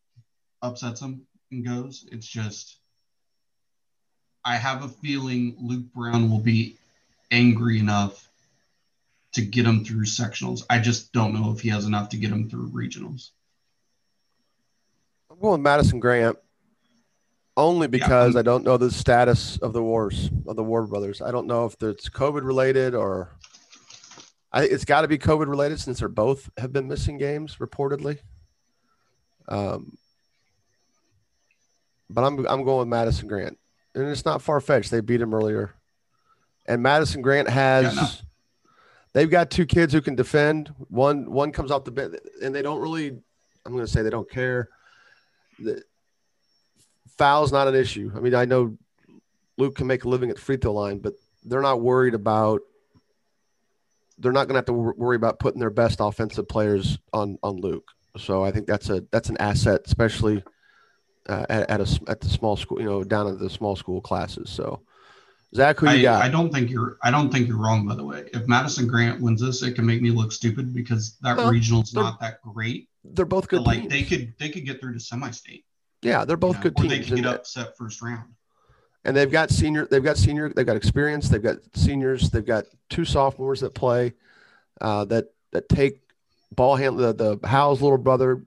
upsets 0.62 1.00
him 1.00 1.26
and 1.52 1.66
goes. 1.66 2.06
It's 2.12 2.28
just, 2.28 2.76
I 4.44 4.58
have 4.58 4.84
a 4.84 4.90
feeling 4.90 5.56
Luke 5.62 5.86
Brown 5.96 6.30
will 6.30 6.42
be 6.42 6.76
angry 7.32 7.80
enough 7.80 8.30
to 9.32 9.42
get 9.42 9.66
him 9.66 9.86
through 9.86 10.04
sectionals. 10.04 10.64
I 10.70 10.80
just 10.80 11.14
don't 11.14 11.34
know 11.34 11.54
if 11.54 11.62
he 11.62 11.70
has 11.70 11.86
enough 11.86 12.10
to 12.10 12.18
get 12.18 12.32
him 12.32 12.50
through 12.50 12.72
regionals. 12.72 13.30
I'm 15.32 15.40
going 15.40 15.62
Madison 15.62 16.02
Grant 16.02 16.38
only 17.58 17.88
because 17.88 18.36
I'm- 18.36 18.40
I 18.40 18.42
don't 18.42 18.64
know 18.64 18.78
the 18.78 18.92
status 18.92 19.58
of 19.58 19.74
the 19.74 19.82
wars 19.84 20.30
of 20.48 20.56
the 20.56 20.64
War 20.64 20.86
brothers. 20.88 21.22
I 21.22 21.32
don't 21.32 21.48
know 21.48 21.66
if 21.66 21.76
it's 21.82 22.10
COVID 22.10 22.44
related 22.44 22.94
or 22.96 23.32
I, 24.52 24.64
it's 24.64 24.86
got 24.86 25.02
to 25.02 25.08
be 25.08 25.18
COVID 25.18 25.48
related 25.48 25.80
since 25.80 26.00
they're 26.00 26.08
both 26.08 26.50
have 26.58 26.72
been 26.72 26.88
missing 26.88 27.18
games 27.18 27.58
reportedly. 27.58 28.20
Um, 29.48 29.98
but 32.10 32.24
I'm 32.24 32.46
I'm 32.48 32.64
going 32.64 32.80
with 32.80 32.88
Madison 32.88 33.28
Grant, 33.28 33.58
and 33.94 34.08
it's 34.08 34.26
not 34.26 34.42
far 34.42 34.62
fetched. 34.62 34.92
They 34.92 35.02
beat 35.02 35.22
him 35.22 35.34
earlier, 35.34 35.76
and 36.66 36.82
Madison 36.82 37.22
Grant 37.22 37.50
has. 37.50 37.96
Yeah, 37.96 38.02
no. 38.02 38.08
They've 39.14 39.30
got 39.30 39.50
two 39.50 39.66
kids 39.66 39.94
who 39.94 40.02
can 40.02 40.16
defend. 40.16 40.74
One 40.90 41.32
one 41.32 41.52
comes 41.52 41.72
off 41.72 41.84
the 41.84 41.92
bench, 41.92 42.16
and 42.42 42.54
they 42.54 42.62
don't 42.62 42.80
really. 42.82 43.08
I'm 43.66 43.72
going 43.74 43.86
to 43.86 43.92
say 43.92 44.04
they 44.04 44.10
don't 44.10 44.30
care. 44.30 44.70
The 45.60 45.82
foul's 47.18 47.52
not 47.52 47.68
an 47.68 47.76
issue. 47.76 48.12
I 48.16 48.20
mean, 48.20 48.36
I 48.36 48.46
know 48.46 48.78
Luke 49.58 49.76
can 49.76 49.88
make 49.88 50.04
a 50.04 50.10
living 50.10 50.30
at 50.30 50.36
the 50.36 50.42
free 50.42 50.58
throw 50.58 50.74
line, 50.74 51.00
but 51.00 51.14
they're 51.44 51.62
not 51.62 51.82
worried 51.82 52.14
about. 52.14 52.62
They're 54.18 54.32
not 54.32 54.48
going 54.48 54.54
to 54.54 54.60
have 54.60 54.66
to 54.66 54.74
worry 54.74 55.18
about 55.18 55.40
putting 55.40 55.60
their 55.60 55.70
best 55.70 56.00
offensive 56.00 56.48
players 56.48 56.98
on 57.12 57.38
on 57.44 57.58
Luke. 57.58 57.90
So 58.18 58.44
I 58.44 58.52
think 58.52 58.66
that's 58.68 58.90
a 58.90 59.04
that's 59.12 59.30
an 59.30 59.38
asset, 59.38 59.82
especially 59.86 60.44
uh, 61.28 61.46
at 61.50 61.70
at, 61.70 61.82
a, 61.82 62.00
at 62.08 62.22
the 62.22 62.30
small 62.30 62.56
school, 62.56 62.80
you 62.80 62.86
know, 62.86 63.04
down 63.04 63.28
at 63.28 63.40
the 63.40 63.50
small 63.50 63.76
school 63.76 64.00
classes. 64.00 64.50
So 64.50 64.82
Zach, 65.54 65.80
who 65.80 65.88
you 65.88 66.00
I, 66.00 66.02
got? 66.02 66.24
I 66.24 66.30
don't 66.30 66.52
think 66.52 66.70
you're 66.70 66.98
I 67.04 67.12
don't 67.12 67.30
think 67.32 67.48
you're 67.48 67.58
wrong 67.58 67.86
by 67.86 67.96
the 67.96 68.06
way. 68.06 68.30
If 68.34 68.48
Madison 68.48 68.88
Grant 68.88 69.22
wins 69.22 69.42
this, 69.42 69.64
it 69.64 69.74
can 69.74 69.86
make 69.86 70.02
me 70.02 70.12
look 70.12 70.32
stupid 70.32 70.74
because 70.74 71.18
that 71.22 71.38
Well, 71.38 71.52
regional's 71.52 71.94
not 71.94 72.20
that 72.22 72.42
great. 72.42 72.88
they're 73.04 73.26
both 73.26 73.48
good 73.48 73.64
But 73.64 73.68
like 73.68 73.90
they 73.90 74.04
could 74.04 74.34
they 74.40 74.50
could 74.50 74.66
get 74.66 74.80
through 74.80 74.94
to 74.94 75.00
semi-state. 75.00 75.66
Yeah, 76.02 76.26
they're 76.26 76.38
both 76.38 76.58
you 76.58 76.64
know, 76.66 76.70
good 76.70 76.80
or 76.80 76.82
teams. 76.84 76.90
they 76.92 77.00
could 77.00 77.16
get 77.18 77.26
and- 77.26 77.36
upset 77.36 77.78
first 77.78 78.02
round. 78.02 78.24
and 79.04 79.16
they've 79.16 79.32
got 79.32 79.50
senior 79.50 79.86
they've 79.86 80.04
got 80.04 80.18
senior 80.18 80.50
they've 80.50 80.66
got 80.66 80.76
experience 80.76 81.30
they've 81.30 81.44
got 81.44 81.58
seniors 81.74 82.30
they've 82.30 82.46
got 82.46 82.66
two 82.90 83.06
sophomores 83.06 83.62
that 83.62 83.74
play 83.74 84.14
uh, 84.82 85.06
that 85.06 85.26
that 85.52 85.70
take 85.70 86.02
ball 86.52 86.76
handler 86.76 87.14
the, 87.14 87.38
the 87.40 87.48
Howell's 87.48 87.82
little 87.82 87.98
brother 87.98 88.44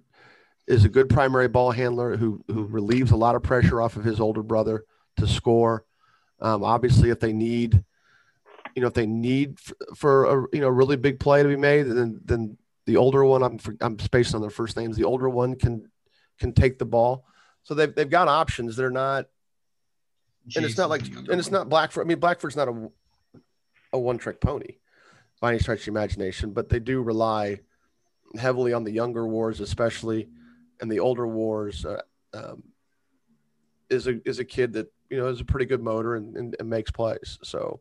is 0.67 0.85
a 0.85 0.89
good 0.89 1.09
primary 1.09 1.49
ball 1.49 1.71
handler 1.71 2.17
who 2.17 2.43
who 2.49 2.65
relieves 2.67 3.11
a 3.11 3.17
lot 3.17 3.35
of 3.35 3.43
pressure 3.43 3.81
off 3.81 3.97
of 3.97 4.05
his 4.05 4.21
older 4.21 4.43
brother 4.43 4.85
to 5.17 5.27
score 5.27 5.85
um, 6.41 6.63
obviously 6.63 7.11
if 7.11 7.19
they 7.21 7.33
need 7.33 7.83
you 8.77 8.83
know 8.83 8.89
if 8.89 8.95
they 8.95 9.07
need 9.07 9.59
f- 9.59 9.97
for 9.97 10.25
a 10.25 10.47
you 10.53 10.61
know 10.61 10.69
really 10.69 10.97
big 10.97 11.19
play 11.19 11.43
to 11.43 11.49
be 11.49 11.57
made 11.57 11.83
then 11.85 12.21
then 12.25 12.57
the 12.87 12.97
older 12.97 13.25
one 13.25 13.43
I'm 13.43 13.59
for- 13.59 13.77
I'm 13.81 13.99
spacing 13.99 14.35
on 14.37 14.41
their 14.41 14.51
first 14.51 14.77
names 14.77 14.97
the 14.97 15.05
older 15.05 15.29
one 15.29 15.55
can 15.57 15.89
can 16.39 16.53
take 16.53 16.79
the 16.79 16.85
ball 16.87 17.25
so 17.69 17.75
they've 17.75 17.95
they've 17.95 18.11
got 18.11 18.27
options 18.27 18.75
they're 18.75 18.91
not 18.91 19.27
and 20.57 20.65
it's 20.65 20.77
not 20.77 20.89
like 20.89 21.07
and 21.07 21.29
it's 21.29 21.51
one. 21.51 21.61
not 21.61 21.69
Blackford. 21.69 22.07
I 22.07 22.09
mean, 22.09 22.19
Blackford's 22.19 22.57
not 22.57 22.69
a 22.69 22.91
a 23.93 23.99
one 23.99 24.19
trick 24.19 24.41
pony 24.41 24.77
by 25.41 25.51
any 25.51 25.59
stretch 25.59 25.81
of 25.81 25.85
the 25.87 25.91
imagination, 25.91 26.53
but 26.53 26.69
they 26.69 26.79
do 26.79 27.03
rely 27.03 27.61
heavily 28.39 28.73
on 28.73 28.85
the 28.85 28.91
younger 28.91 29.27
wars, 29.27 29.61
especially, 29.61 30.29
and 30.81 30.91
the 30.91 31.01
older 31.01 31.27
wars. 31.27 31.85
Uh, 31.85 32.03
um, 32.35 32.63
is 33.91 34.07
a 34.07 34.21
is 34.29 34.39
a 34.39 34.45
kid 34.45 34.75
that 34.75 34.93
you 35.11 35.17
know 35.17 35.29
is 35.29 35.41
a 35.41 35.45
pretty 35.45 35.67
good 35.67 35.83
motor 35.83 36.17
and, 36.17 36.37
and, 36.37 36.57
and 36.59 36.69
makes 36.69 36.91
plays. 36.91 37.39
So, 37.43 37.81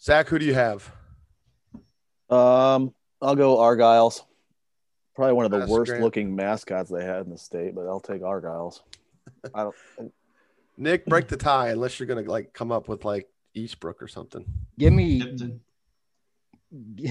Zach, 0.00 0.28
who 0.28 0.38
do 0.38 0.44
you 0.44 0.54
have? 0.54 0.90
Um, 2.28 2.94
I'll 3.20 3.36
go 3.36 3.56
Argylls. 3.56 4.22
Probably 5.20 5.34
one 5.34 5.44
of 5.44 5.50
the 5.50 5.58
Madison 5.58 5.76
worst 5.76 5.88
Grant. 5.90 6.02
looking 6.02 6.34
mascots 6.34 6.88
they 6.88 7.04
had 7.04 7.26
in 7.26 7.30
the 7.30 7.36
state, 7.36 7.74
but 7.74 7.86
I'll 7.86 8.00
take 8.00 8.22
Argylls. 8.22 8.80
I 9.54 9.64
don't. 9.64 9.74
Nick, 10.78 11.04
break 11.04 11.28
the 11.28 11.36
tie 11.36 11.68
unless 11.68 12.00
you're 12.00 12.06
gonna 12.06 12.22
like 12.22 12.54
come 12.54 12.72
up 12.72 12.88
with 12.88 13.04
like 13.04 13.28
Eastbrook 13.54 14.00
or 14.00 14.08
something. 14.08 14.46
Give 14.78 14.94
me 14.94 15.20
Tipton. 15.20 15.60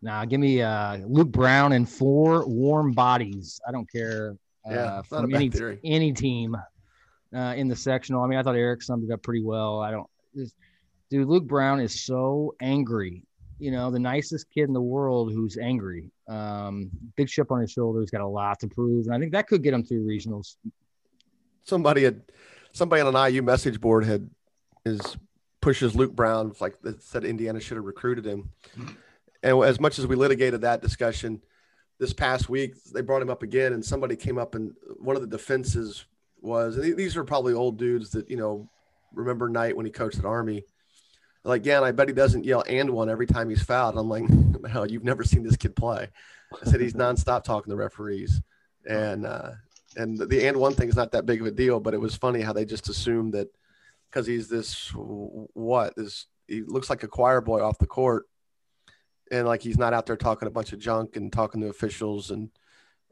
nah, 0.00 0.26
give 0.26 0.38
me 0.38 0.62
uh, 0.62 0.98
Luke 0.98 1.32
Brown 1.32 1.72
and 1.72 1.90
four 1.90 2.46
warm 2.46 2.92
bodies. 2.92 3.60
I 3.66 3.72
don't 3.72 3.90
care 3.90 4.36
uh, 4.64 4.72
Yeah, 4.72 5.00
it's 5.00 5.10
not 5.10 5.18
a 5.18 5.22
from 5.22 5.30
bad 5.32 5.36
any 5.38 5.50
theory. 5.50 5.80
any 5.82 6.12
team 6.12 6.56
uh, 7.34 7.54
in 7.56 7.66
the 7.66 7.74
sectional. 7.74 8.22
I 8.22 8.28
mean, 8.28 8.38
I 8.38 8.44
thought 8.44 8.54
Eric 8.54 8.82
summed 8.82 9.10
it 9.10 9.12
up 9.12 9.24
pretty 9.24 9.42
well. 9.42 9.80
I 9.80 9.90
don't, 9.90 10.08
this, 10.32 10.52
dude. 11.10 11.26
Luke 11.26 11.48
Brown 11.48 11.80
is 11.80 12.04
so 12.04 12.54
angry. 12.60 13.24
You 13.58 13.70
know, 13.70 13.90
the 13.90 13.98
nicest 13.98 14.50
kid 14.50 14.64
in 14.64 14.74
the 14.74 14.80
world 14.80 15.32
who's 15.32 15.56
angry. 15.56 16.10
Um, 16.28 16.90
big 17.16 17.28
chip 17.28 17.50
on 17.50 17.60
his 17.60 17.72
shoulder. 17.72 18.00
He's 18.00 18.10
got 18.10 18.20
a 18.20 18.26
lot 18.26 18.60
to 18.60 18.68
prove, 18.68 19.06
and 19.06 19.14
I 19.14 19.18
think 19.18 19.32
that 19.32 19.48
could 19.48 19.62
get 19.62 19.74
him 19.74 19.84
through 19.84 20.06
regionals. 20.06 20.56
somebody 21.62 22.04
had 22.04 22.22
somebody 22.72 23.02
on 23.02 23.14
an 23.14 23.32
IU 23.32 23.42
message 23.42 23.80
board 23.80 24.04
had 24.04 24.28
is 24.84 25.16
pushes 25.60 25.96
Luke 25.96 26.14
Brown 26.14 26.54
like 26.60 26.76
said 27.00 27.24
Indiana 27.24 27.58
should 27.58 27.76
have 27.76 27.86
recruited 27.86 28.24
him. 28.24 28.50
And 29.42 29.62
as 29.64 29.80
much 29.80 29.98
as 29.98 30.06
we 30.06 30.16
litigated 30.16 30.60
that 30.60 30.82
discussion 30.82 31.42
this 31.98 32.12
past 32.12 32.48
week, 32.48 32.74
they 32.92 33.00
brought 33.00 33.22
him 33.22 33.30
up 33.30 33.42
again, 33.42 33.72
and 33.72 33.84
somebody 33.84 34.16
came 34.16 34.38
up 34.38 34.54
and 34.54 34.74
one 34.98 35.16
of 35.16 35.22
the 35.22 35.28
defenses 35.28 36.04
was 36.40 36.76
and 36.76 36.96
these 36.96 37.16
are 37.16 37.24
probably 37.24 37.54
old 37.54 37.78
dudes 37.78 38.10
that 38.10 38.28
you 38.30 38.36
know 38.36 38.68
remember 39.12 39.48
Knight 39.48 39.76
when 39.76 39.86
he 39.86 39.92
coached 39.92 40.18
at 40.18 40.24
Army. 40.24 40.64
Like, 41.46 41.64
yeah, 41.64 41.76
and 41.76 41.84
I 41.84 41.92
bet 41.92 42.08
he 42.08 42.14
doesn't 42.14 42.44
yell 42.44 42.64
and 42.68 42.90
one 42.90 43.08
every 43.08 43.26
time 43.26 43.48
he's 43.48 43.62
fouled. 43.62 43.96
I'm 43.96 44.08
like, 44.08 44.24
hell, 44.70 44.90
you've 44.90 45.04
never 45.04 45.22
seen 45.22 45.42
this 45.42 45.56
kid 45.56 45.76
play. 45.76 46.08
I 46.52 46.70
said 46.70 46.80
he's 46.80 46.94
nonstop 46.94 47.44
talking 47.44 47.70
to 47.70 47.76
referees, 47.76 48.40
and 48.88 49.26
uh, 49.26 49.50
and 49.96 50.18
the, 50.18 50.46
and 50.46 50.56
one 50.56 50.74
thing 50.74 50.88
is 50.88 50.96
not 50.96 51.12
that 51.12 51.26
big 51.26 51.40
of 51.40 51.46
a 51.46 51.50
deal, 51.50 51.80
but 51.80 51.94
it 51.94 52.00
was 52.00 52.16
funny 52.16 52.40
how 52.40 52.52
they 52.52 52.64
just 52.64 52.88
assumed 52.88 53.34
that 53.34 53.48
because 54.10 54.26
he's 54.26 54.48
this 54.48 54.90
what 54.94 55.94
this 55.96 56.26
he 56.46 56.62
looks 56.62 56.88
like 56.88 57.02
a 57.02 57.08
choir 57.08 57.40
boy 57.40 57.62
off 57.62 57.78
the 57.78 57.86
court, 57.86 58.26
and 59.30 59.46
like 59.46 59.62
he's 59.62 59.78
not 59.78 59.92
out 59.92 60.06
there 60.06 60.16
talking 60.16 60.48
a 60.48 60.52
bunch 60.52 60.72
of 60.72 60.78
junk 60.78 61.16
and 61.16 61.32
talking 61.32 61.60
to 61.60 61.68
officials 61.68 62.30
and 62.30 62.50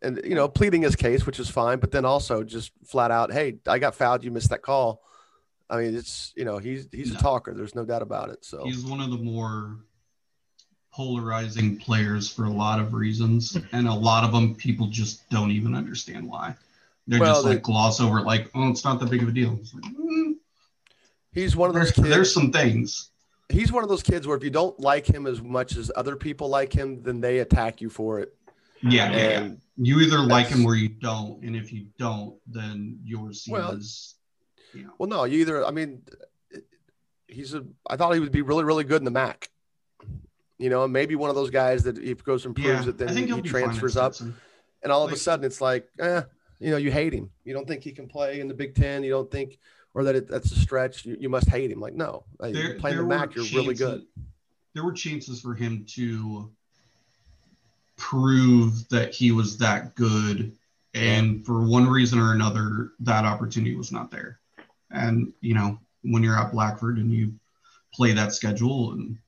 and 0.03 0.21
you 0.25 0.35
know, 0.35 0.49
pleading 0.49 0.83
his 0.83 0.97
case, 0.97 1.27
which 1.27 1.41
is 1.41 1.49
fine, 1.49 1.79
but 1.79 1.91
then 1.91 2.05
also 2.05 2.45
just 2.45 2.73
flat 2.85 3.11
out, 3.11 3.33
hey, 3.33 3.59
I 3.67 3.79
got 3.79 3.95
fouled, 3.95 4.23
you 4.23 4.31
missed 4.31 4.51
that 4.51 4.63
call. 4.63 5.03
I 5.75 5.83
mean, 5.83 5.97
it's 5.97 6.33
you 6.37 6.45
know, 6.45 6.59
he's 6.59 6.87
he's 6.93 7.13
no. 7.13 7.19
a 7.19 7.23
talker. 7.23 7.53
There's 7.53 7.75
no 7.75 7.85
doubt 7.85 8.03
about 8.03 8.31
it. 8.31 8.45
So 8.45 8.65
he's 8.65 8.85
one 8.85 9.01
of 9.01 9.11
the 9.11 9.17
more 9.17 9.77
polarizing 10.93 11.77
players 11.77 12.31
for 12.31 12.45
a 12.45 12.51
lot 12.51 12.79
of 12.79 12.95
reasons, 12.95 13.59
and 13.73 13.89
a 13.89 13.95
lot 13.95 14.25
of 14.25 14.33
them 14.33 14.55
people 14.55 14.87
just 14.87 15.29
don't 15.31 15.51
even 15.51 15.75
understand 15.75 16.29
why. 16.29 16.55
They're 17.07 17.21
well, 17.21 17.35
just 17.35 17.45
like 17.45 17.63
gloss 17.63 18.01
over 18.01 18.21
it, 18.21 18.25
like, 18.25 18.51
oh, 18.55 18.71
it's 18.71 18.85
not 18.85 18.99
that 19.01 19.11
big 19.11 19.23
of 19.23 19.29
a 19.29 19.33
deal. 19.33 19.59
Like, 19.75 19.93
mm. 19.95 20.35
He's 21.33 21.55
one 21.55 21.69
of 21.69 21.75
those 21.75 21.91
kids. 21.91 22.09
There's 22.09 22.33
some 22.33 22.51
things. 22.51 23.11
He's 23.51 23.71
one 23.71 23.83
of 23.83 23.91
those 23.91 24.03
kids 24.03 24.27
where 24.27 24.37
if 24.37 24.43
you 24.43 24.51
don't 24.51 24.79
like 24.81 25.07
him 25.07 25.27
as 25.27 25.43
much 25.43 25.77
as 25.77 25.91
other 25.97 26.17
people 26.17 26.49
like 26.49 26.73
him, 26.73 27.03
then 27.03 27.21
they 27.21 27.41
attack 27.41 27.83
you 27.83 27.91
for 27.91 28.21
it. 28.21 28.35
Yeah, 28.83 29.11
and 29.11 29.51
yeah. 29.51 29.57
You 29.77 30.01
either 30.01 30.19
like 30.19 30.47
him 30.47 30.65
or 30.65 30.77
you 30.77 30.89
don't, 30.89 31.43
and 31.43 31.57
if 31.57 31.73
you 31.73 31.87
don't, 31.99 32.37
then 32.47 33.01
yours 33.05 33.47
well, 33.51 33.73
is. 33.73 34.15
Know. 34.83 34.95
Well, 34.99 35.09
no, 35.09 35.25
you 35.25 35.41
either. 35.41 35.65
I 35.65 35.71
mean, 35.71 36.03
he's 37.29 37.55
a. 37.55 37.65
I 37.89 37.97
thought 37.97 38.13
he 38.13 38.21
would 38.21 38.33
be 38.33 38.43
really, 38.43 38.65
really 38.65 38.85
good 38.85 39.01
in 39.01 39.05
the 39.05 39.11
MAC. 39.11 39.51
You 40.59 40.71
know, 40.71 40.87
maybe 40.87 41.17
one 41.17 41.31
of 41.31 41.37
those 41.37 41.51
guys 41.51 41.85
that 41.85 41.99
if 41.99 42.25
goes 42.25 42.47
and 42.47 42.55
proves 42.55 42.85
yeah, 42.85 42.91
it, 42.91 42.99
then 42.99 43.17
he 43.17 43.43
transfers 43.43 43.97
up, 43.97 44.15
and 44.21 44.93
all 44.93 45.05
of 45.05 45.11
like, 45.11 45.17
a 45.17 45.21
sudden 45.21 45.45
it's 45.45 45.61
like, 45.61 45.89
eh, 45.99 46.23
you 46.61 46.71
know, 46.71 46.77
you 46.77 46.91
hate 46.91 47.13
him. 47.13 47.31
You 47.45 47.55
don't 47.55 47.67
think 47.67 47.83
he 47.83 47.93
can 47.93 48.07
play 48.07 48.41
in 48.41 48.49
the 48.49 48.55
Big 48.55 48.75
Ten. 48.75 49.03
You 49.03 49.11
don't 49.11 49.31
think, 49.31 49.59
or 49.95 50.05
that 50.05 50.15
it, 50.15 50.29
that's 50.29 50.53
a 50.53 50.59
stretch. 50.59 51.05
You, 51.05 51.17
you 51.19 51.29
must 51.29 51.49
hate 51.49 51.71
him. 51.71 51.81
Like, 51.81 51.95
no, 51.95 52.25
there, 52.41 52.79
playing 52.79 52.99
the 52.99 53.03
MAC, 53.05 53.35
you're 53.35 53.45
chances, 53.45 53.55
really 53.55 53.75
good. 53.75 54.07
There 54.75 54.85
were 54.85 54.93
chances 54.93 55.41
for 55.41 55.55
him 55.55 55.85
to 55.91 56.51
prove 57.97 58.89
that 58.89 59.15
he 59.15 59.33
was 59.33 59.59
that 59.59 59.95
good. 59.95 60.57
And 60.95 61.45
for 61.45 61.65
one 61.67 61.89
reason 61.89 62.21
or 62.21 62.33
another, 62.33 62.93
that 63.01 63.25
opportunity 63.25 63.75
was 63.75 63.91
not 63.91 64.13
there. 64.13 64.39
And, 64.91 65.33
you 65.41 65.55
know, 65.55 65.79
when 66.03 66.23
you're 66.23 66.39
at 66.39 66.53
Blackford 66.53 66.99
and 66.99 67.13
you 67.13 67.35
play 67.93 68.13
that 68.13 68.33
schedule 68.33 68.93
and, 68.93 69.19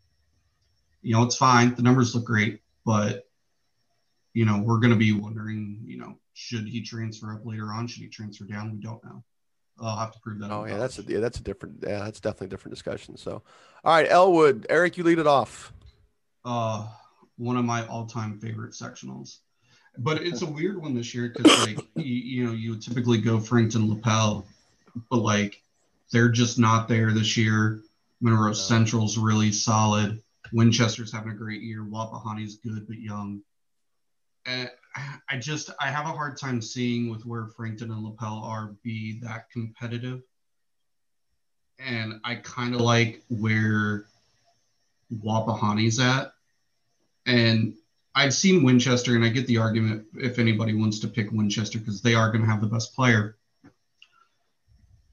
you 1.02 1.14
know, 1.14 1.22
it's 1.22 1.36
fine. 1.36 1.74
The 1.74 1.82
numbers 1.82 2.14
look 2.14 2.24
great, 2.24 2.60
but, 2.84 3.28
you 4.34 4.44
know, 4.44 4.58
we're 4.58 4.78
going 4.80 4.90
to 4.90 4.96
be 4.96 5.12
wondering, 5.12 5.80
you 5.84 5.98
know, 5.98 6.18
should 6.34 6.68
he 6.68 6.82
transfer 6.82 7.32
up 7.32 7.46
later 7.46 7.72
on? 7.72 7.86
Should 7.86 8.02
he 8.02 8.08
transfer 8.08 8.44
down? 8.44 8.72
We 8.72 8.78
don't 8.78 9.02
know. 9.04 9.24
I'll 9.80 9.96
have 9.96 10.12
to 10.12 10.20
prove 10.20 10.38
that. 10.40 10.50
Oh 10.50 10.64
yeah, 10.64 10.78
that's 10.78 10.98
a, 10.98 11.02
yeah, 11.02 11.20
that's 11.20 11.38
a 11.38 11.42
different. 11.42 11.76
Yeah, 11.82 11.98
that's 11.98 12.18
definitely 12.20 12.46
a 12.46 12.50
different 12.50 12.74
discussion. 12.74 13.16
So, 13.16 13.42
all 13.84 13.94
right, 13.94 14.06
Elwood, 14.08 14.66
Eric, 14.70 14.96
you 14.96 15.04
lead 15.04 15.18
it 15.18 15.26
off. 15.26 15.72
Uh, 16.44 16.86
one 17.36 17.56
of 17.56 17.64
my 17.64 17.86
all-time 17.86 18.38
favorite 18.38 18.72
sectionals. 18.72 19.38
But 19.98 20.22
it's 20.22 20.42
a 20.42 20.46
weird 20.46 20.80
one 20.80 20.94
this 20.94 21.14
year 21.14 21.32
because, 21.34 21.66
like, 21.66 21.78
you, 21.94 22.04
you, 22.04 22.46
know, 22.46 22.52
you 22.52 22.70
would 22.70 22.82
typically 22.82 23.18
go 23.18 23.40
Frankton 23.40 23.88
Lapel, 23.88 24.46
but 25.10 25.18
like 25.18 25.62
they're 26.12 26.28
just 26.28 26.58
not 26.58 26.88
there 26.88 27.12
this 27.12 27.36
year. 27.36 27.82
Monroe. 28.20 28.52
Central's 28.52 29.18
really 29.18 29.52
solid. 29.52 30.22
Winchester's 30.52 31.12
having 31.12 31.32
a 31.32 31.34
great 31.34 31.62
year. 31.62 31.82
Wapahani's 31.82 32.56
good 32.56 32.86
but 32.86 32.98
young. 32.98 33.42
And 34.46 34.70
I 35.28 35.36
just 35.38 35.70
I 35.80 35.88
have 35.88 36.06
a 36.06 36.12
hard 36.12 36.38
time 36.38 36.62
seeing 36.62 37.10
with 37.10 37.26
where 37.26 37.48
Frankton 37.48 37.90
and 37.90 38.04
Lapel 38.04 38.42
are 38.44 38.74
be 38.82 39.20
that 39.20 39.50
competitive. 39.50 40.22
And 41.78 42.20
I 42.24 42.36
kind 42.36 42.74
of 42.74 42.80
like 42.80 43.22
where 43.28 44.06
Wapahani's 45.12 46.00
at 46.00 46.32
and 47.26 47.74
I've 48.14 48.32
seen 48.32 48.62
Winchester, 48.62 49.14
and 49.14 49.24
I 49.24 49.28
get 49.28 49.46
the 49.46 49.58
argument 49.58 50.06
if 50.14 50.38
anybody 50.38 50.72
wants 50.72 51.00
to 51.00 51.08
pick 51.08 51.30
Winchester 51.32 51.78
because 51.78 52.00
they 52.00 52.14
are 52.14 52.30
going 52.30 52.42
to 52.42 52.50
have 52.50 52.62
the 52.62 52.66
best 52.66 52.94
player. 52.94 53.36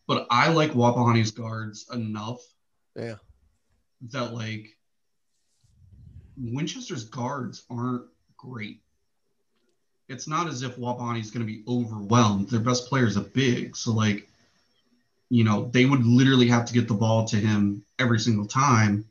But 0.08 0.28
I 0.30 0.50
like 0.50 0.72
Wapahani's 0.72 1.32
guards 1.32 1.86
enough. 1.94 2.42
Yeah. 2.96 3.16
That 4.10 4.34
like 4.34 4.78
Winchester's 6.38 7.06
guards 7.06 7.64
aren't 7.70 8.06
great. 8.38 8.82
It's 10.10 10.28
not 10.28 10.48
as 10.48 10.62
if 10.64 10.76
Wapahani's 10.76 11.32
going 11.32 11.46
to 11.46 11.52
be 11.52 11.64
overwhelmed. 11.68 12.50
Their 12.50 12.60
best 12.60 12.90
player 12.90 13.06
is 13.06 13.18
a 13.18 13.22
big, 13.22 13.76
so 13.76 13.94
like, 13.94 14.28
you 15.30 15.44
know, 15.44 15.70
they 15.74 15.86
would 15.86 16.06
literally 16.06 16.48
have 16.50 16.66
to 16.66 16.74
get 16.74 16.88
the 16.88 16.94
ball 16.94 17.26
to 17.26 17.38
him 17.38 17.84
every 17.98 18.20
single 18.20 18.46
time 18.46 19.06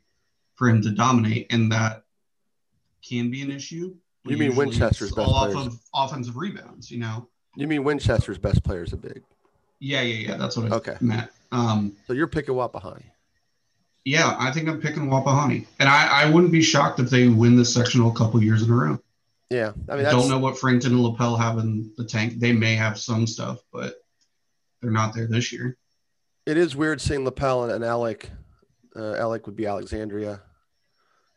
for 0.55 0.69
him 0.69 0.81
to 0.83 0.91
dominate, 0.91 1.47
and 1.51 1.71
that 1.71 2.03
can 3.07 3.31
be 3.31 3.41
an 3.41 3.51
issue. 3.51 3.95
You 4.23 4.37
mean 4.37 4.55
Winchester's 4.55 5.11
best 5.11 5.27
off 5.27 5.51
players? 5.51 5.67
of 5.67 5.79
offensive 5.93 6.37
rebounds, 6.37 6.89
you 6.89 6.99
know. 6.99 7.27
You 7.55 7.67
mean 7.67 7.83
Winchester's 7.83 8.37
best 8.37 8.63
players 8.63 8.93
are 8.93 8.97
big? 8.97 9.23
Yeah, 9.83 10.01
yeah, 10.01 10.29
yeah. 10.29 10.37
That's 10.37 10.55
what 10.55 10.71
I 10.71 10.75
okay. 10.75 10.95
meant. 11.01 11.29
Um, 11.51 11.97
so 12.07 12.13
you're 12.13 12.27
picking 12.27 12.55
Wapahani. 12.55 13.03
Yeah, 14.05 14.33
I 14.39 14.49
think 14.49 14.69
I'm 14.69 14.79
picking 14.79 15.07
Wapahani, 15.07 15.65
and 15.77 15.89
I, 15.89 16.23
I 16.23 16.29
wouldn't 16.29 16.53
be 16.53 16.61
shocked 16.61 17.01
if 17.01 17.09
they 17.09 17.27
win 17.27 17.57
the 17.57 17.65
sectional 17.65 18.09
a 18.09 18.13
couple 18.13 18.41
years 18.41 18.63
in 18.63 18.71
a 18.71 18.73
row. 18.73 18.99
Yeah, 19.49 19.73
I 19.89 19.97
mean, 19.97 20.05
I 20.05 20.11
don't 20.11 20.29
know 20.29 20.39
what 20.39 20.57
Frankton 20.57 20.93
and 20.93 21.03
Lapel 21.03 21.35
have 21.35 21.57
in 21.57 21.91
the 21.97 22.05
tank. 22.05 22.39
They 22.39 22.53
may 22.53 22.75
have 22.75 22.97
some 22.97 23.27
stuff, 23.27 23.59
but 23.73 23.95
they're 24.81 24.89
not 24.89 25.13
there 25.13 25.27
this 25.27 25.51
year. 25.51 25.77
It 26.45 26.55
is 26.55 26.77
weird 26.77 27.01
seeing 27.01 27.25
Lapel 27.25 27.65
and, 27.65 27.73
and 27.73 27.83
Alec. 27.83 28.29
Uh, 28.95 29.15
Alec 29.15 29.47
would 29.47 29.55
be 29.57 29.65
Alexandria 29.65 30.41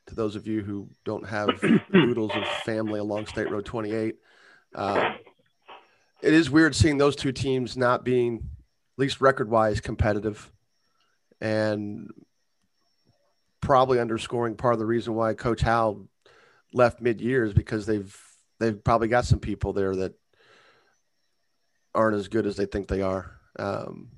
to 0.07 0.15
those 0.15 0.37
of 0.37 0.47
you 0.47 0.63
who 0.63 0.89
don't 1.05 1.27
have 1.27 1.51
oodles 1.95 2.31
of 2.33 2.47
family 2.65 3.01
along 3.01 3.27
State 3.27 3.51
Road 3.51 3.65
28. 3.65 4.17
Uh, 4.75 5.15
it 6.23 6.33
is 6.33 6.51
weird 6.51 6.75
seeing 6.75 6.99
those 6.99 7.17
two 7.17 7.33
teams 7.33 7.77
not 7.77 8.05
being, 8.05 8.37
at 8.37 8.99
least 8.99 9.21
record 9.21 9.51
wise, 9.51 9.81
competitive 9.81 10.51
and 11.41 12.11
probably 13.61 14.01
underscoring 14.01 14.57
part 14.57 14.75
of 14.75 14.79
the 14.79 14.87
reason 14.87 15.14
why 15.14 15.35
Coach 15.35 15.61
Howell 15.61 16.09
left 16.73 17.01
mid 17.01 17.21
years 17.21 17.53
because 17.53 17.87
they've 17.87 18.17
they've 18.59 18.83
probably 18.83 19.09
got 19.09 19.25
some 19.25 19.41
people 19.41 19.73
there 19.73 19.95
that 19.97 20.14
aren't 21.95 22.17
as 22.17 22.29
good 22.29 22.47
as 22.47 22.57
they 22.57 22.67
think 22.67 22.89
they 22.89 23.03
are. 23.03 23.33
Um, 23.59 24.09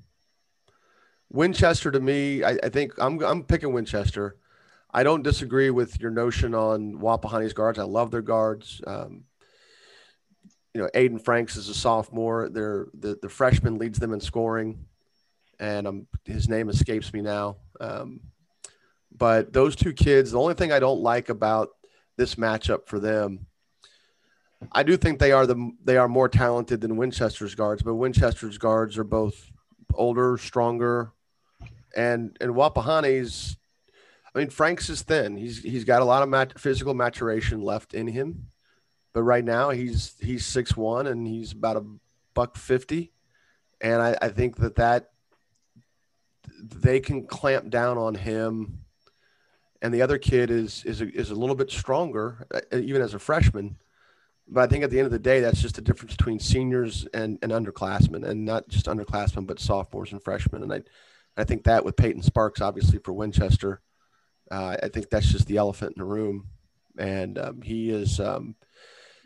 Winchester 1.31 1.91
to 1.91 1.99
me, 1.99 2.43
I, 2.43 2.57
I 2.63 2.69
think 2.69 2.93
I'm 2.97 3.21
I'm 3.23 3.43
picking 3.43 3.73
Winchester. 3.73 4.37
I 4.91 5.03
don't 5.03 5.23
disagree 5.23 5.69
with 5.69 5.99
your 5.99 6.11
notion 6.11 6.55
on 6.55 6.95
Wapahani's 6.95 7.53
guards. 7.53 7.77
I 7.77 7.83
love 7.83 8.09
their 8.09 8.23
guards. 8.23 8.81
Um, 8.87 9.25
you 10.73 10.81
know, 10.81 10.89
Aiden 10.93 11.23
Franks 11.23 11.55
is 11.55 11.69
a 11.69 11.73
sophomore. 11.73 12.49
They're, 12.49 12.87
the 12.93 13.17
the 13.21 13.29
freshman 13.29 13.77
leads 13.77 13.99
them 13.99 14.13
in 14.13 14.19
scoring, 14.19 14.85
and 15.59 15.87
um, 15.87 16.07
his 16.25 16.47
name 16.47 16.69
escapes 16.69 17.13
me 17.13 17.21
now. 17.21 17.57
Um, 17.79 18.21
but 19.11 19.51
those 19.51 19.75
two 19.75 19.93
kids, 19.93 20.31
the 20.31 20.39
only 20.39 20.53
thing 20.53 20.71
I 20.71 20.79
don't 20.79 21.01
like 21.01 21.29
about 21.29 21.69
this 22.17 22.35
matchup 22.35 22.87
for 22.87 22.99
them, 22.99 23.47
I 24.71 24.83
do 24.83 24.95
think 24.97 25.19
they 25.19 25.31
are 25.31 25.47
the 25.47 25.71
they 25.83 25.97
are 25.97 26.07
more 26.07 26.29
talented 26.29 26.81
than 26.81 26.97
Winchester's 26.97 27.55
guards, 27.55 27.81
but 27.81 27.95
Winchester's 27.95 28.57
guards 28.57 28.97
are 28.97 29.03
both 29.03 29.51
older, 29.93 30.37
stronger, 30.37 31.11
and 31.95 32.37
and 32.39 32.53
Wapahani's 32.53 33.57
I 34.33 34.39
mean, 34.39 34.49
Franks 34.49 34.89
is 34.89 35.01
thin. 35.01 35.37
He's 35.37 35.59
he's 35.59 35.85
got 35.85 36.01
a 36.01 36.05
lot 36.05 36.23
of 36.23 36.29
mat- 36.29 36.59
physical 36.59 36.93
maturation 36.93 37.61
left 37.61 37.93
in 37.93 38.07
him, 38.07 38.47
but 39.13 39.23
right 39.23 39.43
now 39.43 39.69
he's 39.69 40.13
he's 40.19 40.45
six 40.45 40.75
one 40.77 41.07
and 41.07 41.27
he's 41.27 41.51
about 41.51 41.77
a 41.77 41.85
buck 42.33 42.55
fifty, 42.55 43.11
and 43.81 44.01
I, 44.01 44.17
I 44.21 44.29
think 44.29 44.57
that 44.57 44.75
that 44.75 45.11
they 46.61 46.99
can 46.99 47.25
clamp 47.25 47.69
down 47.69 47.97
on 47.97 48.15
him, 48.15 48.79
and 49.81 49.93
the 49.93 50.01
other 50.01 50.17
kid 50.17 50.51
is 50.51 50.83
is 50.85 51.01
a, 51.01 51.09
is 51.09 51.31
a 51.31 51.35
little 51.35 51.55
bit 51.55 51.71
stronger 51.71 52.47
uh, 52.53 52.77
even 52.77 53.01
as 53.01 53.13
a 53.13 53.19
freshman. 53.19 53.77
But 54.51 54.61
I 54.61 54.67
think 54.67 54.83
at 54.83 54.89
the 54.89 54.97
end 54.97 55.05
of 55.05 55.11
the 55.11 55.19
day, 55.19 55.41
that's 55.41 55.61
just 55.61 55.75
the 55.75 55.81
difference 55.81 56.15
between 56.15 56.39
seniors 56.39 57.05
and, 57.13 57.37
and 57.43 57.51
underclassmen, 57.51 58.27
and 58.27 58.45
not 58.45 58.67
just 58.67 58.87
underclassmen, 58.87 59.45
but 59.45 59.59
sophomores 59.59 60.11
and 60.11 60.23
freshmen. 60.23 60.63
And 60.63 60.73
I, 60.73 60.81
I 61.37 61.43
think 61.43 61.65
that 61.65 61.85
with 61.85 61.95
Peyton 61.95 62.23
Sparks, 62.23 62.59
obviously 62.59 62.97
for 62.97 63.13
Winchester, 63.13 63.79
uh, 64.49 64.75
I 64.81 64.87
think 64.87 65.11
that's 65.11 65.31
just 65.31 65.45
the 65.45 65.57
elephant 65.57 65.93
in 65.95 65.99
the 65.99 66.05
room, 66.05 66.47
and 66.97 67.37
um, 67.37 67.61
he 67.61 67.91
is. 67.91 68.19
Um, 68.19 68.55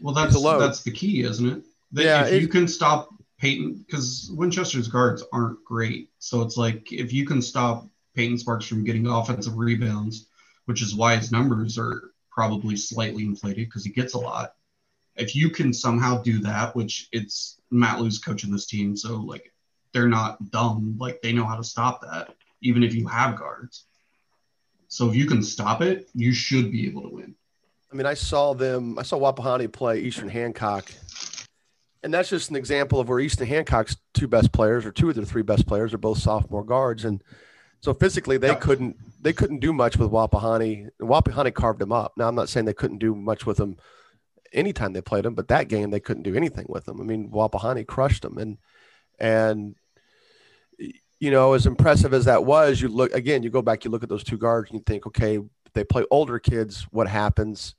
well, 0.02 0.14
that's 0.14 0.42
that's 0.42 0.84
the 0.84 0.92
key, 0.92 1.22
isn't 1.22 1.48
it? 1.48 1.64
That 1.92 2.04
yeah, 2.04 2.26
if 2.26 2.34
it, 2.34 2.42
you 2.42 2.48
can 2.48 2.68
stop 2.68 3.10
Peyton, 3.40 3.84
because 3.86 4.32
Winchester's 4.34 4.88
guards 4.88 5.24
aren't 5.32 5.64
great, 5.66 6.10
so 6.20 6.42
it's 6.42 6.58
like 6.58 6.92
if 6.92 7.14
you 7.14 7.26
can 7.26 7.42
stop 7.42 7.88
Peyton 8.16 8.38
Sparks 8.38 8.66
from 8.66 8.84
getting 8.84 9.08
offensive 9.08 9.58
rebounds, 9.58 10.28
which 10.66 10.82
is 10.82 10.96
why 10.96 11.16
his 11.16 11.32
numbers 11.32 11.78
are 11.78 12.12
probably 12.32 12.76
slightly 12.76 13.24
inflated 13.24 13.68
because 13.68 13.84
he 13.84 13.92
gets 13.92 14.14
a 14.14 14.20
lot. 14.20 14.56
If 15.16 15.36
you 15.36 15.50
can 15.50 15.74
somehow 15.74 16.22
do 16.22 16.40
that, 16.40 16.76
which 16.76 17.08
it's 17.12 17.60
Matt 17.70 18.00
Luce 18.00 18.18
coaching 18.18 18.52
this 18.52 18.66
team, 18.66 18.98
so 18.98 19.18
like 19.18 19.52
they're 19.94 20.08
not 20.08 20.50
dumb, 20.52 20.98
like 21.00 21.22
they 21.22 21.34
know 21.34 21.46
how 21.46 21.58
to 21.58 21.64
stop 21.64 22.02
that, 22.02 22.36
even 22.62 22.84
if 22.84 22.96
you 22.96 23.08
have 23.08 23.38
guards. 23.38 23.86
So 24.88 25.10
if 25.10 25.16
you 25.16 25.26
can 25.26 25.44
stop 25.44 25.82
it, 25.82 26.10
you 26.14 26.34
should 26.34 26.72
be 26.72 26.88
able 26.88 27.04
to 27.04 27.10
win. 27.10 27.36
I 27.94 27.96
mean, 27.96 28.08
I 28.08 28.16
saw 28.16 28.54
them. 28.54 28.98
I 28.98 29.04
saw 29.04 29.20
Wapahani 29.20 29.72
play 29.72 30.00
Eastern 30.00 30.28
Hancock, 30.28 30.92
and 32.02 32.12
that's 32.12 32.30
just 32.30 32.50
an 32.50 32.56
example 32.56 33.00
of 33.00 33.08
where 33.08 33.20
Eastern 33.20 33.46
Hancock's 33.46 33.98
two 34.16 34.28
best 34.28 34.52
players 34.52 34.84
or 34.84 34.92
two 34.92 35.10
of 35.10 35.16
their 35.16 35.26
three 35.26 35.44
best 35.44 35.68
players 35.68 35.94
are 35.94 36.00
both 36.00 36.18
sophomore 36.18 36.64
guards, 36.64 37.06
and 37.06 37.24
so 37.82 37.94
physically 37.94 38.38
they 38.38 38.56
couldn't 38.56 38.98
they 39.22 39.32
couldn't 39.32 39.60
do 39.60 39.74
much 39.74 39.98
with 39.98 40.10
Wapahani. 40.10 40.90
Wapahani 41.00 41.54
carved 41.54 41.80
them 41.80 41.92
up. 41.92 42.14
Now 42.18 42.28
I'm 42.28 42.34
not 42.34 42.50
saying 42.50 42.66
they 42.66 42.74
couldn't 42.74 42.98
do 42.98 43.14
much 43.14 43.46
with 43.46 43.58
them 43.58 43.78
anytime 44.52 44.94
they 44.94 45.02
played 45.02 45.26
them, 45.26 45.36
but 45.36 45.50
that 45.50 45.68
game 45.68 45.92
they 45.92 46.00
couldn't 46.00 46.24
do 46.24 46.36
anything 46.36 46.66
with 46.70 46.86
them. 46.86 47.00
I 47.00 47.04
mean, 47.04 47.30
Wapahani 47.30 47.86
crushed 47.86 48.24
them, 48.24 48.40
and 48.40 48.58
and 49.20 49.76
you 51.20 51.30
know, 51.30 51.54
as 51.54 51.68
impressive 51.68 52.12
as 52.12 52.26
that 52.26 52.44
was, 52.44 52.82
you 52.82 52.88
look 52.88 53.14
again, 53.14 53.44
you 53.44 53.52
go 53.52 53.62
back, 53.62 53.86
you 53.86 53.92
look 53.92 54.02
at 54.02 54.10
those 54.10 54.24
two 54.24 54.40
guards, 54.40 54.72
and 54.72 54.80
you 54.80 54.84
think, 54.84 55.06
okay, 55.06 55.38
they 55.76 55.84
play 55.84 56.06
older 56.10 56.40
kids. 56.40 56.88
What 56.90 57.08
happens? 57.08 57.76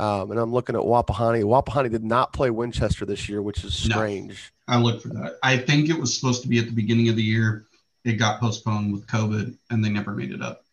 Um, 0.00 0.30
and 0.30 0.40
I'm 0.40 0.52
looking 0.52 0.74
at 0.74 0.82
Wapahani. 0.82 1.44
Wapahani 1.44 1.90
did 1.90 2.04
not 2.04 2.32
play 2.32 2.50
Winchester 2.50 3.04
this 3.04 3.28
year, 3.28 3.42
which 3.42 3.62
is 3.62 3.74
strange. 3.74 4.52
No, 4.66 4.74
I 4.74 4.78
looked 4.78 5.02
for 5.02 5.08
that. 5.08 5.38
I 5.42 5.58
think 5.58 5.90
it 5.90 5.98
was 5.98 6.16
supposed 6.18 6.42
to 6.42 6.48
be 6.48 6.58
at 6.58 6.66
the 6.66 6.72
beginning 6.72 7.08
of 7.08 7.16
the 7.16 7.22
year. 7.22 7.66
It 8.04 8.14
got 8.14 8.40
postponed 8.40 8.92
with 8.92 9.06
COVID, 9.06 9.56
and 9.70 9.84
they 9.84 9.90
never 9.90 10.12
made 10.12 10.32
it 10.32 10.42
up. 10.42 10.64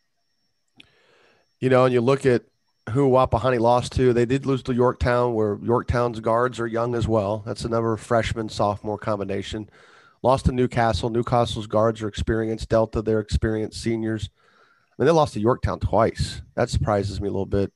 You 1.60 1.70
know, 1.70 1.86
and 1.86 1.94
you 1.94 2.02
look 2.02 2.26
at 2.26 2.44
who 2.90 3.10
Wapahani 3.10 3.60
lost 3.60 3.92
to. 3.94 4.14
They 4.14 4.26
did 4.26 4.46
lose 4.46 4.64
to 4.64 4.74
Yorktown, 4.74 5.34
where 5.34 5.60
Yorktown's 5.62 6.22
guards 6.22 6.60
are 6.60 6.68
young 6.68 6.96
as 6.96 7.08
well. 7.08 7.44
That's 7.46 7.66
another 7.66 7.98
freshman 7.98 8.50
sophomore 8.50 8.98
combination. 8.98 9.70
Lost 10.24 10.46
to 10.46 10.52
New 10.52 10.68
Castle. 10.68 11.10
Newcastle's 11.10 11.68
guards 11.68 12.02
are 12.02 12.08
experienced. 12.08 12.70
Delta, 12.70 13.02
they're 13.02 13.20
experienced 13.20 13.82
seniors. 13.82 14.30
I 14.34 15.02
mean, 15.02 15.06
they 15.06 15.12
lost 15.12 15.34
to 15.34 15.40
Yorktown 15.40 15.80
twice. 15.80 16.42
That 16.56 16.70
surprises 16.70 17.22
me 17.22 17.28
a 17.28 17.32
little 17.32 17.46
bit. 17.46 17.72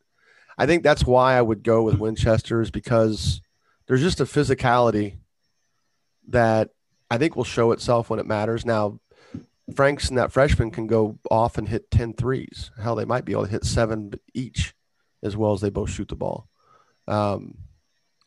I 0.58 0.66
think 0.66 0.84
that's 0.84 1.06
why 1.06 1.36
I 1.36 1.42
would 1.42 1.64
go 1.64 1.84
with 1.84 2.00
Winchesters 2.00 2.72
because 2.72 3.42
there's 3.88 4.02
just 4.02 4.20
a 4.20 4.26
physicality 4.26 5.18
that 6.30 6.70
I 7.10 7.18
think 7.18 7.36
will 7.36 7.44
show 7.44 7.72
itself 7.72 8.10
when 8.10 8.20
it 8.20 8.28
matters. 8.28 8.66
Now, 8.66 9.00
Franks 9.76 10.10
and 10.10 10.18
that 10.18 10.32
freshman 10.32 10.72
can 10.72 10.88
go 10.88 11.20
off 11.32 11.58
and 11.58 11.68
hit 11.68 11.90
10 11.92 12.14
threes. 12.14 12.72
Hell, 12.82 12.96
they 12.96 13.06
might 13.06 13.26
be 13.26 13.32
able 13.32 13.46
to 13.46 13.52
hit 13.52 13.66
seven 13.66 14.14
each 14.34 14.74
as 15.22 15.38
well 15.38 15.54
as 15.54 15.62
they 15.62 15.70
both 15.70 15.90
shoot 15.90 16.10
the 16.10 16.16
ball. 16.16 16.48
Um, 17.08 17.58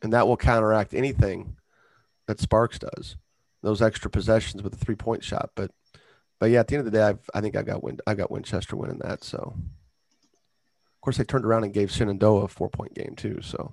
and 0.03 0.13
that 0.13 0.27
will 0.27 0.37
counteract 0.37 0.95
anything 0.95 1.57
that 2.27 2.41
Sparks 2.41 2.79
does. 2.79 3.17
Those 3.63 3.83
extra 3.83 4.11
possessions 4.11 4.63
with 4.63 4.75
a 4.75 4.77
three 4.77 4.95
point 4.95 5.25
shot. 5.25 5.51
But, 5.55 5.71
but 6.39 6.51
yeah, 6.51 6.61
at 6.61 6.69
the 6.69 6.77
end 6.77 6.87
of 6.87 6.93
the 6.93 6.99
day, 6.99 7.05
I've, 7.05 7.31
i 7.35 7.41
think 7.41 7.57
I 7.57 7.63
got 7.63 7.83
Win- 7.83 8.01
I 8.07 8.15
got 8.15 8.31
Winchester 8.31 8.77
winning 8.77 9.01
that. 9.03 9.25
So 9.25 9.57
course, 11.07 11.19
they 11.19 11.25
turned 11.25 11.45
around 11.45 11.63
and 11.63 11.73
gave 11.73 11.93
Shenandoah 11.93 12.43
a 12.43 12.49
four 12.49 12.69
point 12.69 12.93
game 12.93 13.15
too. 13.17 13.39
So, 13.41 13.73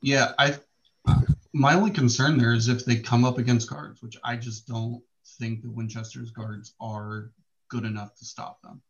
yeah, 0.00 0.32
I 0.38 0.54
my 1.52 1.74
only 1.74 1.90
concern 1.90 2.38
there 2.38 2.54
is 2.54 2.68
if 2.68 2.84
they 2.84 2.96
come 2.96 3.24
up 3.24 3.36
against 3.36 3.68
guards, 3.68 4.00
which 4.00 4.16
I 4.22 4.36
just 4.36 4.68
don't 4.68 5.02
think 5.40 5.62
the 5.62 5.70
Winchester's 5.70 6.30
guards 6.30 6.74
are 6.80 7.32
good 7.68 7.84
enough 7.84 8.14
to 8.18 8.24
stop 8.24 8.62
them, 8.62 8.80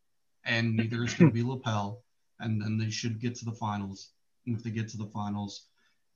and 0.45 0.77
neither 0.77 1.03
is 1.03 1.15
going 1.15 1.31
to 1.31 1.35
be 1.35 1.43
Lapel. 1.49 2.03
And 2.41 2.63
then 2.63 2.79
they 2.79 2.91
should 2.91 3.21
get 3.21 3.35
to 3.37 3.45
the 3.45 3.53
finals. 3.53 4.11
And 4.47 4.57
if 4.57 4.63
they 4.63 4.71
get 4.71 4.89
to 4.91 4.97
the 4.97 5.07
finals, 5.07 5.65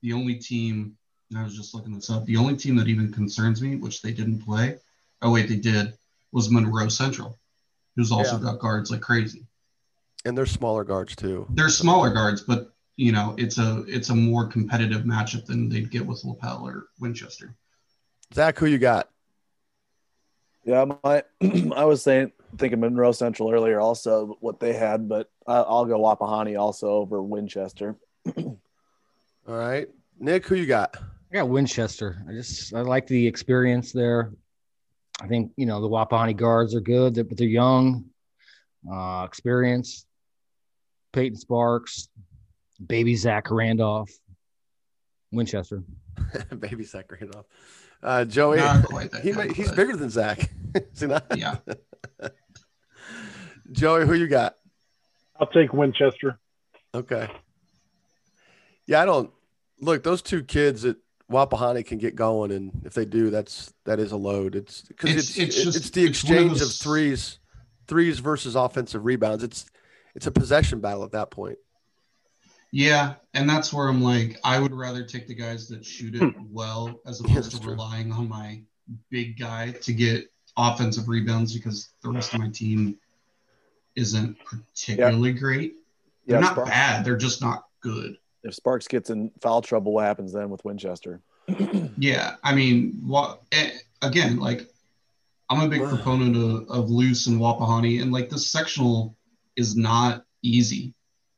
the 0.03 0.13
only 0.13 0.37
team 0.37 0.97
I 1.37 1.43
was 1.43 1.57
just 1.57 1.75
looking 1.75 1.95
this 1.95 2.11
up. 2.11 2.27
The 2.27 2.37
only 2.37 2.57
team 2.57 2.77
that 2.77 2.87
even 2.87 3.11
concerns 3.11 3.61
me, 3.61 3.75
which 3.75 4.03
they 4.03 4.13
didn't 4.13 4.45
play, 4.45 4.77
oh 5.23 5.33
wait, 5.33 5.49
they 5.49 5.57
did, 5.57 5.95
was 6.31 6.51
Monroe 6.51 6.89
Central, 6.89 7.39
who's 7.97 8.13
also 8.13 8.37
yeah. 8.37 8.43
got 8.43 8.61
guards 8.61 8.91
like 8.91 9.01
crazy 9.01 9.47
and 10.25 10.37
they're 10.37 10.47
smaller 10.47 10.85
guards 10.85 11.17
too. 11.17 11.47
They're 11.51 11.69
smaller 11.69 12.11
guards, 12.11 12.43
but 12.43 12.73
you 12.97 13.13
know 13.13 13.35
it's 13.39 13.59
a 13.59 13.85
it's 13.89 14.11
a 14.11 14.15
more 14.15 14.47
competitive 14.47 15.03
matchup 15.03 15.47
than 15.47 15.69
they'd 15.69 15.91
get 15.91 16.07
with 16.07 16.25
Lapel 16.25 16.67
or 16.67 16.87
Winchester. 17.01 17.55
Zach, 18.35 18.59
who 18.59 18.67
you 18.67 18.79
got? 18.79 19.09
Yeah, 20.65 20.85
my 21.03 21.25
I 21.75 21.85
was 21.85 22.03
saying 22.03 22.33
thinking 22.59 22.81
Monroe 22.81 23.13
Central 23.13 23.51
earlier, 23.51 23.81
also 23.81 24.37
what 24.41 24.61
they 24.61 24.73
had, 24.75 25.09
but 25.09 25.31
I, 25.47 25.61
will 25.61 25.87
go 25.87 25.99
Wapahani 25.99 26.59
also 26.59 26.89
over 26.89 27.23
Winchester. 27.23 27.97
All 28.37 28.59
right, 29.47 29.89
Nick, 30.21 30.47
who 30.47 30.55
you 30.55 30.67
got? 30.67 30.97
I 31.33 31.37
got 31.37 31.49
Winchester. 31.49 32.23
I 32.29 32.33
just 32.33 32.75
I 32.75 32.81
like 32.83 33.07
the 33.07 33.27
experience 33.27 33.93
there. 33.93 34.33
I 35.21 35.27
think 35.27 35.53
you 35.57 35.67
know 35.67 35.81
the 35.81 35.89
Wapahani 35.89 36.37
guards 36.37 36.75
are 36.75 36.81
good, 36.81 37.15
but 37.15 37.37
they're 37.37 37.47
young, 37.47 38.05
uh, 38.91 39.25
experience. 39.27 40.07
Peyton 41.13 41.37
Sparks, 41.37 42.09
baby 42.85 43.17
Zach 43.17 43.51
Randolph, 43.51 44.11
Winchester. 45.31 45.83
baby 46.59 46.85
Zach 46.85 47.11
Randolph. 47.11 47.47
Uh, 48.03 48.25
Joey, 48.25 48.61
he 49.23 49.33
may, 49.33 49.53
he's 49.53 49.71
bigger 49.71 49.97
than 49.97 50.11
Zach. 50.11 50.51
See 50.93 51.07
that? 51.07 51.27
Yeah. 51.37 51.57
Joey, 53.73 54.07
who 54.07 54.15
you 54.15 54.27
got? 54.27 54.57
I'll 55.39 55.47
take 55.47 55.73
Winchester. 55.73 56.39
Okay. 56.95 57.29
Yeah, 58.87 59.03
I 59.03 59.05
don't 59.05 59.31
look. 59.81 60.03
Those 60.03 60.21
two 60.21 60.43
kids 60.43 60.85
at 60.85 60.97
Wapahani 61.31 61.87
can 61.87 61.99
get 61.99 62.17
going, 62.17 62.51
and 62.51 62.83
if 62.85 62.95
they 62.95 63.05
do, 63.05 63.31
that's 63.31 63.73
that 63.85 63.99
is 63.99 64.13
a 64.13 64.17
load. 64.17 64.57
It's 64.57 64.83
because 64.83 65.11
it's 65.11 65.39
it's, 65.39 65.67
it's, 65.67 65.77
it's, 65.77 65.91
the 65.91 66.05
exchange 66.05 66.61
of, 66.61 66.63
of 66.63 66.75
threes, 66.75 67.39
threes 67.87 68.19
versus 68.19 68.57
offensive 68.57 69.05
rebounds. 69.05 69.45
It's 69.45 69.67
it's 70.15 70.27
a 70.27 70.31
possession 70.31 70.81
battle 70.81 71.05
at 71.05 71.13
that 71.13 71.31
point. 71.31 71.59
Yeah, 72.71 73.15
and 73.35 73.49
that's 73.49 73.73
where 73.73 73.89
I'm 73.89 74.03
like, 74.03 74.39
I 74.45 74.59
would 74.59 74.73
rather 74.73 75.05
take 75.05 75.29
the 75.29 75.35
guys 75.35 75.69
that 75.69 75.85
shoot 75.85 76.15
it 76.15 76.23
hmm. 76.23 76.45
well 76.51 77.01
as 77.07 77.21
opposed 77.21 77.53
yeah, 77.53 77.61
to 77.61 77.69
relying 77.69 78.11
on 78.13 78.29
my 78.29 78.63
big 79.11 79.39
guy 79.39 79.73
to 79.73 79.93
get 79.93 80.25
offensive 80.57 81.09
rebounds 81.09 81.55
because 81.55 81.91
the 82.03 82.11
rest 82.11 82.33
of 82.33 82.41
my 82.41 82.49
team 82.49 82.99
isn't 83.95 84.39
particularly 84.45 85.31
yeah. 85.31 85.39
great. 85.39 85.75
They're 86.27 86.37
yeah, 86.37 86.41
not 86.41 86.53
Sparks. 86.53 86.71
bad. 86.71 87.05
They're 87.05 87.17
just 87.17 87.43
not 87.43 87.65
good. 87.81 88.17
If 88.43 88.55
Sparks 88.55 88.89
gets 88.89 89.11
in 89.11 89.31
foul 89.41 89.63
trouble, 89.63 89.93
what 89.93 90.05
happens 90.05 90.33
then 90.33 90.51
with 90.51 90.65
Winchester? 90.65 91.21
yeah, 91.99 92.37
I 92.43 92.55
mean, 92.55 93.01
what 93.05 93.43
again? 94.01 94.39
Like, 94.39 94.69
I'm 95.51 95.61
a 95.61 95.69
big 95.69 95.87
proponent 95.87 96.37
of, 96.37 96.69
of 96.71 96.91
Luce 96.91 97.27
and 97.27 97.41
Wapahani, 97.41 98.01
and 98.01 98.13
like 98.13 98.31
the 98.31 98.39
sectional 98.39 99.17
is 99.57 99.77
not 99.77 100.25
easy. 100.43 100.95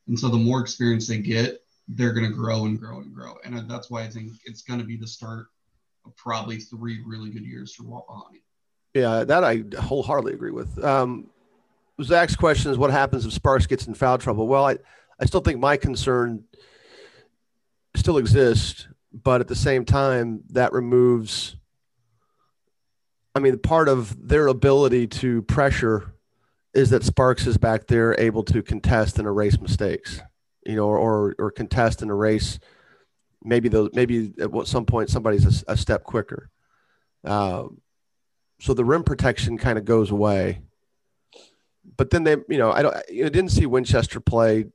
And 0.08 0.18
so 0.18 0.28
the 0.28 0.36
more 0.36 0.60
experience 0.60 1.06
they 1.06 1.18
get, 1.18 1.62
they're 1.88 2.12
going 2.12 2.28
to 2.28 2.34
grow 2.34 2.64
and 2.66 2.78
grow 2.78 2.98
and 2.98 3.14
grow. 3.14 3.36
And 3.44 3.68
that's 3.68 3.90
why 3.90 4.02
I 4.02 4.08
think 4.08 4.32
it's 4.44 4.62
going 4.62 4.80
to 4.80 4.86
be 4.86 4.96
the 4.96 5.06
start 5.06 5.46
of 6.06 6.16
probably 6.16 6.58
three 6.58 7.02
really 7.04 7.30
good 7.30 7.44
years 7.44 7.74
for 7.74 7.84
Wapahani. 7.84 8.42
Yeah, 8.94 9.24
that 9.24 9.42
I 9.44 9.64
wholeheartedly 9.78 10.34
agree 10.34 10.52
with. 10.52 10.82
Um, 10.82 11.28
Zach's 12.02 12.36
question 12.36 12.70
is 12.70 12.78
what 12.78 12.90
happens 12.90 13.26
if 13.26 13.32
Sparks 13.32 13.66
gets 13.66 13.86
in 13.86 13.94
foul 13.94 14.18
trouble? 14.18 14.46
Well, 14.46 14.66
I, 14.66 14.78
I 15.20 15.26
still 15.26 15.40
think 15.40 15.60
my 15.60 15.76
concern 15.76 16.44
still 17.96 18.18
exists, 18.18 18.88
but 19.12 19.40
at 19.40 19.48
the 19.48 19.56
same 19.56 19.84
time, 19.84 20.42
that 20.50 20.72
removes, 20.72 21.56
I 23.34 23.40
mean, 23.40 23.58
part 23.58 23.88
of 23.88 24.28
their 24.28 24.48
ability 24.48 25.06
to 25.08 25.42
pressure 25.42 26.13
is 26.74 26.90
that 26.90 27.04
Sparks 27.04 27.46
is 27.46 27.56
back 27.56 27.86
there 27.86 28.18
able 28.18 28.42
to 28.44 28.62
contest 28.62 29.18
and 29.18 29.28
erase 29.28 29.60
mistakes, 29.60 30.20
you 30.66 30.74
know, 30.74 30.86
or 30.86 30.98
or, 30.98 31.34
or 31.38 31.50
contest 31.50 32.02
and 32.02 32.10
erase. 32.10 32.58
Maybe 33.42 33.68
those 33.68 33.90
maybe 33.92 34.32
at 34.40 34.50
some 34.66 34.84
point 34.84 35.10
somebody's 35.10 35.62
a, 35.62 35.72
a 35.72 35.76
step 35.76 36.02
quicker. 36.02 36.50
Uh, 37.24 37.64
so 38.60 38.74
the 38.74 38.84
rim 38.84 39.04
protection 39.04 39.56
kind 39.56 39.78
of 39.78 39.84
goes 39.84 40.10
away. 40.10 40.62
But 41.96 42.10
then 42.10 42.24
they, 42.24 42.36
you 42.48 42.58
know, 42.58 42.72
I 42.72 42.82
don't, 42.82 42.96
I 42.96 43.02
didn't 43.08 43.50
see 43.50 43.66
Winchester 43.66 44.18
play 44.18 44.66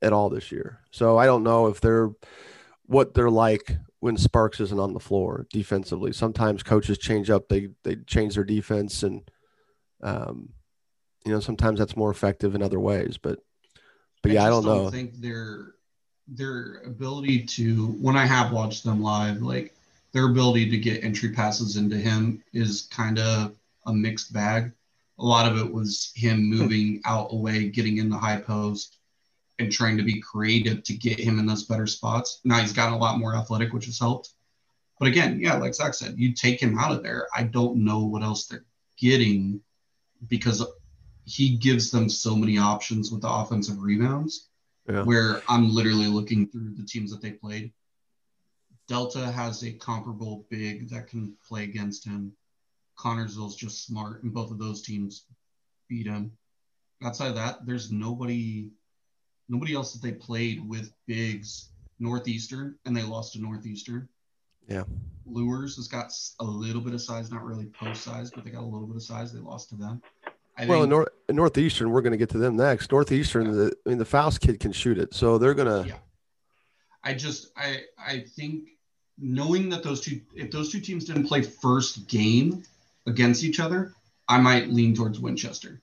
at 0.00 0.12
all 0.12 0.30
this 0.30 0.50
year, 0.50 0.80
so 0.90 1.18
I 1.18 1.26
don't 1.26 1.44
know 1.44 1.66
if 1.66 1.80
they're 1.80 2.10
what 2.86 3.14
they're 3.14 3.30
like 3.30 3.76
when 4.00 4.16
Sparks 4.16 4.58
isn't 4.60 4.80
on 4.80 4.94
the 4.94 5.00
floor 5.00 5.46
defensively. 5.52 6.12
Sometimes 6.12 6.62
coaches 6.62 6.98
change 6.98 7.30
up; 7.30 7.48
they 7.48 7.68
they 7.84 7.96
change 7.96 8.34
their 8.34 8.44
defense 8.44 9.02
and. 9.04 9.30
Um, 10.00 10.50
you 11.28 11.34
know, 11.34 11.40
sometimes 11.40 11.78
that's 11.78 11.96
more 11.96 12.10
effective 12.10 12.54
in 12.54 12.62
other 12.62 12.80
ways, 12.80 13.18
but 13.20 13.40
but 14.22 14.32
yeah, 14.32 14.44
I, 14.44 14.46
I 14.46 14.50
don't, 14.50 14.64
don't 14.64 14.76
know. 14.76 14.88
I 14.88 14.90
think 14.90 15.20
their 15.20 15.74
their 16.26 16.82
ability 16.86 17.44
to 17.44 17.88
when 18.00 18.16
I 18.16 18.26
have 18.26 18.52
watched 18.52 18.84
them 18.84 19.02
live, 19.02 19.42
like 19.42 19.74
their 20.12 20.30
ability 20.30 20.70
to 20.70 20.78
get 20.78 21.04
entry 21.04 21.30
passes 21.30 21.76
into 21.76 21.96
him 21.96 22.42
is 22.52 22.88
kind 22.90 23.18
of 23.18 23.56
a 23.86 23.92
mixed 23.92 24.32
bag. 24.32 24.72
A 25.18 25.24
lot 25.24 25.50
of 25.50 25.58
it 25.58 25.72
was 25.72 26.12
him 26.14 26.38
hmm. 26.38 26.54
moving 26.54 27.02
out 27.04 27.32
away, 27.32 27.68
getting 27.68 27.98
in 27.98 28.08
the 28.08 28.16
high 28.16 28.40
post, 28.40 28.96
and 29.58 29.70
trying 29.70 29.96
to 29.98 30.02
be 30.02 30.20
creative 30.20 30.82
to 30.84 30.94
get 30.94 31.20
him 31.20 31.38
in 31.38 31.46
those 31.46 31.64
better 31.64 31.86
spots. 31.86 32.40
Now 32.44 32.58
he's 32.58 32.72
gotten 32.72 32.94
a 32.94 32.98
lot 32.98 33.18
more 33.18 33.34
athletic, 33.36 33.72
which 33.72 33.86
has 33.86 33.98
helped. 33.98 34.30
But 34.98 35.08
again, 35.08 35.38
yeah, 35.40 35.56
like 35.56 35.74
Zach 35.74 35.94
said, 35.94 36.14
you 36.16 36.32
take 36.32 36.60
him 36.60 36.78
out 36.78 36.90
of 36.90 37.02
there. 37.02 37.28
I 37.36 37.44
don't 37.44 37.84
know 37.84 38.04
what 38.04 38.22
else 38.22 38.46
they're 38.46 38.64
getting 38.96 39.60
because 40.26 40.64
he 41.28 41.56
gives 41.56 41.90
them 41.90 42.08
so 42.08 42.34
many 42.34 42.56
options 42.58 43.12
with 43.12 43.20
the 43.20 43.28
offensive 43.28 43.82
rebounds. 43.82 44.48
Yeah. 44.88 45.02
Where 45.02 45.42
I'm 45.48 45.74
literally 45.74 46.06
looking 46.06 46.48
through 46.48 46.74
the 46.74 46.86
teams 46.86 47.10
that 47.10 47.20
they 47.20 47.32
played. 47.32 47.72
Delta 48.88 49.30
has 49.30 49.62
a 49.62 49.72
comparable 49.72 50.46
big 50.48 50.88
that 50.88 51.08
can 51.08 51.36
play 51.46 51.64
against 51.64 52.06
him. 52.06 52.32
Connersville's 52.96 53.54
just 53.54 53.84
smart, 53.84 54.22
and 54.22 54.32
both 54.32 54.50
of 54.50 54.58
those 54.58 54.80
teams 54.80 55.26
beat 55.90 56.06
him. 56.06 56.32
Outside 57.02 57.28
of 57.28 57.34
that, 57.34 57.66
there's 57.66 57.92
nobody 57.92 58.70
nobody 59.50 59.74
else 59.74 59.92
that 59.92 60.02
they 60.02 60.12
played 60.12 60.66
with 60.66 60.90
bigs 61.06 61.68
Northeastern, 61.98 62.76
and 62.86 62.96
they 62.96 63.02
lost 63.02 63.34
to 63.34 63.40
Northeastern. 63.40 64.08
Yeah. 64.68 64.84
Lures 65.26 65.76
has 65.76 65.88
got 65.88 66.12
a 66.40 66.44
little 66.44 66.80
bit 66.80 66.94
of 66.94 67.02
size, 67.02 67.30
not 67.30 67.44
really 67.44 67.66
post 67.66 68.02
size, 68.02 68.30
but 68.30 68.44
they 68.44 68.50
got 68.50 68.62
a 68.62 68.64
little 68.64 68.86
bit 68.86 68.96
of 68.96 69.02
size. 69.02 69.32
They 69.32 69.40
lost 69.40 69.68
to 69.70 69.76
them. 69.76 70.02
I 70.58 70.66
well, 70.66 70.80
think, 70.80 70.84
in, 70.84 70.90
North, 70.90 71.08
Northeastern, 71.28 71.90
we're 71.90 72.02
going 72.02 72.12
to 72.12 72.18
get 72.18 72.30
to 72.30 72.38
them 72.38 72.56
next. 72.56 72.90
Northeastern, 72.90 73.46
yeah. 73.46 73.52
the, 73.52 73.76
I 73.86 73.88
mean, 73.88 73.98
the 73.98 74.04
Faust 74.04 74.40
kid 74.40 74.58
can 74.58 74.72
shoot 74.72 74.98
it, 74.98 75.14
so 75.14 75.38
they're 75.38 75.54
going 75.54 75.84
to. 75.84 75.88
Yeah. 75.88 75.98
I 77.04 77.14
just, 77.14 77.52
I, 77.56 77.82
I 77.96 78.20
think 78.20 78.70
knowing 79.18 79.68
that 79.68 79.82
those 79.82 80.00
two, 80.00 80.20
if 80.34 80.50
those 80.50 80.72
two 80.72 80.80
teams 80.80 81.04
didn't 81.04 81.26
play 81.28 81.42
first 81.42 82.08
game 82.08 82.64
against 83.06 83.44
each 83.44 83.60
other, 83.60 83.94
I 84.28 84.38
might 84.38 84.68
lean 84.68 84.94
towards 84.94 85.20
Winchester. 85.20 85.80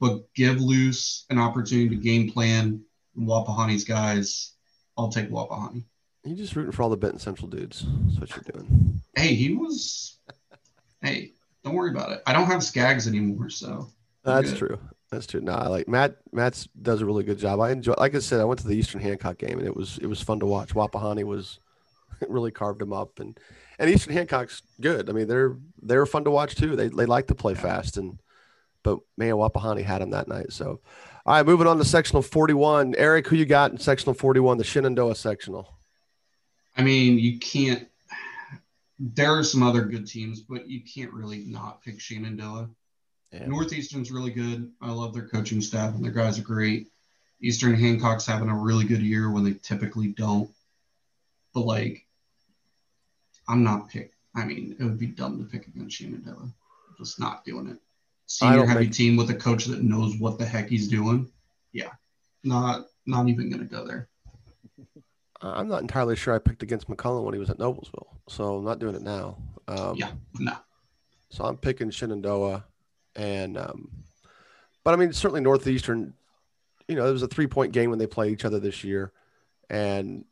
But 0.00 0.32
give 0.34 0.60
Luce 0.60 1.24
an 1.30 1.38
opportunity 1.38 1.90
to 1.90 1.96
game 1.96 2.30
plan 2.30 2.82
Wapahani's 3.18 3.84
guys. 3.84 4.52
I'll 4.96 5.08
take 5.08 5.30
Wapahani. 5.30 5.84
You're 6.24 6.36
just 6.36 6.56
rooting 6.56 6.72
for 6.72 6.82
all 6.82 6.90
the 6.90 6.96
Benton 6.96 7.20
Central 7.20 7.48
dudes. 7.48 7.86
That's 7.86 8.20
what 8.20 8.30
you're 8.30 8.52
doing. 8.52 9.00
Hey, 9.14 9.34
he 9.34 9.54
was. 9.54 10.18
hey, 11.00 11.32
don't 11.62 11.74
worry 11.74 11.90
about 11.90 12.12
it. 12.12 12.22
I 12.26 12.32
don't 12.32 12.46
have 12.46 12.64
Skaggs 12.64 13.06
anymore, 13.06 13.48
so. 13.48 13.90
That's 14.26 14.50
good. 14.50 14.58
true. 14.58 14.78
That's 15.10 15.26
true. 15.26 15.40
No, 15.40 15.52
I 15.52 15.68
like 15.68 15.88
Matt. 15.88 16.16
Matt's 16.32 16.68
does 16.82 17.00
a 17.00 17.06
really 17.06 17.24
good 17.24 17.38
job. 17.38 17.60
I 17.60 17.70
enjoy. 17.70 17.94
Like 17.96 18.14
I 18.14 18.18
said, 18.18 18.40
I 18.40 18.44
went 18.44 18.60
to 18.60 18.68
the 18.68 18.74
Eastern 18.74 19.00
Hancock 19.00 19.38
game 19.38 19.58
and 19.58 19.66
it 19.66 19.76
was 19.76 19.98
it 19.98 20.06
was 20.06 20.20
fun 20.20 20.40
to 20.40 20.46
watch. 20.46 20.74
Wapahani 20.74 21.24
was 21.24 21.60
really 22.28 22.50
carved 22.50 22.82
him 22.82 22.92
up, 22.92 23.20
and 23.20 23.38
and 23.78 23.88
Eastern 23.88 24.14
Hancock's 24.14 24.62
good. 24.80 25.08
I 25.08 25.12
mean, 25.12 25.28
they're 25.28 25.56
they're 25.80 26.06
fun 26.06 26.24
to 26.24 26.30
watch 26.30 26.56
too. 26.56 26.76
They 26.76 26.88
they 26.88 27.06
like 27.06 27.28
to 27.28 27.34
play 27.34 27.52
yeah. 27.54 27.60
fast, 27.60 27.96
and 27.96 28.18
but 28.82 28.98
man, 29.16 29.34
Wapahani 29.34 29.84
had 29.84 30.02
him 30.02 30.10
that 30.10 30.28
night. 30.28 30.52
So, 30.52 30.80
all 31.24 31.34
right, 31.34 31.46
moving 31.46 31.66
on 31.68 31.78
to 31.78 31.84
sectional 31.84 32.22
forty 32.22 32.54
one. 32.54 32.94
Eric, 32.98 33.28
who 33.28 33.36
you 33.36 33.46
got 33.46 33.70
in 33.70 33.78
sectional 33.78 34.14
forty 34.14 34.40
one? 34.40 34.58
The 34.58 34.64
Shenandoah 34.64 35.14
sectional. 35.14 35.72
I 36.76 36.82
mean, 36.82 37.18
you 37.18 37.38
can't. 37.38 37.88
There 38.98 39.38
are 39.38 39.44
some 39.44 39.62
other 39.62 39.84
good 39.84 40.06
teams, 40.06 40.40
but 40.40 40.68
you 40.68 40.80
can't 40.82 41.12
really 41.12 41.44
not 41.44 41.82
pick 41.82 42.00
Shenandoah. 42.00 42.70
Yeah. 43.40 43.46
Northeastern's 43.46 44.10
really 44.10 44.30
good. 44.30 44.70
I 44.80 44.90
love 44.90 45.14
their 45.14 45.28
coaching 45.28 45.60
staff, 45.60 45.94
and 45.94 46.04
their 46.04 46.12
guys 46.12 46.38
are 46.38 46.42
great. 46.42 46.88
Eastern 47.40 47.74
Hancock's 47.74 48.26
having 48.26 48.48
a 48.48 48.56
really 48.56 48.84
good 48.84 49.02
year 49.02 49.30
when 49.30 49.44
they 49.44 49.54
typically 49.54 50.08
don't. 50.08 50.50
But 51.54 51.66
like, 51.66 52.06
I'm 53.48 53.62
not 53.62 53.88
pick. 53.88 54.12
I 54.34 54.44
mean, 54.44 54.76
it 54.78 54.84
would 54.84 54.98
be 54.98 55.06
dumb 55.06 55.38
to 55.38 55.44
pick 55.44 55.66
against 55.66 55.96
Shenandoah. 55.96 56.52
Just 56.98 57.20
not 57.20 57.44
doing 57.44 57.68
it. 57.68 57.78
Senior 58.26 58.66
heavy 58.66 58.88
team 58.88 59.16
with 59.16 59.30
a 59.30 59.34
coach 59.34 59.66
that 59.66 59.82
knows 59.82 60.16
what 60.18 60.38
the 60.38 60.44
heck 60.44 60.68
he's 60.68 60.88
doing. 60.88 61.30
Yeah, 61.72 61.90
not 62.42 62.86
not 63.06 63.28
even 63.28 63.50
gonna 63.50 63.64
go 63.64 63.86
there. 63.86 64.08
I'm 65.42 65.68
not 65.68 65.82
entirely 65.82 66.16
sure 66.16 66.34
I 66.34 66.38
picked 66.38 66.62
against 66.62 66.88
McCullough 66.88 67.22
when 67.22 67.34
he 67.34 67.38
was 67.38 67.50
at 67.50 67.58
Noblesville, 67.58 68.08
so 68.28 68.56
I'm 68.56 68.64
not 68.64 68.78
doing 68.78 68.94
it 68.94 69.02
now. 69.02 69.36
Um, 69.68 69.94
yeah, 69.96 70.12
no. 70.38 70.56
So 71.30 71.44
I'm 71.44 71.56
picking 71.56 71.90
Shenandoah, 71.90 72.64
and 73.16 73.58
um, 73.58 73.90
but 74.84 74.94
I 74.94 74.96
mean 74.96 75.12
certainly 75.12 75.40
Northeastern. 75.40 76.14
You 76.86 76.94
know, 76.94 77.06
it 77.06 77.12
was 77.12 77.22
a 77.22 77.28
three 77.28 77.48
point 77.48 77.72
game 77.72 77.90
when 77.90 77.98
they 77.98 78.06
played 78.06 78.32
each 78.32 78.44
other 78.44 78.60
this 78.60 78.84
year, 78.84 79.10
and 79.68 80.24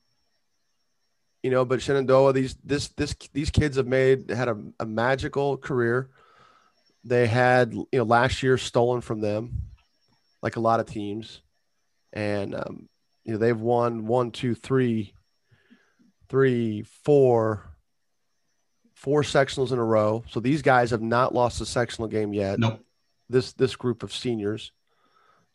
you 1.43 1.51
know, 1.51 1.65
but 1.65 1.83
Shenandoah, 1.83 2.33
these 2.33 2.57
this 2.65 2.89
this 2.89 3.15
these 3.33 3.51
kids 3.51 3.77
have 3.77 3.87
made 3.87 4.31
had 4.31 4.49
a, 4.49 4.57
a 4.81 4.87
magical 4.87 5.57
career. 5.59 6.09
They 7.05 7.27
had 7.27 7.75
you 7.75 7.87
know 7.93 8.05
last 8.05 8.43
year 8.43 8.57
stolen 8.57 9.01
from 9.01 9.21
them, 9.21 9.63
like 10.43 10.57
a 10.57 10.61
lot 10.61 10.81
of 10.81 10.87
teams, 10.87 11.43
and 12.13 12.55
um, 12.55 12.89
you 13.25 13.33
know 13.33 13.39
they've 13.39 13.61
won 13.61 14.07
one, 14.07 14.31
two, 14.31 14.55
three, 14.55 15.13
three, 16.31 16.83
four, 17.05 17.74
four 19.05 19.21
sectionals 19.21 19.71
in 19.71 19.79
a 19.79 19.85
row. 19.85 20.25
So 20.31 20.41
these 20.41 20.63
guys 20.63 20.91
have 20.91 21.03
not 21.03 21.35
lost 21.35 21.61
a 21.61 21.67
sectional 21.67 22.09
game 22.09 22.33
yet. 22.33 22.59
Nope. 22.59 22.81
This 23.29 23.53
this 23.53 23.77
group 23.77 24.03
of 24.03 24.13
seniors, 24.13 24.73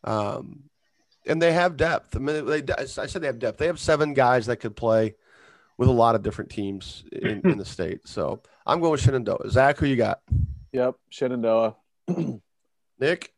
um, 0.03 0.63
and 1.25 1.41
they 1.41 1.51
have 1.51 1.77
depth. 1.77 2.15
I 2.15 2.19
mean, 2.19 2.45
they, 2.45 2.63
I 2.77 2.85
said 2.85 3.21
they 3.21 3.27
have 3.27 3.39
depth. 3.39 3.57
They 3.57 3.67
have 3.67 3.79
seven 3.79 4.13
guys 4.13 4.45
that 4.47 4.57
could 4.57 4.75
play 4.75 5.15
with 5.77 5.87
a 5.89 5.91
lot 5.91 6.15
of 6.15 6.23
different 6.23 6.49
teams 6.51 7.05
in, 7.11 7.41
in 7.43 7.57
the 7.57 7.65
state. 7.65 8.07
So 8.07 8.41
I'm 8.65 8.79
going 8.79 8.91
with 8.91 9.01
Shenandoah. 9.01 9.49
Zach, 9.49 9.77
who 9.77 9.85
you 9.85 9.95
got? 9.95 10.21
Yep, 10.73 10.95
Shenandoah. 11.09 11.75
Nick. 12.99 13.33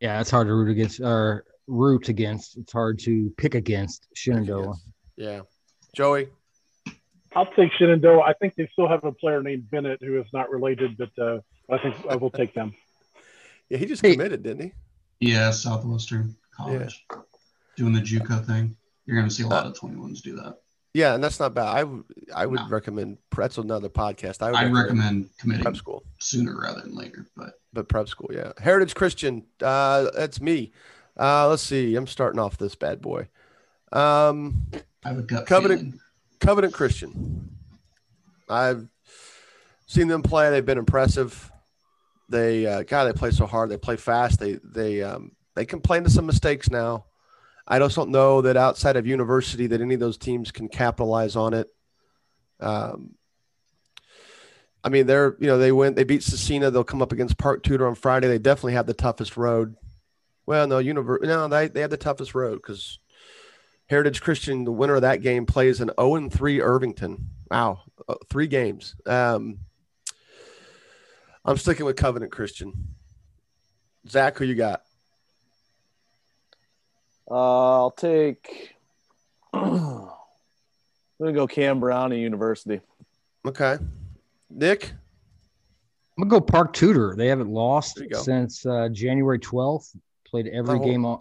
Yeah, 0.00 0.20
it's 0.20 0.30
hard 0.30 0.48
to 0.48 0.54
root 0.54 0.70
against 0.70 1.00
or 1.00 1.44
root 1.66 2.08
against. 2.08 2.56
It's 2.56 2.72
hard 2.72 2.98
to 3.00 3.32
pick 3.36 3.54
against 3.54 4.08
Shenandoah. 4.14 4.74
Yeah. 5.16 5.42
Joey. 5.94 6.28
I'll 7.34 7.50
take 7.52 7.72
Shenandoah. 7.72 8.22
I 8.22 8.34
think 8.34 8.54
they 8.54 8.68
still 8.72 8.88
have 8.88 9.04
a 9.04 9.12
player 9.12 9.42
named 9.42 9.70
Bennett 9.70 10.02
who 10.02 10.20
is 10.20 10.26
not 10.32 10.50
related, 10.50 10.96
but 10.96 11.10
uh, 11.18 11.40
I 11.70 11.78
think 11.78 11.96
I 12.08 12.16
will 12.16 12.30
take 12.30 12.54
them. 12.54 12.74
Yeah, 13.68 13.78
he 13.78 13.86
just 13.86 14.02
hey. 14.02 14.12
committed, 14.12 14.42
didn't 14.42 14.62
he? 14.62 14.72
Yeah, 15.30 15.50
Southwestern 15.50 16.36
College. 16.54 17.04
Yeah. 17.10 17.18
Doing 17.76 17.94
the 17.94 18.00
JUCO 18.00 18.46
thing. 18.46 18.76
You're 19.06 19.16
going 19.16 19.28
to 19.28 19.34
see 19.34 19.44
a 19.44 19.46
lot 19.46 19.66
uh, 19.66 19.70
of 19.70 19.76
21s 19.76 20.20
do 20.20 20.36
that. 20.36 20.58
Yeah, 20.94 21.14
and 21.14 21.24
that's 21.24 21.40
not 21.40 21.54
bad. 21.54 21.68
I 21.68 21.84
would 21.84 22.04
I 22.34 22.44
would 22.44 22.60
no. 22.60 22.68
recommend 22.68 23.16
that's 23.34 23.56
another 23.56 23.88
podcast. 23.88 24.42
I 24.42 24.50
would 24.50 24.56
I 24.56 24.64
recommend, 24.64 24.84
recommend 24.84 25.30
committing 25.38 25.62
prep 25.62 25.76
school 25.76 26.02
sooner 26.18 26.60
rather 26.60 26.82
than 26.82 26.94
later, 26.94 27.26
but 27.34 27.54
but 27.72 27.88
prep 27.88 28.08
school, 28.08 28.28
yeah. 28.30 28.52
Heritage 28.58 28.94
Christian, 28.94 29.46
uh, 29.62 30.10
that's 30.14 30.38
me. 30.38 30.72
Uh, 31.18 31.48
let's 31.48 31.62
see. 31.62 31.96
I'm 31.96 32.06
starting 32.06 32.38
off 32.38 32.58
this 32.58 32.74
bad 32.74 33.00
boy. 33.00 33.28
Um, 33.90 34.66
I 35.02 35.08
have 35.08 35.18
a 35.18 35.22
gut 35.22 35.46
Covenant 35.46 35.80
feeling. 35.80 36.00
Covenant 36.42 36.74
Christian. 36.74 37.50
I've 38.48 38.88
seen 39.86 40.08
them 40.08 40.22
play. 40.22 40.50
They've 40.50 40.66
been 40.66 40.76
impressive. 40.76 41.50
They 42.28 42.66
uh, 42.66 42.82
God, 42.82 43.04
they 43.04 43.12
play 43.12 43.30
so 43.30 43.46
hard. 43.46 43.70
They 43.70 43.76
play 43.76 43.94
fast. 43.94 44.40
They 44.40 44.58
they 44.64 45.02
um, 45.02 45.36
they 45.54 45.64
complain 45.64 46.02
to 46.02 46.10
some 46.10 46.26
mistakes 46.26 46.68
now. 46.68 47.04
I 47.68 47.78
just 47.78 47.94
don't 47.94 48.10
know 48.10 48.40
that 48.42 48.56
outside 48.56 48.96
of 48.96 49.06
university 49.06 49.68
that 49.68 49.80
any 49.80 49.94
of 49.94 50.00
those 50.00 50.18
teams 50.18 50.50
can 50.50 50.68
capitalize 50.68 51.36
on 51.36 51.54
it. 51.54 51.68
Um, 52.58 53.14
I 54.82 54.88
mean, 54.88 55.06
they're 55.06 55.36
you 55.38 55.46
know 55.46 55.58
they 55.58 55.70
went 55.70 55.94
they 55.94 56.02
beat 56.02 56.22
Scecina. 56.22 56.72
They'll 56.72 56.82
come 56.82 57.02
up 57.02 57.12
against 57.12 57.38
Park 57.38 57.62
Tudor 57.62 57.86
on 57.86 57.94
Friday. 57.94 58.26
They 58.26 58.38
definitely 58.38 58.72
have 58.72 58.86
the 58.86 58.94
toughest 58.94 59.36
road. 59.36 59.76
Well, 60.44 60.66
no, 60.66 60.78
univer- 60.78 61.22
no, 61.22 61.46
they 61.46 61.68
they 61.68 61.82
have 61.82 61.90
the 61.90 61.96
toughest 61.96 62.34
road 62.34 62.56
because 62.56 62.98
Heritage 63.92 64.22
Christian, 64.22 64.64
the 64.64 64.72
winner 64.72 64.94
of 64.94 65.02
that 65.02 65.20
game, 65.20 65.44
plays 65.44 65.82
an 65.82 65.90
0 66.00 66.14
and 66.14 66.32
3 66.32 66.62
Irvington. 66.62 67.28
Wow, 67.50 67.82
uh, 68.08 68.14
three 68.30 68.46
games. 68.46 68.96
Um, 69.04 69.58
I'm 71.44 71.58
sticking 71.58 71.84
with 71.84 71.96
Covenant 71.96 72.32
Christian. 72.32 72.72
Zach, 74.08 74.38
who 74.38 74.46
you 74.46 74.54
got? 74.54 74.80
Uh, 77.30 77.82
I'll 77.82 77.90
take. 77.90 78.74
I'm 79.52 80.08
gonna 81.20 81.34
go 81.34 81.46
Cam 81.46 81.78
Brown 81.78 82.12
at 82.12 82.18
University. 82.18 82.80
Okay, 83.44 83.76
Nick. 84.48 84.90
I'm 86.16 86.26
gonna 86.26 86.30
go 86.30 86.40
Park 86.40 86.72
Tudor. 86.72 87.14
They 87.14 87.26
haven't 87.26 87.50
lost 87.50 88.00
since 88.22 88.64
uh, 88.64 88.88
January 88.88 89.38
12th. 89.38 89.94
Played 90.24 90.46
every 90.46 90.78
oh. 90.78 90.82
game 90.82 91.04
on. 91.04 91.20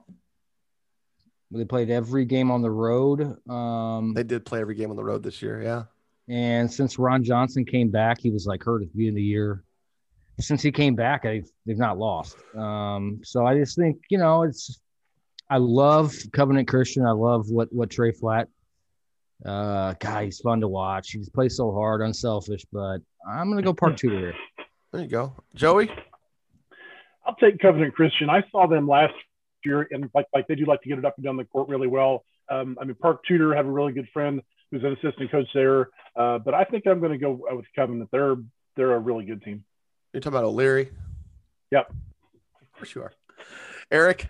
They 1.51 1.65
played 1.65 1.89
every 1.89 2.25
game 2.25 2.49
on 2.49 2.61
the 2.61 2.71
road. 2.71 3.37
Um, 3.49 4.13
they 4.13 4.23
did 4.23 4.45
play 4.45 4.61
every 4.61 4.75
game 4.75 4.89
on 4.89 4.95
the 4.95 5.03
road 5.03 5.21
this 5.21 5.41
year. 5.41 5.61
Yeah. 5.61 5.83
And 6.29 6.71
since 6.71 6.97
Ron 6.97 7.23
Johnson 7.23 7.65
came 7.65 7.89
back, 7.89 8.19
he 8.21 8.29
was 8.29 8.45
like 8.45 8.63
hurt 8.63 8.83
at 8.83 8.87
the 8.87 8.97
beginning 8.97 9.09
of 9.09 9.15
the 9.15 9.23
year. 9.23 9.63
Since 10.39 10.61
he 10.61 10.71
came 10.71 10.95
back, 10.95 11.23
they've, 11.23 11.47
they've 11.65 11.77
not 11.77 11.97
lost. 11.97 12.37
Um, 12.55 13.19
so 13.23 13.45
I 13.45 13.55
just 13.55 13.75
think, 13.75 14.01
you 14.09 14.17
know, 14.17 14.43
it's 14.43 14.79
I 15.51 15.57
love 15.57 16.15
Covenant 16.31 16.69
Christian. 16.69 17.05
I 17.05 17.11
love 17.11 17.49
what 17.49 17.73
what 17.73 17.89
Trey 17.89 18.13
Flat. 18.13 18.47
Uh, 19.45 19.93
guy, 19.99 20.25
he's 20.25 20.39
fun 20.39 20.61
to 20.61 20.67
watch. 20.69 21.11
He's 21.11 21.27
plays 21.29 21.57
so 21.57 21.73
hard, 21.73 22.01
unselfish. 22.01 22.65
But 22.71 22.99
I'm 23.29 23.49
gonna 23.49 23.61
go 23.61 23.73
Park 23.73 23.97
Tudor 23.97 24.17
here. 24.17 24.35
There 24.93 25.01
you 25.01 25.09
go, 25.09 25.35
Joey. 25.53 25.91
I'll 27.25 27.35
take 27.35 27.59
Covenant 27.59 27.93
Christian. 27.93 28.29
I 28.29 28.45
saw 28.49 28.65
them 28.65 28.87
last 28.87 29.13
year, 29.65 29.87
and 29.91 30.09
like 30.13 30.27
like 30.33 30.47
they 30.47 30.55
do 30.55 30.65
like 30.65 30.81
to 30.81 30.89
get 30.89 30.97
it 30.97 31.05
up 31.05 31.15
and 31.17 31.25
down 31.25 31.37
the 31.37 31.45
court 31.45 31.69
really 31.69 31.87
well. 31.87 32.23
Um, 32.49 32.77
I 32.81 32.85
mean, 32.85 32.95
Park 32.95 33.21
Tudor 33.27 33.55
have 33.55 33.65
a 33.65 33.71
really 33.71 33.93
good 33.93 34.07
friend 34.13 34.41
who's 34.71 34.83
an 34.83 34.93
assistant 34.93 35.31
coach 35.31 35.47
there. 35.53 35.89
Uh, 36.15 36.39
but 36.39 36.53
I 36.53 36.63
think 36.63 36.87
I'm 36.87 36.99
going 36.99 37.11
to 37.11 37.17
go 37.17 37.45
with 37.51 37.65
Covenant. 37.75 38.09
They're 38.11 38.35
they're 38.75 38.93
a 38.93 38.99
really 38.99 39.25
good 39.25 39.43
team. 39.43 39.63
You're 40.13 40.21
talking 40.21 40.37
about 40.37 40.45
O'Leary. 40.45 40.89
Yep. 41.71 41.93
For 42.73 42.85
sure. 42.85 43.13
Eric. 43.91 44.29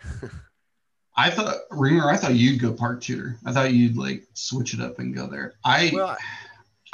I 1.15 1.29
thought 1.29 1.55
Reamer, 1.71 2.09
I 2.09 2.17
thought 2.17 2.35
you'd 2.35 2.61
go 2.61 2.73
Park 2.73 3.01
Tudor. 3.01 3.37
I 3.45 3.51
thought 3.51 3.73
you'd 3.73 3.97
like 3.97 4.27
switch 4.33 4.73
it 4.73 4.81
up 4.81 4.99
and 4.99 5.13
go 5.13 5.27
there. 5.27 5.53
I 5.63 5.91
well, 5.93 6.17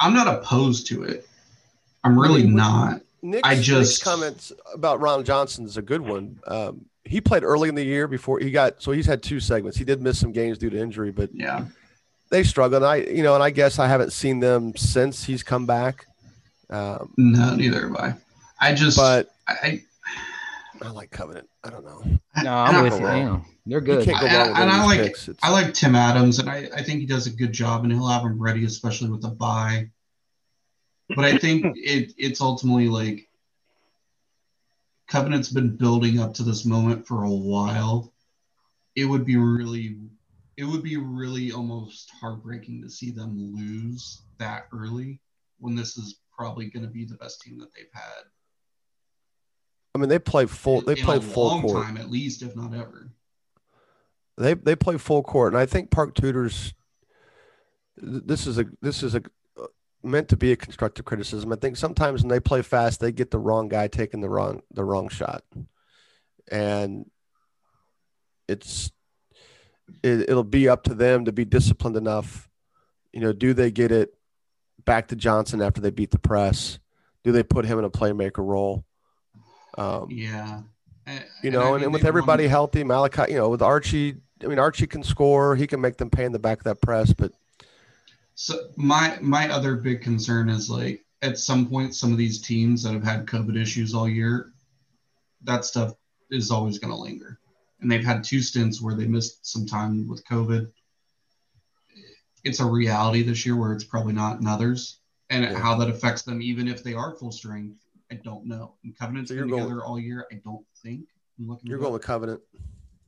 I'm 0.00 0.14
not 0.14 0.26
opposed 0.26 0.86
to 0.88 1.04
it. 1.04 1.26
I'm 2.04 2.18
really 2.18 2.46
not. 2.46 3.02
Nick's, 3.22 3.48
I 3.48 3.60
just 3.60 3.90
Nick's 3.90 4.02
comments 4.02 4.52
about 4.72 5.00
Ron 5.00 5.24
Johnson 5.24 5.64
is 5.64 5.76
a 5.76 5.82
good 5.82 6.00
one. 6.00 6.40
Um, 6.46 6.86
he 7.04 7.20
played 7.20 7.42
early 7.42 7.68
in 7.68 7.74
the 7.74 7.84
year 7.84 8.06
before 8.06 8.38
he 8.38 8.50
got 8.50 8.82
so 8.82 8.92
he's 8.92 9.06
had 9.06 9.22
two 9.22 9.40
segments. 9.40 9.76
He 9.78 9.84
did 9.84 10.02
miss 10.02 10.18
some 10.18 10.32
games 10.32 10.58
due 10.58 10.70
to 10.70 10.78
injury, 10.78 11.10
but 11.10 11.30
yeah, 11.32 11.66
they 12.30 12.42
struggled. 12.42 12.82
I 12.82 12.96
you 12.96 13.22
know, 13.22 13.34
and 13.34 13.42
I 13.42 13.50
guess 13.50 13.78
I 13.78 13.86
haven't 13.86 14.12
seen 14.12 14.40
them 14.40 14.76
since 14.76 15.24
he's 15.24 15.42
come 15.42 15.66
back. 15.66 16.06
Um, 16.70 17.14
no, 17.16 17.54
neither 17.54 17.88
have 17.88 17.96
I. 17.96 18.14
I 18.60 18.74
just 18.74 18.96
but 18.96 19.28
I 19.46 19.82
I 20.82 20.90
like 20.90 21.10
Covenant. 21.10 21.48
I 21.64 21.70
don't 21.70 21.84
know. 21.84 22.02
No, 22.42 22.54
I'm 22.54 22.82
with 22.82 23.00
you. 23.00 23.44
They're 23.66 23.80
good. 23.80 24.06
You 24.06 24.14
I, 24.14 24.46
and 24.62 24.70
I 24.70 24.84
like 24.84 25.14
I 25.42 25.50
like 25.50 25.74
Tim 25.74 25.94
Adams, 25.94 26.38
and 26.38 26.48
I, 26.48 26.68
I 26.74 26.82
think 26.82 27.00
he 27.00 27.06
does 27.06 27.26
a 27.26 27.30
good 27.30 27.52
job, 27.52 27.84
and 27.84 27.92
he'll 27.92 28.06
have 28.06 28.22
him 28.22 28.40
ready, 28.40 28.64
especially 28.64 29.10
with 29.10 29.22
the 29.22 29.28
buy. 29.28 29.90
But 31.14 31.24
I 31.24 31.36
think 31.36 31.64
it 31.76 32.14
it's 32.16 32.40
ultimately 32.40 32.88
like 32.88 33.27
Covenant's 35.08 35.48
been 35.48 35.76
building 35.76 36.20
up 36.20 36.34
to 36.34 36.42
this 36.42 36.64
moment 36.64 37.06
for 37.06 37.24
a 37.24 37.30
while. 37.30 38.12
It 38.94 39.06
would 39.06 39.24
be 39.24 39.36
really 39.36 39.96
it 40.56 40.64
would 40.64 40.82
be 40.82 40.96
really 40.96 41.52
almost 41.52 42.10
heartbreaking 42.20 42.82
to 42.82 42.90
see 42.90 43.10
them 43.10 43.54
lose 43.54 44.22
that 44.38 44.66
early 44.72 45.20
when 45.58 45.74
this 45.74 45.96
is 45.96 46.20
probably 46.36 46.66
going 46.66 46.84
to 46.84 46.90
be 46.90 47.04
the 47.04 47.14
best 47.14 47.40
team 47.40 47.58
that 47.58 47.72
they've 47.74 47.86
had. 47.92 48.24
I 49.94 49.98
mean, 49.98 50.08
they 50.08 50.18
play 50.18 50.46
full. 50.46 50.80
They 50.80 50.92
in 50.92 51.04
play 51.04 51.16
a 51.16 51.20
full 51.20 51.46
long 51.46 51.62
court. 51.62 51.84
time, 51.84 51.96
at 51.96 52.10
least, 52.10 52.42
if 52.42 52.54
not 52.54 52.74
ever. 52.74 53.10
They 54.36 54.54
they 54.54 54.76
play 54.76 54.98
full 54.98 55.22
court, 55.22 55.52
and 55.52 55.60
I 55.60 55.66
think 55.66 55.90
Park 55.90 56.14
Tudors. 56.14 56.74
This 57.96 58.46
is 58.46 58.58
a 58.58 58.66
this 58.80 59.02
is 59.02 59.14
a 59.14 59.22
meant 60.02 60.28
to 60.28 60.36
be 60.36 60.52
a 60.52 60.56
constructive 60.56 61.04
criticism. 61.04 61.52
I 61.52 61.56
think 61.56 61.76
sometimes 61.76 62.22
when 62.22 62.28
they 62.28 62.40
play 62.40 62.62
fast, 62.62 63.00
they 63.00 63.12
get 63.12 63.30
the 63.30 63.38
wrong 63.38 63.68
guy 63.68 63.88
taking 63.88 64.20
the 64.20 64.28
wrong 64.28 64.62
the 64.72 64.84
wrong 64.84 65.08
shot, 65.08 65.42
and 66.50 67.10
it's 68.48 68.92
it, 70.02 70.28
it'll 70.28 70.44
be 70.44 70.68
up 70.68 70.84
to 70.84 70.94
them 70.94 71.24
to 71.24 71.32
be 71.32 71.44
disciplined 71.44 71.96
enough. 71.96 72.48
You 73.12 73.20
know, 73.20 73.32
do 73.32 73.54
they 73.54 73.70
get 73.70 73.90
it 73.90 74.14
back 74.84 75.08
to 75.08 75.16
Johnson 75.16 75.62
after 75.62 75.80
they 75.80 75.90
beat 75.90 76.10
the 76.10 76.18
press? 76.18 76.78
Do 77.24 77.32
they 77.32 77.42
put 77.42 77.64
him 77.64 77.78
in 77.78 77.84
a 77.84 77.90
playmaker 77.90 78.46
role? 78.46 78.84
Um, 79.76 80.08
yeah, 80.10 80.62
and, 81.06 81.24
you 81.42 81.50
know, 81.50 81.74
and, 81.74 81.76
and, 81.76 81.84
and 81.84 81.92
with 81.92 82.04
everybody 82.04 82.44
won. 82.44 82.50
healthy, 82.50 82.84
Malachi, 82.84 83.32
you 83.32 83.38
know, 83.38 83.48
with 83.48 83.62
Archie, 83.62 84.16
I 84.42 84.46
mean, 84.46 84.58
Archie 84.58 84.86
can 84.86 85.02
score. 85.02 85.56
He 85.56 85.66
can 85.66 85.80
make 85.80 85.96
them 85.96 86.10
pay 86.10 86.24
in 86.24 86.32
the 86.32 86.38
back 86.38 86.58
of 86.58 86.64
that 86.64 86.80
press, 86.80 87.12
but 87.12 87.32
so 88.40 88.68
my 88.76 89.18
my 89.20 89.48
other 89.52 89.74
big 89.74 90.00
concern 90.00 90.48
is 90.48 90.70
like 90.70 91.04
at 91.22 91.38
some 91.38 91.68
point 91.68 91.96
some 91.96 92.12
of 92.12 92.18
these 92.18 92.40
teams 92.40 92.84
that 92.84 92.92
have 92.92 93.02
had 93.02 93.26
COVID 93.26 93.60
issues 93.60 93.94
all 93.94 94.08
year, 94.08 94.52
that 95.42 95.64
stuff 95.64 95.94
is 96.30 96.52
always 96.52 96.78
going 96.78 96.92
to 96.92 96.96
linger. 96.96 97.40
And 97.80 97.90
they've 97.90 98.04
had 98.04 98.22
two 98.22 98.40
stints 98.40 98.80
where 98.80 98.94
they 98.94 99.06
missed 99.06 99.44
some 99.44 99.66
time 99.66 100.06
with 100.08 100.24
COVID. 100.24 100.70
It's 102.44 102.60
a 102.60 102.64
reality 102.64 103.24
this 103.24 103.44
year 103.44 103.56
where 103.56 103.72
it's 103.72 103.82
probably 103.82 104.12
not 104.12 104.38
in 104.38 104.46
others, 104.46 105.00
and 105.30 105.42
yeah. 105.42 105.58
how 105.58 105.74
that 105.78 105.90
affects 105.90 106.22
them, 106.22 106.40
even 106.40 106.68
if 106.68 106.84
they 106.84 106.94
are 106.94 107.16
full 107.16 107.32
strength, 107.32 107.84
I 108.12 108.20
don't 108.22 108.46
know. 108.46 108.74
And 108.84 108.96
Covenant's 108.96 109.30
so 109.30 109.34
been 109.34 109.48
together 109.48 109.68
going, 109.68 109.80
all 109.80 109.98
year. 109.98 110.28
I 110.30 110.36
don't 110.44 110.64
think. 110.80 111.08
I'm 111.40 111.48
looking. 111.48 111.68
You're 111.68 111.80
going 111.80 111.92
with 111.92 112.02
Covenant. 112.02 112.40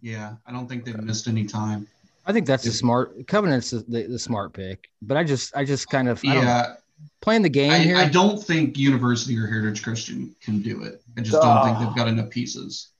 Yeah, 0.01 0.35
I 0.45 0.51
don't 0.51 0.69
think 0.69 0.85
they've 0.85 0.97
okay. 0.97 1.05
missed 1.05 1.29
any 1.29 1.47
time. 1.47 1.87
I 2.27 2.33
think 2.33 2.47
that's 2.47 2.65
the 2.65 2.71
smart 2.71 3.27
Covenant's 3.27 3.71
the, 3.71 3.85
the, 3.89 4.03
the, 4.07 4.19
smart 4.19 4.53
pick, 4.53 4.91
but 5.03 5.17
I 5.17 5.25
just 5.25 5.57
I 5.57 5.65
just 5.65 5.89
kind 5.89 6.09
of 6.09 6.23
yeah 6.23 6.75
playing 7.21 7.43
the 7.43 7.49
game 7.49 7.73
I, 7.73 7.79
here. 7.79 7.97
I 7.97 8.09
don't 8.09 8.43
think 8.43 8.79
University 8.79 9.39
or 9.39 9.47
Heritage 9.47 9.83
Christian 9.83 10.35
can 10.41 10.61
do 10.61 10.83
it. 10.83 11.03
I 11.17 11.23
just 11.23 11.33
don't 11.33 11.65
think 11.65 11.79
they've 11.79 11.97
got 11.97 12.09
enough 12.09 12.31
pieces. 12.31 12.91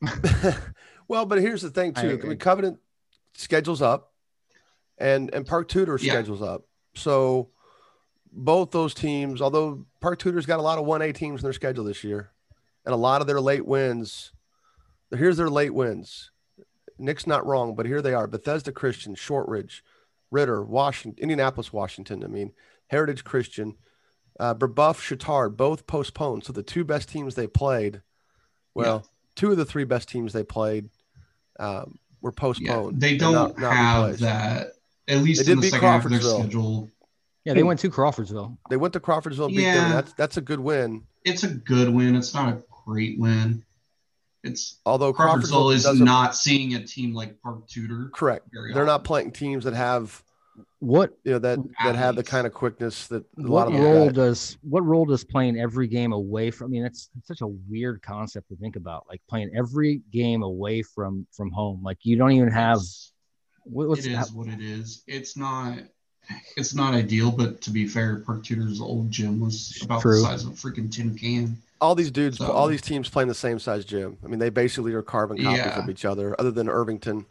well, 1.09 1.27
but 1.27 1.41
here's 1.41 1.63
the 1.63 1.71
thing 1.71 1.95
too. 1.95 2.19
I, 2.23 2.27
I 2.27 2.29
mean, 2.29 2.39
Covenant 2.39 2.79
schedules 3.35 3.83
up, 3.83 4.13
and 4.99 5.33
and 5.35 5.47
Park 5.47 5.69
Tudor 5.69 5.99
yeah. 6.01 6.13
schedules 6.13 6.43
up. 6.43 6.65
So 6.95 7.51
both 8.33 8.71
those 8.71 8.95
teams, 8.95 9.41
although 9.41 9.87
Park 10.01 10.19
Tudor's 10.19 10.47
got 10.47 10.59
a 10.59 10.63
lot 10.63 10.79
of 10.79 10.85
one 10.85 11.03
A 11.03 11.13
teams 11.13 11.41
in 11.41 11.45
their 11.45 11.53
schedule 11.53 11.85
this 11.85 12.05
year, 12.05 12.31
and 12.85 12.95
a 12.95 12.99
lot 12.99 13.21
of 13.21 13.27
their 13.27 13.41
late 13.41 13.67
wins. 13.67 14.33
Here's 15.13 15.37
their 15.37 15.51
late 15.51 15.75
wins. 15.75 16.31
Nick's 17.01 17.27
not 17.27 17.47
wrong, 17.47 17.75
but 17.75 17.87
here 17.87 18.03
they 18.03 18.15
are: 18.15 18.27
Bethesda 18.27 18.73
Christian, 18.73 19.15
Shortridge, 19.15 19.83
Ritter, 20.31 20.63
Washington, 20.63 21.21
Indianapolis, 21.23 21.73
Washington. 21.73 22.23
I 22.25 22.29
mean, 22.29 22.53
Heritage 22.89 23.25
Christian, 23.25 23.77
uh, 24.39 24.55
Brebeuf, 24.55 25.01
Chatard, 25.01 25.57
both 25.57 25.87
postponed. 25.87 26.45
So 26.45 26.53
the 26.53 26.63
two 26.63 26.85
best 26.85 27.09
teams 27.09 27.35
they 27.35 27.47
played, 27.47 28.03
well, 28.75 29.03
yeah. 29.05 29.09
two 29.37 29.51
of 29.51 29.57
the 29.57 29.65
three 29.65 29.85
best 29.85 30.09
teams 30.09 30.33
they 30.33 30.45
played 30.45 30.91
um, 31.59 31.99
were 32.21 32.33
postponed. 32.33 33.03
Yeah, 33.03 33.09
they 33.09 33.17
don't 33.17 33.33
not, 33.33 33.59
not 33.59 33.77
have 33.77 34.03
replaced. 34.03 34.23
that. 34.23 34.73
At 35.09 35.19
least 35.19 35.47
they 35.47 35.53
in 35.53 35.61
the 35.61 35.69
second 35.69 35.89
half 35.89 36.05
of 36.05 36.11
their 36.11 36.21
schedule. 36.21 36.91
Yeah, 37.45 37.55
they 37.55 37.63
went 37.63 37.81
to 37.81 37.91
Crawfordsville. 37.91 38.59
They 38.69 38.77
went 38.77 38.93
to 38.93 39.01
Crawfordsville. 39.01 39.49
Beat 39.49 39.61
yeah, 39.61 39.75
them. 39.75 39.91
That's 39.91 40.13
that's 40.13 40.37
a 40.37 40.41
good 40.41 40.61
win. 40.61 41.05
It's 41.25 41.43
a 41.43 41.49
good 41.49 41.89
win. 41.89 42.15
It's 42.15 42.35
not 42.35 42.53
a 42.53 42.63
great 42.85 43.19
win. 43.19 43.65
It's 44.43 44.81
although 44.87 45.13
Crawfordsville 45.13 45.71
is 45.71 46.01
not 46.01 46.35
seeing 46.35 46.75
a 46.75 46.85
team 46.85 47.15
like 47.15 47.41
Park 47.43 47.69
Tudor. 47.69 48.11
Correct. 48.15 48.49
They're 48.53 48.87
not 48.87 49.05
playing 49.05 49.33
teams 49.33 49.65
that 49.65 49.75
have 49.75 50.23
what 50.79 51.17
you 51.25 51.33
know 51.33 51.39
that 51.39 51.59
that 51.85 51.95
have 51.95 52.17
the 52.17 52.23
kind 52.23 52.47
of 52.47 52.55
quickness 52.55 53.07
that 53.09 53.23
a 53.39 53.43
what 53.43 53.69
lot 53.69 53.75
of 53.75 53.81
role 53.81 54.11
does 54.11 54.57
what 54.63 54.85
role 54.85 55.05
does 55.05 55.25
playing 55.25 55.59
every 55.59 55.87
game 55.87 56.13
away 56.13 56.51
from? 56.51 56.69
I 56.69 56.71
mean, 56.71 56.83
that's 56.83 57.11
such 57.25 57.43
a 57.43 57.47
weird 57.47 58.03
concept 58.03 58.49
to 58.49 58.57
think 58.57 58.77
about. 58.77 59.07
Like 59.09 59.21
playing 59.29 59.51
every 59.55 60.03
game 60.11 60.43
away 60.43 60.83
from 60.83 61.27
from 61.33 61.51
home. 61.51 61.83
Like 61.83 61.99
you 62.03 62.17
don't 62.17 62.33
even 62.33 62.51
have. 62.51 62.79
What's, 63.65 64.07
it 64.07 64.13
is 64.13 64.19
how, 64.19 64.25
what 64.29 64.49
it 64.49 64.61
is. 64.61 65.03
It's 65.07 65.37
not 65.37 65.81
it's 66.57 66.75
not 66.75 66.95
ideal, 66.95 67.31
but 67.31 67.61
to 67.63 67.71
be 67.71 67.87
fair, 67.87 68.21
Park 68.21 68.45
Tudor's 68.45 68.81
old 68.81 69.11
gym 69.11 69.41
was 69.41 69.79
about 69.83 70.03
True. 70.03 70.17
the 70.17 70.23
size 70.23 70.45
of 70.45 70.51
a 70.51 70.55
freaking 70.55 70.91
tin 70.91 71.17
can. 71.17 71.57
All 71.81 71.95
these 71.95 72.11
dudes, 72.11 72.39
so, 72.39 72.51
all 72.51 72.69
these 72.69 72.83
teams 72.83 73.09
playing 73.09 73.29
the 73.29 73.35
same 73.35 73.59
size 73.59 73.85
gym. 73.85 74.19
I 74.23 74.27
mean, 74.27 74.39
they 74.39 74.51
basically 74.51 74.93
are 74.93 75.03
carbon 75.03 75.39
copies 75.43 75.59
yeah. 75.59 75.83
of 75.83 75.89
each 75.89 76.05
other, 76.05 76.37
other 76.39 76.51
than 76.51 76.69
Irvington, 76.69 77.25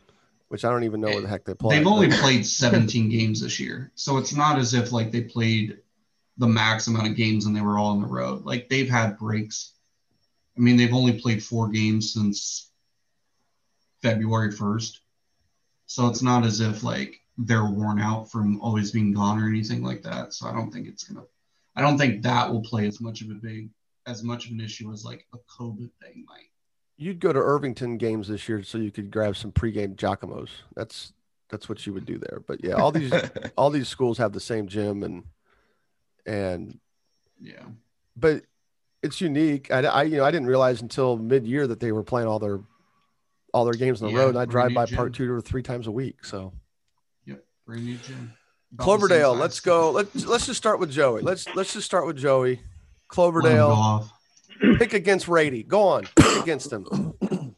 which 0.48 0.66
I 0.66 0.72
don't 0.72 0.84
even 0.84 1.02
know 1.02 1.10
what 1.10 1.22
the 1.22 1.30
heck 1.30 1.46
they 1.46 1.54
play. 1.54 1.78
They've 1.78 1.88
only 1.88 2.10
played 2.10 2.46
17 2.46 3.10
games 3.18 3.42
this 3.42 3.60
year, 3.60 3.92
so 3.96 4.18
it's 4.18 4.34
not 4.34 4.58
as 4.58 4.74
if 4.74 4.92
like 4.92 5.12
they 5.12 5.22
played 5.22 5.78
the 6.40 6.48
max 6.48 6.88
amount 6.88 7.08
of 7.08 7.16
games 7.16 7.46
and 7.46 7.56
they 7.56 7.62
were 7.62 7.78
all 7.78 7.92
on 7.92 8.02
the 8.02 8.08
road. 8.08 8.46
Like 8.46 8.70
they've 8.70 8.90
had 8.90 9.18
breaks. 9.18 9.74
I 10.58 10.62
mean, 10.62 10.78
they've 10.78 10.94
only 10.94 11.20
played 11.20 11.44
four 11.44 11.68
games 11.68 12.14
since 12.14 12.72
February 14.02 14.52
1st. 14.52 15.00
So 15.86 16.08
it's 16.08 16.22
not 16.22 16.46
as 16.46 16.62
if 16.62 16.84
like 16.84 17.20
they're 17.38 17.66
worn 17.66 18.00
out 18.00 18.32
from 18.32 18.62
always 18.62 18.92
being 18.92 19.14
gone 19.14 19.42
or 19.42 19.48
anything 19.48 19.84
like 19.84 20.04
that. 20.04 20.34
So 20.34 20.48
I 20.48 20.54
don't 20.54 20.72
think 20.72 20.88
it's 20.88 21.04
gonna. 21.04 21.26
I 21.76 21.82
don't 21.82 21.98
think 21.98 22.24
that 22.24 22.52
will 22.52 22.62
play 22.62 22.88
as 22.88 23.00
much 23.00 23.22
of 23.22 23.30
a 23.30 23.36
big 23.36 23.70
as 24.10 24.24
much 24.24 24.48
of 24.48 24.52
an 24.52 24.60
issue 24.60 24.92
as 24.92 25.06
like 25.06 25.26
a 25.34 25.38
COVID 25.38 25.90
thing 26.02 26.26
might. 26.28 26.50
You'd 26.98 27.20
go 27.20 27.32
to 27.32 27.40
Irvington 27.40 27.98
games 27.98 28.28
this 28.28 28.50
year 28.50 28.64
so 28.64 28.78
you 28.78 28.92
could 28.92 29.12
grab 29.12 29.38
some 29.38 29.52
pregame 29.52 29.96
Giacomo's. 29.96 30.50
That's 30.76 31.14
that's 31.50 31.70
what 31.70 31.86
you 31.86 31.94
would 31.94 32.06
do 32.06 32.18
there. 32.18 32.42
But 32.46 32.64
yeah, 32.64 32.74
all 32.74 32.92
these 32.92 33.14
all 33.58 33.70
these 33.70 33.88
schools 33.88 34.18
have 34.18 34.34
the 34.34 34.40
same 34.40 34.68
gym 34.68 35.04
and 35.04 35.24
and 36.26 36.80
yeah. 37.40 37.64
But 38.18 38.44
it's 39.02 39.22
unique. 39.22 39.72
I, 39.72 39.80
I 39.82 40.04
you 40.04 40.18
know 40.18 40.26
I 40.26 40.32
didn't 40.32 40.48
realize 40.48 40.82
until 40.82 41.18
mid 41.18 41.46
year 41.46 41.68
that 41.68 41.80
they 41.80 41.92
were 41.92 42.04
playing 42.04 42.28
all 42.28 42.40
their 42.40 42.60
all 43.54 43.64
their 43.66 43.74
games 43.74 44.02
on 44.02 44.10
the 44.10 44.16
yeah, 44.16 44.24
road. 44.24 44.30
And 44.30 44.40
I 44.40 44.46
drive 44.46 44.74
by 44.74 44.86
gym. 44.86 44.98
Park 44.98 45.14
Tudor 45.14 45.40
three 45.40 45.64
times 45.64 45.88
a 45.88 45.92
week. 45.92 46.26
So 46.26 46.52
yep, 47.26 47.46
Brand 47.66 47.86
new 47.86 47.98
gym. 47.98 48.34
Cloverdale. 48.78 49.34
Let's 49.34 49.62
go. 49.62 49.92
Let's 49.92 50.26
let's 50.26 50.46
just 50.48 50.58
start 50.58 50.80
with 50.80 50.92
Joey. 50.92 51.22
Let's 51.22 51.48
let's 51.56 51.74
just 51.74 51.86
start 51.86 52.06
with 52.06 52.18
Joey. 52.18 52.62
Cloverdale. 53.10 54.10
Pick 54.78 54.94
against 54.94 55.28
Rady. 55.28 55.64
Go 55.64 55.82
on. 55.82 56.04
Pick 56.16 56.42
against 56.42 56.70
them. 56.70 57.14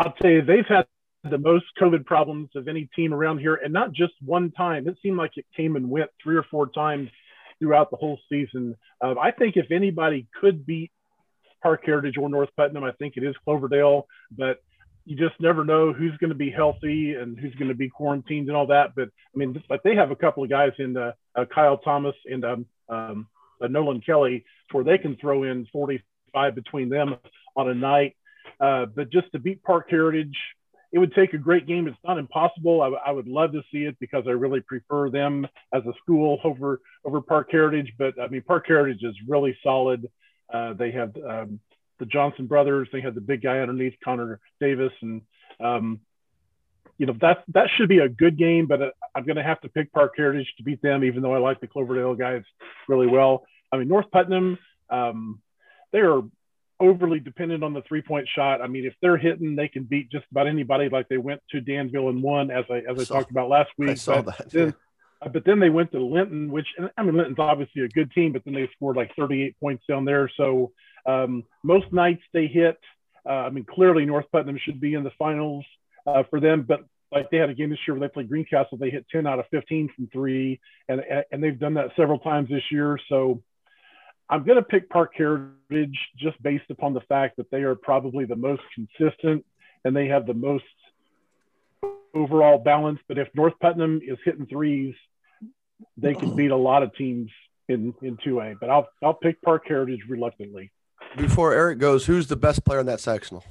I'll 0.00 0.12
tell 0.12 0.30
you, 0.30 0.42
they've 0.42 0.66
had 0.66 0.86
the 1.28 1.38
most 1.38 1.66
COVID 1.78 2.06
problems 2.06 2.48
of 2.54 2.68
any 2.68 2.88
team 2.96 3.12
around 3.12 3.38
here, 3.38 3.56
and 3.56 3.72
not 3.72 3.92
just 3.92 4.14
one 4.24 4.50
time. 4.52 4.88
It 4.88 4.96
seemed 5.02 5.18
like 5.18 5.36
it 5.36 5.44
came 5.54 5.76
and 5.76 5.90
went 5.90 6.10
three 6.22 6.36
or 6.36 6.44
four 6.50 6.68
times 6.68 7.10
throughout 7.58 7.90
the 7.90 7.96
whole 7.96 8.18
season. 8.30 8.76
Uh, 9.02 9.14
I 9.20 9.30
think 9.30 9.56
if 9.56 9.70
anybody 9.70 10.26
could 10.40 10.64
beat 10.64 10.90
Parke 11.62 11.84
Heritage 11.84 12.16
or 12.16 12.28
North 12.30 12.48
Putnam, 12.56 12.84
I 12.84 12.92
think 12.92 13.16
it 13.16 13.24
is 13.24 13.34
Cloverdale. 13.44 14.06
But 14.30 14.62
you 15.04 15.16
just 15.16 15.38
never 15.40 15.64
know 15.64 15.92
who's 15.92 16.16
going 16.18 16.30
to 16.30 16.36
be 16.36 16.50
healthy 16.50 17.14
and 17.14 17.38
who's 17.38 17.54
going 17.56 17.68
to 17.68 17.74
be 17.74 17.88
quarantined 17.88 18.48
and 18.48 18.56
all 18.56 18.68
that. 18.68 18.94
But 18.94 19.08
I 19.08 19.38
mean, 19.38 19.62
like 19.68 19.82
they 19.82 19.94
have 19.96 20.10
a 20.10 20.16
couple 20.16 20.42
of 20.42 20.50
guys 20.50 20.72
in 20.78 20.96
uh, 20.96 21.12
uh, 21.34 21.44
Kyle 21.52 21.78
Thomas 21.78 22.14
and 22.24 22.44
um, 22.44 22.66
um, 22.88 23.28
uh, 23.60 23.66
Nolan 23.66 24.00
Kelly 24.00 24.44
where 24.72 24.84
they 24.84 24.98
can 24.98 25.16
throw 25.16 25.44
in 25.44 25.66
45 25.72 26.54
between 26.54 26.88
them 26.88 27.16
on 27.56 27.68
a 27.68 27.74
night. 27.74 28.16
Uh, 28.60 28.86
but 28.86 29.10
just 29.10 29.30
to 29.32 29.38
beat 29.38 29.62
Parke 29.62 29.90
Heritage 29.90 30.36
it 30.92 30.98
would 30.98 31.14
take 31.14 31.34
a 31.34 31.38
great 31.38 31.66
game. 31.66 31.86
It's 31.86 31.96
not 32.04 32.18
impossible. 32.18 32.82
I, 32.82 32.86
w- 32.86 33.02
I 33.04 33.12
would 33.12 33.28
love 33.28 33.52
to 33.52 33.62
see 33.70 33.84
it 33.84 33.96
because 34.00 34.24
I 34.26 34.32
really 34.32 34.60
prefer 34.60 35.08
them 35.08 35.46
as 35.72 35.82
a 35.86 35.92
school 36.02 36.40
over 36.44 36.80
over 37.04 37.20
Parke 37.20 37.50
Heritage. 37.50 37.92
But 37.98 38.20
I 38.20 38.28
mean, 38.28 38.42
Parke 38.42 38.66
Heritage 38.66 39.02
is 39.02 39.14
really 39.28 39.56
solid. 39.62 40.08
Uh, 40.52 40.72
they 40.74 40.90
have 40.90 41.14
um, 41.16 41.60
the 41.98 42.06
Johnson 42.06 42.46
brothers. 42.46 42.88
They 42.92 43.00
have 43.02 43.14
the 43.14 43.20
big 43.20 43.42
guy 43.42 43.58
underneath, 43.58 43.94
Connor 44.04 44.40
Davis, 44.60 44.92
and 45.00 45.22
um, 45.60 46.00
you 47.00 47.06
know 47.06 47.16
that 47.22 47.44
that 47.48 47.68
should 47.74 47.88
be 47.88 48.00
a 48.00 48.10
good 48.10 48.36
game. 48.36 48.66
But 48.66 48.82
uh, 48.82 48.90
I'm 49.14 49.24
going 49.24 49.38
to 49.38 49.42
have 49.42 49.58
to 49.62 49.70
pick 49.70 49.90
Parke 49.90 50.12
Heritage 50.18 50.52
to 50.58 50.62
beat 50.62 50.82
them, 50.82 51.02
even 51.02 51.22
though 51.22 51.34
I 51.34 51.38
like 51.38 51.58
the 51.58 51.66
Cloverdale 51.66 52.14
guys 52.14 52.42
really 52.88 53.06
well. 53.06 53.46
I 53.72 53.78
mean, 53.78 53.88
North 53.88 54.10
Putnam, 54.12 54.58
um, 54.90 55.40
they 55.92 56.00
are 56.00 56.20
overly 56.78 57.18
dependent 57.18 57.64
on 57.64 57.72
the 57.72 57.80
three 57.88 58.02
point 58.02 58.28
shot. 58.36 58.60
I 58.60 58.66
mean, 58.66 58.84
if 58.84 58.92
they're 59.00 59.16
hitting, 59.16 59.56
they 59.56 59.66
can 59.66 59.84
beat 59.84 60.10
just 60.10 60.26
about 60.30 60.46
anybody. 60.46 60.90
Like 60.90 61.08
they 61.08 61.16
went 61.16 61.40
to 61.52 61.62
Danville 61.62 62.10
and 62.10 62.22
won, 62.22 62.50
as 62.50 62.66
I 62.70 62.80
as 62.80 62.98
I, 62.98 63.00
I 63.00 63.04
saw, 63.04 63.14
talked 63.14 63.30
about 63.30 63.48
last 63.48 63.70
week. 63.78 63.90
I 63.90 63.94
saw 63.94 64.20
but 64.20 64.36
that. 64.36 64.50
Then, 64.50 64.74
yeah. 65.22 65.28
but 65.28 65.46
then 65.46 65.58
they 65.58 65.70
went 65.70 65.92
to 65.92 66.04
Linton, 66.04 66.52
which 66.52 66.68
I 66.98 67.02
mean, 67.02 67.16
Linton's 67.16 67.38
obviously 67.38 67.80
a 67.80 67.88
good 67.88 68.12
team, 68.12 68.32
but 68.32 68.44
then 68.44 68.52
they 68.52 68.68
scored 68.76 68.96
like 68.96 69.16
38 69.16 69.58
points 69.58 69.84
down 69.88 70.04
there. 70.04 70.30
So 70.36 70.72
um, 71.06 71.44
most 71.62 71.94
nights 71.94 72.22
they 72.34 72.46
hit. 72.46 72.78
Uh, 73.24 73.32
I 73.32 73.50
mean, 73.50 73.64
clearly 73.64 74.04
North 74.04 74.26
Putnam 74.30 74.58
should 74.62 74.82
be 74.82 74.92
in 74.92 75.02
the 75.02 75.12
finals 75.18 75.64
uh, 76.06 76.22
for 76.30 76.40
them, 76.40 76.64
but 76.66 76.80
like 77.12 77.30
they 77.30 77.38
had 77.38 77.50
a 77.50 77.54
game 77.54 77.70
this 77.70 77.78
year 77.86 77.96
where 77.96 78.08
they 78.08 78.12
played 78.12 78.28
Greencastle, 78.28 78.78
they 78.78 78.90
hit 78.90 79.06
10 79.10 79.26
out 79.26 79.38
of 79.38 79.46
15 79.50 79.90
from 79.94 80.08
three, 80.12 80.60
and 80.88 81.02
and 81.30 81.42
they've 81.42 81.58
done 81.58 81.74
that 81.74 81.90
several 81.96 82.18
times 82.18 82.48
this 82.48 82.62
year. 82.70 82.98
So 83.08 83.42
I'm 84.28 84.44
going 84.44 84.56
to 84.56 84.62
pick 84.62 84.88
Parke 84.88 85.12
Heritage 85.16 85.98
just 86.16 86.40
based 86.42 86.70
upon 86.70 86.94
the 86.94 87.00
fact 87.02 87.36
that 87.38 87.50
they 87.50 87.62
are 87.62 87.74
probably 87.74 88.26
the 88.26 88.36
most 88.36 88.62
consistent 88.74 89.44
and 89.84 89.96
they 89.96 90.06
have 90.06 90.26
the 90.26 90.34
most 90.34 90.64
overall 92.14 92.58
balance. 92.58 93.00
But 93.08 93.18
if 93.18 93.28
North 93.34 93.54
Putnam 93.60 94.00
is 94.06 94.18
hitting 94.24 94.46
threes, 94.46 94.94
they 95.96 96.14
can 96.14 96.36
beat 96.36 96.52
a 96.52 96.56
lot 96.56 96.82
of 96.82 96.94
teams 96.94 97.30
in 97.68 97.92
in 98.02 98.16
2A. 98.18 98.60
But 98.60 98.70
I'll 98.70 98.88
I'll 99.02 99.14
pick 99.14 99.42
Parke 99.42 99.66
Heritage 99.66 100.02
reluctantly. 100.08 100.70
Before 101.16 101.52
Eric 101.52 101.78
goes, 101.78 102.06
who's 102.06 102.28
the 102.28 102.36
best 102.36 102.64
player 102.64 102.80
in 102.80 102.86
that 102.86 103.00
sectional? 103.00 103.44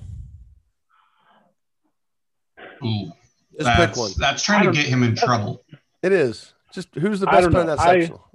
Ooh, 2.83 3.11
Just 3.51 3.65
that's, 3.65 3.91
pick 3.91 3.97
one. 3.97 4.11
That's 4.17 4.43
trying 4.43 4.65
to 4.65 4.71
get 4.71 4.85
him 4.85 5.03
in 5.03 5.15
trouble. 5.15 5.63
It 6.01 6.11
is. 6.11 6.53
Just 6.73 6.93
who's 6.95 7.19
the 7.19 7.25
best 7.25 7.49
player 7.49 7.61
in 7.61 7.67
that 7.67 7.79
sectional? 7.79 8.29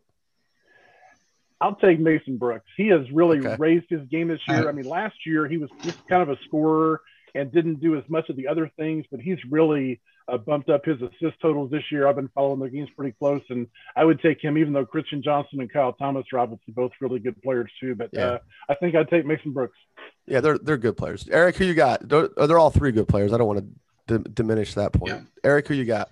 I'll 1.61 1.77
take 1.77 1.99
Mason 1.99 2.37
Brooks. 2.37 2.67
He 2.77 2.89
has 2.89 3.11
really 3.11 3.39
okay. 3.39 3.57
raised 3.59 3.87
his 3.89 4.07
game 4.11 4.29
this 4.29 4.41
year. 4.49 4.69
I 4.69 4.73
mean, 4.73 4.87
last 4.87 5.15
year 5.25 5.49
he 5.49 5.57
was 5.57 5.71
just 5.83 6.07
kind 6.09 6.23
of 6.23 6.29
a 6.29 6.37
scorer 6.45 7.01
and 7.35 7.51
didn't 7.53 7.81
do 7.81 7.97
as 7.97 8.05
much 8.09 8.29
of 8.29 8.37
the 8.37 8.49
other 8.49 8.71
things, 8.77 9.07
but 9.11 9.21
he's 9.21 9.39
really 9.51 10.01
uh, 10.29 10.39
bumped 10.39 10.69
up 10.69 10.85
his 10.85 11.01
assist 11.01 11.41
totals 11.41 11.71
this 11.71 11.83
year. 11.91 12.07
I've 12.07 12.17
been 12.17 12.31
following 12.35 12.61
their 12.61 12.69
games 12.69 12.89
pretty 12.97 13.15
close, 13.19 13.43
and 13.51 13.67
I 13.97 14.05
would 14.05 14.21
take 14.21 14.43
him, 14.43 14.59
even 14.59 14.73
though 14.73 14.87
Christian 14.87 15.23
Johnson 15.23 15.61
and 15.61 15.73
Kyle 15.73 15.93
Thomas 15.93 16.25
are 16.33 16.39
obviously 16.39 16.73
both 16.75 16.93
really 17.01 17.19
good 17.19 17.41
players 17.43 17.71
too. 17.81 17.95
But 17.95 18.11
yeah. 18.13 18.25
uh, 18.25 18.39
I 18.69 18.75
think 18.75 18.95
I'd 18.95 19.09
take 19.09 19.27
Mason 19.27 19.53
Brooks. 19.53 19.77
Yeah, 20.27 20.41
they're 20.41 20.59
they're 20.59 20.77
good 20.77 20.97
players. 20.97 21.29
Eric, 21.29 21.57
who 21.57 21.65
you 21.65 21.75
got? 21.75 22.09
They're, 22.09 22.29
they're 22.29 22.59
all 22.59 22.71
three 22.71 22.93
good 22.93 23.09
players. 23.09 23.33
I 23.33 23.39
don't 23.39 23.47
want 23.47 23.61
to 23.61 23.67
d- 24.07 24.19
diminish 24.35 24.75
that 24.75 24.93
point. 24.93 25.13
Yeah. 25.13 25.21
Eric, 25.43 25.69
who 25.69 25.75
you 25.75 25.85
got? 25.85 26.11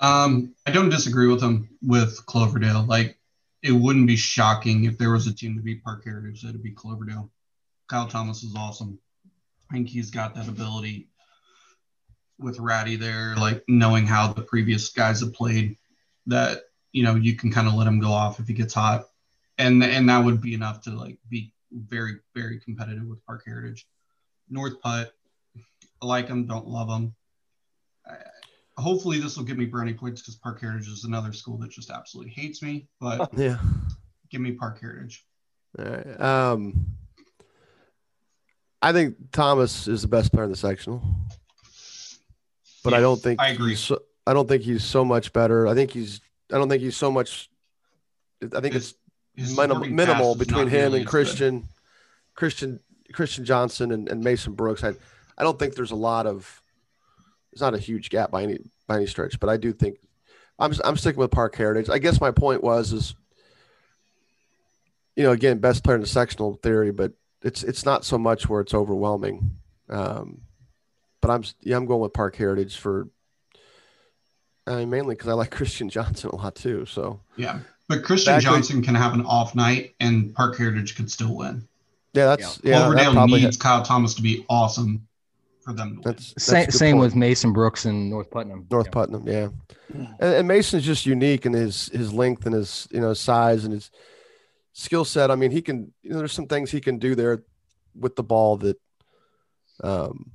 Um, 0.00 0.54
I 0.66 0.70
don't 0.70 0.90
disagree 0.90 1.28
with 1.28 1.42
him 1.42 1.68
with 1.82 2.24
Cloverdale. 2.26 2.84
Like 2.86 3.18
it 3.62 3.72
wouldn't 3.72 4.06
be 4.06 4.16
shocking 4.16 4.84
if 4.84 4.98
there 4.98 5.10
was 5.10 5.26
a 5.26 5.34
team 5.34 5.56
to 5.56 5.62
beat 5.62 5.82
Parke 5.82 6.04
Heritage 6.04 6.42
that'd 6.42 6.62
be 6.62 6.72
Cloverdale. 6.72 7.30
Kyle 7.88 8.06
Thomas 8.06 8.42
is 8.42 8.54
awesome. 8.56 8.98
I 9.70 9.74
think 9.74 9.88
he's 9.88 10.10
got 10.10 10.34
that 10.34 10.48
ability 10.48 11.08
with 12.38 12.58
Rady 12.58 12.96
there, 12.96 13.34
like 13.36 13.64
knowing 13.68 14.06
how 14.06 14.32
the 14.32 14.42
previous 14.42 14.90
guys 14.90 15.20
have 15.20 15.32
played, 15.32 15.76
that 16.26 16.64
you 16.92 17.02
know 17.02 17.14
you 17.14 17.36
can 17.36 17.50
kind 17.50 17.68
of 17.68 17.74
let 17.74 17.86
him 17.86 18.00
go 18.00 18.08
off 18.08 18.40
if 18.40 18.46
he 18.46 18.54
gets 18.54 18.74
hot, 18.74 19.06
and 19.58 19.82
and 19.82 20.08
that 20.08 20.24
would 20.24 20.40
be 20.40 20.54
enough 20.54 20.82
to 20.82 20.90
like 20.90 21.18
be 21.28 21.52
very 21.72 22.16
very 22.34 22.60
competitive 22.60 23.06
with 23.06 23.24
Parke 23.24 23.44
Heritage. 23.46 23.86
North 24.50 24.80
Putt, 24.80 25.14
I 26.04 26.06
like 26.06 26.28
him, 26.28 26.46
don't 26.46 26.66
love 26.66 26.88
him 26.88 27.14
hopefully 28.76 29.20
this 29.20 29.36
will 29.36 29.44
give 29.44 29.58
me 29.58 29.66
brownie 29.66 29.94
points 29.94 30.20
because 30.20 30.36
Parke 30.36 30.60
Heritage 30.60 30.88
is 30.88 31.04
another 31.04 31.32
school 31.32 31.58
that 31.58 31.70
just 31.70 31.90
absolutely 31.90 32.32
hates 32.32 32.62
me. 32.62 32.88
But 33.00 33.30
yeah, 33.36 33.58
give 34.30 34.40
me 34.40 34.52
Parke 34.52 34.80
Heritage. 34.80 35.24
All 35.78 35.84
right. 35.84 36.20
Um, 36.20 36.86
I 38.82 38.92
think 38.92 39.16
Thomas 39.32 39.88
is 39.88 40.02
the 40.02 40.08
best 40.08 40.32
player 40.32 40.44
in 40.44 40.50
the 40.50 40.56
sectional, 40.56 41.02
but 42.82 42.92
yeah, 42.92 42.98
I 42.98 43.00
don't 43.00 43.20
think 43.20 43.40
I 43.40 43.48
agree. 43.48 43.74
So, 43.74 44.00
I 44.26 44.34
don't 44.34 44.48
think 44.48 44.62
he's 44.62 44.84
so 44.84 45.04
much 45.04 45.32
better. 45.32 45.66
I 45.66 45.74
think 45.74 45.90
he's. 45.92 46.20
I 46.52 46.58
don't 46.58 46.68
think 46.68 46.82
he's 46.82 46.96
so 46.96 47.10
much. 47.10 47.48
I 48.54 48.60
think 48.60 48.74
his, 48.74 48.94
it's 49.36 49.56
minim, 49.56 49.94
minimal 49.94 50.34
between 50.34 50.68
him 50.68 50.94
and 50.94 51.06
Christian, 51.06 51.60
good. 51.60 51.68
Christian, 52.34 52.80
Christian 53.12 53.44
Johnson 53.46 53.90
and, 53.90 54.08
and 54.08 54.22
Mason 54.22 54.52
Brooks. 54.52 54.84
I, 54.84 54.92
I 55.36 55.42
don't 55.42 55.58
think 55.58 55.74
there's 55.74 55.90
a 55.90 55.96
lot 55.96 56.26
of 56.26 56.62
it's 57.52 57.60
not 57.60 57.74
a 57.74 57.78
huge 57.78 58.10
gap 58.10 58.30
by 58.30 58.42
any 58.42 58.58
by 58.86 58.96
any 58.96 59.06
stretch, 59.06 59.38
but 59.40 59.48
I 59.48 59.56
do 59.56 59.72
think 59.72 59.98
I'm 60.58 60.72
I'm 60.84 60.96
sticking 60.96 61.20
with 61.20 61.30
Parke 61.30 61.56
Heritage. 61.56 61.88
I 61.88 61.98
guess 61.98 62.20
my 62.20 62.30
point 62.30 62.62
was 62.62 62.92
is 62.92 63.14
you 65.16 65.22
know 65.22 65.32
again 65.32 65.58
best 65.58 65.84
player 65.84 65.96
in 65.96 66.00
the 66.00 66.06
sectional 66.06 66.54
theory, 66.62 66.90
but 66.90 67.12
it's 67.42 67.62
it's 67.62 67.84
not 67.84 68.04
so 68.04 68.18
much 68.18 68.48
where 68.48 68.60
it's 68.60 68.74
overwhelming. 68.74 69.56
Um, 69.88 70.42
but 71.20 71.30
I'm 71.30 71.44
yeah 71.60 71.76
I'm 71.76 71.86
going 71.86 72.00
with 72.00 72.12
Parke 72.12 72.36
Heritage 72.36 72.76
for 72.76 73.08
I 74.66 74.76
mean, 74.76 74.90
mainly 74.90 75.14
because 75.14 75.28
I 75.28 75.34
like 75.34 75.50
Christian 75.52 75.88
Johnson 75.88 76.30
a 76.30 76.36
lot 76.36 76.54
too. 76.54 76.86
So 76.86 77.20
yeah, 77.36 77.60
but 77.88 78.02
Christian 78.02 78.40
Johnson 78.40 78.82
can 78.82 78.94
have 78.94 79.14
an 79.14 79.24
off 79.26 79.54
night, 79.54 79.94
and 80.00 80.34
Park 80.34 80.56
Heritage 80.56 80.96
could 80.96 81.10
still 81.10 81.34
win. 81.34 81.68
Yeah, 82.14 82.26
that's 82.26 82.60
yeah. 82.62 82.78
Cloverdale 82.78 83.14
that 83.14 83.26
needs 83.28 83.56
Kyle 83.56 83.82
Thomas 83.82 84.14
to 84.14 84.22
be 84.22 84.44
awesome 84.48 85.06
for 85.64 85.72
them. 85.72 86.00
that's, 86.04 86.32
that's 86.34 86.44
same, 86.44 86.70
same 86.70 86.98
with 86.98 87.14
Mason 87.14 87.52
Brooks 87.52 87.84
and 87.84 88.10
North 88.10 88.30
Putnam. 88.30 88.66
North 88.70 88.86
yeah. 88.86 88.90
Putnam, 88.90 89.26
yeah. 89.26 89.48
And, 89.92 90.34
and, 90.34 90.48
Mason's 90.48 90.84
just 90.84 91.06
unique 91.06 91.46
in 91.46 91.52
his 91.52 91.86
his 91.88 92.12
length 92.12 92.46
and 92.46 92.54
his 92.54 92.86
you 92.90 93.00
know 93.00 93.14
size 93.14 93.64
and 93.64 93.72
his 93.72 93.90
skill 94.72 95.04
set. 95.04 95.30
I 95.30 95.36
mean, 95.36 95.50
he 95.50 95.62
can 95.62 95.92
you 96.02 96.10
know 96.10 96.18
there's 96.18 96.32
some 96.32 96.46
things 96.46 96.70
he 96.70 96.80
can 96.80 96.98
do 96.98 97.14
there 97.14 97.42
with 97.98 98.16
the 98.16 98.22
ball 98.22 98.56
that, 98.58 98.76
um, 99.82 100.32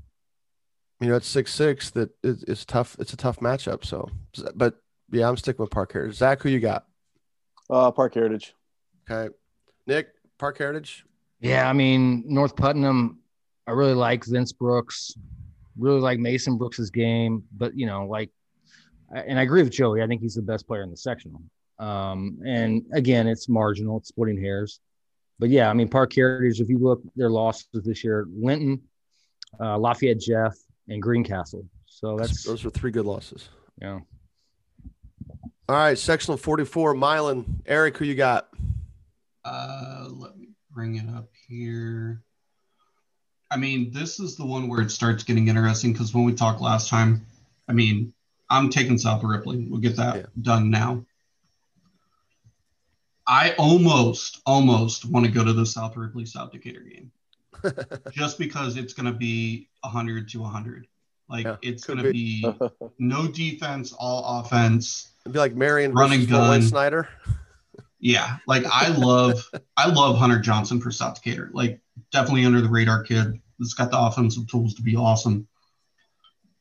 you 1.00 1.10
know, 1.10 1.16
at 1.16 1.24
six 1.24 1.54
six 1.54 1.92
that 1.92 2.10
is, 2.24 2.44
is 2.44 2.66
tough. 2.66 2.96
It's 3.00 3.14
a 3.14 3.18
tough 3.18 3.40
matchup. 3.40 3.86
So, 3.86 4.10
but 4.56 4.76
yeah, 5.12 5.28
I'm 5.28 5.38
sticking 5.38 5.62
with 5.62 5.72
Parke 5.72 5.94
Heritage. 5.94 6.18
Zach, 6.18 6.42
who 6.42 6.50
you 6.50 6.60
got? 6.60 6.86
Uh, 7.70 7.92
Parke 7.92 8.16
Heritage. 8.16 8.56
Okay, 9.10 9.34
Nick, 9.86 10.08
Parke 10.38 10.58
Heritage. 10.58 11.06
Yeah, 11.40 11.70
I 11.70 11.74
mean 11.74 12.24
North 12.28 12.56
Putnam 12.56 13.19
I 13.70 13.72
really 13.74 13.94
like 13.94 14.26
Vince 14.26 14.52
Brooks, 14.52 15.14
really 15.78 16.00
like 16.00 16.18
Mason 16.18 16.58
Brooks's 16.58 16.90
game, 16.90 17.44
but 17.56 17.78
you 17.78 17.86
know, 17.86 18.08
like, 18.08 18.32
and 19.14 19.38
I 19.38 19.44
agree 19.44 19.62
with 19.62 19.72
Joey. 19.72 20.02
I 20.02 20.08
think 20.08 20.22
he's 20.22 20.34
the 20.34 20.42
best 20.42 20.66
player 20.66 20.82
in 20.82 20.90
the 20.90 20.98
sectional. 20.98 21.40
Um, 21.78 22.40
and 22.44 22.82
again, 22.94 23.28
it's 23.28 23.48
marginal, 23.48 23.98
it's 23.98 24.10
splitting 24.10 24.42
hairs. 24.42 24.80
But 25.38 25.50
yeah, 25.50 25.70
I 25.70 25.74
mean, 25.74 25.88
Parke 25.88 26.16
Heritage, 26.16 26.62
if 26.62 26.68
you 26.68 26.80
look 26.80 27.04
their 27.16 27.30
losses 27.30 27.68
this 27.72 28.04
year, 28.04 28.26
Linton, 28.36 28.82
uh, 29.60 29.78
Lafayette 29.78 30.20
Jeff, 30.20 30.58
and 30.88 31.00
Greencastle. 31.00 31.64
So 31.86 32.18
that's 32.18 32.44
those 32.44 32.66
are 32.66 32.72
three 32.72 32.90
good 32.90 33.06
losses. 33.06 33.50
Yeah. 33.80 34.00
All 35.70 35.76
right, 35.76 35.96
sectional 35.96 36.38
44, 36.38 36.96
Milan. 36.96 37.62
Eric, 37.68 37.98
who 37.98 38.06
you 38.06 38.16
got? 38.16 38.50
Uh, 39.46 40.08
let 40.10 40.36
me 40.40 40.48
bring 40.72 40.96
it 40.96 41.08
up 41.08 41.30
here. 41.48 42.24
I 43.52 43.58
mean, 43.58 43.92
this 43.92 44.20
is 44.20 44.36
the 44.36 44.46
one 44.46 44.68
where 44.68 44.82
it 44.82 44.92
starts 44.92 45.24
getting 45.24 45.48
interesting 45.48 45.94
because 45.94 46.14
when 46.14 46.24
we 46.24 46.34
talked 46.34 46.62
last 46.62 46.90
time, 46.90 47.26
I 47.68 47.74
mean, 47.74 48.14
I'm 48.50 48.70
taking 48.70 48.98
South 48.98 49.24
Ripley. 49.24 49.66
We'll 49.70 49.80
get 49.80 49.96
that 49.98 50.16
yeah. 50.16 50.26
done 50.42 50.70
now. 50.70 51.06
I 53.28 53.54
almost, 53.60 54.42
almost 54.46 55.06
want 55.06 55.26
to 55.26 55.32
go 55.32 55.44
to 55.44 55.54
the 55.54 55.66
South 55.66 55.96
Ripley 55.96 56.26
South 56.26 56.52
Decatur 56.52 56.82
game 56.82 57.12
just 58.12 58.40
because 58.40 58.76
it's 58.76 58.94
going 58.94 59.06
to 59.06 59.18
be 59.18 59.70
100 59.82 60.30
to 60.30 60.40
100. 60.42 60.88
Like 61.30 61.46
yeah, 61.46 61.58
it's 61.62 61.86
going 61.86 62.00
to 62.00 62.12
be. 62.12 62.42
be 62.42 62.54
no 63.00 63.28
defense, 63.28 63.94
all 63.94 64.40
offense. 64.40 65.10
It'd 65.24 65.34
be 65.34 65.40
like 65.40 65.54
Marion 65.54 65.94
running 65.94 66.26
gun. 66.26 66.64
Snyder. 66.64 67.08
Yeah, 68.00 68.38
like 68.48 68.66
I 68.66 68.88
love, 68.98 69.44
I 69.76 69.90
love 69.90 70.18
Hunter 70.18 70.40
Johnson 70.40 70.80
for 70.80 70.92
South 70.92 71.16
Decatur. 71.22 71.50
Like 71.54 71.80
definitely 72.12 72.46
under 72.46 72.62
the 72.62 72.70
radar 72.70 73.04
kid. 73.04 73.40
He's 73.58 73.74
got 73.74 73.92
the 73.92 74.00
offensive 74.00 74.48
tools 74.50 74.74
to 74.76 74.82
be 74.82 74.96
awesome. 74.96 75.48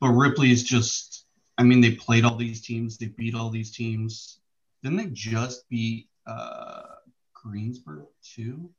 But 0.01 0.09
Ripley 0.09 0.51
is 0.51 0.63
just, 0.63 1.25
I 1.57 1.63
mean, 1.63 1.81
they 1.81 1.91
played 1.91 2.25
all 2.25 2.35
these 2.35 2.61
teams, 2.61 2.97
they 2.97 3.07
beat 3.07 3.35
all 3.35 3.49
these 3.49 3.71
teams. 3.71 4.39
Didn't 4.83 4.97
they 4.97 5.07
just 5.07 5.67
beat 5.69 6.07
uh, 6.27 6.83
Greensburg 7.33 8.05
too? 8.23 8.69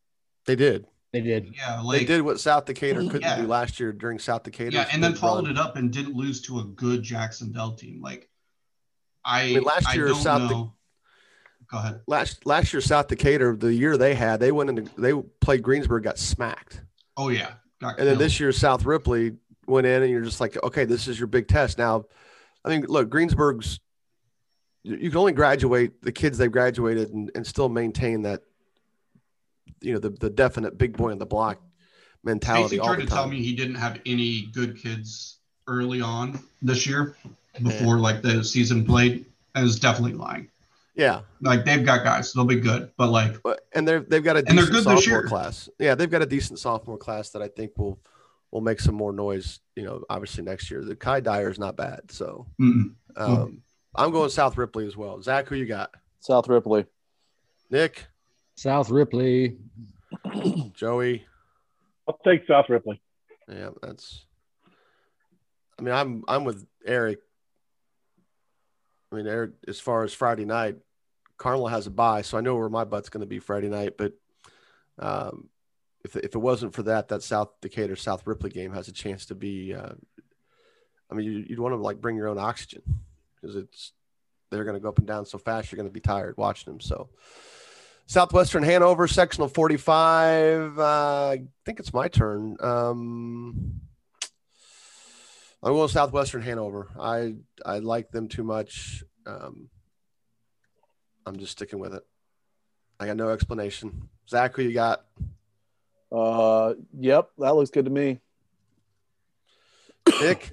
They 0.46 0.56
did. 0.56 0.86
They 1.12 1.20
did. 1.20 1.54
Yeah, 1.56 1.80
like 1.80 2.00
they 2.00 2.04
did 2.06 2.22
what 2.22 2.40
South 2.40 2.66
Decatur 2.66 3.00
couldn't 3.02 3.22
Yeah. 3.22 3.40
do 3.40 3.46
last 3.46 3.80
year 3.80 3.92
during 3.92 4.18
South 4.18 4.44
Decatur. 4.44 4.76
yeah, 4.76 4.88
and 4.92 5.02
then 5.02 5.14
followed 5.14 5.48
it 5.48 5.58
up 5.58 5.76
and 5.76 5.90
didn't 5.92 6.14
lose 6.14 6.40
to 6.42 6.60
a 6.60 6.64
good 6.64 7.02
Jac-Cen-Del 7.02 7.72
team. 7.74 8.00
Like 8.00 8.28
I, 9.24 9.42
I 9.42 9.46
mean, 9.54 9.62
last 9.64 9.88
I 9.88 9.94
year, 9.94 10.06
don't 10.08 10.22
South 10.22 10.48
De- 10.48 10.54
know. 10.54 10.74
Go 11.70 11.78
ahead. 11.78 12.00
last 12.06 12.46
last 12.46 12.72
year 12.72 12.80
South 12.80 13.08
Decatur, 13.08 13.56
the 13.56 13.72
year 13.72 13.96
they 13.96 14.14
had, 14.14 14.40
they 14.40 14.50
went 14.50 14.70
into 14.70 14.90
they 15.00 15.12
played 15.40 15.62
Greensburg, 15.62 16.02
got 16.02 16.18
smacked, 16.18 16.82
Oh 17.16 17.28
yeah, 17.28 17.52
got 17.80 17.98
and 17.98 18.08
then 18.08 18.18
this 18.18 18.40
year 18.40 18.50
South 18.52 18.84
Ripley 18.84 19.36
went 19.66 19.86
in, 19.86 20.02
and 20.02 20.10
you're 20.10 20.22
just 20.22 20.40
like, 20.40 20.60
okay, 20.64 20.84
this 20.84 21.06
is 21.06 21.18
your 21.18 21.28
big 21.28 21.46
test. 21.46 21.78
Now, 21.78 22.06
I 22.64 22.70
mean, 22.70 22.86
look, 22.88 23.08
Greensburg's 23.08 23.78
you 24.82 25.10
can 25.10 25.18
only 25.18 25.32
graduate 25.32 26.02
the 26.02 26.12
kids 26.12 26.38
they've 26.38 26.50
graduated 26.50 27.10
and, 27.10 27.30
and 27.34 27.46
still 27.46 27.68
maintain 27.68 28.22
that, 28.22 28.42
you 29.80 29.92
know, 29.92 29.98
the 29.98 30.10
the 30.10 30.30
definite 30.30 30.78
big 30.78 30.96
boy 30.96 31.12
on 31.12 31.18
the 31.18 31.26
block 31.26 31.60
mentality. 32.24 32.78
All 32.78 32.94
tried 32.94 33.04
to 33.04 33.06
tell 33.06 33.28
me 33.28 33.42
he 33.42 33.54
didn't 33.54 33.76
have 33.76 34.00
any 34.06 34.48
good 34.52 34.78
kids 34.78 35.38
early 35.66 36.00
on 36.00 36.40
this 36.62 36.86
year 36.86 37.16
before 37.62 37.98
like 37.98 38.22
the 38.22 38.42
season 38.42 38.84
played. 38.84 39.26
I 39.54 39.62
was 39.62 39.78
definitely 39.78 40.16
lying. 40.16 40.48
Yeah, 41.00 41.22
Like 41.40 41.64
they've 41.64 41.82
got 41.82 42.04
guys, 42.04 42.34
they'll 42.34 42.44
be 42.44 42.60
good, 42.60 42.90
but 42.98 43.08
like 43.08 43.36
and 43.72 43.88
they're 43.88 44.00
they've 44.00 44.22
got 44.22 44.36
a 44.36 44.40
And 44.40 44.48
they're 44.58 44.66
decent 44.66 44.84
good 44.84 44.96
this 44.96 45.04
sophomore 45.04 45.20
year. 45.20 45.26
class. 45.28 45.68
Yeah, 45.78 45.94
they've 45.94 46.10
got 46.10 46.20
a 46.20 46.26
decent 46.26 46.58
sophomore 46.58 46.98
class 46.98 47.30
that 47.30 47.40
I 47.40 47.48
think 47.48 47.72
will 47.78 47.98
will 48.50 48.60
make 48.60 48.80
some 48.80 48.96
more 48.96 49.10
noise. 49.10 49.60
You 49.76 49.84
know, 49.84 50.04
obviously 50.10 50.44
next 50.44 50.70
year. 50.70 50.84
The 50.84 50.94
Kai 50.94 51.20
Dyer 51.20 51.48
is 51.50 51.58
not 51.58 51.74
bad, 51.74 52.10
so 52.12 52.46
um, 53.16 53.62
I'm 53.94 54.10
going 54.10 54.28
South 54.28 54.58
Ripley 54.58 54.86
as 54.86 54.94
well. 54.94 55.22
Zach, 55.22 55.48
who 55.48 55.54
you 55.54 55.64
got? 55.64 55.90
South 56.20 56.48
Ripley. 56.48 56.84
Nick, 57.70 58.04
South 58.56 58.90
Ripley. 58.90 59.56
Joey. 60.74 61.24
I'll 62.06 62.18
take 62.26 62.46
South 62.46 62.66
Ripley. 62.68 63.00
Yeah, 63.48 63.70
that's. 63.80 64.26
I 65.78 65.82
mean, 65.82 65.94
I'm 65.94 66.24
I'm 66.28 66.44
with 66.44 66.66
Eric. 66.84 67.20
I 69.10 69.16
mean, 69.16 69.26
Eric, 69.26 69.52
as 69.66 69.80
far 69.80 70.04
as 70.04 70.12
Friday 70.12 70.44
night, 70.44 70.76
Carmel 71.40 71.68
has 71.68 71.86
a 71.86 71.90
bye, 71.90 72.20
so 72.20 72.36
I 72.36 72.42
know 72.42 72.54
where 72.54 72.68
my 72.68 72.84
butt's 72.84 73.08
going 73.08 73.22
to 73.22 73.26
be 73.26 73.38
Friday 73.38 73.70
night. 73.70 73.96
But 73.96 74.12
um, 74.98 75.48
if 76.04 76.14
if 76.14 76.34
it 76.34 76.38
wasn't 76.38 76.74
for 76.74 76.82
that, 76.82 77.08
that 77.08 77.22
South 77.22 77.48
Decatur 77.62 77.96
South 77.96 78.26
Ripley 78.26 78.50
game 78.50 78.74
has 78.74 78.88
a 78.88 78.92
chance 78.92 79.24
to 79.26 79.34
be. 79.34 79.74
Uh, 79.74 79.94
I 81.10 81.14
mean, 81.14 81.24
you, 81.24 81.44
you'd 81.48 81.58
want 81.58 81.72
to 81.72 81.76
like 81.76 81.98
bring 81.98 82.14
your 82.14 82.28
own 82.28 82.38
oxygen 82.38 82.82
because 83.34 83.56
it's 83.56 83.92
they're 84.50 84.64
going 84.64 84.74
to 84.74 84.80
go 84.80 84.90
up 84.90 84.98
and 84.98 85.06
down 85.06 85.24
so 85.24 85.38
fast. 85.38 85.72
You're 85.72 85.78
going 85.78 85.88
to 85.88 85.92
be 85.92 86.00
tired 86.00 86.36
watching 86.36 86.72
them. 86.72 86.80
So. 86.80 87.08
Southwestern 88.06 88.64
Hanover, 88.64 89.06
sectional 89.06 89.46
45. 89.46 90.80
Uh, 90.80 90.82
I 90.82 91.44
think 91.64 91.78
it's 91.78 91.94
my 91.94 92.08
turn. 92.08 92.56
Um, 92.58 93.80
I'm 95.62 95.72
going 95.72 95.88
Southwestern 95.88 96.42
Hanover. 96.42 96.88
I 96.98 97.36
I 97.64 97.78
like 97.78 98.10
them 98.10 98.26
too 98.26 98.42
much. 98.42 99.04
Um, 99.26 99.68
I'm 101.26 101.36
just 101.38 101.52
sticking 101.52 101.78
with 101.78 101.94
it. 101.94 102.02
I 102.98 103.06
got 103.06 103.16
no 103.16 103.30
explanation. 103.30 104.08
Zach, 104.28 104.54
who 104.56 104.62
you 104.62 104.72
got? 104.74 105.04
Uh, 106.12 106.74
yep, 106.98 107.30
that 107.38 107.54
looks 107.54 107.70
good 107.70 107.84
to 107.86 107.90
me. 107.90 108.20
Nick, 110.20 110.50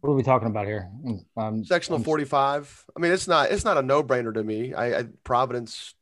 What 0.00 0.10
are 0.10 0.14
we 0.14 0.22
talking 0.22 0.48
about 0.48 0.66
here? 0.66 0.90
Um, 1.36 1.64
sectional 1.64 1.98
I'm- 1.98 2.04
45. 2.04 2.84
I 2.96 3.00
mean, 3.00 3.12
it's 3.12 3.28
not 3.28 3.50
it's 3.50 3.64
not 3.64 3.78
a 3.78 3.82
no 3.82 4.02
brainer 4.02 4.32
to 4.34 4.42
me. 4.42 4.74
I, 4.74 4.98
I 5.00 5.04
Providence. 5.24 5.94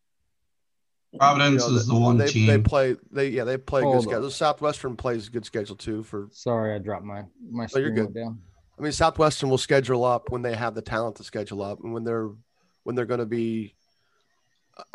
Providence 1.18 1.64
you 1.64 1.70
know, 1.70 1.76
is 1.76 1.86
the 1.86 1.94
one 1.94 2.18
they, 2.18 2.26
team. 2.28 2.46
They 2.46 2.58
play. 2.58 2.96
They 3.10 3.28
yeah. 3.30 3.44
They 3.44 3.56
play 3.56 3.80
a 3.80 3.84
good 3.84 3.92
Hold 3.92 4.02
schedule. 4.04 4.26
up. 4.26 4.32
Southwestern 4.32 4.96
plays 4.96 5.28
a 5.28 5.30
good 5.30 5.44
schedule 5.44 5.76
too. 5.76 6.02
For 6.02 6.28
Sorry, 6.32 6.74
I 6.74 6.78
dropped 6.78 7.04
my 7.04 7.24
my 7.50 7.66
Oh, 7.74 7.78
you're 7.78 7.90
good. 7.90 8.04
went 8.06 8.14
down. 8.14 8.40
I 8.78 8.82
mean, 8.82 8.92
Southwestern 8.92 9.48
will 9.50 9.58
schedule 9.58 10.04
up 10.04 10.30
when 10.30 10.42
they 10.42 10.54
have 10.54 10.74
the 10.74 10.82
talent 10.82 11.16
to 11.16 11.24
schedule 11.24 11.62
up, 11.62 11.80
and 11.82 11.92
when 11.92 12.04
they're 12.04 12.30
when 12.88 12.94
they're 12.94 13.04
going 13.04 13.20
to 13.20 13.26
be 13.26 13.74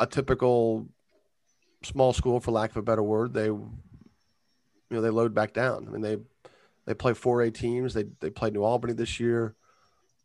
a 0.00 0.06
typical 0.08 0.88
small 1.84 2.12
school, 2.12 2.40
for 2.40 2.50
lack 2.50 2.70
of 2.70 2.76
a 2.76 2.82
better 2.82 3.04
word, 3.04 3.32
they 3.32 3.44
you 3.44 3.70
know 4.90 5.00
they 5.00 5.10
load 5.10 5.32
back 5.32 5.52
down. 5.52 5.86
I 5.86 5.92
mean, 5.92 6.00
they 6.02 6.16
they 6.86 6.94
play 6.94 7.14
four 7.14 7.42
A 7.42 7.52
teams. 7.52 7.94
They 7.94 8.06
they 8.18 8.30
played 8.30 8.52
New 8.52 8.64
Albany 8.64 8.94
this 8.94 9.20
year. 9.20 9.54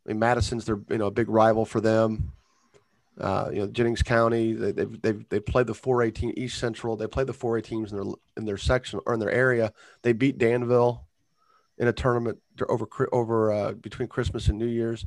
I 0.03 0.09
mean, 0.09 0.17
Madison's 0.17 0.65
their 0.65 0.79
you 0.89 0.97
know 0.97 1.05
a 1.05 1.11
big 1.11 1.29
rival 1.29 1.63
for 1.63 1.79
them. 1.79 2.31
Uh, 3.21 3.51
you 3.53 3.59
know, 3.59 3.67
Jennings 3.67 4.01
County. 4.01 4.53
They 4.53 4.71
they've 4.71 4.99
they've 5.03 5.29
they 5.29 5.39
played 5.39 5.67
the 5.67 5.75
four 5.75 6.01
A 6.01 6.09
team 6.09 6.33
East 6.35 6.57
Central. 6.57 6.95
They 6.95 7.05
played 7.05 7.27
the 7.27 7.33
four 7.33 7.55
A 7.57 7.61
teams 7.61 7.91
in 7.91 7.99
their 7.99 8.13
in 8.35 8.45
their 8.45 8.57
section 8.57 8.99
or 9.05 9.13
in 9.13 9.19
their 9.19 9.29
area. 9.29 9.73
They 10.01 10.13
beat 10.13 10.39
Danville 10.39 11.05
in 11.77 11.87
a 11.87 11.93
tournament 11.93 12.39
over 12.67 12.87
over 13.11 13.53
uh, 13.53 13.71
between 13.73 14.07
Christmas 14.07 14.47
and 14.47 14.57
New 14.57 14.65
Year's. 14.65 15.05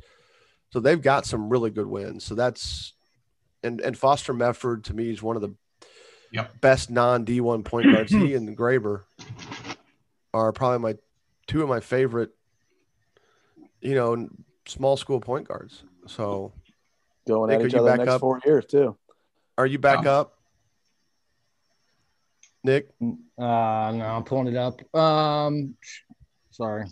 So 0.73 0.79
they've 0.79 0.99
got 0.99 1.27
some 1.27 1.49
really 1.49 1.69
good 1.69 1.85
wins. 1.85 2.23
So 2.23 2.33
that's 2.33 2.93
and 3.61 3.79
and 3.79 3.95
Foster 3.95 4.33
Mefford 4.33 4.83
to 4.85 4.95
me 4.95 5.11
is 5.11 5.21
one 5.21 5.35
of 5.35 5.43
the 5.43 5.53
Yep. 6.31 6.61
best 6.61 6.89
non 6.89 7.25
D 7.25 7.41
one 7.41 7.61
point 7.61 7.91
guards. 7.91 8.11
he 8.15 8.33
and 8.33 8.57
Graber 8.57 9.03
are 10.33 10.51
probably 10.51 10.79
my 10.79 10.95
two 11.45 11.61
of 11.61 11.69
my 11.69 11.79
favorite, 11.79 12.31
you 13.81 13.93
know, 13.93 14.27
small 14.65 14.97
school 14.97 15.19
point 15.19 15.47
guards. 15.47 15.83
So 16.07 16.53
Going 17.27 17.51
Nick, 17.51 17.59
at 17.59 17.67
each 17.67 17.75
other 17.75 17.91
back 17.91 17.99
next 17.99 18.13
up? 18.13 18.21
four 18.21 18.41
years 18.43 18.65
too. 18.65 18.97
are 19.59 19.67
you 19.67 19.77
back 19.77 20.05
Yeah. 20.05 20.11
up? 20.21 20.39
Nick, 22.63 22.89
Uh, 22.99 23.05
no, 23.37 24.05
I'm 24.07 24.23
pulling 24.23 24.47
it 24.47 24.55
up. 24.55 24.81
Um, 24.95 25.75
sorry. 26.49 26.85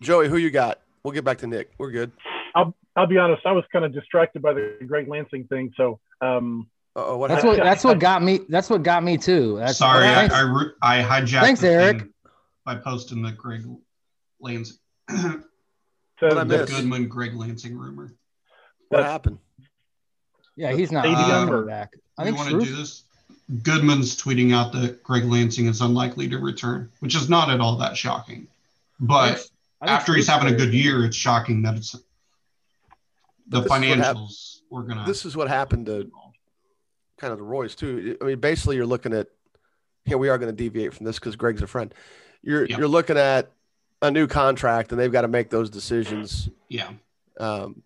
Joey, 0.00 0.28
who 0.30 0.38
you 0.38 0.50
got? 0.50 0.80
We'll 1.02 1.12
get 1.12 1.24
back 1.24 1.36
to 1.38 1.46
Nick. 1.46 1.72
We're 1.76 1.90
good. 1.90 2.12
I'll 2.54 2.74
be 3.08 3.18
honest, 3.18 3.44
I 3.46 3.52
was 3.52 3.64
kind 3.72 3.84
of 3.84 3.92
distracted 3.92 4.42
by 4.42 4.52
the 4.52 4.76
Greg 4.86 5.08
Lansing 5.08 5.44
thing. 5.44 5.72
So 5.76 5.98
um, 6.20 6.68
what 6.94 7.28
That's 7.28 7.42
happened? 7.42 7.58
what 7.58 7.64
that's 7.64 7.84
what 7.84 7.98
got 7.98 8.22
me. 8.22 8.40
That's 8.48 8.68
what 8.70 8.82
got 8.82 9.02
me 9.02 9.16
too. 9.16 9.56
That's 9.58 9.78
Sorry, 9.78 10.06
I, 10.08 10.14
thanks. 10.14 10.34
I, 10.34 10.40
ru- 10.40 10.72
I 10.82 11.02
hijacked 11.02 11.40
Thanks, 11.40 11.60
the 11.60 11.68
Eric. 11.70 12.08
by 12.64 12.76
posting 12.76 13.22
the 13.22 13.32
Greg 13.32 13.64
Lansing, 14.40 14.76
so 15.08 15.40
the? 16.20 16.66
Goodman 16.68 17.08
Greg 17.08 17.34
Lansing 17.34 17.76
rumor. 17.76 18.14
what 18.88 19.04
happened? 19.04 19.38
yeah, 20.56 20.72
he's 20.72 20.90
not 20.92 21.04
ADM 21.04 21.14
uh, 21.16 21.42
or- 21.44 21.46
coming 21.46 21.66
back. 21.66 21.94
I 22.18 22.22
I 22.22 22.24
think 22.26 22.36
want 22.36 22.50
to 22.50 22.60
do 22.60 22.76
this. 22.76 23.04
Goodman's 23.62 24.20
tweeting 24.20 24.54
out 24.54 24.72
that 24.72 25.02
Greg 25.02 25.24
Lansing 25.24 25.66
is 25.66 25.80
unlikely 25.80 26.28
to 26.28 26.38
return, 26.38 26.90
which 27.00 27.16
is 27.16 27.28
not 27.28 27.50
at 27.50 27.60
all 27.60 27.76
that 27.78 27.96
shocking. 27.96 28.46
But 29.00 29.22
I 29.22 29.34
think 29.34 29.50
after 29.82 30.14
he's 30.14 30.28
having 30.28 30.52
a 30.52 30.56
good 30.56 30.72
year, 30.74 31.04
it's 31.04 31.16
shocking 31.16 31.62
that 31.62 31.76
it's 31.76 31.96
the 33.50 33.60
This 33.60 33.64
is 33.64 33.70
what 33.70 33.82
hap- 33.98 34.16
financials 34.16 34.60
we're 34.70 34.82
gonna. 34.82 35.04
This 35.06 35.24
is 35.26 35.36
what 35.36 35.48
happened 35.48 35.86
to 35.86 36.10
kind 37.18 37.32
of 37.32 37.38
the 37.38 37.44
Royce 37.44 37.74
too. 37.74 38.16
I 38.20 38.24
mean, 38.24 38.40
basically, 38.40 38.76
you're 38.76 38.86
looking 38.86 39.12
at 39.12 39.26
here. 40.04 40.16
We 40.18 40.28
are 40.30 40.38
going 40.38 40.50
to 40.50 40.56
deviate 40.56 40.94
from 40.94 41.04
this 41.06 41.18
because 41.18 41.36
Greg's 41.36 41.60
a 41.62 41.66
friend. 41.66 41.94
You're 42.42 42.64
Yep. 42.64 42.78
you're 42.78 42.88
looking 42.88 43.18
at 43.18 43.52
a 44.00 44.10
new 44.10 44.26
contract, 44.26 44.92
and 44.92 45.00
they've 45.00 45.12
got 45.12 45.22
to 45.22 45.28
make 45.28 45.50
those 45.50 45.68
decisions. 45.68 46.48
yeah, 46.70 46.90
Um, 47.38 47.82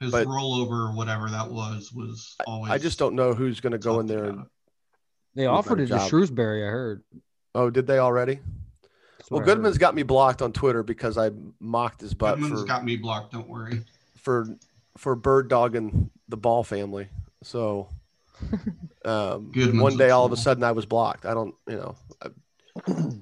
his 0.00 0.10
but- 0.12 0.26
rollover, 0.26 0.94
whatever 0.96 1.28
that 1.30 1.50
was, 1.50 1.92
was 1.92 2.34
always. 2.46 2.70
I 2.72 2.78
just 2.78 2.98
don't 2.98 3.14
know 3.14 3.34
who's 3.34 3.60
going 3.60 3.72
to 3.72 3.78
go 3.78 4.00
in 4.00 4.06
there. 4.06 4.24
And, 4.24 4.46
They 5.34 5.44
offered 5.46 5.76
better 5.78 5.96
it 5.96 5.98
to. 5.98 6.08
Shrewsbury. 6.08 6.66
I 6.66 6.70
heard. 6.70 7.02
oh, 7.54 7.68
did 7.68 7.86
they 7.86 7.98
already? 7.98 8.36
That's 9.18 9.30
Well, 9.30 9.40
what 9.40 9.42
I 9.42 9.50
heard. 9.50 9.54
Goodman's 9.56 9.78
got 9.78 9.94
me 9.94 10.02
blocked 10.02 10.40
on 10.40 10.52
Twitter 10.52 10.82
because 10.82 11.18
I 11.18 11.30
mocked 11.60 12.00
his 12.00 12.14
butt 12.14 12.38
Goodman's 12.38 12.62
for 12.62 12.66
got 12.66 12.84
me 12.84 12.96
blocked. 12.96 13.32
Don't 13.32 13.48
worry. 13.48 13.84
For 14.26 14.44
for 14.98 15.14
bird 15.14 15.48
dogging 15.48 16.10
the 16.28 16.36
ball 16.36 16.64
family. 16.64 17.06
So 17.44 17.88
um, 19.04 19.52
one 19.54 19.96
day, 19.96 20.10
all 20.10 20.26
of 20.26 20.32
a 20.32 20.36
sudden, 20.36 20.64
I 20.64 20.72
was 20.72 20.84
blocked. 20.84 21.24
I 21.24 21.32
don't, 21.32 21.54
you 21.68 21.76
know. 21.76 21.96
I, 22.20 22.28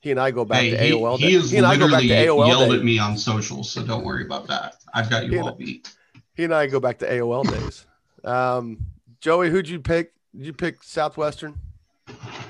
he 0.00 0.10
and 0.10 0.20
I 0.20 0.30
go 0.30 0.44
back 0.44 0.60
Hey, 0.60 0.70
to 0.72 0.78
he, 0.78 0.90
AOL. 0.90 1.18
he 1.18 1.26
day- 1.26 1.32
has 1.32 1.50
he 1.50 1.56
and 1.56 1.66
I 1.66 1.76
go 1.78 1.90
back 1.90 2.02
to 2.02 2.08
AOL. 2.08 2.46
yelled 2.46 2.68
days. 2.70 2.78
at 2.80 2.84
me 2.84 2.98
on 2.98 3.16
social, 3.16 3.64
so 3.64 3.82
don't 3.82 4.04
worry 4.04 4.24
about 4.26 4.46
that. 4.48 4.76
I've 4.92 5.08
got 5.08 5.24
you 5.24 5.30
He- 5.32 5.38
all 5.38 5.52
beat. 5.54 5.90
He 6.34 6.44
and 6.44 6.54
I 6.54 6.66
go 6.66 6.80
back 6.80 6.98
to 6.98 7.10
AOL 7.10 7.44
days. 7.60 7.86
Um, 8.24 8.78
Joey, 9.20 9.48
who'd 9.48 9.68
you 9.68 9.80
pick? 9.80 10.12
Did 10.36 10.44
you 10.46 10.52
pick 10.52 10.82
Southwestern? 10.82 11.58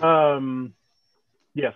um, 0.03 0.75
yes, 1.55 1.75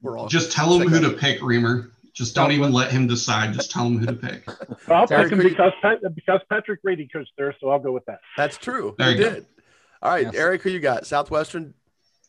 We're 0.00 0.16
all 0.18 0.28
Just 0.28 0.52
tell 0.52 0.72
him 0.80 0.88
who 0.88 1.00
to 1.00 1.10
pick, 1.10 1.42
Reamer. 1.42 1.90
Just 2.18 2.34
don't 2.34 2.50
even 2.50 2.72
let 2.72 2.90
him 2.90 3.06
decide. 3.06 3.54
Just 3.54 3.70
tell 3.70 3.86
him 3.86 3.98
who 3.98 4.06
to 4.06 4.12
pick. 4.12 4.42
I'll 4.88 5.06
Derek, 5.06 5.26
pick 5.30 5.32
him 5.34 5.38
who 5.40 5.48
because 5.50 5.72
Pat, 5.80 5.98
because 6.16 6.40
Patrick 6.50 6.82
Brady 6.82 7.08
coached 7.12 7.30
there, 7.38 7.54
so 7.60 7.70
I'll 7.70 7.78
go 7.78 7.92
with 7.92 8.04
that. 8.06 8.18
That's 8.36 8.56
true. 8.58 8.96
There 8.98 9.12
he 9.12 9.18
you 9.18 9.22
go. 9.24 9.34
did. 9.36 9.46
All 10.02 10.10
right, 10.10 10.24
Yes. 10.24 10.34
Eric, 10.34 10.62
who 10.62 10.70
you 10.70 10.80
got? 10.80 11.06
Southwestern. 11.06 11.74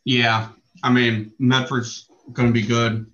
Yeah, 0.06 0.50
I 0.84 0.92
mean 0.92 1.32
Medford's 1.40 2.08
going 2.34 2.50
to 2.50 2.54
be 2.54 2.62
good. 2.68 3.08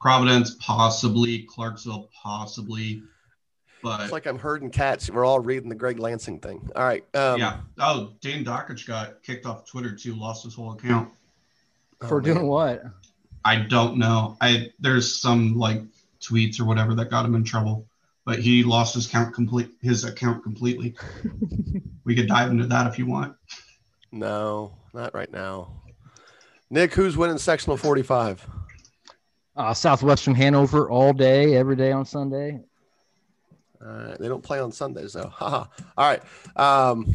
Providence 0.00 0.56
possibly, 0.58 1.44
Clarksville 1.48 2.10
possibly. 2.20 3.04
But 3.80 4.00
It's 4.00 4.10
like 4.12 4.26
I'm 4.26 4.40
herding 4.40 4.70
cats. 4.70 5.08
We're 5.08 5.24
all 5.24 5.38
reading 5.38 5.68
the 5.68 5.76
Greg 5.76 6.00
Lansing 6.00 6.40
thing. 6.40 6.68
All 6.74 6.84
right. 6.84 7.04
Um, 7.14 7.38
yeah. 7.38 7.60
Oh, 7.78 8.12
Dane 8.20 8.44
Dockich 8.44 8.88
got 8.88 9.22
kicked 9.22 9.46
off 9.46 9.66
Twitter 9.66 9.94
too, 9.94 10.14
lost 10.16 10.42
his 10.42 10.54
whole 10.54 10.72
account. 10.72 11.10
oh, 12.02 12.08
For 12.08 12.20
man. 12.20 12.34
doing 12.34 12.46
what? 12.48 12.82
I 13.44 13.56
don't 13.56 13.96
know. 13.98 14.36
I 14.40 14.70
there's 14.78 15.20
some 15.20 15.58
like 15.58 15.82
tweets 16.22 16.60
or 16.60 16.64
whatever 16.64 16.94
that 16.94 17.10
got 17.10 17.24
him 17.24 17.34
in 17.34 17.44
trouble, 17.44 17.86
but 18.24 18.38
he 18.38 18.62
lost 18.62 18.94
his 18.94 19.06
account 19.06 19.34
complete 19.34 19.70
his 19.80 20.04
account 20.04 20.42
completely. 20.42 20.94
we 22.04 22.14
could 22.14 22.28
dive 22.28 22.50
into 22.50 22.66
that 22.66 22.86
if 22.86 22.98
you 22.98 23.06
want. 23.06 23.34
No, 24.10 24.72
not 24.92 25.14
right 25.14 25.32
now. 25.32 25.82
Nick, 26.70 26.94
who's 26.94 27.16
winning 27.16 27.38
sectional 27.38 27.76
45? 27.76 28.46
Uh, 29.54 29.74
Southwestern 29.74 30.34
Hanover 30.34 30.90
all 30.90 31.12
day, 31.12 31.56
every 31.56 31.76
day 31.76 31.92
on 31.92 32.06
Sunday. 32.06 32.60
All 33.84 33.92
right. 33.92 34.18
They 34.18 34.28
don't 34.28 34.42
play 34.42 34.60
on 34.60 34.72
Sundays, 34.72 35.12
though. 35.12 35.28
Haha. 35.34 35.64
All 35.96 36.08
right. 36.08 36.22
Um, 36.56 37.14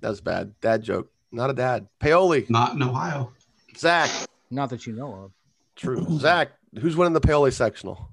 that's 0.00 0.20
bad. 0.20 0.54
Dad 0.60 0.82
joke. 0.82 1.10
Not 1.32 1.50
a 1.50 1.52
dad. 1.52 1.88
Paoli. 1.98 2.46
Not 2.48 2.74
in 2.74 2.82
Ohio. 2.82 3.32
Zach. 3.76 4.10
Not 4.50 4.70
that 4.70 4.86
you 4.86 4.94
know 4.94 5.12
of. 5.12 5.32
True. 5.74 6.06
Zach, 6.18 6.52
who's 6.80 6.96
winning 6.96 7.12
the 7.12 7.20
Paoli 7.20 7.50
sectional? 7.50 8.10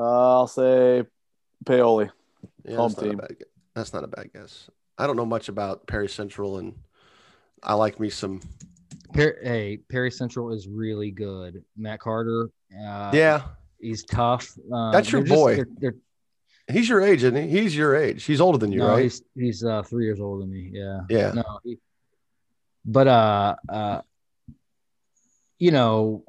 Uh, 0.00 0.38
I'll 0.38 0.46
say 0.46 1.04
Paoli. 1.66 2.10
Yeah, 2.64 2.76
Home 2.76 2.88
that's 2.88 2.96
not 2.96 3.04
a 3.06 3.08
team. 3.10 3.18
bad 3.18 3.38
gu- 3.38 3.44
That's 3.74 3.92
not 3.92 4.04
a 4.04 4.08
bad 4.08 4.30
guess. 4.32 4.70
I 4.98 5.06
don't 5.06 5.16
know 5.16 5.26
much 5.26 5.48
about 5.48 5.86
Perry 5.86 6.08
Central, 6.08 6.58
and 6.58 6.74
I 7.62 7.74
like 7.74 8.00
me 8.00 8.08
some. 8.10 8.40
Per- 9.12 9.38
hey, 9.42 9.78
Perry 9.90 10.10
Central 10.10 10.52
is 10.52 10.68
really 10.68 11.10
good. 11.10 11.64
Matt 11.76 12.00
Carter. 12.00 12.48
Uh, 12.72 13.10
yeah, 13.12 13.42
he's 13.80 14.04
tough. 14.04 14.56
Uh, 14.72 14.90
That's 14.92 15.10
your 15.12 15.20
they're 15.22 15.28
just- 15.28 15.38
boy. 15.40 15.56
they're- 15.56 15.68
they're- 15.78 15.96
he's 16.72 16.88
your 16.88 17.02
age, 17.02 17.22
isn't 17.24 17.36
he? 17.36 17.48
He's 17.60 17.76
your 17.76 17.94
age. 17.96 18.24
He's 18.24 18.40
older 18.40 18.56
than 18.58 18.72
you, 18.72 18.78
no, 18.78 18.88
right? 18.88 19.02
he's 19.02 19.22
he's 19.34 19.64
uh, 19.64 19.82
three 19.82 20.04
years 20.06 20.20
older 20.20 20.40
than 20.42 20.52
me. 20.52 20.70
Yeah. 20.72 21.00
Yeah. 21.10 21.32
No. 21.32 21.60
He, 21.64 21.78
but 22.84 23.06
uh, 23.08 23.56
uh, 23.68 24.02
you 25.58 25.70
know, 25.72 26.24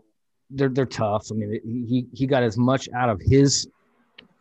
they're 0.54 0.70
they're 0.70 0.86
tough. 0.86 1.28
I 1.32 1.36
mean, 1.36 1.60
he 1.64 2.08
he 2.14 2.28
got 2.28 2.44
as 2.44 2.58
much 2.58 2.90
out 2.96 3.10
of 3.10 3.22
his 3.22 3.68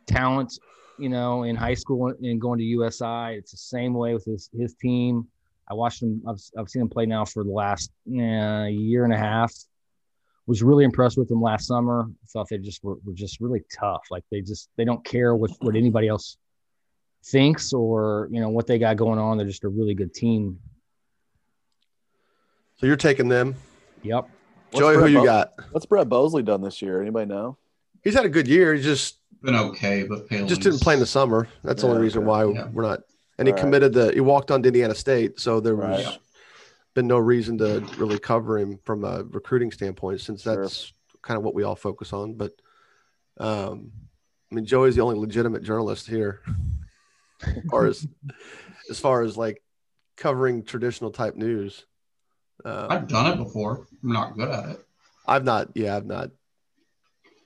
talent, 0.06 0.58
you 0.98 1.08
know, 1.08 1.44
in 1.44 1.56
high 1.56 1.74
school 1.74 2.12
and 2.22 2.40
going 2.40 2.58
to 2.58 2.64
USI. 2.64 3.36
It's 3.36 3.52
the 3.52 3.56
same 3.56 3.94
way 3.94 4.14
with 4.14 4.24
his 4.24 4.50
his 4.56 4.74
team. 4.74 5.26
I 5.70 5.74
watched 5.74 6.02
him. 6.02 6.22
I've 6.28 6.40
I've 6.58 6.68
seen 6.68 6.82
him 6.82 6.88
play 6.88 7.06
now 7.06 7.24
for 7.24 7.44
the 7.44 7.50
last 7.50 7.90
uh, 8.08 8.66
year 8.66 9.04
and 9.04 9.12
a 9.12 9.18
half. 9.18 9.52
Was 10.46 10.62
really 10.64 10.84
impressed 10.84 11.16
with 11.16 11.30
him 11.30 11.40
last 11.40 11.66
summer. 11.66 12.10
Thought 12.32 12.48
they 12.48 12.58
just 12.58 12.82
were, 12.82 12.96
were 13.04 13.12
just 13.12 13.40
really 13.40 13.62
tough. 13.72 14.02
Like 14.10 14.24
they 14.32 14.40
just 14.40 14.68
they 14.76 14.84
don't 14.84 15.04
care 15.04 15.36
what 15.36 15.52
what 15.60 15.76
anybody 15.76 16.08
else 16.08 16.38
thinks 17.26 17.72
or 17.72 18.28
you 18.32 18.40
know 18.40 18.48
what 18.48 18.66
they 18.66 18.78
got 18.78 18.96
going 18.96 19.18
on. 19.18 19.36
They're 19.36 19.46
just 19.46 19.64
a 19.64 19.68
really 19.68 19.94
good 19.94 20.12
team. 20.12 20.58
So 22.78 22.86
you're 22.86 22.96
taking 22.96 23.28
them. 23.28 23.54
Yep. 24.02 24.28
What's 24.70 24.78
Joey, 24.78 24.94
who 24.96 25.06
you 25.06 25.18
Bo- 25.18 25.24
got? 25.24 25.52
What's 25.72 25.86
Brett 25.86 26.08
Bosley 26.08 26.42
done 26.42 26.60
this 26.62 26.80
year? 26.80 27.00
Anybody 27.00 27.26
know? 27.26 27.56
He's 28.02 28.14
had 28.14 28.24
a 28.24 28.28
good 28.28 28.46
year. 28.48 28.74
He's 28.74 28.84
just 28.84 29.18
Been 29.42 29.54
okay, 29.54 30.04
but 30.04 30.28
Palin 30.28 30.46
just 30.48 30.60
didn't 30.62 30.80
play 30.80 30.94
in 30.94 31.00
the 31.00 31.06
summer. 31.06 31.48
That's 31.64 31.82
the 31.82 31.88
only 31.88 32.00
reason 32.02 32.24
why 32.24 32.44
Yeah. 32.44 32.68
we're 32.72 32.82
not. 32.82 33.00
And 33.38 33.48
he 33.48 33.52
All 33.52 33.56
right. 33.56 33.60
committed 33.62 33.92
the. 33.94 34.12
He 34.12 34.20
walked 34.20 34.50
on 34.50 34.62
to 34.62 34.68
Indiana 34.68 34.94
State, 34.94 35.40
so 35.40 35.60
there 35.60 35.74
was 35.76 36.04
Right. 36.06 36.18
been 36.94 37.06
no 37.06 37.18
reason 37.18 37.56
to 37.58 37.80
really 37.98 38.18
cover 38.18 38.58
him 38.58 38.78
from 38.84 39.04
a 39.04 39.24
recruiting 39.24 39.72
standpoint, 39.72 40.20
since 40.20 40.42
Sure. 40.42 40.60
that's 40.62 40.92
kind 41.22 41.36
of 41.38 41.42
what 41.44 41.54
we 41.54 41.62
all 41.62 41.76
focus 41.76 42.12
on. 42.12 42.34
But 42.34 42.52
um, 43.38 43.92
I 44.52 44.54
mean, 44.56 44.66
Joey's 44.66 44.96
the 44.96 45.02
only 45.02 45.18
legitimate 45.18 45.62
journalist 45.62 46.06
here, 46.06 46.42
or 47.72 47.86
as 47.86 48.06
as 48.90 49.00
far 49.00 49.22
as 49.22 49.36
like 49.38 49.62
covering 50.16 50.62
traditional 50.62 51.10
type 51.10 51.34
news. 51.36 51.86
Um, 52.64 52.86
I've 52.90 53.08
done 53.08 53.32
it 53.32 53.36
before. 53.36 53.86
I'm 54.02 54.12
not 54.12 54.36
good 54.36 54.48
at 54.48 54.68
it. 54.70 54.86
I've 55.26 55.44
not. 55.44 55.68
Yeah, 55.74 55.96
I've 55.96 56.06
not. 56.06 56.30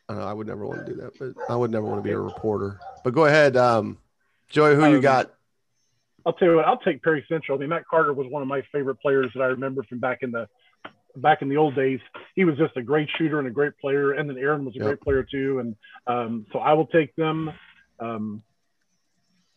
I 0.08 0.12
don't 0.14 0.22
know. 0.22 0.28
I 0.28 0.32
would 0.32 0.46
never 0.46 0.66
want 0.66 0.84
to 0.86 0.92
do 0.92 1.00
that, 1.00 1.18
but 1.18 1.34
I 1.48 1.56
would 1.56 1.70
never 1.70 1.86
want 1.86 1.98
to 1.98 2.02
be 2.02 2.12
a 2.12 2.18
reporter. 2.18 2.78
But 3.02 3.14
go 3.14 3.24
ahead, 3.26 3.56
um, 3.56 3.98
Joey. 4.48 4.74
Who 4.74 4.86
you 4.86 4.96
Um, 4.96 5.02
got? 5.02 5.34
I'll 6.26 6.32
tell 6.32 6.48
you 6.48 6.56
what, 6.56 6.64
I'll 6.64 6.78
take 6.78 7.02
Perry 7.02 7.24
Central. 7.28 7.58
I 7.58 7.60
mean, 7.60 7.68
Matt 7.68 7.84
Carter 7.86 8.14
was 8.14 8.26
one 8.30 8.40
of 8.40 8.48
my 8.48 8.62
favorite 8.72 8.96
players 8.96 9.30
that 9.34 9.42
I 9.42 9.46
remember 9.46 9.82
from 9.84 9.98
back 9.98 10.22
in 10.22 10.30
the 10.30 10.48
back 11.16 11.42
in 11.42 11.48
the 11.48 11.56
old 11.56 11.74
days. 11.74 12.00
He 12.34 12.44
was 12.44 12.56
just 12.56 12.76
a 12.76 12.82
great 12.82 13.08
shooter 13.16 13.38
and 13.38 13.46
a 13.46 13.50
great 13.50 13.76
player. 13.78 14.12
And 14.12 14.28
then 14.28 14.36
Aaron 14.38 14.64
was 14.64 14.74
a 14.74 14.78
Yep. 14.78 14.86
great 14.86 15.00
player 15.00 15.22
too. 15.22 15.58
And 15.60 15.76
um, 16.06 16.46
so 16.52 16.58
I 16.58 16.72
will 16.72 16.86
take 16.86 17.14
them. 17.14 17.52
Um, 18.00 18.42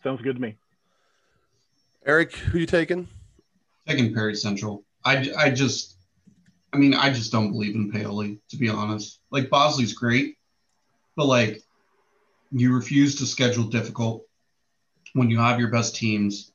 sounds 0.04 0.20
good 0.22 0.36
to 0.36 0.40
me. 0.42 0.56
Eric, 2.06 2.34
who 2.34 2.58
you 2.58 2.66
taking? 2.66 3.08
Taking 3.86 4.14
Perry 4.14 4.34
Central. 4.36 4.84
I, 5.08 5.24
I 5.38 5.50
just, 5.50 5.96
I 6.70 6.76
mean, 6.76 6.92
I 6.92 7.08
just 7.10 7.32
don't 7.32 7.50
believe 7.50 7.74
in 7.74 7.90
Paoli, 7.90 8.40
to 8.50 8.56
be 8.58 8.68
honest. 8.68 9.20
Like, 9.30 9.48
Bosley's 9.48 9.94
great, 9.94 10.36
but 11.16 11.24
like, 11.24 11.62
you 12.52 12.74
refuse 12.74 13.16
to 13.16 13.26
schedule 13.26 13.64
difficult 13.64 14.26
when 15.14 15.30
you 15.30 15.38
have 15.38 15.58
your 15.58 15.70
best 15.70 15.96
teams. 15.96 16.52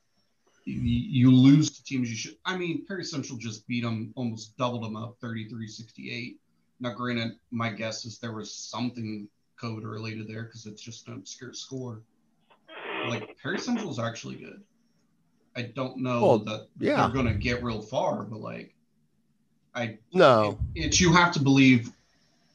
You, 0.66 0.80
you 0.80 1.32
lose 1.32 1.72
to 1.72 1.84
teams 1.84 2.12
you 2.12 2.16
should. 2.16 2.38
I 2.46 2.56
mean, 2.56 2.86
Perry 2.86 3.04
Central 3.04 3.40
just 3.40 3.68
beat 3.68 3.84
them, 3.84 4.14
almost 4.16 4.56
doubled 4.56 4.84
them 4.84 4.96
up 4.96 5.18
33 5.20 5.68
68. 5.68 6.40
Now, 6.80 6.94
granted, 6.94 7.40
my 7.50 7.70
guess 7.70 8.06
is 8.06 8.20
there 8.20 8.34
was 8.34 8.54
something 8.54 9.28
COVID 9.60 9.84
related 9.84 10.28
there 10.28 10.44
because 10.44 10.68
it's 10.68 10.82
just 10.82 11.08
an 11.08 11.16
obscure 11.16 11.54
score. 11.54 12.02
Like, 13.08 13.36
Perry 13.42 13.58
Central 13.58 13.90
is 13.90 13.98
actually 13.98 14.36
good. 14.36 14.62
I 15.56 15.62
don't 15.64 15.98
know 15.98 16.22
Well, 16.26 16.40
that 16.40 16.68
yeah. 16.80 16.96
they're 16.98 17.14
going 17.14 17.28
to 17.28 17.34
get 17.34 17.64
real 17.64 17.82
far, 17.82 18.24
but 18.24 18.40
like, 18.42 18.74
I 19.76 19.98
No, 20.14 20.58
it's 20.76 21.00
you 21.00 21.14
have 21.14 21.34
to 21.34 21.40
believe 21.40 21.92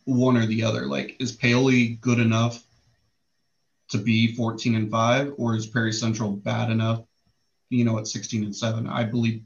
one 0.04 0.36
or 0.36 0.46
the 0.46 0.64
other. 0.64 0.86
Like, 0.86 1.16
is 1.20 1.32
Paoli 1.32 1.96
good 2.00 2.18
enough 2.18 2.62
to 3.90 3.98
be 3.98 4.34
14 4.34 4.74
and 4.74 4.90
5, 4.90 5.34
or 5.36 5.54
is 5.56 5.66
Perry 5.66 5.92
Central 5.92 6.32
bad 6.32 6.70
enough, 6.70 7.02
you 7.70 7.84
know, 7.84 7.98
at 7.98 8.06
16 8.06 8.44
and 8.44 8.54
7? 8.54 8.86
I 8.88 9.04
believe 9.04 9.42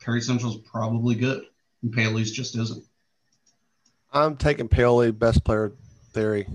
Perry 0.00 0.20
Central's 0.20 0.56
probably 0.58 1.14
good, 1.14 1.44
and 1.82 1.92
Paoli's 1.92 2.30
just 2.32 2.56
isn't. 2.56 2.84
I'm 4.12 4.36
taking 4.36 4.68
Paoli, 4.68 5.10
best 5.12 5.44
player 5.44 5.72
theory. 6.12 6.46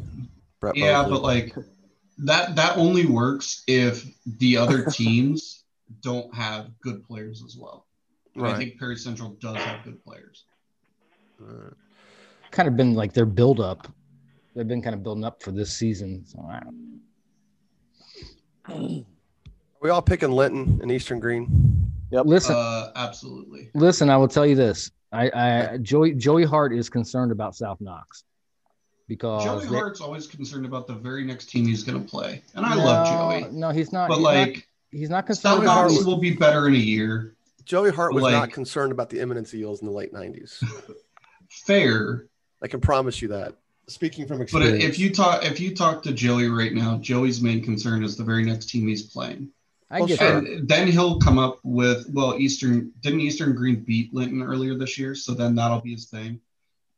Brett 0.60 0.76
Yeah, 0.76 1.04
Bosley. 1.04 1.12
but 1.12 1.22
like 1.24 1.56
that 2.20 2.56
that 2.56 2.78
only 2.78 3.06
works 3.06 3.64
if 3.68 4.06
the 4.40 4.58
other 4.58 4.86
teams 4.92 5.64
don't 6.02 6.34
have 6.34 6.70
good 6.82 7.04
players 7.04 7.44
as 7.46 7.56
well. 7.58 7.86
And 8.36 8.46
I 8.46 8.56
think 8.58 8.78
Perry 8.80 8.98
Central 8.98 9.30
does 9.40 9.58
have 9.58 9.84
good 9.84 10.04
players. 10.04 10.44
Uh, 11.42 11.72
Kind 12.52 12.68
of 12.68 12.76
been 12.78 12.94
like 12.94 13.14
their 13.14 13.26
build 13.26 13.60
up. 13.60 13.88
They've 14.56 14.68
been 14.68 14.82
kind 14.82 14.96
of 14.96 15.04
building 15.04 15.24
up 15.24 15.44
for 15.44 15.52
this 15.52 15.72
season. 15.74 16.24
So 16.26 16.40
I 16.50 16.60
don't- 16.62 17.02
are 18.70 19.82
we 19.82 19.90
all 19.90 20.02
picking 20.02 20.32
Linton 20.32 20.80
and 20.82 20.92
Eastern 20.92 21.20
Greene? 21.20 21.92
Yeah, 22.12 22.22
listen, 22.22 22.56
Uh, 22.58 22.92
absolutely. 22.96 23.70
listen. 23.74 24.10
I 24.10 24.18
will 24.18 24.28
tell 24.28 24.46
you 24.46 24.56
this. 24.56 24.92
I, 25.12 25.32
I 25.34 25.78
Joey 25.78 26.14
Joey 26.14 26.44
Hart 26.46 26.74
is 26.74 26.90
concerned 26.90 27.32
about 27.32 27.56
South 27.56 27.80
Knox 27.80 28.24
because 29.08 29.44
Joey 29.44 29.66
they- 29.66 29.76
Hart's 29.76 30.02
always 30.02 30.28
concerned 30.28 30.66
about 30.66 30.88
the 30.88 30.94
very 30.94 31.24
next 31.24 31.50
team 31.50 31.66
he's 31.66 31.84
going 31.84 32.02
to 32.04 32.10
play, 32.10 32.42
and 32.56 32.66
I 32.66 32.76
love 32.76 33.08
Joey, 33.42 33.52
No, 33.52 33.70
he's 33.72 33.92
not. 33.92 34.10
but 34.10 34.16
he's 34.16 34.24
like 34.24 34.56
not, 34.56 34.64
he's 34.92 35.10
not 35.10 35.28
South 35.28 35.28
concerned 35.42 35.68
Hart 35.68 35.86
about. 35.88 35.92
Knox 35.96 36.06
will 36.06 36.18
be 36.20 36.32
better 36.34 36.68
in 36.68 36.76
a 36.76 36.78
year. 36.78 37.34
Joey 37.66 37.92
Hart 37.92 38.14
was 38.14 38.24
Like- 38.24 38.34
not 38.34 38.52
concerned 38.52 38.92
about 38.92 39.10
the 39.10 39.20
imminence 39.20 39.54
of 39.54 39.60
eels 39.60 39.82
in 39.82 39.88
the 39.88 39.94
late 39.94 40.14
90s. 40.14 40.64
Fair, 41.50 42.28
I 42.62 42.68
can 42.68 42.80
promise 42.82 43.22
you 43.22 43.30
that. 43.30 43.56
Speaking 43.90 44.28
from 44.28 44.42
experience. 44.42 44.84
but 44.84 44.90
if 44.90 45.00
you 45.00 45.14
talk 45.14 45.46
if 45.46 45.60
you 45.62 45.74
talk 45.74 46.04
to 46.04 46.12
Joey 46.12 46.50
right 46.50 46.74
now, 46.74 46.98
Joey's 46.98 47.42
main 47.42 47.64
concern 47.64 48.04
is 48.04 48.18
the 48.18 48.24
very 48.24 48.44
next 48.44 48.70
team 48.70 48.86
he's 48.88 49.04
playing. 49.04 49.50
I 49.90 50.00
Well, 50.00 50.08
get 50.08 50.20
sure. 50.20 50.42
that. 50.42 50.50
And 50.52 50.68
then 50.68 50.88
he'll 50.90 51.20
come 51.20 51.38
up 51.40 51.60
with 51.64 52.06
well, 52.12 52.36
Eastern 52.38 52.92
didn't 53.02 53.22
Eastern 53.22 53.56
Greene 53.56 53.80
beat 53.86 54.14
Linton 54.14 54.44
earlier 54.44 54.76
this 54.76 54.98
year, 54.98 55.16
so 55.16 55.34
then 55.34 55.56
that'll 55.56 55.80
be 55.80 55.94
his 55.94 56.06
thing. 56.08 56.42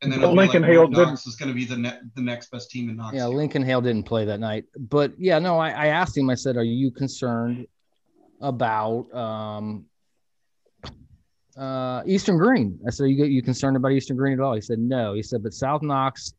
And 0.02 0.12
then 0.12 0.22
But 0.22 0.34
Lincoln 0.34 0.62
like, 0.62 0.72
Hale 0.72 0.88
North 0.88 1.10
Knox 1.10 1.28
is 1.28 1.36
going 1.36 1.50
to 1.50 1.56
be 1.56 1.66
the 1.66 1.76
ne- 1.76 2.00
the 2.16 2.22
next 2.22 2.52
best 2.52 2.72
team 2.72 2.90
in 2.90 2.96
Knox. 2.96 3.16
Yeah, 3.16 3.28
Lincoln 3.28 3.64
Hale 3.64 3.82
didn't 3.82 4.04
play 4.06 4.24
that 4.26 4.40
night, 4.40 4.66
but 4.78 5.12
yeah, 5.18 5.40
no, 5.40 5.58
I, 5.58 5.72
I 5.72 5.86
asked 5.88 6.18
him. 6.18 6.30
I 6.30 6.36
said, 6.36 6.56
"Are 6.56 6.64
you 6.64 6.90
concerned 6.90 7.68
about 8.40 9.14
um, 9.14 9.86
uh, 11.58 12.02
Eastern 12.06 12.38
Greene?" 12.38 12.80
I 12.88 12.92
said, 12.92 13.04
"Are 13.04 13.08
you 13.08 13.26
you 13.26 13.42
concerned 13.42 13.76
about 13.76 13.92
Eastern 13.92 14.16
Greene 14.16 14.34
at 14.34 14.40
all?" 14.40 14.56
He 14.56 14.62
said, 14.62 14.80
"No." 14.80 15.14
He 15.14 15.22
said, 15.24 15.44
"But 15.44 15.54
South 15.54 15.82
Knox 15.82 16.34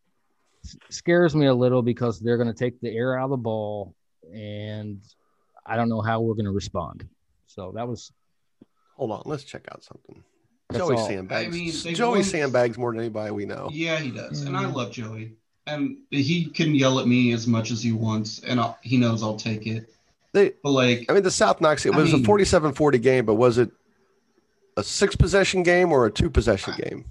s- 0.64 0.76
scares 0.88 1.34
me 1.36 1.46
a 1.46 1.54
little 1.54 1.82
because 1.82 2.18
they're 2.18 2.38
going 2.38 2.52
to 2.52 2.58
take 2.58 2.80
the 2.80 2.90
air 2.90 3.18
out 3.18 3.24
of 3.24 3.30
the 3.30 3.36
ball, 3.36 3.94
and 4.32 5.02
I 5.66 5.76
don't 5.76 5.90
know 5.90 6.00
how 6.00 6.22
we're 6.22 6.34
going 6.34 6.46
to 6.46 6.50
respond." 6.52 7.06
So 7.46 7.72
that 7.74 7.86
was 7.86 8.10
Hold 8.96 9.12
on, 9.12 9.22
let's 9.26 9.44
check 9.44 9.66
out 9.72 9.82
something. 9.82 10.22
That's 10.72 10.78
Joey 10.84 10.96
all. 10.96 11.06
sandbags. 11.06 11.48
I 11.54 11.58
mean, 11.58 11.72
Joey 11.94 12.10
won- 12.18 12.24
sandbags 12.24 12.78
more 12.78 12.92
than 12.92 13.00
anybody 13.00 13.30
we 13.32 13.44
know. 13.46 13.68
Yeah, 13.72 13.98
he 13.98 14.10
does, 14.10 14.42
and 14.42 14.56
I 14.56 14.64
Mm. 14.64 14.74
love 14.74 14.92
Joey. 14.92 15.32
and 15.66 15.98
he 16.10 16.46
can 16.46 16.74
yell 16.74 16.98
at 16.98 17.06
me 17.06 17.32
as 17.32 17.46
much 17.46 17.70
as 17.70 17.80
he 17.82 17.92
wants, 17.92 18.40
and 18.40 18.58
I'll, 18.58 18.76
he 18.82 18.96
knows 18.96 19.22
I'll 19.22 19.36
take 19.36 19.66
it. 19.68 19.92
They, 20.32 20.52
but 20.62 20.70
like, 20.70 21.06
I 21.08 21.12
mean, 21.12 21.22
the 21.22 21.30
South 21.30 21.60
Knox. 21.60 21.86
It 21.86 21.94
was 21.94 22.12
mean, 22.12 22.24
a 22.24 22.26
47-40 22.26 22.98
game, 23.00 23.24
but 23.24 23.34
was 23.34 23.58
it 23.58 23.70
a 24.76 24.82
six 24.82 25.14
possession 25.14 25.62
game 25.62 25.92
or 25.92 26.06
a 26.06 26.10
two 26.10 26.30
possession 26.30 26.74
game? 26.78 27.04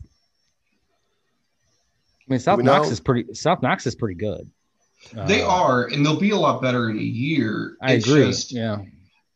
I 2.28 2.32
mean, 2.34 2.40
South 2.40 2.60
Knox 2.62 2.88
know? 2.88 2.92
is 2.94 3.00
pretty. 3.00 3.34
South 3.34 3.62
Knox 3.62 3.88
is 3.88 3.96
pretty 3.96 4.16
good. 4.16 4.50
They 5.28 5.42
uh, 5.42 5.48
are, 5.50 5.86
and 5.86 6.06
they'll 6.06 6.20
be 6.20 6.32
a 6.32 6.38
lot 6.38 6.62
better 6.62 6.90
in 6.90 6.98
a 6.98 7.02
year. 7.02 7.78
I 7.82 7.94
it's 7.94 8.06
agree. 8.08 8.26
Just, 8.26 8.52
yeah. 8.52 8.80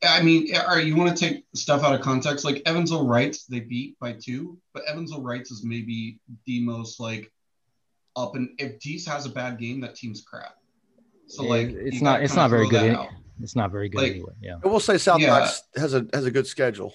I 0.03 0.21
mean, 0.21 0.55
are 0.55 0.80
you 0.80 0.95
want 0.95 1.15
to 1.15 1.25
take 1.30 1.45
stuff 1.55 1.84
out 1.84 1.95
of 1.95 2.01
context? 2.01 2.45
Like 2.45 2.61
Evansville 2.65 3.05
Reitz, 3.05 3.45
they 3.47 3.61
beat 3.61 3.97
by 3.99 4.13
two, 4.13 4.57
but 4.73 4.84
Evansville 4.88 5.21
Reitz 5.21 5.51
is 5.51 5.63
maybe 5.63 6.19
the 6.45 6.61
most 6.61 6.99
like 6.99 7.31
up 8.15 8.35
and 8.35 8.49
if 8.57 8.80
Dees 8.80 9.07
has 9.07 9.25
a 9.25 9.30
bad 9.30 9.57
game, 9.57 9.81
that 9.81 9.95
team's 9.95 10.21
crap. 10.21 10.55
So 11.27 11.43
like 11.43 11.69
it's 11.69 12.01
not 12.01 12.21
it's 12.21 12.35
not 12.35 12.49
very 12.49 12.67
good. 12.67 12.97
It's 13.41 13.55
not 13.55 13.71
very 13.71 13.89
good 13.89 14.01
like, 14.01 14.11
anyway. 14.11 14.34
Yeah. 14.41 14.57
I 14.63 14.67
will 14.67 14.80
say 14.80 14.97
South 14.97 15.19
yeah. 15.19 15.49
has 15.75 15.93
a 15.93 16.05
has 16.13 16.25
a 16.25 16.31
good 16.31 16.47
schedule. 16.47 16.93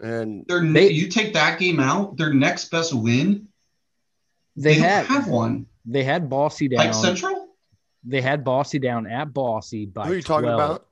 And 0.00 0.46
they, 0.48 0.90
you 0.90 1.08
take 1.08 1.34
that 1.34 1.58
game 1.58 1.78
out, 1.78 2.16
their 2.16 2.32
next 2.32 2.70
best 2.70 2.94
win. 2.94 3.48
They, 4.56 4.74
they 4.74 4.80
had 4.80 5.06
have 5.06 5.28
one. 5.28 5.66
They 5.84 6.04
had 6.04 6.28
Bosse 6.30 6.60
down. 6.60 6.78
Like 6.78 6.94
Central? 6.94 7.48
They 8.04 8.22
had 8.22 8.42
Bosse 8.42 8.80
down 8.80 9.06
at 9.06 9.32
Bosse 9.32 9.86
by 9.92 10.06
Who 10.06 10.12
are 10.12 10.16
you 10.16 10.22
12. 10.22 10.42
talking 10.42 10.54
about? 10.54 10.86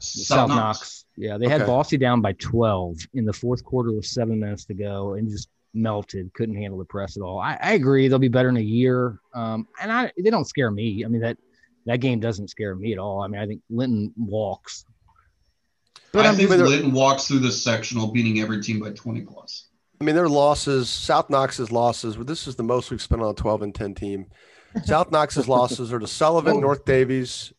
South, 0.00 0.26
South 0.26 0.48
Knox. 0.48 0.58
Knox. 0.58 1.04
Yeah, 1.16 1.38
they 1.38 1.48
had 1.48 1.66
Bosse 1.66 1.98
down 1.98 2.20
by 2.20 2.32
12 2.32 2.96
in 3.14 3.24
the 3.24 3.32
fourth 3.32 3.64
quarter 3.64 3.92
with 3.92 4.06
seven 4.06 4.40
minutes 4.40 4.64
to 4.66 4.74
go 4.74 5.14
and 5.14 5.28
just 5.28 5.48
melted, 5.74 6.32
couldn't 6.34 6.56
handle 6.56 6.78
the 6.78 6.84
press 6.84 7.16
at 7.16 7.22
all. 7.22 7.38
I, 7.38 7.58
I 7.60 7.72
agree 7.72 8.08
they'll 8.08 8.18
be 8.18 8.28
better 8.28 8.48
in 8.48 8.56
a 8.56 8.60
year. 8.60 9.20
Um, 9.34 9.68
and 9.80 9.92
I 9.92 10.12
they 10.22 10.30
don't 10.30 10.46
scare 10.46 10.70
me. 10.70 11.04
I 11.04 11.08
mean 11.08 11.20
that 11.20 11.36
that 11.86 11.98
game 11.98 12.20
doesn't 12.20 12.48
scare 12.48 12.74
me 12.74 12.92
at 12.92 12.98
all. 12.98 13.22
I 13.22 13.28
mean 13.28 13.40
I 13.40 13.46
think 13.46 13.62
Linton 13.70 14.12
walks. 14.16 14.84
But 16.12 16.26
I 16.26 16.30
I'm 16.30 16.36
think 16.36 16.50
Linton 16.50 16.92
walks 16.92 17.28
through 17.28 17.40
the 17.40 17.52
sectional 17.52 18.08
beating 18.08 18.40
every 18.40 18.62
team 18.62 18.80
by 18.80 18.90
20 18.90 19.20
plus. 19.22 19.66
I 20.00 20.04
mean, 20.04 20.14
their 20.14 20.30
losses, 20.30 20.88
South 20.88 21.28
Knox's 21.28 21.70
losses, 21.70 22.16
this 22.16 22.46
is 22.46 22.56
the 22.56 22.62
most 22.62 22.90
we've 22.90 23.02
spent 23.02 23.20
on 23.20 23.30
a 23.30 23.34
12 23.34 23.62
and 23.62 23.74
10 23.74 23.94
team. 23.94 24.26
South 24.84 25.10
Knox's 25.10 25.46
losses 25.46 25.92
are 25.92 25.98
to 25.98 26.06
Sullivan, 26.06 26.60
North 26.62 26.86
Daviess, 26.86 27.52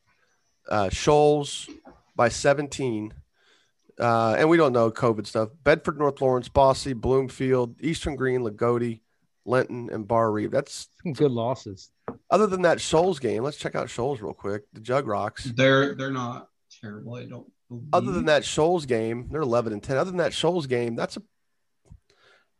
uh, 0.67 0.89
Shoals 0.89 1.69
by 2.15 2.29
17, 2.29 3.13
uh, 3.99 4.35
and 4.37 4.49
we 4.49 4.57
don't 4.57 4.73
know 4.73 4.91
COVID 4.91 5.27
stuff. 5.27 5.49
Bedford, 5.63 5.97
North 5.97 6.21
Lawrence, 6.21 6.49
Bosse, 6.49 6.93
Bloomfield, 6.93 7.75
Eastern 7.81 8.15
Greene, 8.15 8.41
Loogootee, 8.41 9.01
Linton, 9.45 9.89
and 9.91 10.07
Barr-Reeve. 10.07 10.51
That's 10.51 10.89
good 11.13 11.31
losses. 11.31 11.91
Other 12.29 12.47
than 12.47 12.63
that 12.63 12.81
Shoals 12.81 13.19
game, 13.19 13.43
let's 13.43 13.57
check 13.57 13.75
out 13.75 13.89
Shoals 13.89 14.21
real 14.21 14.33
quick. 14.33 14.63
The 14.73 14.81
Jug 14.81 15.05
Rox. 15.05 15.43
They're 15.55 15.95
they're 15.95 16.11
not 16.11 16.49
terrible. 16.81 17.15
I 17.15 17.25
don't. 17.25 17.51
Believe. 17.69 17.87
Other 17.93 18.11
than 18.11 18.25
that 18.25 18.43
Shoals 18.43 18.85
game, 18.85 19.29
they're 19.31 19.41
11 19.41 19.71
and 19.71 19.81
10. 19.81 19.97
Other 19.97 20.11
than 20.11 20.17
that 20.17 20.33
Shoals 20.33 20.67
game, 20.67 20.95
that's 20.95 21.15
a 21.15 21.21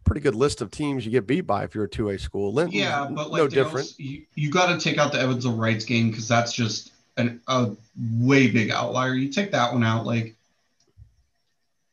pretty 0.06 0.22
good 0.22 0.36
list 0.36 0.62
of 0.62 0.72
teams 0.72 1.06
you 1.06 1.12
get 1.12 1.28
beat 1.28 1.42
by 1.42 1.64
if 1.64 1.76
you're 1.76 1.84
a 1.86 1.90
two 1.90 2.10
A 2.10 2.18
school. 2.18 2.54
Linton, 2.54 2.78
yeah, 2.78 3.08
but 3.10 3.30
like 3.30 3.40
no 3.40 3.48
different. 3.48 3.88
Also, 3.88 3.96
you, 3.98 4.26
you 4.36 4.50
got 4.50 4.68
to 4.68 4.80
take 4.80 4.98
out 4.98 5.12
the 5.12 5.20
Evansville 5.20 5.58
Reitz 5.58 5.86
game 5.86 6.10
because 6.10 6.28
that's 6.28 6.54
just 6.54 6.92
an, 7.22 7.42
a 7.48 7.72
way 7.98 8.50
big 8.50 8.72
outlier. 8.72 9.14
You 9.14 9.30
take 9.30 9.52
that 9.52 9.74
one 9.74 9.84
out, 9.84 10.06
like 10.06 10.36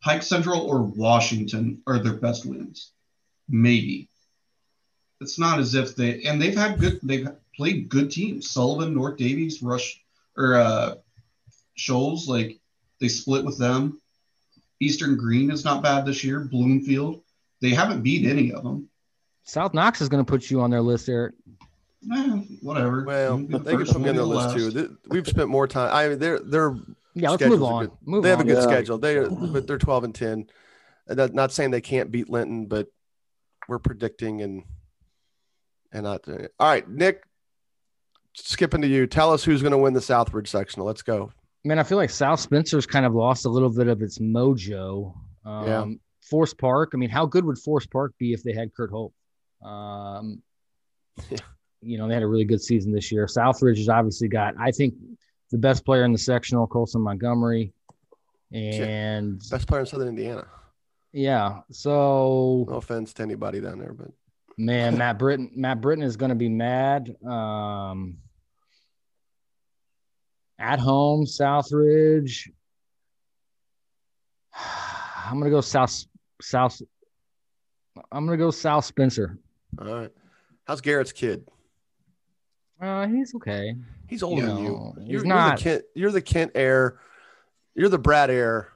Pike 0.00 0.22
Central 0.22 0.60
or 0.60 0.82
Washington 0.82 1.82
are 1.86 1.98
their 1.98 2.14
best 2.14 2.46
wins. 2.46 2.92
Maybe. 3.48 4.08
It's 5.20 5.38
not 5.38 5.58
as 5.58 5.74
if 5.74 5.96
they 5.96 6.22
and 6.22 6.40
they've 6.40 6.56
had 6.56 6.78
good 6.78 7.00
they've 7.02 7.28
played 7.56 7.88
good 7.88 8.10
teams. 8.10 8.50
Sullivan, 8.50 8.94
North 8.94 9.16
Daviess, 9.16 9.62
Rush 9.62 10.00
or 10.36 10.54
uh 10.56 10.94
Shoals, 11.74 12.28
like 12.28 12.58
they 13.00 13.08
split 13.08 13.44
with 13.44 13.58
them. 13.58 14.00
Eastern 14.80 15.16
Greene 15.16 15.50
is 15.50 15.64
not 15.64 15.82
bad 15.82 16.06
this 16.06 16.22
year. 16.24 16.40
Bloomfield. 16.40 17.22
They 17.60 17.70
haven't 17.70 18.02
beat 18.02 18.26
any 18.26 18.52
of 18.52 18.62
them. 18.62 18.88
South 19.44 19.74
Knox 19.74 20.00
is 20.00 20.08
going 20.08 20.24
to 20.24 20.30
put 20.30 20.50
you 20.50 20.60
on 20.60 20.70
their 20.70 20.82
list, 20.82 21.08
Eric. 21.08 21.34
Eh, 22.12 22.40
whatever. 22.62 23.04
Well, 23.04 23.38
they 23.38 23.76
can 23.76 23.86
put 23.86 24.00
me 24.00 24.08
on 24.08 24.16
their 24.16 24.24
list 24.24 24.56
too. 24.56 24.96
We've 25.08 25.26
spent 25.26 25.48
more 25.48 25.66
time. 25.66 25.90
I 25.92 26.08
mean, 26.08 26.18
they're 26.18 26.38
they're 26.38 26.76
yeah, 27.14 27.30
let's 27.30 27.44
move 27.44 27.62
on. 27.62 27.90
Move 28.04 28.22
they 28.22 28.30
have 28.30 28.40
on. 28.40 28.46
a 28.46 28.48
good 28.48 28.58
yeah. 28.58 28.68
schedule. 28.68 28.98
They 28.98 29.24
but 29.52 29.66
they're 29.66 29.78
12 29.78 30.04
and 30.04 30.14
10. 30.14 30.46
Not 31.08 31.52
saying 31.52 31.70
they 31.70 31.80
can't 31.80 32.10
beat 32.10 32.30
Linton, 32.30 32.66
but 32.66 32.88
we're 33.68 33.78
predicting 33.78 34.42
and 34.42 34.62
and 35.92 36.04
not 36.04 36.22
doing 36.22 36.40
it. 36.40 36.54
All 36.58 36.68
right, 36.68 36.88
Nick, 36.88 37.24
skipping 38.34 38.82
to 38.82 38.88
you. 38.88 39.06
Tell 39.06 39.32
us 39.32 39.42
who's 39.42 39.62
going 39.62 39.72
to 39.72 39.78
win 39.78 39.94
the 39.94 40.00
Southridge 40.00 40.48
sectional. 40.48 40.86
Let's 40.86 41.02
go. 41.02 41.32
Man, 41.64 41.78
I 41.78 41.82
feel 41.82 41.98
like 41.98 42.10
South 42.10 42.40
Spencer's 42.40 42.86
kind 42.86 43.04
of 43.04 43.14
lost 43.14 43.46
a 43.46 43.48
little 43.48 43.70
bit 43.70 43.88
of 43.88 44.02
its 44.02 44.18
mojo. 44.18 45.14
Um, 45.44 45.66
yeah. 45.66 45.86
Forest 46.22 46.58
Park. 46.58 46.90
I 46.94 46.98
mean, 46.98 47.10
how 47.10 47.26
good 47.26 47.44
would 47.44 47.58
Forest 47.58 47.90
Park 47.90 48.12
be 48.18 48.32
if 48.32 48.42
they 48.42 48.52
had 48.52 48.74
Kurt 48.74 48.90
Holt? 48.90 49.12
Um, 49.64 50.42
yeah. 51.30 51.38
You 51.80 51.98
know, 51.98 52.08
they 52.08 52.14
had 52.14 52.22
a 52.22 52.26
really 52.26 52.44
good 52.44 52.62
season 52.62 52.92
this 52.92 53.12
year. 53.12 53.26
Southridge 53.26 53.78
has 53.78 53.88
obviously 53.88 54.28
got, 54.28 54.54
I 54.58 54.70
think, 54.70 54.94
the 55.50 55.58
best 55.58 55.84
player 55.84 56.04
in 56.04 56.12
the 56.12 56.18
sectional, 56.18 56.66
Colson 56.66 57.00
Montgomery, 57.00 57.72
and 58.52 59.40
best 59.50 59.66
player 59.66 59.80
in 59.80 59.86
Southern 59.86 60.08
Indiana. 60.08 60.46
Yeah. 61.12 61.60
So 61.70 62.66
no 62.68 62.76
offense 62.76 63.12
to 63.14 63.22
anybody 63.22 63.60
down 63.60 63.78
there, 63.78 63.92
but 63.92 64.08
man, 64.56 64.98
Matt 64.98 65.18
Britton, 65.18 65.52
Matt 65.54 65.80
Britton 65.80 66.04
is 66.04 66.16
going 66.16 66.30
to 66.30 66.36
be 66.36 66.48
mad. 66.48 67.14
Um, 67.24 68.18
at 70.58 70.80
home, 70.80 71.24
Southridge. 71.24 72.48
I'm 75.24 75.34
going 75.34 75.44
to 75.44 75.50
go 75.50 75.60
South 75.60 76.04
South. 76.40 76.80
I'm 78.10 78.26
going 78.26 78.38
to 78.38 78.44
go 78.44 78.50
South 78.50 78.84
Spencer. 78.84 79.38
All 79.80 79.86
right. 79.86 80.10
How's 80.66 80.80
Garrett's 80.80 81.12
kid? 81.12 81.46
Uh, 82.80 83.06
he's 83.08 83.34
okay. 83.34 83.74
He's 84.08 84.22
older 84.22 84.46
than 84.46 84.64
you. 84.64 84.94
You're, 85.00 85.24
not. 85.24 85.64
You're 85.64 85.74
the, 85.74 85.80
Kent, 85.80 85.84
you're 85.94 86.12
the 86.12 86.22
Kent 86.22 86.52
heir. 86.54 86.98
You're 87.74 87.88
the 87.88 87.98
Brad 87.98 88.30
heir 88.30 88.72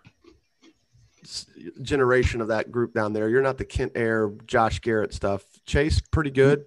generation 1.83 2.41
of 2.41 2.49
that 2.49 2.70
group 2.70 2.93
down 2.93 3.12
there. 3.12 3.29
You're 3.29 3.43
not 3.43 3.59
the 3.59 3.65
Kent 3.65 3.93
heir, 3.95 4.33
Josh 4.47 4.81
Garrett 4.81 5.15
stuff. 5.15 5.45
Chase, 5.66 6.01
pretty 6.01 6.31
good. 6.31 6.65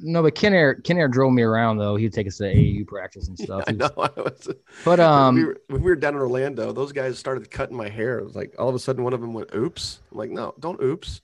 No, 0.00 0.22
but 0.22 0.36
Ken 0.36 0.54
Air, 0.54 0.76
Ken 0.76 0.96
Air 0.96 1.08
drove 1.08 1.32
me 1.32 1.42
around 1.42 1.78
though. 1.78 1.96
He'd 1.96 2.12
take 2.12 2.28
us 2.28 2.36
to 2.36 2.44
AAU 2.44 2.86
practice 2.86 3.26
and 3.26 3.36
stuff. 3.38 3.64
Yeah, 3.66 3.72
I 3.72 3.72
know. 3.72 3.90
I 4.16 4.20
was, 4.20 4.48
but 4.84 5.00
um, 5.00 5.34
we 5.34 5.44
were, 5.44 5.60
when 5.66 5.82
we 5.82 5.90
were 5.90 5.96
down 5.96 6.14
in 6.14 6.20
Orlando, 6.20 6.72
those 6.72 6.92
guys 6.92 7.18
started 7.18 7.50
cutting 7.50 7.76
my 7.76 7.88
hair. 7.88 8.18
It 8.18 8.24
was 8.24 8.36
like 8.36 8.54
all 8.58 8.68
of 8.68 8.74
a 8.76 8.78
sudden 8.78 9.02
one 9.02 9.12
of 9.12 9.20
them 9.20 9.32
went, 9.32 9.52
"Oops!" 9.54 10.00
I'm 10.12 10.18
like, 10.18 10.30
"No, 10.30 10.54
don't 10.60 10.80
oops." 10.80 11.20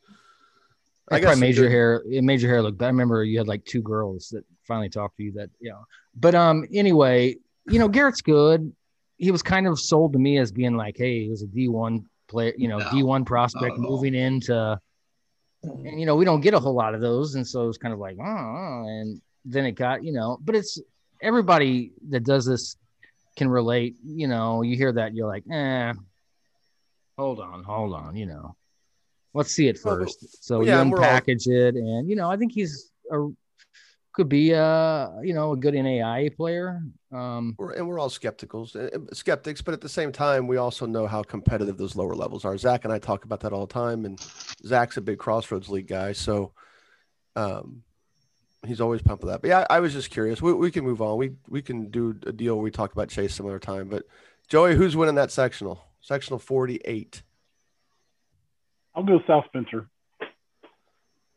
I 1.08 1.20
probably 1.20 1.40
made 1.40 1.56
your 1.56 1.70
hair. 1.70 2.02
It 2.10 2.24
made 2.24 2.40
your 2.40 2.50
hair 2.50 2.62
look. 2.62 2.76
But 2.76 2.86
I 2.86 2.88
remember 2.88 3.22
you 3.22 3.38
had 3.38 3.46
like 3.46 3.64
two 3.64 3.82
girls 3.82 4.30
that 4.30 4.44
finally 4.66 4.88
talk 4.88 5.16
to 5.16 5.22
you. 5.22 5.32
That 5.32 5.50
you 5.60 5.70
know. 5.70 5.84
But 6.14 6.34
um, 6.34 6.66
anyway, 6.72 7.36
you 7.66 7.78
know, 7.78 7.88
Garrett's 7.88 8.20
good. 8.20 8.72
He 9.16 9.30
was 9.30 9.42
kind 9.42 9.66
of 9.66 9.78
sold 9.78 10.12
to 10.14 10.18
me 10.18 10.38
as 10.38 10.50
being 10.52 10.76
like, 10.76 10.96
hey, 10.96 11.24
he 11.24 11.30
was 11.30 11.42
a 11.42 11.46
D 11.46 11.68
one 11.68 12.06
player, 12.28 12.52
you 12.56 12.68
know, 12.68 12.80
D 12.90 13.02
one 13.02 13.24
prospect 13.24 13.78
moving 13.78 14.14
into. 14.14 14.78
And 15.62 15.98
you 15.98 16.04
know, 16.04 16.16
we 16.16 16.24
don't 16.24 16.40
get 16.40 16.52
a 16.54 16.60
whole 16.60 16.74
lot 16.74 16.94
of 16.94 17.00
those, 17.00 17.36
and 17.36 17.46
so 17.46 17.64
it 17.64 17.66
was 17.66 17.78
kind 17.78 17.94
of 17.94 18.00
like, 18.00 18.16
oh, 18.20 18.84
and 18.86 19.20
then 19.44 19.64
it 19.64 19.72
got, 19.72 20.04
you 20.04 20.12
know, 20.12 20.38
but 20.42 20.54
it's 20.54 20.78
everybody 21.22 21.92
that 22.10 22.24
does 22.24 22.44
this 22.44 22.76
can 23.36 23.48
relate. 23.48 23.96
You 24.04 24.28
know, 24.28 24.62
you 24.62 24.76
hear 24.76 24.92
that, 24.92 25.14
you're 25.14 25.28
like, 25.28 25.44
eh, 25.50 25.92
hold 27.16 27.40
on, 27.40 27.62
hold 27.62 27.94
on, 27.94 28.14
you 28.14 28.26
know 28.26 28.56
let's 29.34 29.52
see 29.52 29.68
it 29.68 29.78
first. 29.78 30.42
So 30.42 30.62
yeah, 30.62 30.82
you 30.82 30.90
unpackage 30.90 31.46
all... 31.46 31.68
it, 31.68 31.74
and 31.74 32.08
you 32.08 32.16
know, 32.16 32.30
I 32.30 32.36
think 32.36 32.52
he's 32.52 32.90
a 33.12 33.28
could 34.14 34.28
be 34.28 34.52
a 34.52 35.12
you 35.22 35.34
know 35.34 35.52
a 35.52 35.56
good 35.56 35.74
NAIA 35.74 36.34
player. 36.34 36.82
Um, 37.12 37.54
we're, 37.58 37.72
and 37.74 37.86
we're 37.86 37.98
all 37.98 38.08
skeptical, 38.08 38.68
skeptics, 39.12 39.60
but 39.60 39.74
at 39.74 39.80
the 39.80 39.88
same 39.88 40.12
time, 40.12 40.46
we 40.46 40.56
also 40.56 40.86
know 40.86 41.06
how 41.06 41.22
competitive 41.22 41.76
those 41.76 41.96
lower 41.96 42.14
levels 42.14 42.44
are. 42.44 42.56
Zach 42.56 42.84
and 42.84 42.92
I 42.92 42.98
talk 42.98 43.24
about 43.24 43.40
that 43.40 43.52
all 43.52 43.66
the 43.66 43.72
time, 43.72 44.04
and 44.04 44.18
Zach's 44.64 44.96
a 44.96 45.00
big 45.00 45.18
Crossroads 45.18 45.68
League 45.68 45.88
guy, 45.88 46.12
so 46.12 46.52
um, 47.36 47.82
he's 48.64 48.80
always 48.80 49.02
pumped 49.02 49.24
with 49.24 49.32
that. 49.32 49.42
But 49.42 49.48
yeah, 49.48 49.66
I, 49.68 49.76
I 49.76 49.80
was 49.80 49.92
just 49.92 50.10
curious. 50.10 50.40
We, 50.40 50.52
we 50.52 50.70
can 50.70 50.84
move 50.84 51.02
on. 51.02 51.18
We 51.18 51.32
we 51.48 51.60
can 51.60 51.90
do 51.90 52.16
a 52.26 52.32
deal. 52.32 52.58
we 52.58 52.70
talk 52.70 52.92
about 52.92 53.08
Chase 53.08 53.34
some 53.34 53.46
other 53.46 53.58
time. 53.58 53.88
But 53.88 54.04
Joey, 54.48 54.76
who's 54.76 54.96
winning 54.96 55.16
that 55.16 55.32
sectional? 55.32 55.84
Sectional 56.00 56.38
forty 56.38 56.80
eight. 56.84 57.22
I'll 58.94 59.02
go 59.02 59.18
South 59.26 59.44
Spencer. 59.46 59.88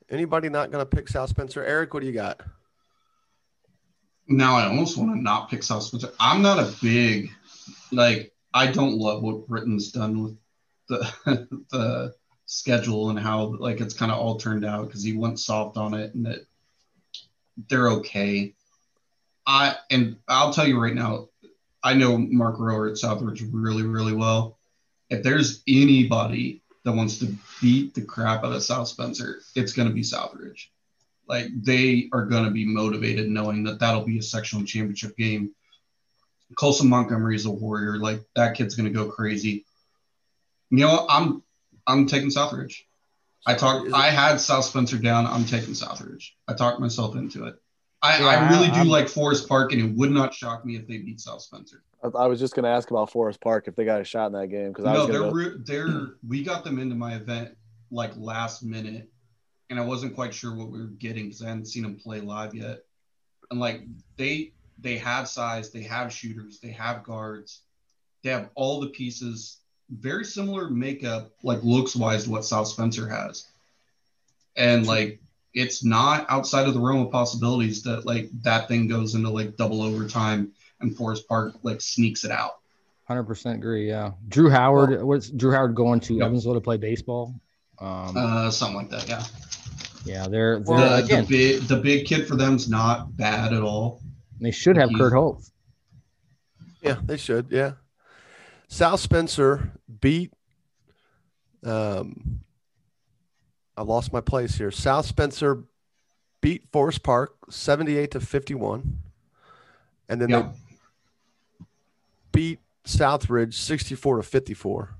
Anybody 0.09 0.47
not 0.47 0.71
going 0.71 0.81
to 0.81 0.85
pick 0.85 1.07
South 1.07 1.29
Spencer? 1.29 1.65
Eric, 1.65 1.93
what 1.93 2.01
do 2.01 2.05
you 2.05 2.13
got? 2.13 2.39
Now 4.27 4.55
I 4.55 4.65
almost 4.65 4.97
want 4.97 5.11
to 5.11 5.21
not 5.21 5.49
pick 5.49 5.63
South 5.63 5.83
Spencer. 5.83 6.11
I'm 6.19 6.41
not 6.41 6.59
a 6.59 6.73
big 6.81 7.31
like 7.91 8.33
I 8.53 8.67
don't 8.67 8.97
love 8.97 9.21
what 9.21 9.47
Britton's 9.47 9.91
done 9.91 10.23
with 10.23 10.37
the 10.89 11.47
the 11.71 12.13
schedule 12.45 13.09
and 13.09 13.19
how 13.19 13.55
like 13.59 13.81
it's 13.81 13.93
kind 13.93 14.11
of 14.11 14.17
all 14.17 14.37
turned 14.37 14.65
out 14.65 14.87
because 14.87 15.03
he 15.03 15.13
went 15.13 15.39
soft 15.39 15.77
on 15.77 15.93
it 15.93 16.13
and 16.15 16.25
that 16.25 16.45
they're 17.69 17.89
okay. 17.89 18.53
I 19.45 19.75
and 19.89 20.17
I'll 20.27 20.53
tell 20.53 20.67
you 20.67 20.81
right 20.81 20.95
now, 20.95 21.29
I 21.83 21.93
know 21.93 22.17
Mark 22.17 22.57
Rohrer 22.57 22.91
at 22.91 22.97
Southridge 22.97 23.47
really, 23.51 23.83
really 23.83 24.13
well. 24.13 24.57
If 25.09 25.23
there's 25.23 25.63
anybody 25.67 26.61
that 26.83 26.91
wants 26.91 27.19
to 27.19 27.33
beat 27.61 27.93
the 27.93 28.01
crap 28.01 28.43
out 28.43 28.51
of 28.51 28.63
South 28.63 28.87
Spencer, 28.87 29.39
it's 29.55 29.73
going 29.73 29.87
to 29.87 29.93
be 29.93 30.01
Southridge. 30.01 30.67
Like 31.27 31.47
they 31.61 32.09
are 32.13 32.25
going 32.25 32.45
to 32.45 32.51
be 32.51 32.65
motivated 32.65 33.29
knowing 33.29 33.63
that 33.63 33.79
that'll 33.79 34.05
be 34.05 34.19
a 34.19 34.23
sectional 34.23 34.65
championship 34.65 35.17
game. 35.17 35.51
Colson 36.55 36.89
Montgomery 36.89 37.35
is 37.35 37.45
a 37.45 37.51
warrior. 37.51 37.97
Like 37.97 38.21
that 38.35 38.55
kid's 38.55 38.75
going 38.75 38.91
to 38.91 38.97
go 38.97 39.09
crazy. 39.09 39.65
You 40.69 40.79
know, 40.79 40.91
what? 40.93 41.05
I'm 41.09 41.43
I'm 41.85 42.05
taking 42.07 42.29
Southridge. 42.29 42.81
I 43.45 43.53
talked. 43.55 43.93
I 43.93 44.09
had 44.09 44.39
South 44.41 44.65
Spencer 44.65 44.97
down. 44.97 45.25
I'm 45.25 45.45
taking 45.45 45.73
Southridge. 45.73 46.31
I 46.47 46.53
talked 46.53 46.79
myself 46.79 47.15
into 47.15 47.45
it. 47.45 47.55
I, 48.01 48.19
yeah, 48.19 48.25
I 48.25 48.49
really 48.49 48.67
do 48.67 48.81
I'm, 48.81 48.87
like 48.87 49.07
Forest 49.07 49.49
Park, 49.49 49.71
and 49.71 49.81
it 49.81 49.97
would 49.97 50.11
not 50.11 50.33
shock 50.33 50.65
me 50.65 50.75
if 50.75 50.87
they 50.87 50.97
beat 50.99 51.19
South 51.19 51.41
Spencer. 51.41 51.83
I 52.03 52.27
was 52.27 52.39
just 52.39 52.53
going 52.53 52.63
to 52.63 52.69
ask 52.69 52.91
about 52.91 53.09
Forest 53.09 53.41
Park 53.41 53.67
if 53.67 53.75
they 53.75 53.83
got 53.83 54.01
a 54.01 54.03
shot 54.03 54.27
in 54.27 54.33
that 54.33 54.47
game 54.47 54.67
because 54.67 54.85
no, 54.85 55.07
they're 55.07 55.31
go... 55.31 55.57
they're 55.65 56.07
we 56.27 56.43
got 56.43 56.63
them 56.63 56.77
into 56.77 56.93
my 56.93 57.15
event 57.15 57.55
like 57.89 58.11
last 58.17 58.63
minute, 58.63 59.09
and 59.69 59.79
I 59.79 59.83
wasn't 59.83 60.15
quite 60.15 60.33
sure 60.33 60.55
what 60.55 60.69
we 60.69 60.79
were 60.79 60.87
getting 60.87 61.25
because 61.25 61.41
I 61.41 61.49
hadn't 61.49 61.65
seen 61.65 61.83
them 61.83 61.95
play 61.95 62.21
live 62.21 62.55
yet. 62.55 62.83
And 63.51 63.59
like 63.59 63.83
they 64.17 64.53
they 64.79 64.97
have 64.97 65.27
size, 65.27 65.71
they 65.71 65.83
have 65.83 66.13
shooters, 66.13 66.59
they 66.59 66.71
have 66.71 67.03
guards, 67.03 67.61
they 68.23 68.29
have 68.29 68.49
all 68.55 68.79
the 68.79 68.87
pieces. 68.87 69.57
Very 69.89 70.25
similar 70.25 70.69
makeup, 70.69 71.31
like 71.43 71.63
looks 71.63 71.95
wise, 71.95 72.25
to 72.25 72.29
what 72.29 72.43
South 72.43 72.67
Spencer 72.67 73.07
has, 73.07 73.47
and 74.57 74.85
like 74.85 75.21
it's 75.53 75.83
not 75.83 76.25
outside 76.29 76.67
of 76.67 76.73
the 76.73 76.79
realm 76.79 77.05
of 77.05 77.11
possibilities 77.11 77.83
that 77.83 78.05
like 78.05 78.29
that 78.41 78.67
thing 78.67 78.87
goes 78.87 79.15
into 79.15 79.29
like 79.29 79.55
double 79.55 79.81
overtime 79.81 80.51
and 80.81 80.95
Forest 80.95 81.27
Park 81.27 81.53
like 81.63 81.79
sneaks 81.79 82.25
it 82.25 82.31
out. 82.31 82.57
Hundred 83.05 83.23
percent 83.23 83.59
agree. 83.59 83.87
Yeah, 83.87 84.11
Drew 84.27 84.49
Howard. 84.49 85.01
What's 85.01 85.29
Drew 85.29 85.53
Howard 85.53 85.73
going 85.73 86.01
to 86.01 86.21
Evansville 86.21 86.55
to 86.55 86.61
play 86.61 86.75
baseball? 86.75 87.33
Um, 87.79 88.17
uh, 88.17 88.51
something 88.51 88.77
like 88.77 88.89
that. 88.89 89.07
Yeah. 89.07 89.23
Yeah, 90.05 90.27
they're, 90.27 90.59
they're 90.59 90.77
the, 90.77 90.95
again, 91.03 91.25
the 91.25 91.29
big 91.29 91.61
the 91.63 91.75
big 91.75 92.05
kid 92.05 92.27
for 92.27 92.35
them's 92.35 92.69
not 92.69 93.17
bad 93.17 93.51
at 93.51 93.61
all. 93.61 94.01
They 94.39 94.51
should 94.51 94.77
have 94.77 94.89
Kurt 94.97 95.11
Holt. 95.11 95.49
Yeah, 96.81 96.97
they 97.03 97.17
should. 97.17 97.47
Yeah. 97.49 97.73
South 98.69 99.01
Spencer 99.01 99.71
beat. 99.99 100.31
Um, 101.65 102.39
I 103.75 103.81
lost 103.81 104.13
my 104.13 104.21
place 104.21 104.55
here. 104.55 104.71
South 104.71 105.05
Spencer 105.05 105.65
beat 106.39 106.63
Forest 106.71 107.03
Park 107.03 107.35
seventy-eight 107.49 108.11
to 108.11 108.21
fifty-one 108.21 108.99
and 110.09 110.21
then 110.21 110.29
yep. 110.29 110.53
they 111.59 111.65
beat 112.31 112.59
Southridge 112.85 113.53
64 113.53 114.17
to 114.17 114.23
54. 114.23 114.95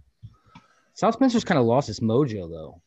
South 0.98 1.14
Spencer's 1.14 1.44
kind 1.44 1.60
of 1.60 1.66
lost 1.68 1.90
its 1.90 2.00
mojo 2.00 2.50
though, 2.50 2.82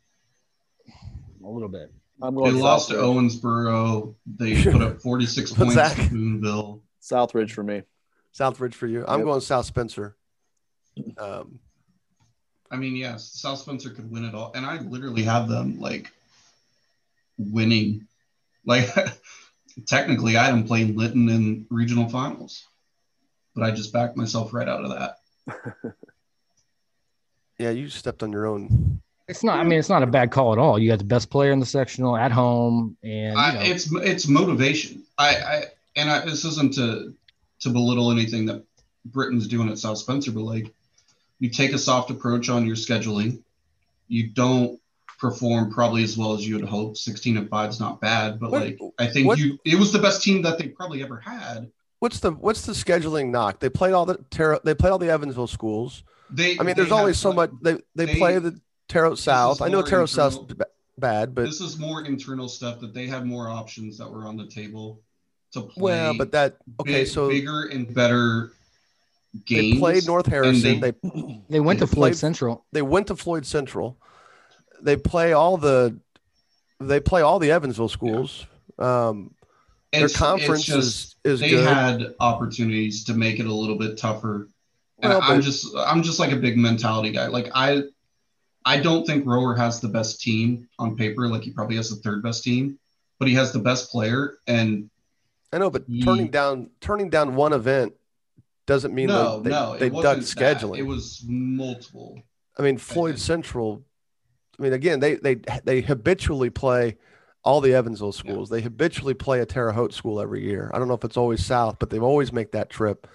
a 1.45 1.49
little 1.49 1.69
bit. 1.69 1.93
they 2.21 2.51
lost 2.51 2.89
to 2.89 2.97
Owensboro. 2.97 4.17
They 4.27 4.61
put 4.73 4.83
up 4.83 5.01
46 5.01 5.53
points 5.53 5.75
Zach? 5.75 5.95
to 5.97 6.11
Boonville. 6.11 6.81
Southridge 7.01 7.53
for 7.53 7.63
me. 7.63 7.85
Southridge 8.37 8.75
for 8.75 8.89
you. 8.89 9.05
I'm 9.07 9.21
yep. 9.21 9.27
going 9.27 9.41
South 9.41 9.65
Spencer. 9.65 10.17
Um, 11.19 11.61
I 12.69 12.77
mean, 12.77 12.97
yes, 12.97 13.31
South 13.33 13.61
Spencer 13.61 13.91
could 13.91 14.11
win 14.11 14.25
it 14.25 14.35
all, 14.35 14.51
and 14.57 14.67
I 14.67 14.81
literally 14.81 15.23
have 15.23 15.49
them 15.49 15.79
like 15.79 16.11
winning. 17.39 18.09
Like 18.67 18.89
technically 19.87 20.37
I 20.37 20.49
am 20.49 20.65
playing 20.65 20.97
Linton 20.97 21.29
in 21.29 21.67
regional 21.71 22.09
finals, 22.09 22.67
but 23.55 23.63
I 23.63 23.71
just 23.71 23.93
backed 23.93 24.17
myself 24.17 24.53
right 24.53 24.69
out 24.69 24.85
of 24.85 24.91
that. 24.91 25.95
yeah, 27.61 27.71
you 27.71 27.89
stepped 27.89 28.23
on 28.23 28.33
your 28.33 28.47
own. 28.47 29.01
It's 29.29 29.45
not. 29.45 29.61
I 29.61 29.65
mean, 29.65 29.79
it's 29.79 29.89
not 29.89 30.03
a 30.03 30.07
bad 30.07 30.31
call 30.31 30.53
at 30.53 30.59
all. 30.59 30.79
You 30.79 30.91
got 30.91 30.99
the 30.99 31.05
best 31.05 31.31
player 31.31 31.53
in 31.53 31.61
the 31.61 31.67
sectional 31.67 32.17
at 32.17 32.33
home, 32.33 32.97
and 33.05 33.39
I, 33.39 33.65
it's 33.65 33.93
it's 33.95 34.27
motivation. 34.27 35.05
I, 35.19 35.37
I 35.37 35.65
and 35.95 36.11
I, 36.11 36.25
this 36.25 36.45
isn't 36.45 36.75
to 36.75 37.15
to 37.61 37.69
belittle 37.69 38.11
anything 38.11 38.47
that 38.47 38.65
Britton's 39.05 39.47
doing 39.47 39.69
at 39.69 39.79
South 39.79 39.99
Spencer, 39.99 40.33
but 40.33 40.41
like 40.41 40.73
you 41.39 41.51
take 41.51 41.73
a 41.73 41.79
soft 41.79 42.11
approach 42.11 42.49
on 42.49 42.67
your 42.67 42.77
scheduling. 42.77 43.43
You 44.09 44.29
don't 44.29 44.81
perform 45.21 45.71
probably 45.71 46.03
as 46.03 46.17
well 46.17 46.33
as 46.33 46.49
you 46.49 46.57
would 46.57 46.65
hope. 46.65 46.97
16 46.97 47.37
and 47.37 47.49
5 47.49 47.71
is 47.71 47.79
not 47.79 48.01
bad, 48.01 48.41
but 48.41 48.51
what, 48.51 48.63
like 48.63 48.81
I 48.99 49.07
think 49.07 49.29
what, 49.29 49.39
you 49.39 49.59
it 49.65 49.79
was 49.79 49.93
the 49.93 49.99
best 49.99 50.23
team 50.23 50.43
that 50.43 50.59
they 50.59 50.69
probably 50.69 51.03
ever 51.03 51.21
had. 51.21 51.71
What's 52.01 52.21
the 52.21 52.33
what's 52.33 52.63
the 52.63 52.73
scheduling 52.73 53.31
knock? 53.31 53.61
They 53.61 53.69
played 53.69 53.93
all 53.93 54.07
the 54.07 54.19
Terre, 54.31 54.59
they 54.65 54.75
played 54.75 54.91
all 54.91 54.99
the 54.99 55.11
Evansville 55.11 55.47
schools. 55.47 56.03
They 56.33 56.59
I 56.59 56.63
mean 56.63 56.77
there's 56.77 56.93
always 56.93 57.19
so 57.19 57.33
much 57.33 57.51
they 57.63 57.75
they, 57.95 58.07
they 58.07 58.17
play 58.17 58.39
the 58.39 58.59
Terre 58.89 59.17
South. 59.17 59.63
I 59.63 59.69
know 59.69 59.83
Terre 59.83 60.07
South 60.07 60.53
bad, 60.99 61.35
but 61.35 61.45
this 61.45 61.61
is 61.61 61.79
more 61.79 62.05
internal 62.05 62.49
stuff 62.49 62.81
that 62.81 62.93
they 62.95 63.07
have 63.07 63.25
more 63.25 63.49
options 63.49 63.99
that 63.99 64.11
were 64.11 64.27
on 64.27 64.37
the 64.37 64.47
table 64.47 65.01
to 65.53 65.63
play. 65.63 65.83
Well, 65.83 66.15
but 66.17 66.33
that 66.33 66.57
okay, 66.81 67.05
big, 67.05 67.07
so 67.07 67.29
bigger 67.29 67.65
and 67.65 67.93
better 67.93 68.53
games. 69.47 69.75
They 69.75 69.79
played 69.79 70.07
North 70.07 70.27
Harrison. 70.27 70.81
They 70.81 70.93
they, 71.03 71.43
they 71.49 71.61
went 71.61 71.79
to 71.81 71.87
Floyd 71.87 72.13
played, 72.13 72.17
Central. 72.17 72.65
They 72.73 72.83
went 72.83 73.07
to 73.09 73.17
Floyd 73.17 73.47
Central 73.47 73.97
they 74.83 74.97
play 74.97 75.33
all 75.33 75.57
the 75.57 75.99
they 76.79 77.01
play 77.01 77.23
all 77.23 77.39
the 77.39 77.51
Evansville 77.51 77.89
schools. 77.89 78.47
Um, 78.79 79.35
their 79.93 80.09
conference 80.09 80.65
just, 80.65 81.17
is, 81.25 81.35
is 81.35 81.41
they 81.41 81.51
good. 81.51 81.67
had 81.67 82.15
opportunities 82.21 83.05
to 83.05 83.15
make 83.15 83.39
it 83.39 83.47
a 83.47 83.53
little 83.53 83.77
bit 83.77 83.99
tougher. 83.99 84.49
And 85.03 85.13
well, 85.13 85.23
I'm 85.23 85.41
just 85.41 85.75
I'm 85.77 86.03
just 86.03 86.19
like 86.19 86.33
a 86.33 86.37
big 86.37 86.57
mentality 86.57 87.13
guy. 87.13 87.27
Like 87.27 87.51
I 87.55 87.83
I 88.65 88.79
don't 88.79 89.07
think 89.07 89.25
Rohrer 89.25 89.57
has 89.57 89.81
the 89.81 89.89
best 89.89 90.21
team 90.21 90.69
on 90.79 90.97
paper. 90.97 91.29
Like 91.29 91.43
he 91.43 91.51
probably 91.51 91.77
has 91.77 91.91
the 91.91 91.97
third 91.97 92.23
best 92.23 92.45
team, 92.45 92.79
but 93.19 93.29
he 93.29 93.35
has 93.35 93.53
the 93.53 93.59
best 93.59 93.91
player. 93.91 94.39
And 94.47 94.91
I 95.53 95.59
know, 95.59 95.71
but 95.71 95.85
he, 95.87 96.03
turning 96.03 96.29
down 96.29 96.71
turning 96.81 97.11
down 97.11 97.35
one 97.35 97.53
event 97.53 97.95
doesn't 98.67 98.95
mean 98.95 99.09
no, 99.09 99.41
they, 99.41 99.51
no, 99.51 99.77
they, 99.79 99.89
they 99.89 100.03
dug 100.03 100.19
scheduling. 100.19 100.73
That. 100.73 100.81
It 100.81 100.87
was 100.87 101.25
multiple. 101.27 102.23
I 102.59 102.63
mean, 102.63 102.79
Floyd 102.79 103.19
Central 103.19 103.85
I 104.61 104.63
mean, 104.63 104.73
again, 104.75 105.01
they 105.01 105.15
they 105.15 105.37
they 105.65 105.81
habitually 105.81 106.51
play 106.51 106.99
all 107.43 107.63
the 107.63 107.75
Evansville 107.75 108.13
schools. 108.13 108.51
Yeah. 108.51 108.59
They 108.59 108.63
habitually 108.63 109.15
play 109.15 109.41
a 109.41 109.47
Terre 109.47 109.73
Haute 109.73 109.95
school 109.95 110.21
every 110.21 110.45
year. 110.45 110.71
I 110.75 110.79
don't 110.79 110.87
know 110.87 110.95
if 110.95 111.05
it's 111.05 111.17
always 111.17 111.45
South, 111.45 111.79
but 111.79 111.89
they 111.89 111.99
always 111.99 112.31
make 112.31 112.53
that 112.53 112.69
trip. 112.69 113.07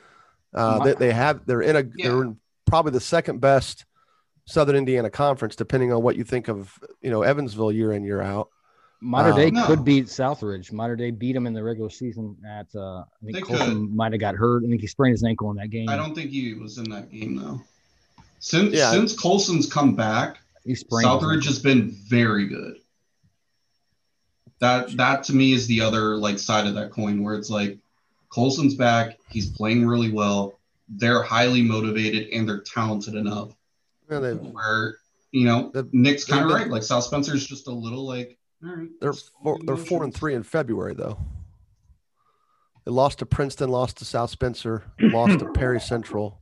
Uh, 0.56 0.84
they, 0.84 0.94
they 0.94 1.14
have 1.14 1.46
they're 1.46 1.62
in 1.62 1.76
a 1.76 1.84
yeah. 1.96 2.08
they're 2.08 2.22
in 2.24 2.38
probably 2.66 2.92
the 2.92 3.00
second 3.00 3.42
best 3.42 3.86
Southern 4.46 4.76
Indiana 4.76 5.10
conference, 5.10 5.56
depending 5.56 5.92
on 5.92 6.02
what 6.02 6.16
you 6.16 6.24
think 6.24 6.48
of 6.48 6.78
you 7.02 7.12
know 7.12 7.24
Evansville 7.24 7.72
year 7.72 7.92
in 7.92 8.04
year 8.04 8.22
out. 8.22 8.50
Mater 9.02 9.34
Dei 9.34 9.48
um, 9.50 9.54
no. 9.56 9.66
could 9.68 9.84
beat 9.84 10.06
Southridge. 10.06 10.72
Mater 10.72 10.96
Dei 10.96 11.12
beat 11.12 11.34
them 11.34 11.46
in 11.46 11.54
the 11.54 11.64
regular 11.64 11.90
season. 11.90 12.38
At 12.48 12.68
uh, 12.76 13.00
I 13.00 13.06
think 13.24 13.36
they 13.36 13.42
Colton 13.42 13.96
might 13.96 14.14
have 14.14 14.22
got 14.22 14.36
hurt. 14.36 14.64
I 14.66 14.70
think 14.70 14.82
he 14.82 14.88
sprained 14.88 15.14
his 15.14 15.24
ankle 15.24 15.52
in 15.52 15.58
that 15.58 15.70
game. 15.70 15.90
I 15.90 15.96
don't 15.96 16.16
think 16.16 16.32
he 16.32 16.54
was 16.54 16.78
in 16.78 16.90
that 16.90 17.12
game 17.12 17.36
though. 17.36 17.62
Since 18.40 18.74
yeah. 18.74 18.92
since 18.92 19.14
Colson's 19.14 19.72
come 19.72 19.96
back, 19.96 20.38
Southridge 20.68 21.46
has 21.46 21.60
been 21.60 21.92
very 22.08 22.48
good. 22.48 22.78
That 24.60 24.96
that 24.98 25.24
to 25.26 25.34
me 25.34 25.52
is 25.52 25.68
the 25.68 25.82
other 25.82 26.16
like 26.16 26.40
side 26.40 26.66
of 26.66 26.76
that 26.76 26.92
coin 26.92 27.22
where 27.24 27.36
it's 27.36 27.50
like 27.50 27.78
Colson's 28.36 28.76
back, 28.76 29.18
he's 29.30 29.50
playing 29.50 29.88
really 29.88 30.12
well. 30.12 30.60
They're 30.90 31.24
highly 31.24 31.62
motivated 31.62 32.28
and 32.34 32.48
they're 32.48 32.60
talented 32.60 33.16
enough. 33.16 33.56
Yeah, 34.12 34.34
where 34.34 34.98
you 35.32 35.46
know 35.46 35.72
Nick's 35.94 36.26
kind 36.26 36.44
of 36.46 36.52
right. 36.52 36.68
Like 36.68 36.84
South 36.84 37.06
Spencer's 37.06 37.48
just 37.48 37.68
a 37.68 37.72
little 37.72 38.06
like 38.06 38.38
they're 39.00 39.14
four, 39.14 39.58
they're 39.64 39.78
four 39.78 40.04
and 40.04 40.14
three 40.14 40.36
in 40.36 40.44
February 40.44 40.94
though. 40.94 41.18
They 42.84 42.92
lost 42.92 43.20
to 43.20 43.26
Princeton, 43.26 43.70
lost 43.70 43.98
to 43.98 44.06
South 44.06 44.30
Spencer, 44.30 44.84
lost 45.00 45.40
to 45.40 45.52
Perry 45.54 45.80
Central. 45.80 46.42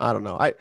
I 0.00 0.14
don't 0.14 0.24
know. 0.24 0.38
I 0.40 0.54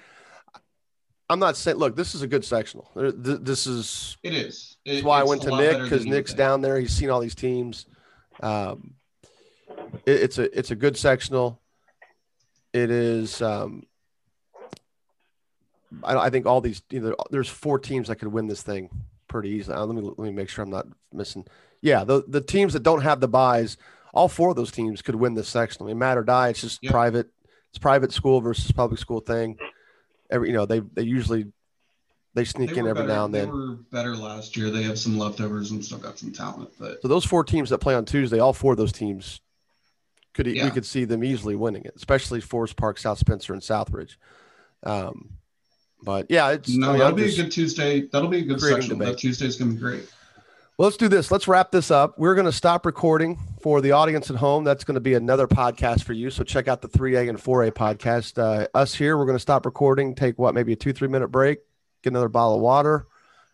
I'm 1.30 1.40
not 1.40 1.56
saying. 1.56 1.78
Look, 1.78 1.96
this 1.96 2.14
is 2.14 2.24
a 2.24 2.28
good 2.28 2.44
sectional. 2.44 2.92
This 2.94 3.66
is. 3.66 4.18
It 4.22 4.34
is. 4.34 4.76
It, 4.84 4.96
that's 4.96 5.06
why 5.06 5.22
I 5.22 5.24
went 5.24 5.44
to 5.44 5.56
Nick 5.56 5.82
because 5.82 6.06
Nick's 6.06 6.34
down 6.34 6.60
there. 6.60 6.78
He's 6.78 6.92
seen 6.92 7.10
all 7.10 7.22
these 7.22 7.36
teams. 7.36 7.86
Um, 8.42 8.96
it, 10.06 10.22
it's 10.22 10.38
a 10.38 10.58
it's 10.58 10.72
a 10.72 10.76
good 10.76 10.98
sectional. 10.98 11.60
It 12.74 12.90
is. 12.90 13.42
Um, 13.42 13.86
I, 16.04 16.16
I 16.16 16.30
think 16.30 16.46
all 16.46 16.62
these. 16.62 16.82
You 16.90 17.02
know, 17.02 17.16
there's 17.30 17.50
four 17.50 17.80
teams 17.80 18.08
that 18.08 18.18
could 18.18 18.30
win 18.30 18.48
this 18.48 18.62
thing 18.62 18.90
pretty 19.28 19.50
easily. 19.50 19.78
Uh, 19.78 19.86
let 19.86 19.96
me 19.96 20.02
let 20.02 20.20
me 20.20 20.32
make 20.32 20.50
sure 20.50 20.64
I'm 20.64 20.70
not 20.70 20.88
missing. 21.14 21.46
Yeah, 21.82 22.04
the 22.04 22.24
the 22.28 22.42
teams 22.42 22.74
that 22.74 22.84
don't 22.84 23.02
have 23.02 23.20
the 23.20 23.28
buys, 23.28 23.78
all 24.14 24.28
four 24.28 24.52
of 24.52 24.56
those 24.56 24.72
teams 24.72 25.02
could 25.02 25.16
win 25.16 25.34
this 25.34 25.50
sectional. 25.50 25.88
I 25.88 25.94
mean, 25.94 26.00
Mater 26.00 26.24
Dei. 26.24 26.52
It's 26.52 26.62
just 26.62 26.80
yep. 26.82 26.92
private. 26.92 27.30
It's 27.70 27.80
private 27.80 28.12
school 28.12 28.42
versus 28.42 28.72
public 28.72 29.00
school 29.00 29.22
thing 29.22 29.58
every 30.32 30.48
you 30.48 30.54
know 30.54 30.66
they 30.66 30.80
they 30.80 31.04
usually 31.04 31.46
they 32.34 32.46
sneak 32.46 32.72
they 32.72 32.78
in 32.80 32.88
every 32.88 33.04
better, 33.04 33.14
now 33.14 33.26
and 33.26 33.34
then. 33.34 33.46
They 33.46 33.52
were 33.52 33.76
better 33.92 34.16
last 34.16 34.56
year. 34.56 34.70
They 34.70 34.84
have 34.84 34.98
some 34.98 35.18
leftovers 35.18 35.72
and 35.72 35.84
still 35.84 35.98
got 35.98 36.18
some 36.18 36.32
talent. 36.32 36.72
But 36.80 37.02
so 37.02 37.10
those 37.10 37.26
four 37.26 37.44
teams 37.44 37.70
that 37.72 37.80
play 37.80 37.94
on 37.94 38.06
Tuesday, 38.06 38.40
all 38.40 38.54
four 38.54 38.72
of 38.72 38.78
those 38.78 38.94
teams 38.94 39.42
could 40.34 40.48
yeah. 40.48 40.66
we 40.66 40.72
could 40.72 40.86
see 40.86 41.06
them 41.06 41.24
easily 41.24 41.56
winning 41.56 41.84
it, 41.86 41.94
especially 41.96 42.42
Forest 42.42 42.76
Park, 42.76 42.98
South 42.98 43.18
Spencer, 43.18 43.54
and 43.54 43.62
Southridge. 43.62 44.16
Um, 44.84 45.32
but 46.04 46.28
yeah, 46.30 46.52
it's 46.52 46.70
no, 46.70 46.88
I 46.88 46.90
mean, 46.92 47.00
that'll 47.00 47.16
be 47.16 47.32
a 47.32 47.36
good 47.36 47.52
Tuesday. 47.52 48.08
That'll 48.12 48.30
be 48.30 48.40
a 48.40 48.46
good 48.46 48.62
section. 48.62 48.90
Debate. 48.90 49.08
That 49.10 49.18
Tuesday's 49.18 49.58
gonna 49.58 49.74
be 49.74 49.78
great. 49.78 50.10
Well, 50.78 50.88
let's 50.88 50.98
do 50.98 51.10
this. 51.10 51.30
Let's 51.30 51.48
wrap 51.48 51.70
this 51.70 51.92
up. 51.92 52.18
We're 52.18 52.34
going 52.34 52.48
to 52.48 52.52
stop 52.52 52.88
recording 52.88 53.38
for 53.62 53.82
the 53.82 53.92
audience 53.92 54.32
at 54.32 54.38
home. 54.38 54.64
That's 54.64 54.84
going 54.84 54.96
to 54.96 55.02
be 55.02 55.14
another 55.14 55.46
podcast 55.46 56.02
for 56.02 56.14
you. 56.14 56.32
So 56.32 56.44
check 56.44 56.68
out 56.68 56.82
the 56.82 56.88
3A 56.88 57.30
and 57.30 57.38
4A 57.38 57.70
podcast. 57.72 58.42
Uh, 58.42 58.68
us 58.74 58.96
here, 58.96 59.16
we're 59.16 59.28
going 59.28 59.36
to 59.36 59.40
stop 59.40 59.68
recording, 59.68 60.16
take 60.16 60.40
what, 60.40 60.56
maybe 60.56 60.74
a 60.74 60.76
two, 60.76 60.92
three 60.92 61.08
minute 61.08 61.28
break, 61.28 61.60
get 62.02 62.10
another 62.10 62.30
bottle 62.30 62.56
of 62.56 62.62
water, 62.62 63.06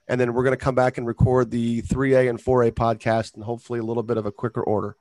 and 0.08 0.22
then 0.22 0.34
we're 0.34 0.44
going 0.44 0.58
to 0.58 0.64
come 0.64 0.76
back 0.76 0.98
and 0.98 1.06
record 1.06 1.52
the 1.52 1.82
3A 1.82 2.30
and 2.30 2.40
4A 2.40 2.72
podcast 2.72 3.36
and 3.36 3.44
hopefully 3.44 3.80
a 3.80 3.84
little 3.84 4.04
bit 4.04 4.16
of 4.16 4.26
a 4.26 4.32
quicker 4.32 4.64
order. 4.64 4.96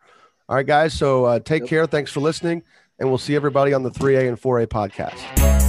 All 0.48 0.56
right, 0.56 0.66
guys. 0.66 0.94
So 0.94 1.24
uh, 1.24 1.39
take 1.40 1.66
care. 1.66 1.86
Thanks 1.86 2.12
for 2.12 2.20
listening, 2.20 2.62
and 2.98 3.09
we'll 3.09 3.18
see 3.18 3.35
everybody 3.35 3.73
on 3.73 3.82
the 3.82 3.90
3A 3.90 4.28
and 4.28 4.40
4A 4.40 4.66
podcast. 4.68 5.65